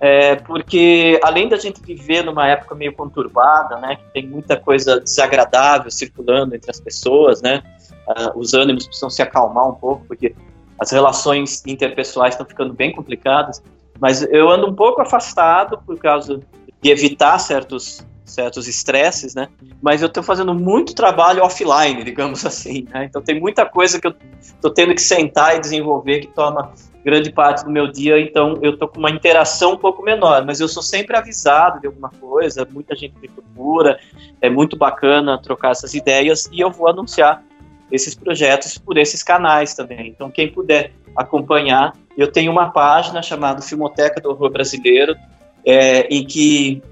é, 0.00 0.36
porque 0.36 1.18
além 1.22 1.48
da 1.48 1.56
gente 1.56 1.80
viver 1.80 2.22
numa 2.24 2.46
época 2.46 2.74
meio 2.74 2.92
conturbada, 2.92 3.76
né, 3.78 3.96
que 3.96 4.12
tem 4.12 4.26
muita 4.26 4.56
coisa 4.56 5.00
desagradável 5.00 5.90
circulando 5.90 6.54
entre 6.54 6.70
as 6.70 6.80
pessoas, 6.80 7.40
né, 7.40 7.62
uh, 8.08 8.38
os 8.38 8.54
ânimos 8.54 8.86
precisam 8.86 9.08
se 9.08 9.22
acalmar 9.22 9.68
um 9.68 9.74
pouco, 9.74 10.04
porque 10.06 10.34
as 10.78 10.90
relações 10.90 11.62
interpessoais 11.66 12.34
estão 12.34 12.46
ficando 12.46 12.74
bem 12.74 12.92
complicadas. 12.92 13.62
Mas 14.04 14.20
eu 14.20 14.50
ando 14.50 14.68
um 14.68 14.74
pouco 14.74 15.00
afastado 15.00 15.78
por 15.78 15.98
causa 15.98 16.38
de 16.82 16.90
evitar 16.90 17.38
certos 17.38 18.06
certos 18.22 18.68
estresses, 18.68 19.34
né? 19.34 19.48
Mas 19.80 20.02
eu 20.02 20.08
estou 20.08 20.22
fazendo 20.22 20.52
muito 20.52 20.94
trabalho 20.94 21.42
offline, 21.42 22.04
digamos 22.04 22.44
assim. 22.44 22.86
Né? 22.92 23.06
Então 23.06 23.22
tem 23.22 23.40
muita 23.40 23.64
coisa 23.64 23.98
que 23.98 24.06
eu 24.06 24.14
estou 24.38 24.70
tendo 24.70 24.94
que 24.94 25.00
sentar 25.00 25.56
e 25.56 25.60
desenvolver 25.60 26.20
que 26.20 26.26
toma 26.26 26.74
grande 27.02 27.32
parte 27.32 27.64
do 27.64 27.70
meu 27.70 27.90
dia. 27.90 28.20
Então 28.20 28.58
eu 28.60 28.74
estou 28.74 28.88
com 28.88 28.98
uma 28.98 29.10
interação 29.10 29.72
um 29.72 29.78
pouco 29.78 30.02
menor, 30.02 30.44
mas 30.44 30.60
eu 30.60 30.68
sou 30.68 30.82
sempre 30.82 31.16
avisado 31.16 31.80
de 31.80 31.86
alguma 31.86 32.10
coisa. 32.10 32.68
Muita 32.70 32.94
gente 32.94 33.14
me 33.18 33.28
procura. 33.28 33.98
É 34.38 34.50
muito 34.50 34.76
bacana 34.76 35.40
trocar 35.40 35.70
essas 35.70 35.94
ideias 35.94 36.46
e 36.52 36.60
eu 36.60 36.70
vou 36.70 36.88
anunciar 36.88 37.42
esses 37.90 38.14
projetos 38.14 38.76
por 38.76 38.98
esses 38.98 39.22
canais 39.22 39.72
também. 39.72 40.08
Então 40.08 40.30
quem 40.30 40.52
puder 40.52 40.92
acompanhar 41.16 41.94
eu 42.16 42.30
tenho 42.30 42.50
uma 42.52 42.70
página 42.70 43.22
chamada 43.22 43.62
Filmoteca 43.62 44.20
do 44.20 44.30
Horror 44.30 44.50
Brasileiro, 44.50 45.16
é, 45.64 46.06
em 46.08 46.24
que 46.24 46.82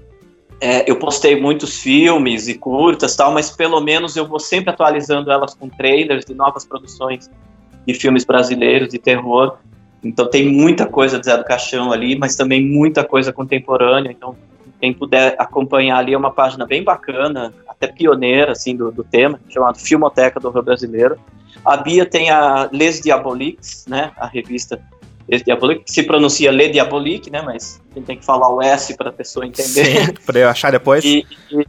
é, 0.59 0.89
eu 0.89 0.97
postei 0.97 1.39
muitos 1.39 1.79
filmes 1.79 2.47
e 2.47 2.55
curtas, 2.55 3.15
tal, 3.15 3.33
mas 3.33 3.51
pelo 3.51 3.81
menos 3.81 4.15
eu 4.15 4.27
vou 4.27 4.39
sempre 4.39 4.69
atualizando 4.69 5.31
elas 5.31 5.53
com 5.53 5.69
trailers 5.69 6.25
de 6.25 6.33
novas 6.33 6.65
produções 6.65 7.29
de 7.85 7.93
filmes 7.93 8.23
brasileiros 8.23 8.89
de 8.89 8.97
terror. 8.97 9.57
Então 10.03 10.29
tem 10.29 10.49
muita 10.49 10.85
coisa 10.85 11.19
de 11.19 11.25
Zé 11.25 11.37
do 11.37 11.43
Caixão 11.43 11.91
ali, 11.91 12.17
mas 12.17 12.35
também 12.35 12.65
muita 12.65 13.03
coisa 13.03 13.31
contemporânea. 13.31 14.11
Então 14.11 14.35
quem 14.79 14.93
puder 14.93 15.35
acompanhar 15.39 15.97
ali 15.97 16.13
é 16.13 16.17
uma 16.17 16.31
página 16.31 16.65
bem 16.65 16.83
bacana, 16.83 17.53
até 17.67 17.87
pioneira 17.87 18.51
assim 18.51 18.75
do, 18.75 18.91
do 18.91 19.03
tema, 19.03 19.39
chamado 19.49 19.79
Filmoteca 19.79 20.39
do 20.39 20.47
Horror 20.47 20.63
Brasileiro. 20.63 21.17
A 21.63 21.77
Bia 21.77 22.05
tem 22.05 22.29
a 22.29 22.69
Les 22.71 22.99
Diaboliques, 22.99 23.85
né, 23.87 24.11
a 24.17 24.27
revista 24.27 24.81
Diabolique, 25.27 25.85
que 25.85 25.91
se 25.91 26.03
pronuncia 26.03 26.51
Le 26.51 26.69
Diabolique, 26.69 27.29
né? 27.29 27.41
Mas 27.41 27.81
a 27.91 27.95
gente 27.95 28.05
tem 28.05 28.17
que 28.17 28.25
falar 28.25 28.49
o 28.49 28.61
S 28.61 28.95
para 28.95 29.09
a 29.09 29.13
pessoa 29.13 29.45
entender. 29.45 30.05
Sim, 30.05 30.13
para 30.25 30.39
eu 30.39 30.49
achar 30.49 30.71
depois. 30.71 31.03
E, 31.03 31.25
e, 31.51 31.67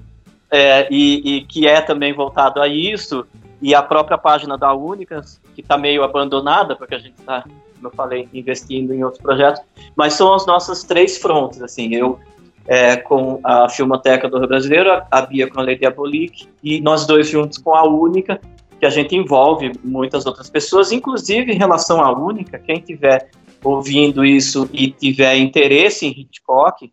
é, 0.51 0.89
e, 0.91 1.37
e, 1.37 1.41
que 1.45 1.67
é 1.67 1.81
também 1.81 2.13
voltado 2.13 2.61
a 2.61 2.69
isso. 2.69 3.27
E 3.63 3.75
a 3.75 3.83
própria 3.83 4.19
página 4.19 4.59
da 4.59 4.75
Únicas, 4.75 5.41
que 5.55 5.61
está 5.61 5.79
meio 5.79 6.03
abandonada, 6.03 6.77
porque 6.77 6.95
a 6.95 6.99
gente 6.99 7.15
está, 7.19 7.43
como 7.43 7.89
eu 7.89 7.91
falei, 7.91 8.29
investindo 8.35 8.93
em 8.93 9.03
outros 9.03 9.23
projetos. 9.23 9.63
Mas 9.97 10.15
são 10.15 10.35
as 10.35 10.45
nossas 10.45 10.83
três 10.83 11.17
frontes, 11.17 11.63
assim. 11.63 11.95
Eu 11.95 12.19
é, 12.67 12.97
com 12.97 13.41
a 13.45 13.69
Filmoteca 13.69 14.29
do 14.29 14.39
Rio 14.39 14.49
Brasileiro, 14.49 15.03
a 15.11 15.23
Bia 15.23 15.49
com 15.49 15.61
a 15.61 15.63
Le 15.63 15.77
Diabolique, 15.77 16.49
e 16.63 16.81
nós 16.81 17.07
dois 17.07 17.29
juntos 17.29 17.59
com 17.59 17.75
a 17.75 17.85
Única, 17.85 18.41
que 18.79 18.87
a 18.87 18.91
gente 18.91 19.15
envolve 19.15 19.73
muitas 19.83 20.27
outras 20.27 20.51
pessoas, 20.51 20.93
inclusive 20.93 21.53
em 21.53 21.57
relação 21.57 22.03
à 22.03 22.11
Única, 22.11 22.59
quem 22.59 22.81
tiver 22.81 23.31
ouvindo 23.65 24.25
isso 24.25 24.69
e 24.73 24.91
tiver 24.91 25.37
interesse 25.37 26.07
em 26.07 26.11
Hitchcock, 26.11 26.93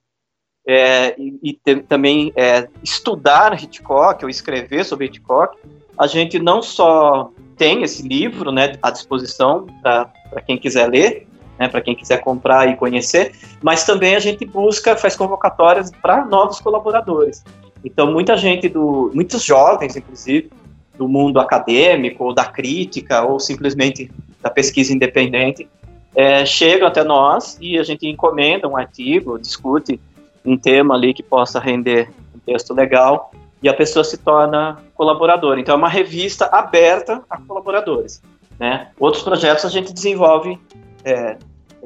é, 0.66 1.16
e, 1.20 1.40
e 1.44 1.54
ter, 1.54 1.84
também 1.84 2.32
é, 2.36 2.68
estudar 2.84 3.62
Hitchcock 3.62 4.24
ou 4.24 4.30
escrever 4.30 4.86
sobre 4.86 5.08
Hitchcock, 5.08 5.58
a 5.98 6.08
gente 6.08 6.40
não 6.40 6.62
só 6.62 7.32
tem 7.58 7.84
esse 7.84 8.08
livro 8.08 8.52
né, 8.52 8.78
à 8.82 8.90
disposição 8.90 9.68
para 9.82 10.42
quem 10.46 10.58
quiser 10.58 10.88
ler, 10.88 11.28
né, 11.60 11.68
para 11.68 11.82
quem 11.82 11.96
quiser 11.96 12.22
comprar 12.22 12.70
e 12.70 12.76
conhecer, 12.76 13.34
mas 13.62 13.84
também 13.84 14.16
a 14.16 14.20
gente 14.20 14.46
busca, 14.46 14.96
faz 14.96 15.16
convocatórias 15.16 15.92
para 15.92 16.26
novos 16.26 16.60
colaboradores. 16.60 17.44
Então, 17.84 18.12
muita 18.12 18.38
gente, 18.38 18.70
do, 18.70 19.12
muitos 19.14 19.44
jovens, 19.44 19.96
inclusive, 19.96 20.52
do 20.98 21.08
mundo 21.08 21.40
acadêmico, 21.40 22.26
ou 22.26 22.34
da 22.34 22.46
crítica, 22.46 23.24
ou 23.24 23.40
simplesmente 23.40 24.12
da 24.42 24.50
pesquisa 24.50 24.94
independente, 24.94 25.68
é, 26.16 26.46
chegam 26.46 26.88
até 26.88 27.04
nós 27.04 27.58
e 27.62 27.78
a 27.78 27.84
gente 27.84 28.08
encomenda 28.08 28.68
um 28.68 28.78
artigo, 28.78 29.40
discute 29.40 30.00
um 30.46 30.58
tema 30.58 30.96
ali 30.96 31.14
que 31.14 31.24
possa 31.24 31.60
render 31.60 32.10
um 32.36 32.40
texto 32.40 32.74
legal 32.74 33.32
e 33.62 33.70
a 33.70 33.74
pessoa 33.74 34.04
se 34.04 34.18
torna 34.18 34.78
colaboradora. 34.96 35.60
Então 35.60 35.76
é 35.76 35.78
uma 35.78 35.90
revista 35.90 36.46
aberta 36.46 37.24
a 37.30 37.38
colaboradores. 37.38 38.22
Né? 38.60 38.90
Outros 39.00 39.24
projetos 39.24 39.66
a 39.66 39.70
gente 39.70 39.94
desenvolve 39.94 40.60
é, 41.04 41.38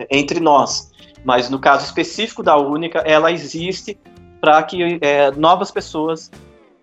entre 0.10 0.40
nós, 0.40 0.92
mas 1.24 1.50
no 1.50 1.60
caso 1.60 1.86
específico 1.86 2.42
da 2.42 2.58
Única, 2.58 3.00
ela 3.00 3.32
existe 3.32 3.98
para 4.42 4.62
que 4.64 5.00
é, 5.02 5.32
novas 5.32 5.72
pessoas 5.72 6.32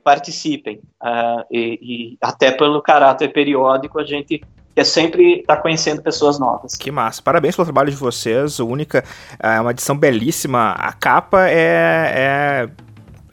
participem 0.02 0.80
uh, 1.00 1.44
e, 1.50 1.78
e, 1.80 2.18
até 2.20 2.50
pelo 2.50 2.82
caráter 2.82 3.32
periódico 3.32 4.00
a 4.00 4.04
gente 4.04 4.42
quer 4.74 4.84
sempre 4.84 5.40
estar 5.40 5.56
tá 5.56 5.62
conhecendo 5.62 6.02
pessoas 6.02 6.38
novas. 6.38 6.74
Que 6.74 6.90
massa! 6.90 7.22
Parabéns 7.22 7.56
pelo 7.56 7.66
trabalho 7.66 7.90
de 7.90 7.96
vocês. 7.96 8.58
O 8.58 8.66
Única 8.66 9.04
é 9.38 9.60
uma 9.60 9.70
edição 9.70 9.96
belíssima. 9.96 10.72
A 10.72 10.92
capa 10.92 11.48
é, 11.48 12.68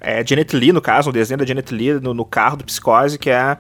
é, 0.02 0.20
é 0.20 0.26
Janet 0.26 0.56
Lee, 0.56 0.72
no 0.72 0.82
caso, 0.82 1.10
um 1.10 1.14
desenho 1.14 1.38
da 1.38 1.46
Janet 1.46 1.74
Lee 1.74 2.00
no, 2.00 2.14
no 2.14 2.26
carro 2.26 2.58
do 2.58 2.66
Psicose, 2.66 3.18
que 3.18 3.30
é 3.30 3.58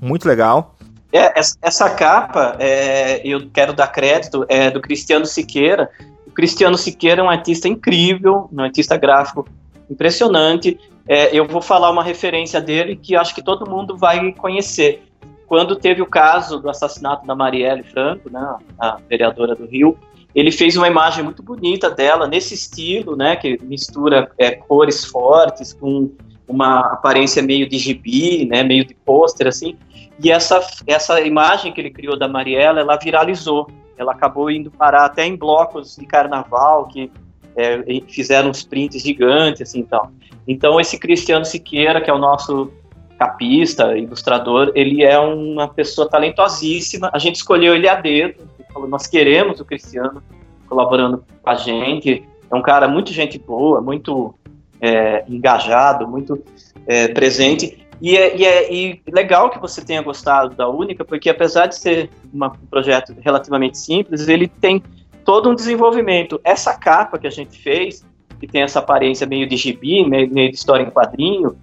muito 0.00 0.26
legal. 0.26 0.74
É, 1.12 1.32
essa 1.62 1.88
capa, 1.90 2.56
é, 2.58 3.20
eu 3.24 3.48
quero 3.50 3.72
dar 3.72 3.88
crédito, 3.88 4.44
é 4.48 4.70
do 4.70 4.80
Cristiano 4.80 5.24
Siqueira. 5.24 5.88
O 6.26 6.30
Cristiano 6.30 6.76
Siqueira 6.76 7.22
é 7.22 7.24
um 7.24 7.30
artista 7.30 7.68
incrível, 7.68 8.48
um 8.52 8.60
artista 8.60 8.96
gráfico 8.96 9.48
impressionante. 9.88 10.78
É, 11.08 11.34
eu 11.34 11.46
vou 11.46 11.62
falar 11.62 11.90
uma 11.90 12.02
referência 12.02 12.60
dele 12.60 12.96
que 12.96 13.14
acho 13.14 13.34
que 13.34 13.42
todo 13.42 13.68
mundo 13.68 13.96
vai 13.96 14.32
conhecer. 14.32 15.05
Quando 15.46 15.76
teve 15.76 16.02
o 16.02 16.06
caso 16.06 16.58
do 16.58 16.68
assassinato 16.68 17.26
da 17.26 17.34
Marielle 17.34 17.82
Franco, 17.82 18.30
né, 18.30 18.56
a 18.78 18.98
vereadora 19.08 19.54
do 19.54 19.66
Rio, 19.66 19.96
ele 20.34 20.50
fez 20.50 20.76
uma 20.76 20.86
imagem 20.86 21.24
muito 21.24 21.42
bonita 21.42 21.88
dela, 21.90 22.26
nesse 22.26 22.54
estilo, 22.54 23.16
né, 23.16 23.36
que 23.36 23.58
mistura 23.62 24.30
é, 24.36 24.50
cores 24.50 25.04
fortes 25.04 25.72
com 25.72 26.10
uma 26.46 26.80
aparência 26.92 27.42
meio 27.42 27.68
de 27.68 27.78
gibi, 27.78 28.44
né, 28.44 28.62
meio 28.62 28.84
de 28.84 28.94
pôster, 28.94 29.46
assim. 29.46 29.76
E 30.22 30.30
essa, 30.30 30.60
essa 30.86 31.20
imagem 31.20 31.72
que 31.72 31.80
ele 31.80 31.90
criou 31.90 32.18
da 32.18 32.28
Marielle, 32.28 32.80
ela 32.80 32.96
viralizou. 32.96 33.68
Ela 33.96 34.12
acabou 34.12 34.50
indo 34.50 34.70
parar 34.70 35.06
até 35.06 35.24
em 35.24 35.36
blocos 35.36 35.96
de 35.96 36.04
carnaval, 36.06 36.86
que 36.86 37.10
é, 37.56 37.82
fizeram 38.08 38.50
uns 38.50 38.62
prints 38.62 39.02
gigantes, 39.02 39.62
assim, 39.62 39.80
então. 39.80 40.10
Então, 40.46 40.78
esse 40.78 40.98
Cristiano 40.98 41.44
Siqueira, 41.44 42.00
que 42.00 42.10
é 42.10 42.12
o 42.12 42.18
nosso 42.18 42.70
capista, 43.18 43.96
ilustrador, 43.96 44.72
ele 44.74 45.02
é 45.02 45.18
uma 45.18 45.68
pessoa 45.68 46.08
talentosíssima. 46.08 47.10
A 47.12 47.18
gente 47.18 47.36
escolheu 47.36 47.74
ele 47.74 47.88
a 47.88 47.94
dedo, 47.94 48.48
falou, 48.72 48.88
nós 48.88 49.06
queremos 49.06 49.58
o 49.60 49.64
Cristiano 49.64 50.22
colaborando 50.68 51.24
com 51.42 51.50
a 51.50 51.54
gente. 51.54 52.22
É 52.50 52.54
um 52.54 52.62
cara 52.62 52.86
muito 52.86 53.12
gente 53.12 53.38
boa, 53.38 53.80
muito 53.80 54.34
é, 54.80 55.24
engajado, 55.28 56.06
muito 56.06 56.42
é, 56.86 57.08
presente. 57.08 57.86
E 58.00 58.16
é, 58.16 58.36
e 58.36 58.44
é 58.44 58.72
e 58.72 59.02
legal 59.08 59.48
que 59.48 59.58
você 59.58 59.82
tenha 59.82 60.02
gostado 60.02 60.54
da 60.54 60.68
Única, 60.68 61.04
porque 61.04 61.30
apesar 61.30 61.66
de 61.66 61.76
ser 61.76 62.10
uma, 62.32 62.48
um 62.48 62.66
projeto 62.66 63.14
relativamente 63.20 63.78
simples, 63.78 64.28
ele 64.28 64.46
tem 64.46 64.82
todo 65.24 65.48
um 65.48 65.54
desenvolvimento. 65.54 66.38
Essa 66.44 66.74
capa 66.74 67.18
que 67.18 67.26
a 67.26 67.30
gente 67.30 67.58
fez, 67.58 68.04
que 68.38 68.46
tem 68.46 68.62
essa 68.62 68.80
aparência 68.80 69.26
meio 69.26 69.48
de 69.48 69.56
gibi, 69.56 70.06
meio, 70.06 70.30
meio 70.30 70.50
de 70.50 70.56
história 70.56 70.82
em 70.82 70.90
quadrinho, 70.90 71.56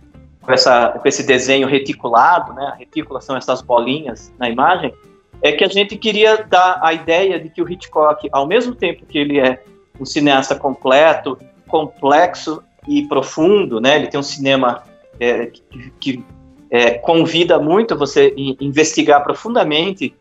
com, 0.43 0.51
essa, 0.51 0.89
com 0.89 1.07
esse 1.07 1.25
desenho 1.25 1.67
reticulado, 1.67 2.53
né? 2.53 2.71
A 2.73 2.75
retícula 2.75 3.21
são 3.21 3.35
essas 3.35 3.61
bolinhas 3.61 4.31
na 4.37 4.49
imagem, 4.49 4.93
é 5.41 5.51
que 5.51 5.63
a 5.63 5.67
gente 5.67 5.97
queria 5.97 6.43
dar 6.43 6.79
a 6.81 6.93
ideia 6.93 7.39
de 7.39 7.49
que 7.49 7.61
o 7.61 7.69
Hitchcock, 7.69 8.29
ao 8.31 8.47
mesmo 8.47 8.75
tempo 8.75 9.05
que 9.05 9.17
ele 9.17 9.39
é 9.39 9.61
um 9.99 10.05
cineasta 10.05 10.55
completo, 10.55 11.37
complexo 11.67 12.63
e 12.87 13.03
profundo, 13.07 13.79
né? 13.79 13.95
Ele 13.97 14.07
tem 14.07 14.19
um 14.19 14.23
cinema 14.23 14.83
é, 15.19 15.47
que, 15.47 15.91
que 15.99 16.25
é, 16.69 16.91
convida 16.91 17.59
muito 17.59 17.97
você 17.97 18.33
investigar 18.59 19.23
profundamente 19.23 20.13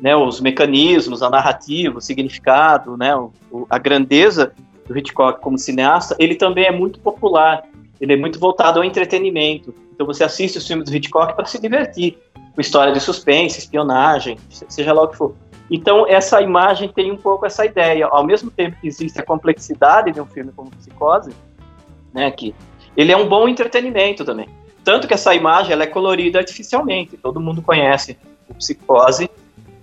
né, 0.00 0.14
os 0.14 0.40
mecanismos, 0.40 1.22
a 1.22 1.30
narrativa, 1.30 1.98
o 1.98 2.00
significado, 2.00 2.96
né, 2.96 3.16
o, 3.16 3.66
a 3.68 3.78
grandeza 3.78 4.52
do 4.86 4.96
Hitchcock 4.96 5.40
como 5.40 5.58
cineasta, 5.58 6.14
ele 6.18 6.34
também 6.34 6.64
é 6.64 6.70
muito 6.70 7.00
popular, 7.00 7.64
ele 8.00 8.12
é 8.12 8.16
muito 8.16 8.38
voltado 8.38 8.78
ao 8.78 8.84
entretenimento. 8.84 9.74
Então 9.94 10.06
você 10.06 10.24
assiste 10.24 10.58
os 10.58 10.66
filmes 10.66 10.88
do 10.88 10.94
Hitchcock 10.94 11.34
para 11.34 11.46
se 11.46 11.60
divertir, 11.60 12.18
com 12.54 12.60
história 12.60 12.92
de 12.92 13.00
suspense, 13.00 13.58
espionagem, 13.58 14.38
seja 14.48 14.92
lá 14.92 15.02
o 15.02 15.08
que 15.08 15.16
for. 15.16 15.34
Então 15.70 16.06
essa 16.06 16.40
imagem 16.40 16.88
tem 16.88 17.10
um 17.10 17.16
pouco 17.16 17.46
essa 17.46 17.64
ideia, 17.64 18.06
ao 18.06 18.24
mesmo 18.24 18.50
tempo 18.50 18.76
que 18.80 18.86
existe 18.86 19.18
a 19.20 19.24
complexidade 19.24 20.12
de 20.12 20.20
um 20.20 20.26
filme 20.26 20.52
como 20.54 20.70
Psicose, 20.70 21.32
né, 22.12 22.30
que 22.30 22.54
ele 22.96 23.12
é 23.12 23.16
um 23.16 23.28
bom 23.28 23.48
entretenimento 23.48 24.24
também. 24.24 24.48
Tanto 24.84 25.08
que 25.08 25.14
essa 25.14 25.34
imagem 25.34 25.72
ela 25.72 25.82
é 25.82 25.86
colorida 25.86 26.38
artificialmente, 26.38 27.16
todo 27.16 27.40
mundo 27.40 27.60
conhece 27.60 28.16
o 28.48 28.54
Psicose, 28.54 29.28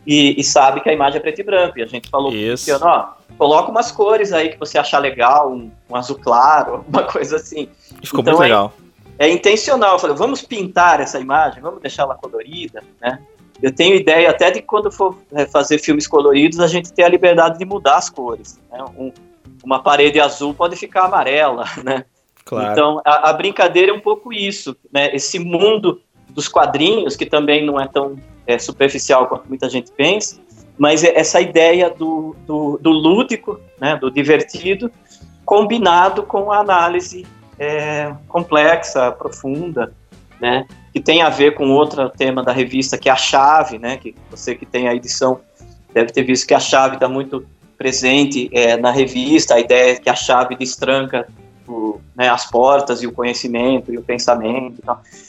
e, 0.05 0.39
e, 0.39 0.43
sabe 0.43 0.81
que 0.81 0.89
a 0.89 0.93
imagem 0.93 1.17
é 1.17 1.21
preto 1.21 1.39
e 1.39 1.43
branco. 1.43 1.80
E 1.80 1.84
a 1.84 1.85
gente 1.85 2.09
falou 2.09 2.31
Isso. 2.31 2.65
Cristiano, 2.65 2.85
ó, 2.85 3.13
coloca 3.38 3.71
umas 3.71 3.91
cores 3.91 4.34
aí 4.34 4.49
que 4.49 4.59
você 4.59 4.77
achar 4.77 4.99
legal, 4.99 5.51
um, 5.51 5.71
um 5.89 5.95
azul 5.95 6.19
claro, 6.21 6.84
uma 6.89 7.03
coisa 7.03 7.38
assim. 7.38 7.69
Ficou 8.03 8.21
então, 8.21 8.34
muito 8.34 8.43
é, 8.43 8.47
legal. 8.47 8.73
É 9.17 9.30
intencional. 9.30 9.93
Eu 9.93 9.99
falei, 9.99 10.15
vamos 10.15 10.41
pintar 10.41 10.99
essa 10.99 11.19
imagem, 11.19 11.61
vamos 11.61 11.81
deixar 11.81 12.03
ela 12.03 12.15
colorida, 12.15 12.84
né? 13.01 13.19
Eu 13.61 13.73
tenho 13.73 13.95
ideia 13.95 14.30
até 14.30 14.51
de 14.51 14.61
quando 14.61 14.91
for 14.91 15.15
é, 15.31 15.45
fazer 15.45 15.77
filmes 15.77 16.05
coloridos, 16.05 16.59
a 16.59 16.67
gente 16.67 16.91
ter 16.91 17.03
a 17.03 17.07
liberdade 17.07 17.57
de 17.57 17.63
mudar 17.63 17.95
as 17.95 18.09
cores. 18.09 18.59
Né? 18.69 18.84
Um, 18.97 19.11
uma 19.63 19.81
parede 19.81 20.19
azul 20.19 20.53
pode 20.53 20.75
ficar 20.75 21.05
amarela, 21.05 21.63
né? 21.81 22.03
Claro. 22.43 22.71
Então, 22.71 23.01
a, 23.05 23.30
a, 23.30 23.34
brincadeira 23.34 23.91
é 23.91 23.95
um 23.95 24.01
pouco 24.01 24.34
isso, 24.34 24.75
né? 24.91 25.15
Esse 25.15 25.39
mundo 25.39 26.01
dos 26.34 26.47
quadrinhos, 26.47 27.15
que 27.15 27.26
também 27.26 27.65
não 27.65 27.80
é 27.80 27.88
tão 27.88 28.18
é, 28.45 28.57
superficial 28.57 29.27
quanto 29.27 29.47
muita 29.47 29.69
gente 29.69 29.91
pensa, 29.91 30.38
mas 30.77 31.03
é 31.03 31.18
essa 31.18 31.39
ideia 31.39 31.89
do, 31.89 32.35
do, 32.45 32.80
do 32.81 32.89
lúdico, 32.89 33.60
né, 33.80 33.95
do 33.95 34.10
divertido, 34.10 34.91
combinado 35.45 36.23
com 36.23 36.51
a 36.51 36.60
análise 36.60 37.26
é, 37.60 38.14
complexa, 38.27 39.11
profunda, 39.11 39.93
né, 40.41 40.65
que 40.91 40.99
tem 40.99 41.22
a 41.22 41.30
ver 41.30 41.53
com 41.53 41.69
outro 41.69 42.10
tema 42.10 42.43
da 42.43 42.51
revista, 42.51 42.97
que 42.97 43.07
é 43.07 43.11
a 43.11 43.15
chave, 43.15 43.77
né, 43.77 43.97
que 43.97 44.15
você 44.30 44.55
que 44.55 44.65
tem 44.65 44.88
a 44.88 44.95
edição 44.95 45.39
deve 45.93 46.11
ter 46.11 46.23
visto 46.23 46.47
que 46.47 46.53
a 46.53 46.60
chave 46.60 46.95
está 46.95 47.07
muito 47.07 47.45
presente 47.77 48.49
é, 48.51 48.76
na 48.77 48.91
revista, 48.91 49.55
a 49.55 49.60
ideia 49.60 49.91
é 49.91 49.95
que 49.95 50.10
a 50.10 50.15
chave 50.15 50.55
destranca 50.55 51.27
o, 51.68 51.99
né, 52.15 52.30
as 52.30 52.49
portas 52.49 53.02
e 53.02 53.07
o 53.07 53.11
conhecimento 53.11 53.94
e 53.94 53.98
o 53.98 54.02
pensamento. 54.02 54.81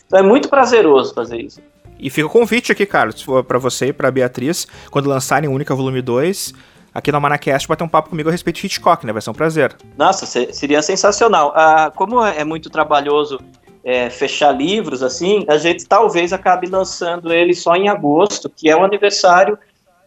Então 0.06 0.19
é 0.19 0.23
muito 0.23 0.48
prazeroso 0.48 1.15
fazer 1.15 1.40
isso. 1.40 1.61
E 1.98 2.11
fica 2.11 2.27
o 2.27 2.31
convite 2.31 2.73
aqui, 2.73 2.85
Carlos, 2.85 3.24
para 3.47 3.59
você 3.59 3.86
e 3.86 3.93
para 3.93 4.11
Beatriz, 4.11 4.66
quando 4.90 5.09
lançarem 5.09 5.48
o 5.48 5.52
Única 5.52 5.74
Volume 5.74 6.02
2, 6.02 6.52
aqui 6.93 7.11
no 7.11 7.20
Manacast, 7.20 7.66
bater 7.66 7.85
um 7.85 7.89
papo 7.89 8.11
comigo 8.11 8.28
a 8.28 8.32
respeito 8.32 8.61
de 8.61 8.66
Hitchcock, 8.66 9.06
né? 9.06 9.12
Vai 9.12 9.23
ser 9.23 9.31
um 9.31 9.35
prazer. 9.35 9.77
Nossa, 9.97 10.27
seria 10.27 10.82
sensacional. 10.82 11.52
Ah, 11.55 11.93
como 11.94 12.24
é 12.24 12.44
muito 12.44 12.69
trabalhoso 12.69 13.40
é, 13.85 14.09
fechar 14.09 14.51
livros, 14.51 15.02
assim, 15.02 15.44
a 15.47 15.59
gente 15.59 15.86
talvez 15.86 16.32
acabe 16.32 16.66
lançando 16.66 17.32
ele 17.32 17.55
só 17.55 17.77
em 17.77 17.89
agosto, 17.89 18.48
que 18.48 18.70
é 18.70 18.77
o 18.77 18.82
aniversário 18.82 19.59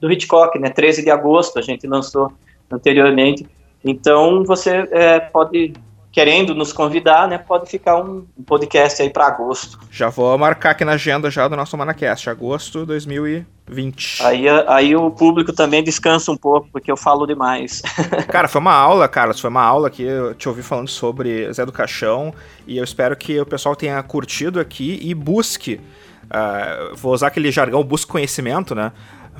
do 0.02 0.12
Hitchcock, 0.12 0.58
né? 0.60 0.70
13 0.70 1.04
de 1.04 1.12
agosto, 1.12 1.60
a 1.60 1.62
gente 1.62 1.86
lançou 1.86 2.32
anteriormente. 2.72 3.46
Então, 3.84 4.44
você 4.44 4.88
é, 4.92 5.20
pode 5.20 5.74
querendo 6.18 6.56
nos 6.56 6.74
convidar, 6.74 7.28
né, 7.28 7.38
pode 7.38 7.70
ficar 7.70 8.02
um, 8.02 8.26
podcast 8.44 9.04
aí 9.04 9.08
para 9.12 9.28
agosto. 9.28 9.78
Já 9.92 10.10
vou 10.10 10.36
marcar 10.36 10.72
aqui 10.72 10.84
na 10.84 10.94
agenda 10.94 11.30
já 11.30 11.48
do 11.48 11.56
nosso 11.56 11.78
Manacast, 11.78 12.28
agosto 12.28 12.88
2020. 12.88 14.24
Aí, 14.24 14.46
aí 14.66 14.96
o 14.96 15.12
público 15.12 15.54
também 15.54 15.84
descansa 15.84 16.32
um 16.32 16.36
pouco, 16.36 16.70
porque 16.72 16.92
eu 16.92 16.98
falo 16.98 17.28
demais. 17.28 17.84
cara, 18.32 18.48
foi 18.48 18.60
uma 18.60 18.74
aula, 18.74 19.08
cara, 19.08 19.32
foi 19.36 19.52
uma 19.52 19.62
aula 19.62 19.92
que 19.92 20.02
eu 20.02 20.34
te 20.34 20.50
ouvi 20.50 20.64
falando 20.64 20.88
sobre 20.88 21.54
Zé 21.54 21.64
do 21.64 21.72
Caixão, 21.72 22.34
e 22.66 22.80
eu 22.80 22.84
espero 22.84 23.16
que 23.16 23.40
o 23.40 23.46
pessoal 23.46 23.76
tenha 23.76 24.02
curtido 24.02 24.60
aqui 24.60 24.98
e 25.00 25.14
busque, 25.14 25.80
uh, 26.24 26.96
vou 26.96 27.14
usar 27.14 27.28
aquele 27.28 27.52
jargão, 27.52 27.84
busque 27.84 28.12
conhecimento, 28.12 28.74
né, 28.74 28.92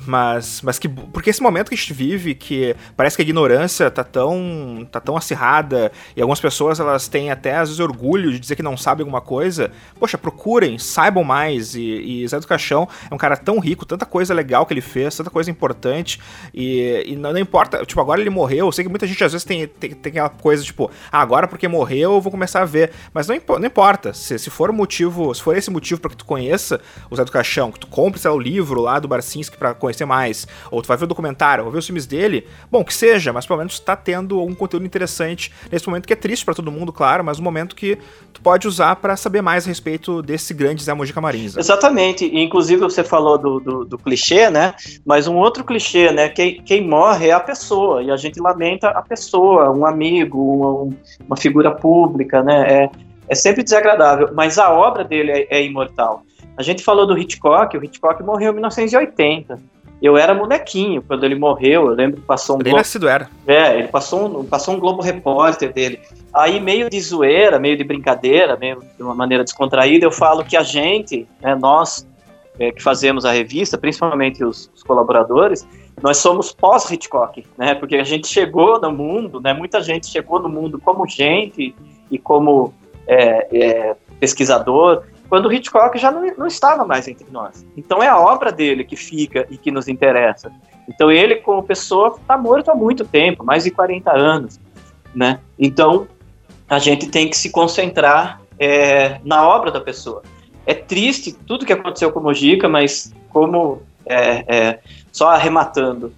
Mas, 0.06 0.62
mas 0.62 0.78
que. 0.78 0.88
Porque 0.88 1.30
esse 1.30 1.42
momento 1.42 1.68
que 1.68 1.74
a 1.74 1.78
gente 1.78 1.92
vive, 1.92 2.34
que 2.34 2.74
parece 2.96 3.16
que 3.16 3.22
a 3.22 3.24
ignorância 3.24 3.90
tá 3.90 4.04
tão, 4.04 4.86
tá 4.90 5.00
tão 5.00 5.16
acirrada, 5.16 5.92
e 6.16 6.20
algumas 6.20 6.40
pessoas 6.40 6.80
elas 6.80 7.08
têm 7.08 7.30
até 7.30 7.56
às 7.56 7.68
vezes 7.68 7.80
orgulho 7.80 8.30
de 8.32 8.38
dizer 8.38 8.56
que 8.56 8.62
não 8.62 8.76
sabem 8.76 9.02
alguma 9.02 9.20
coisa. 9.20 9.70
Poxa, 9.98 10.16
procurem, 10.16 10.78
saibam 10.78 11.22
mais. 11.22 11.74
E, 11.74 12.22
e 12.22 12.28
Zé 12.28 12.40
do 12.40 12.46
Caixão 12.46 12.88
é 13.10 13.14
um 13.14 13.18
cara 13.18 13.36
tão 13.36 13.58
rico, 13.58 13.84
tanta 13.84 14.06
coisa 14.06 14.32
legal 14.32 14.64
que 14.66 14.72
ele 14.72 14.80
fez, 14.80 15.16
tanta 15.16 15.30
coisa 15.30 15.50
importante. 15.50 16.20
E, 16.54 17.04
e 17.06 17.16
não, 17.16 17.32
não, 17.32 17.40
importa, 17.40 17.84
tipo, 17.84 18.00
agora 18.00 18.20
ele 18.20 18.30
morreu. 18.30 18.66
Eu 18.66 18.72
sei 18.72 18.84
que 18.84 18.90
muita 18.90 19.06
gente 19.06 19.22
às 19.22 19.32
vezes 19.32 19.44
tem, 19.44 19.66
tem, 19.66 19.90
tem 19.90 20.10
aquela 20.10 20.30
coisa, 20.30 20.62
tipo, 20.62 20.90
ah, 21.12 21.20
agora 21.20 21.46
porque 21.46 21.68
morreu 21.68 22.14
eu 22.14 22.20
vou 22.20 22.30
começar 22.30 22.62
a 22.62 22.64
ver. 22.64 22.92
Mas 23.12 23.26
não, 23.26 23.36
não 23.58 23.66
importa. 23.66 24.12
Se, 24.14 24.38
se 24.38 24.50
for 24.50 24.72
motivo, 24.72 25.34
se 25.34 25.42
for 25.42 25.56
esse 25.56 25.70
motivo 25.70 26.00
para 26.00 26.10
que 26.10 26.16
tu 26.16 26.24
conheça 26.24 26.80
o 27.10 27.16
Zé 27.16 27.24
do 27.24 27.32
Caixão, 27.32 27.70
que 27.72 27.80
tu 27.80 27.86
compre, 27.86 28.20
sei 28.20 28.30
lá, 28.30 28.36
o 28.36 28.40
livro 28.40 28.80
lá 28.80 28.98
do 28.98 29.08
Barcinski 29.08 29.56
pra 29.56 29.74
conhecer 29.74 29.87
mais, 30.06 30.46
ou 30.70 30.82
tu 30.82 30.88
vai 30.88 30.96
ver 30.96 31.04
o 31.04 31.06
documentário, 31.06 31.64
ou 31.64 31.70
ver 31.70 31.78
os 31.78 31.86
filmes 31.86 32.06
dele, 32.06 32.46
bom, 32.70 32.84
que 32.84 32.94
seja, 32.94 33.32
mas 33.32 33.46
pelo 33.46 33.58
menos 33.58 33.78
tá 33.78 33.96
tendo 33.96 34.42
um 34.42 34.54
conteúdo 34.54 34.84
interessante 34.84 35.52
nesse 35.70 35.86
momento 35.88 36.06
que 36.06 36.12
é 36.12 36.16
triste 36.16 36.44
para 36.44 36.54
todo 36.54 36.70
mundo, 36.70 36.92
claro, 36.92 37.24
mas 37.24 37.38
um 37.38 37.42
momento 37.42 37.74
que 37.74 37.98
tu 38.32 38.40
pode 38.40 38.66
usar 38.66 38.96
para 38.96 39.16
saber 39.16 39.42
mais 39.42 39.64
a 39.64 39.68
respeito 39.68 40.22
desse 40.22 40.52
grande 40.54 40.82
Zé 40.82 40.94
Mojica 40.94 41.20
Marins. 41.20 41.54
Né? 41.54 41.60
Exatamente, 41.60 42.24
e 42.24 42.42
inclusive 42.42 42.80
você 42.80 43.02
falou 43.04 43.38
do, 43.38 43.60
do, 43.60 43.84
do, 43.84 43.98
clichê, 43.98 44.50
né? 44.50 44.74
Mas 45.04 45.26
um 45.26 45.36
outro 45.36 45.64
clichê, 45.64 46.10
né? 46.12 46.28
Quem, 46.28 46.62
quem 46.62 46.86
morre 46.86 47.28
é 47.28 47.32
a 47.32 47.40
pessoa, 47.40 48.02
e 48.02 48.10
a 48.10 48.16
gente 48.16 48.40
lamenta 48.40 48.88
a 48.88 49.02
pessoa, 49.02 49.70
um 49.70 49.84
amigo, 49.86 50.38
uma, 50.38 50.96
uma 51.26 51.36
figura 51.36 51.70
pública, 51.70 52.42
né? 52.42 52.84
É, 52.84 52.90
é 53.28 53.34
sempre 53.34 53.62
desagradável, 53.62 54.30
mas 54.34 54.58
a 54.58 54.70
obra 54.70 55.04
dele 55.04 55.30
é, 55.30 55.58
é 55.58 55.64
imortal. 55.64 56.22
A 56.56 56.62
gente 56.62 56.82
falou 56.82 57.06
do 57.06 57.16
Hitchcock, 57.16 57.76
o 57.76 57.84
Hitchcock 57.84 58.20
morreu 58.22 58.50
em 58.50 58.54
1980. 58.54 59.60
Eu 60.00 60.16
era 60.16 60.32
molequinho 60.32 61.02
quando 61.02 61.24
ele 61.24 61.34
morreu, 61.34 61.86
eu 61.86 61.94
lembro 61.94 62.20
que 62.20 62.26
passou 62.26 62.56
um. 62.56 62.58
Bem 62.58 62.70
Globo... 62.70 62.78
nascido 62.78 63.08
era. 63.08 63.28
É, 63.46 63.78
ele 63.78 63.88
passou 63.88 64.40
um, 64.40 64.44
passou 64.44 64.74
um 64.74 64.78
Globo 64.78 65.02
Repórter 65.02 65.72
dele. 65.72 66.00
Aí, 66.32 66.60
meio 66.60 66.88
de 66.88 67.00
zoeira, 67.00 67.58
meio 67.58 67.76
de 67.76 67.82
brincadeira, 67.82 68.56
meio 68.56 68.80
de 68.96 69.02
uma 69.02 69.14
maneira 69.14 69.42
descontraída, 69.42 70.04
eu 70.04 70.12
falo 70.12 70.44
que 70.44 70.56
a 70.56 70.62
gente, 70.62 71.26
né, 71.40 71.56
nós 71.56 72.06
é, 72.58 72.70
que 72.70 72.82
fazemos 72.82 73.24
a 73.24 73.32
revista, 73.32 73.76
principalmente 73.76 74.44
os, 74.44 74.70
os 74.74 74.82
colaboradores, 74.82 75.66
nós 76.02 76.18
somos 76.18 76.52
pós-Hitchcock, 76.52 77.44
né? 77.56 77.74
Porque 77.74 77.96
a 77.96 78.04
gente 78.04 78.28
chegou 78.28 78.80
no 78.80 78.92
mundo, 78.92 79.40
né? 79.40 79.52
Muita 79.52 79.80
gente 79.80 80.06
chegou 80.06 80.40
no 80.40 80.48
mundo 80.48 80.80
como 80.80 81.06
gente 81.06 81.74
e 82.10 82.18
como 82.18 82.72
é, 83.06 83.48
é, 83.52 83.96
pesquisador 84.20 85.02
quando 85.28 85.52
Hitchcock 85.52 85.98
já 85.98 86.10
não, 86.10 86.24
não 86.36 86.46
estava 86.46 86.84
mais 86.84 87.06
entre 87.06 87.26
nós. 87.30 87.64
Então 87.76 88.02
é 88.02 88.08
a 88.08 88.18
obra 88.18 88.50
dele 88.50 88.84
que 88.84 88.96
fica 88.96 89.46
e 89.50 89.56
que 89.56 89.70
nos 89.70 89.88
interessa. 89.88 90.50
Então 90.88 91.10
ele, 91.10 91.36
como 91.36 91.62
pessoa, 91.62 92.16
está 92.20 92.36
morto 92.36 92.70
há 92.70 92.74
muito 92.74 93.04
tempo, 93.04 93.44
mais 93.44 93.64
de 93.64 93.70
40 93.70 94.10
anos, 94.10 94.58
né? 95.14 95.40
Então 95.58 96.08
a 96.68 96.78
gente 96.78 97.08
tem 97.08 97.28
que 97.28 97.36
se 97.36 97.50
concentrar 97.50 98.40
é, 98.58 99.20
na 99.24 99.46
obra 99.46 99.70
da 99.70 99.80
pessoa. 99.80 100.22
É 100.66 100.74
triste 100.74 101.32
tudo 101.32 101.64
que 101.64 101.72
aconteceu 101.72 102.10
com 102.10 102.20
o 102.20 102.22
Mojica, 102.22 102.68
mas 102.68 103.14
como 103.30 103.82
é, 104.04 104.44
é, 104.48 104.78
só 105.12 105.28
arrematando, 105.28 106.12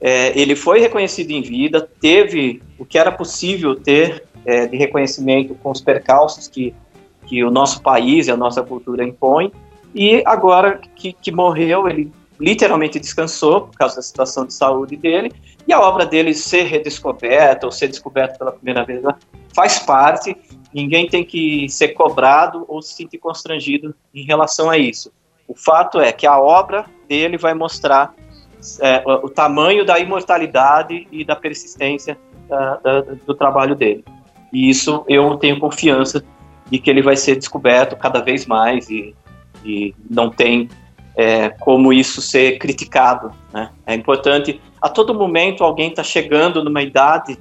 é, 0.00 0.38
ele 0.38 0.56
foi 0.56 0.80
reconhecido 0.80 1.30
em 1.30 1.42
vida, 1.42 1.88
teve 2.00 2.60
o 2.78 2.84
que 2.84 2.98
era 2.98 3.12
possível 3.12 3.76
ter 3.76 4.24
é, 4.44 4.66
de 4.66 4.76
reconhecimento 4.76 5.54
com 5.54 5.70
os 5.70 5.80
percalços 5.80 6.48
que 6.48 6.74
que 7.26 7.44
o 7.44 7.50
nosso 7.50 7.82
país 7.82 8.28
e 8.28 8.30
a 8.30 8.36
nossa 8.36 8.62
cultura 8.62 9.04
impõe. 9.04 9.52
E 9.94 10.22
agora 10.26 10.80
que, 10.96 11.12
que 11.12 11.30
morreu, 11.30 11.88
ele 11.88 12.10
literalmente 12.40 12.98
descansou 12.98 13.62
por 13.62 13.76
causa 13.76 13.96
da 13.96 14.02
situação 14.02 14.46
de 14.46 14.54
saúde 14.54 14.96
dele. 14.96 15.32
E 15.66 15.72
a 15.72 15.80
obra 15.80 16.04
dele 16.04 16.34
ser 16.34 16.64
redescoberta 16.64 17.66
ou 17.66 17.72
ser 17.72 17.88
descoberta 17.88 18.36
pela 18.38 18.52
primeira 18.52 18.84
vez 18.84 19.02
faz 19.54 19.78
parte. 19.78 20.36
Ninguém 20.74 21.06
tem 21.06 21.24
que 21.24 21.68
ser 21.68 21.88
cobrado 21.88 22.64
ou 22.66 22.82
se 22.82 22.94
sentir 22.94 23.18
constrangido 23.18 23.94
em 24.14 24.24
relação 24.24 24.70
a 24.70 24.78
isso. 24.78 25.12
O 25.46 25.54
fato 25.54 26.00
é 26.00 26.10
que 26.12 26.26
a 26.26 26.40
obra 26.40 26.86
dele 27.08 27.36
vai 27.36 27.54
mostrar 27.54 28.14
é, 28.80 29.02
o, 29.06 29.28
tamanho 29.28 29.84
da 29.84 29.98
imortalidade 29.98 31.06
e 31.10 31.24
da 31.24 31.36
persistência 31.36 32.16
da, 32.48 32.76
da, 32.76 33.00
do 33.00 33.34
trabalho 33.34 33.74
dele. 33.74 34.04
E 34.52 34.68
isso 34.68 35.04
eu 35.08 35.36
tenho 35.36 35.58
confiança 35.58 36.24
e 36.70 36.78
que 36.78 36.90
ele 36.90 37.02
vai 37.02 37.16
ser 37.16 37.36
descoberto 37.36 37.96
cada 37.96 38.20
vez 38.20 38.46
mais 38.46 38.88
e, 38.88 39.14
e 39.64 39.94
não 40.08 40.30
tem 40.30 40.68
é, 41.16 41.50
como 41.50 41.92
isso 41.92 42.20
ser 42.20 42.58
criticado. 42.58 43.32
Né? 43.52 43.70
É 43.86 43.94
importante, 43.94 44.60
a 44.80 44.88
todo 44.88 45.14
momento 45.14 45.64
alguém 45.64 45.90
está 45.90 46.02
chegando 46.02 46.62
numa 46.64 46.82
idade 46.82 47.38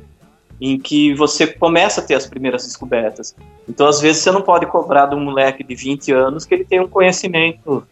em 0.59 0.77
que 0.77 1.13
você 1.15 1.47
começa 1.47 2.01
a 2.01 2.03
ter 2.03 2.13
as 2.13 2.27
primeiras 2.27 2.63
descobertas. 2.63 3.35
Então, 3.67 3.87
às 3.87 3.99
vezes, 3.99 4.21
você 4.21 4.31
não 4.31 4.43
pode 4.43 4.67
cobrar 4.67 5.07
de 5.07 5.15
um 5.15 5.19
moleque 5.19 5.63
de 5.63 5.73
20 5.73 6.11
anos 6.11 6.45
que 6.45 6.53
ele 6.53 6.65
tem 6.65 6.79
um 6.79 6.87
conhecimento 6.87 7.87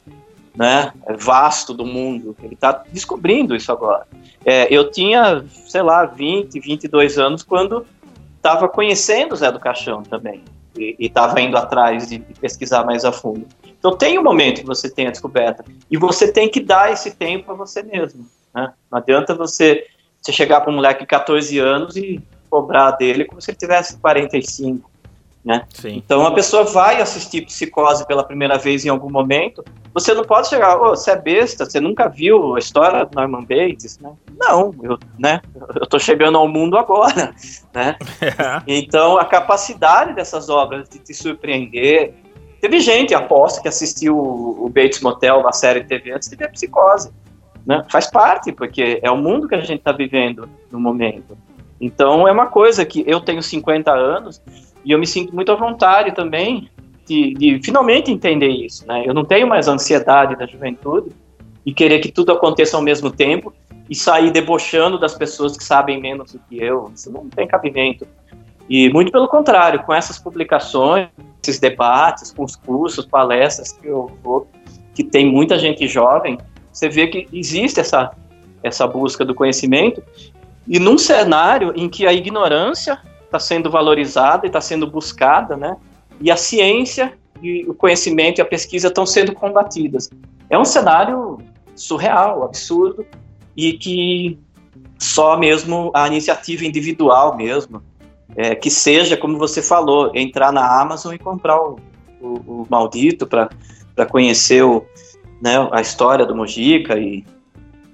né, 0.56 0.94
vasto 1.18 1.74
do 1.74 1.84
mundo. 1.84 2.36
Ele 2.44 2.54
está 2.54 2.84
descobrindo 2.92 3.56
isso 3.56 3.72
agora. 3.72 4.06
É, 4.46 4.68
eu 4.72 4.92
tinha, 4.92 5.44
sei 5.66 5.82
lá, 5.82 6.06
20, 6.06 6.60
22 6.60 7.18
anos 7.18 7.42
quando 7.42 7.86
estava 8.36 8.70
conhecendo 8.70 9.36
Zé 9.36 9.52
do 9.52 9.60
Caixão 9.60 10.04
também 10.04 10.44
e 10.80 11.06
estava 11.06 11.40
indo 11.42 11.58
atrás 11.58 12.08
de, 12.08 12.18
de, 12.20 12.34
pesquisar 12.40 12.86
mais 12.86 13.04
a 13.06 13.12
fundo. 13.12 13.46
Então 13.78 13.96
tem 13.96 14.18
um 14.18 14.24
momento 14.24 14.62
que 14.62 14.68
você 14.68 14.90
tem 14.90 15.08
a 15.08 15.12
descoberta 15.12 15.64
e 15.90 15.98
você 15.98 16.32
tem 16.32 16.50
que 16.50 16.60
dar 16.60 16.92
esse 16.92 17.16
tempo 17.16 17.52
a 17.52 17.56
você 17.56 17.84
mesmo. 17.84 18.26
Né? 18.54 18.72
Não 18.92 19.00
adianta 19.00 19.36
você, 19.36 19.86
você 20.22 20.32
chegar 20.32 20.62
para 20.62 20.72
um 20.72 20.76
moleque 20.76 21.02
de 21.02 21.08
14 21.08 21.60
anos 21.60 21.96
e 21.96 22.22
cobrar 22.50 22.92
dele 22.92 23.26
como 23.26 23.42
se 23.42 23.52
ele 23.52 23.58
tivesse 23.58 23.98
45. 24.00 24.90
Né? 25.44 25.66
Então 25.86 26.26
a 26.26 26.34
pessoa 26.34 26.66
vai 26.66 27.02
assistir 27.02 27.46
Psicose 27.46 28.06
pela 28.06 28.26
primeira 28.26 28.58
vez 28.58 28.86
em 28.86 28.90
algum 28.90 29.10
momento, 29.10 29.64
você 29.94 30.14
não 30.14 30.26
pode 30.26 30.50
chegar, 30.50 30.78
oh, 30.82 30.90
você 30.90 31.12
é 31.12 31.16
besta, 31.16 31.66
você 31.66 31.80
nunca 31.80 32.10
viu 32.10 32.56
a 32.56 32.60
história 32.60 33.06
do 33.06 33.16
Norman 33.16 33.44
Bates, 33.44 33.98
né? 34.00 34.12
Não, 34.38 34.76
eu, 34.84 35.00
né? 35.18 35.42
Eu 35.80 35.88
tô 35.88 35.98
chegando 35.98 36.38
ao 36.38 36.48
mundo 36.48 36.78
agora, 36.78 37.34
né? 37.74 37.96
É. 38.22 38.62
Então 38.68 39.18
a 39.18 39.26
capacidade 39.26 40.14
dessas 40.14 40.50
obras 40.50 40.90
de 40.90 41.00
te 41.00 41.14
surpreender, 41.14 42.14
teve 42.60 42.80
gente, 42.82 43.16
aposto, 43.16 43.62
que 43.62 43.68
assistiu 43.68 44.18
o, 44.18 44.70
Bates 44.70 45.02
Motel, 45.02 45.48
a 45.48 45.54
série 45.54 45.82
de 45.82 45.88
TV 45.88 46.12
antes 46.12 46.30
de 46.30 46.36
ver 46.36 46.52
Psicose, 46.52 47.12
né? 47.66 47.86
Faz 47.90 48.12
parte, 48.12 48.52
porque 48.52 49.00
é 49.02 49.10
o 49.10 49.18
mundo 49.18 49.48
que 49.48 49.56
a 49.56 49.62
gente 49.62 49.80
está 49.80 49.94
vivendo 49.94 50.50
no 50.70 50.80
momento. 50.80 51.38
Então 51.80 52.28
é 52.28 52.32
uma 52.32 52.48
coisa 52.48 52.86
que 52.86 53.04
eu 53.08 53.22
tenho 53.22 53.42
50 53.42 53.92
anos 53.92 54.42
e 54.84 54.92
eu 54.92 55.00
me 55.00 55.08
sinto 55.08 55.34
muito 55.34 55.52
à 55.52 55.56
vontade 55.56 56.14
também 56.14 56.70
de, 57.06 57.34
de, 57.34 57.60
finalmente 57.64 58.12
entender 58.12 58.50
isso, 58.50 58.86
né? 58.86 59.04
Eu 59.06 59.14
não 59.14 59.26
tenho 59.26 59.48
mais 59.48 59.68
ansiedade 59.68 60.36
da 60.36 60.46
juventude 60.46 61.10
e 61.66 61.74
querer 61.74 62.00
que 62.00 62.12
tudo 62.12 62.32
aconteça 62.32 62.78
ao 62.78 62.84
mesmo 62.84 63.10
tempo 63.10 63.54
e 63.90 63.96
sair 63.96 64.32
debochando 64.32 65.00
das 65.00 65.16
pessoas 65.16 65.58
que 65.58 65.64
sabem 65.64 66.00
menos 66.00 66.34
do 66.34 66.40
que 66.40 66.62
eu. 66.62 66.92
Isso 66.94 67.12
não 67.12 67.28
tem 67.28 67.48
cabimento. 67.48 68.08
E 68.70 68.88
muito 68.94 69.12
pelo 69.12 69.28
contrário, 69.28 69.82
com 69.84 69.92
essas 69.92 70.20
publicações, 70.20 71.10
esses 71.42 71.60
debates, 71.60 72.32
com 72.32 72.44
os 72.44 72.56
cursos, 72.56 73.06
palestras 73.06 73.72
que 73.72 73.88
eu 73.88 74.12
vou, 74.22 74.48
que 74.94 75.04
tem 75.04 75.26
muita 75.26 75.58
gente 75.58 75.88
jovem, 75.88 76.38
você 76.72 76.88
vê 76.88 77.08
que 77.08 77.28
existe 77.34 77.80
essa 77.80 78.12
essa 78.62 78.86
busca 78.86 79.24
do 79.24 79.34
conhecimento 79.34 80.04
e 80.68 80.80
num 80.80 80.98
cenário 80.98 81.74
em 81.76 81.90
que 81.90 82.06
a 82.06 82.14
ignorância 82.14 83.00
está 83.26 83.40
sendo 83.40 83.70
valorizada 83.70 84.46
e 84.46 84.50
está 84.50 84.62
sendo 84.62 84.88
buscada, 84.88 85.56
né? 85.56 85.78
E 86.20 86.30
a 86.32 86.36
ciência 86.36 87.14
e 87.42 87.64
o 87.68 87.74
conhecimento 87.74 88.40
e 88.40 88.42
a 88.42 88.46
pesquisa 88.46 88.88
estão 88.88 89.06
sendo 89.06 89.34
combatidas. 89.34 90.10
É 90.50 90.58
um 90.58 90.66
cenário 90.66 91.40
surreal, 91.76 92.44
absurdo, 92.44 93.06
e 93.56 93.74
que 93.74 94.38
só 94.98 95.38
mesmo 95.38 95.92
a 95.94 96.08
iniciativa 96.08 96.66
individual 96.66 97.38
mesmo, 97.38 97.82
é, 98.36 98.54
que 98.54 98.70
seja, 98.70 99.16
como 99.16 99.38
você 99.38 99.62
falou, 99.62 100.12
entrar 100.14 100.52
na 100.52 100.82
Amazon 100.82 101.14
e 101.14 101.18
comprar 101.18 101.60
o, 101.60 101.80
o, 102.22 102.28
o 102.28 102.68
maldito 102.70 103.26
para 103.26 103.50
conhecer 104.10 104.64
o, 104.64 104.86
né, 105.42 105.56
a 105.72 105.82
história 105.82 106.26
do 106.26 106.36
Mojica 106.36 106.98
e 107.00 107.24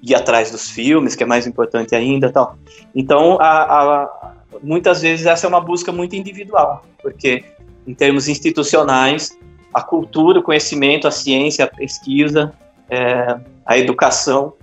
ir 0.05 0.15
atrás 0.15 0.51
dos 0.51 0.69
filmes, 0.69 1.15
que 1.15 1.23
é 1.23 1.25
mais 1.25 1.47
importante 1.47 1.95
ainda 1.95 2.31
tal. 2.31 2.57
Então, 2.93 3.37
a, 3.39 4.03
a, 4.03 4.31
muitas 4.61 5.01
vezes 5.01 5.25
essa 5.25 5.47
é 5.47 5.49
uma 5.49 5.61
busca 5.61 5.91
muito 5.91 6.15
individual, 6.15 6.83
porque 7.01 7.43
em 7.87 7.93
termos 7.93 8.27
institucionais, 8.27 9.37
a 9.73 9.81
cultura, 9.81 10.39
o 10.39 10.43
conhecimento, 10.43 11.07
a 11.07 11.11
ciência, 11.11 11.65
a 11.65 11.67
pesquisa, 11.67 12.53
é, 12.89 13.39
a 13.65 13.77
educação 13.77 14.53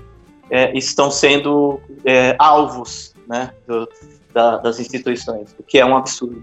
é, 0.50 0.76
estão 0.76 1.10
sendo 1.10 1.80
é, 2.04 2.34
alvos 2.38 3.14
né, 3.28 3.50
do, 3.66 3.88
da, 4.32 4.58
das 4.58 4.78
instituições, 4.80 5.54
o 5.58 5.62
que 5.62 5.78
é 5.78 5.84
um 5.86 5.96
absurdo. 5.96 6.42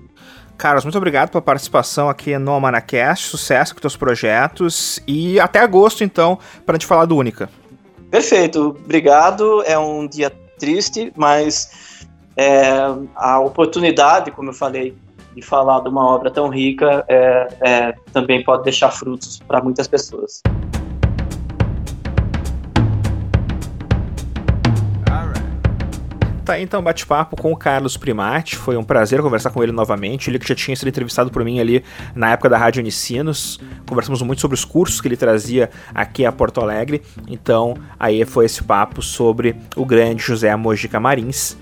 Carlos, 0.57 0.83
muito 0.83 0.97
obrigado 0.97 1.29
pela 1.29 1.41
participação 1.41 2.09
aqui 2.09 2.37
no 2.37 2.51
Almanacast, 2.51 3.27
sucesso 3.27 3.73
com 3.73 3.79
teus 3.79 3.95
projetos 3.95 4.99
e 5.07 5.39
até 5.39 5.59
agosto, 5.59 6.03
então, 6.03 6.37
para 6.65 6.75
a 6.75 6.77
gente 6.77 6.85
falar 6.85 7.05
do 7.05 7.15
Única. 7.15 7.49
Perfeito, 8.09 8.75
obrigado. 8.83 9.63
É 9.63 9.77
um 9.77 10.07
dia 10.07 10.31
triste, 10.57 11.11
mas 11.15 12.05
é, 12.35 12.69
a 13.15 13.39
oportunidade, 13.39 14.31
como 14.31 14.49
eu 14.49 14.53
falei, 14.53 14.95
de 15.35 15.41
falar 15.41 15.81
de 15.81 15.89
uma 15.89 16.05
obra 16.05 16.31
tão 16.31 16.49
rica 16.49 17.05
é, 17.07 17.47
é, 17.61 17.93
também 18.11 18.43
pode 18.43 18.63
deixar 18.63 18.91
frutos 18.91 19.39
para 19.47 19.61
muitas 19.61 19.87
pessoas. 19.87 20.41
Tá 26.49 26.59
então 26.59 26.81
bate-papo 26.81 27.39
com 27.39 27.51
o 27.51 27.55
Carlos 27.55 27.95
Primati. 27.95 28.55
Foi 28.55 28.75
um 28.75 28.83
prazer 28.83 29.21
conversar 29.21 29.51
com 29.51 29.61
ele 29.61 29.71
novamente. 29.71 30.31
Ele 30.31 30.39
que 30.39 30.47
já 30.47 30.55
tinha 30.55 30.75
sido 30.75 30.87
entrevistado 30.87 31.29
por 31.29 31.45
mim 31.45 31.59
ali 31.59 31.83
na 32.15 32.31
época 32.31 32.49
da 32.49 32.57
Rádio 32.57 32.79
Unicinos. 32.79 33.59
Conversamos 33.85 34.19
muito 34.23 34.41
sobre 34.41 34.55
os 34.55 34.65
cursos 34.65 34.99
que 34.99 35.07
ele 35.07 35.15
trazia 35.15 35.69
aqui 35.93 36.25
a 36.25 36.31
Porto 36.31 36.59
Alegre. 36.59 37.03
Então, 37.27 37.75
aí 37.99 38.25
foi 38.25 38.45
esse 38.45 38.63
papo 38.63 38.99
sobre 38.99 39.57
o 39.75 39.85
grande 39.85 40.23
José 40.23 40.55
Mojica 40.55 40.99
Marins. 40.99 41.55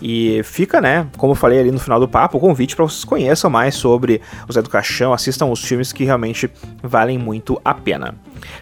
E 0.00 0.42
fica, 0.44 0.80
né, 0.80 1.06
como 1.18 1.32
eu 1.32 1.36
falei 1.36 1.58
ali 1.58 1.70
no 1.70 1.78
final 1.78 2.00
do 2.00 2.08
papo, 2.08 2.38
o 2.38 2.40
convite 2.40 2.74
para 2.74 2.84
vocês 2.84 3.04
conheçam 3.04 3.50
mais 3.50 3.74
sobre 3.74 4.20
o 4.48 4.52
Zé 4.52 4.62
do 4.62 4.70
Caixão, 4.70 5.12
assistam 5.12 5.46
os 5.46 5.62
filmes 5.62 5.92
que 5.92 6.04
realmente 6.04 6.50
valem 6.82 7.18
muito 7.18 7.60
a 7.64 7.74
pena. 7.74 8.14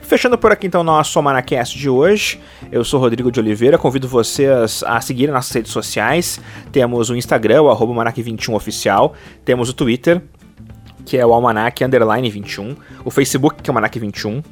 Fechando 0.02 0.36
por 0.36 0.50
aqui 0.50 0.66
então 0.66 0.82
nosso 0.82 1.16
Almanacast 1.18 1.78
de 1.78 1.88
hoje, 1.88 2.40
eu 2.72 2.82
sou 2.82 2.98
Rodrigo 2.98 3.30
de 3.30 3.38
Oliveira, 3.38 3.78
convido 3.78 4.08
vocês 4.08 4.82
a 4.84 5.00
seguirem 5.00 5.32
nossas 5.32 5.52
redes 5.52 5.70
sociais, 5.70 6.40
temos 6.72 7.10
o 7.10 7.16
Instagram, 7.16 7.62
o 7.62 7.70
arroba 7.70 8.12
21 8.16 8.54
oficial. 8.54 9.14
Temos 9.44 9.68
o 9.68 9.72
Twitter, 9.72 10.22
que 11.04 11.16
é 11.16 11.24
o 11.24 11.32
Almanac 11.32 11.82
Underline 11.84 12.28
21, 12.30 12.76
o 13.04 13.10
Facebook, 13.10 13.62
que 13.62 13.70
é 13.70 13.72
o 13.72 13.74
Almanac 13.74 13.98
21, 13.98 14.42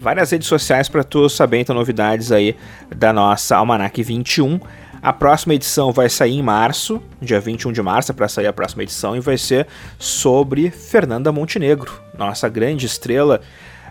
várias 0.00 0.30
redes 0.30 0.48
sociais 0.48 0.88
para 0.88 1.04
tu 1.04 1.28
saber 1.28 1.58
então 1.58 1.74
novidades 1.74 2.32
aí 2.32 2.56
da 2.94 3.12
nossa 3.12 3.56
Almanac 3.56 4.02
21, 4.02 4.58
a 5.02 5.12
próxima 5.12 5.54
edição 5.54 5.92
vai 5.92 6.10
sair 6.10 6.36
em 6.36 6.42
março, 6.42 7.02
dia 7.22 7.40
21 7.40 7.72
de 7.72 7.80
março, 7.80 8.12
é 8.12 8.14
para 8.14 8.28
sair 8.28 8.46
a 8.46 8.52
próxima 8.52 8.82
edição, 8.82 9.16
e 9.16 9.20
vai 9.20 9.38
ser 9.38 9.66
sobre 9.98 10.70
Fernanda 10.70 11.32
Montenegro, 11.32 11.90
nossa 12.18 12.48
grande 12.48 12.84
estrela. 12.84 13.40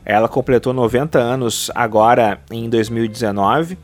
Ela 0.05 0.27
completou 0.27 0.71
90 0.71 1.17
anos 1.17 1.71
agora 1.73 2.39
em 2.51 2.69
2019. 2.69 3.77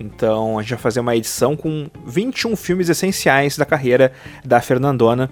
Então 0.00 0.58
a 0.58 0.62
gente 0.62 0.70
vai 0.70 0.78
fazer 0.78 1.00
uma 1.00 1.14
edição 1.14 1.54
com 1.54 1.88
21 2.06 2.56
filmes 2.56 2.88
essenciais 2.88 3.56
da 3.56 3.66
carreira 3.66 4.10
da 4.42 4.60
Fernandona. 4.60 5.30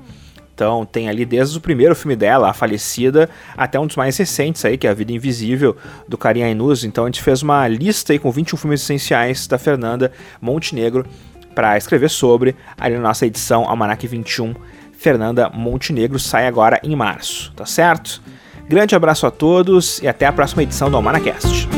Então 0.55 0.85
tem 0.85 1.09
ali 1.09 1.25
desde 1.25 1.57
o 1.57 1.61
primeiro 1.61 1.97
filme 1.97 2.15
dela, 2.15 2.51
A 2.51 2.53
Falecida, 2.53 3.31
até 3.57 3.81
um 3.81 3.87
dos 3.87 3.97
mais 3.97 4.15
recentes 4.19 4.63
aí, 4.63 4.77
que 4.77 4.87
é 4.87 4.91
A 4.91 4.95
Vida 4.95 5.11
Invisível, 5.11 5.75
do 6.07 6.19
Karim 6.19 6.43
Ainuz. 6.43 6.85
Então 6.85 7.05
a 7.05 7.07
gente 7.07 7.23
fez 7.23 7.43
uma 7.43 7.67
lista 7.67 8.13
aí 8.13 8.19
com 8.19 8.31
21 8.31 8.59
filmes 8.59 8.83
essenciais 8.83 9.47
da 9.47 9.57
Fernanda 9.57 10.13
Montenegro 10.39 11.07
para 11.55 11.77
escrever 11.77 12.11
sobre 12.11 12.57
ali 12.79 12.95
na 12.95 13.03
nossa 13.03 13.27
edição 13.27 13.69
Almanac 13.69 14.07
21. 14.07 14.55
Fernanda 14.93 15.49
Montenegro 15.49 16.19
sai 16.19 16.47
agora 16.47 16.79
em 16.83 16.95
março, 16.95 17.53
tá 17.57 17.65
certo? 17.65 18.23
Grande 18.69 18.95
abraço 18.95 19.27
a 19.27 19.31
todos 19.31 20.01
e 20.03 20.07
até 20.07 20.27
a 20.27 20.33
próxima 20.33 20.63
edição 20.63 20.91
do 20.91 20.97
Almanacast. 20.97 21.69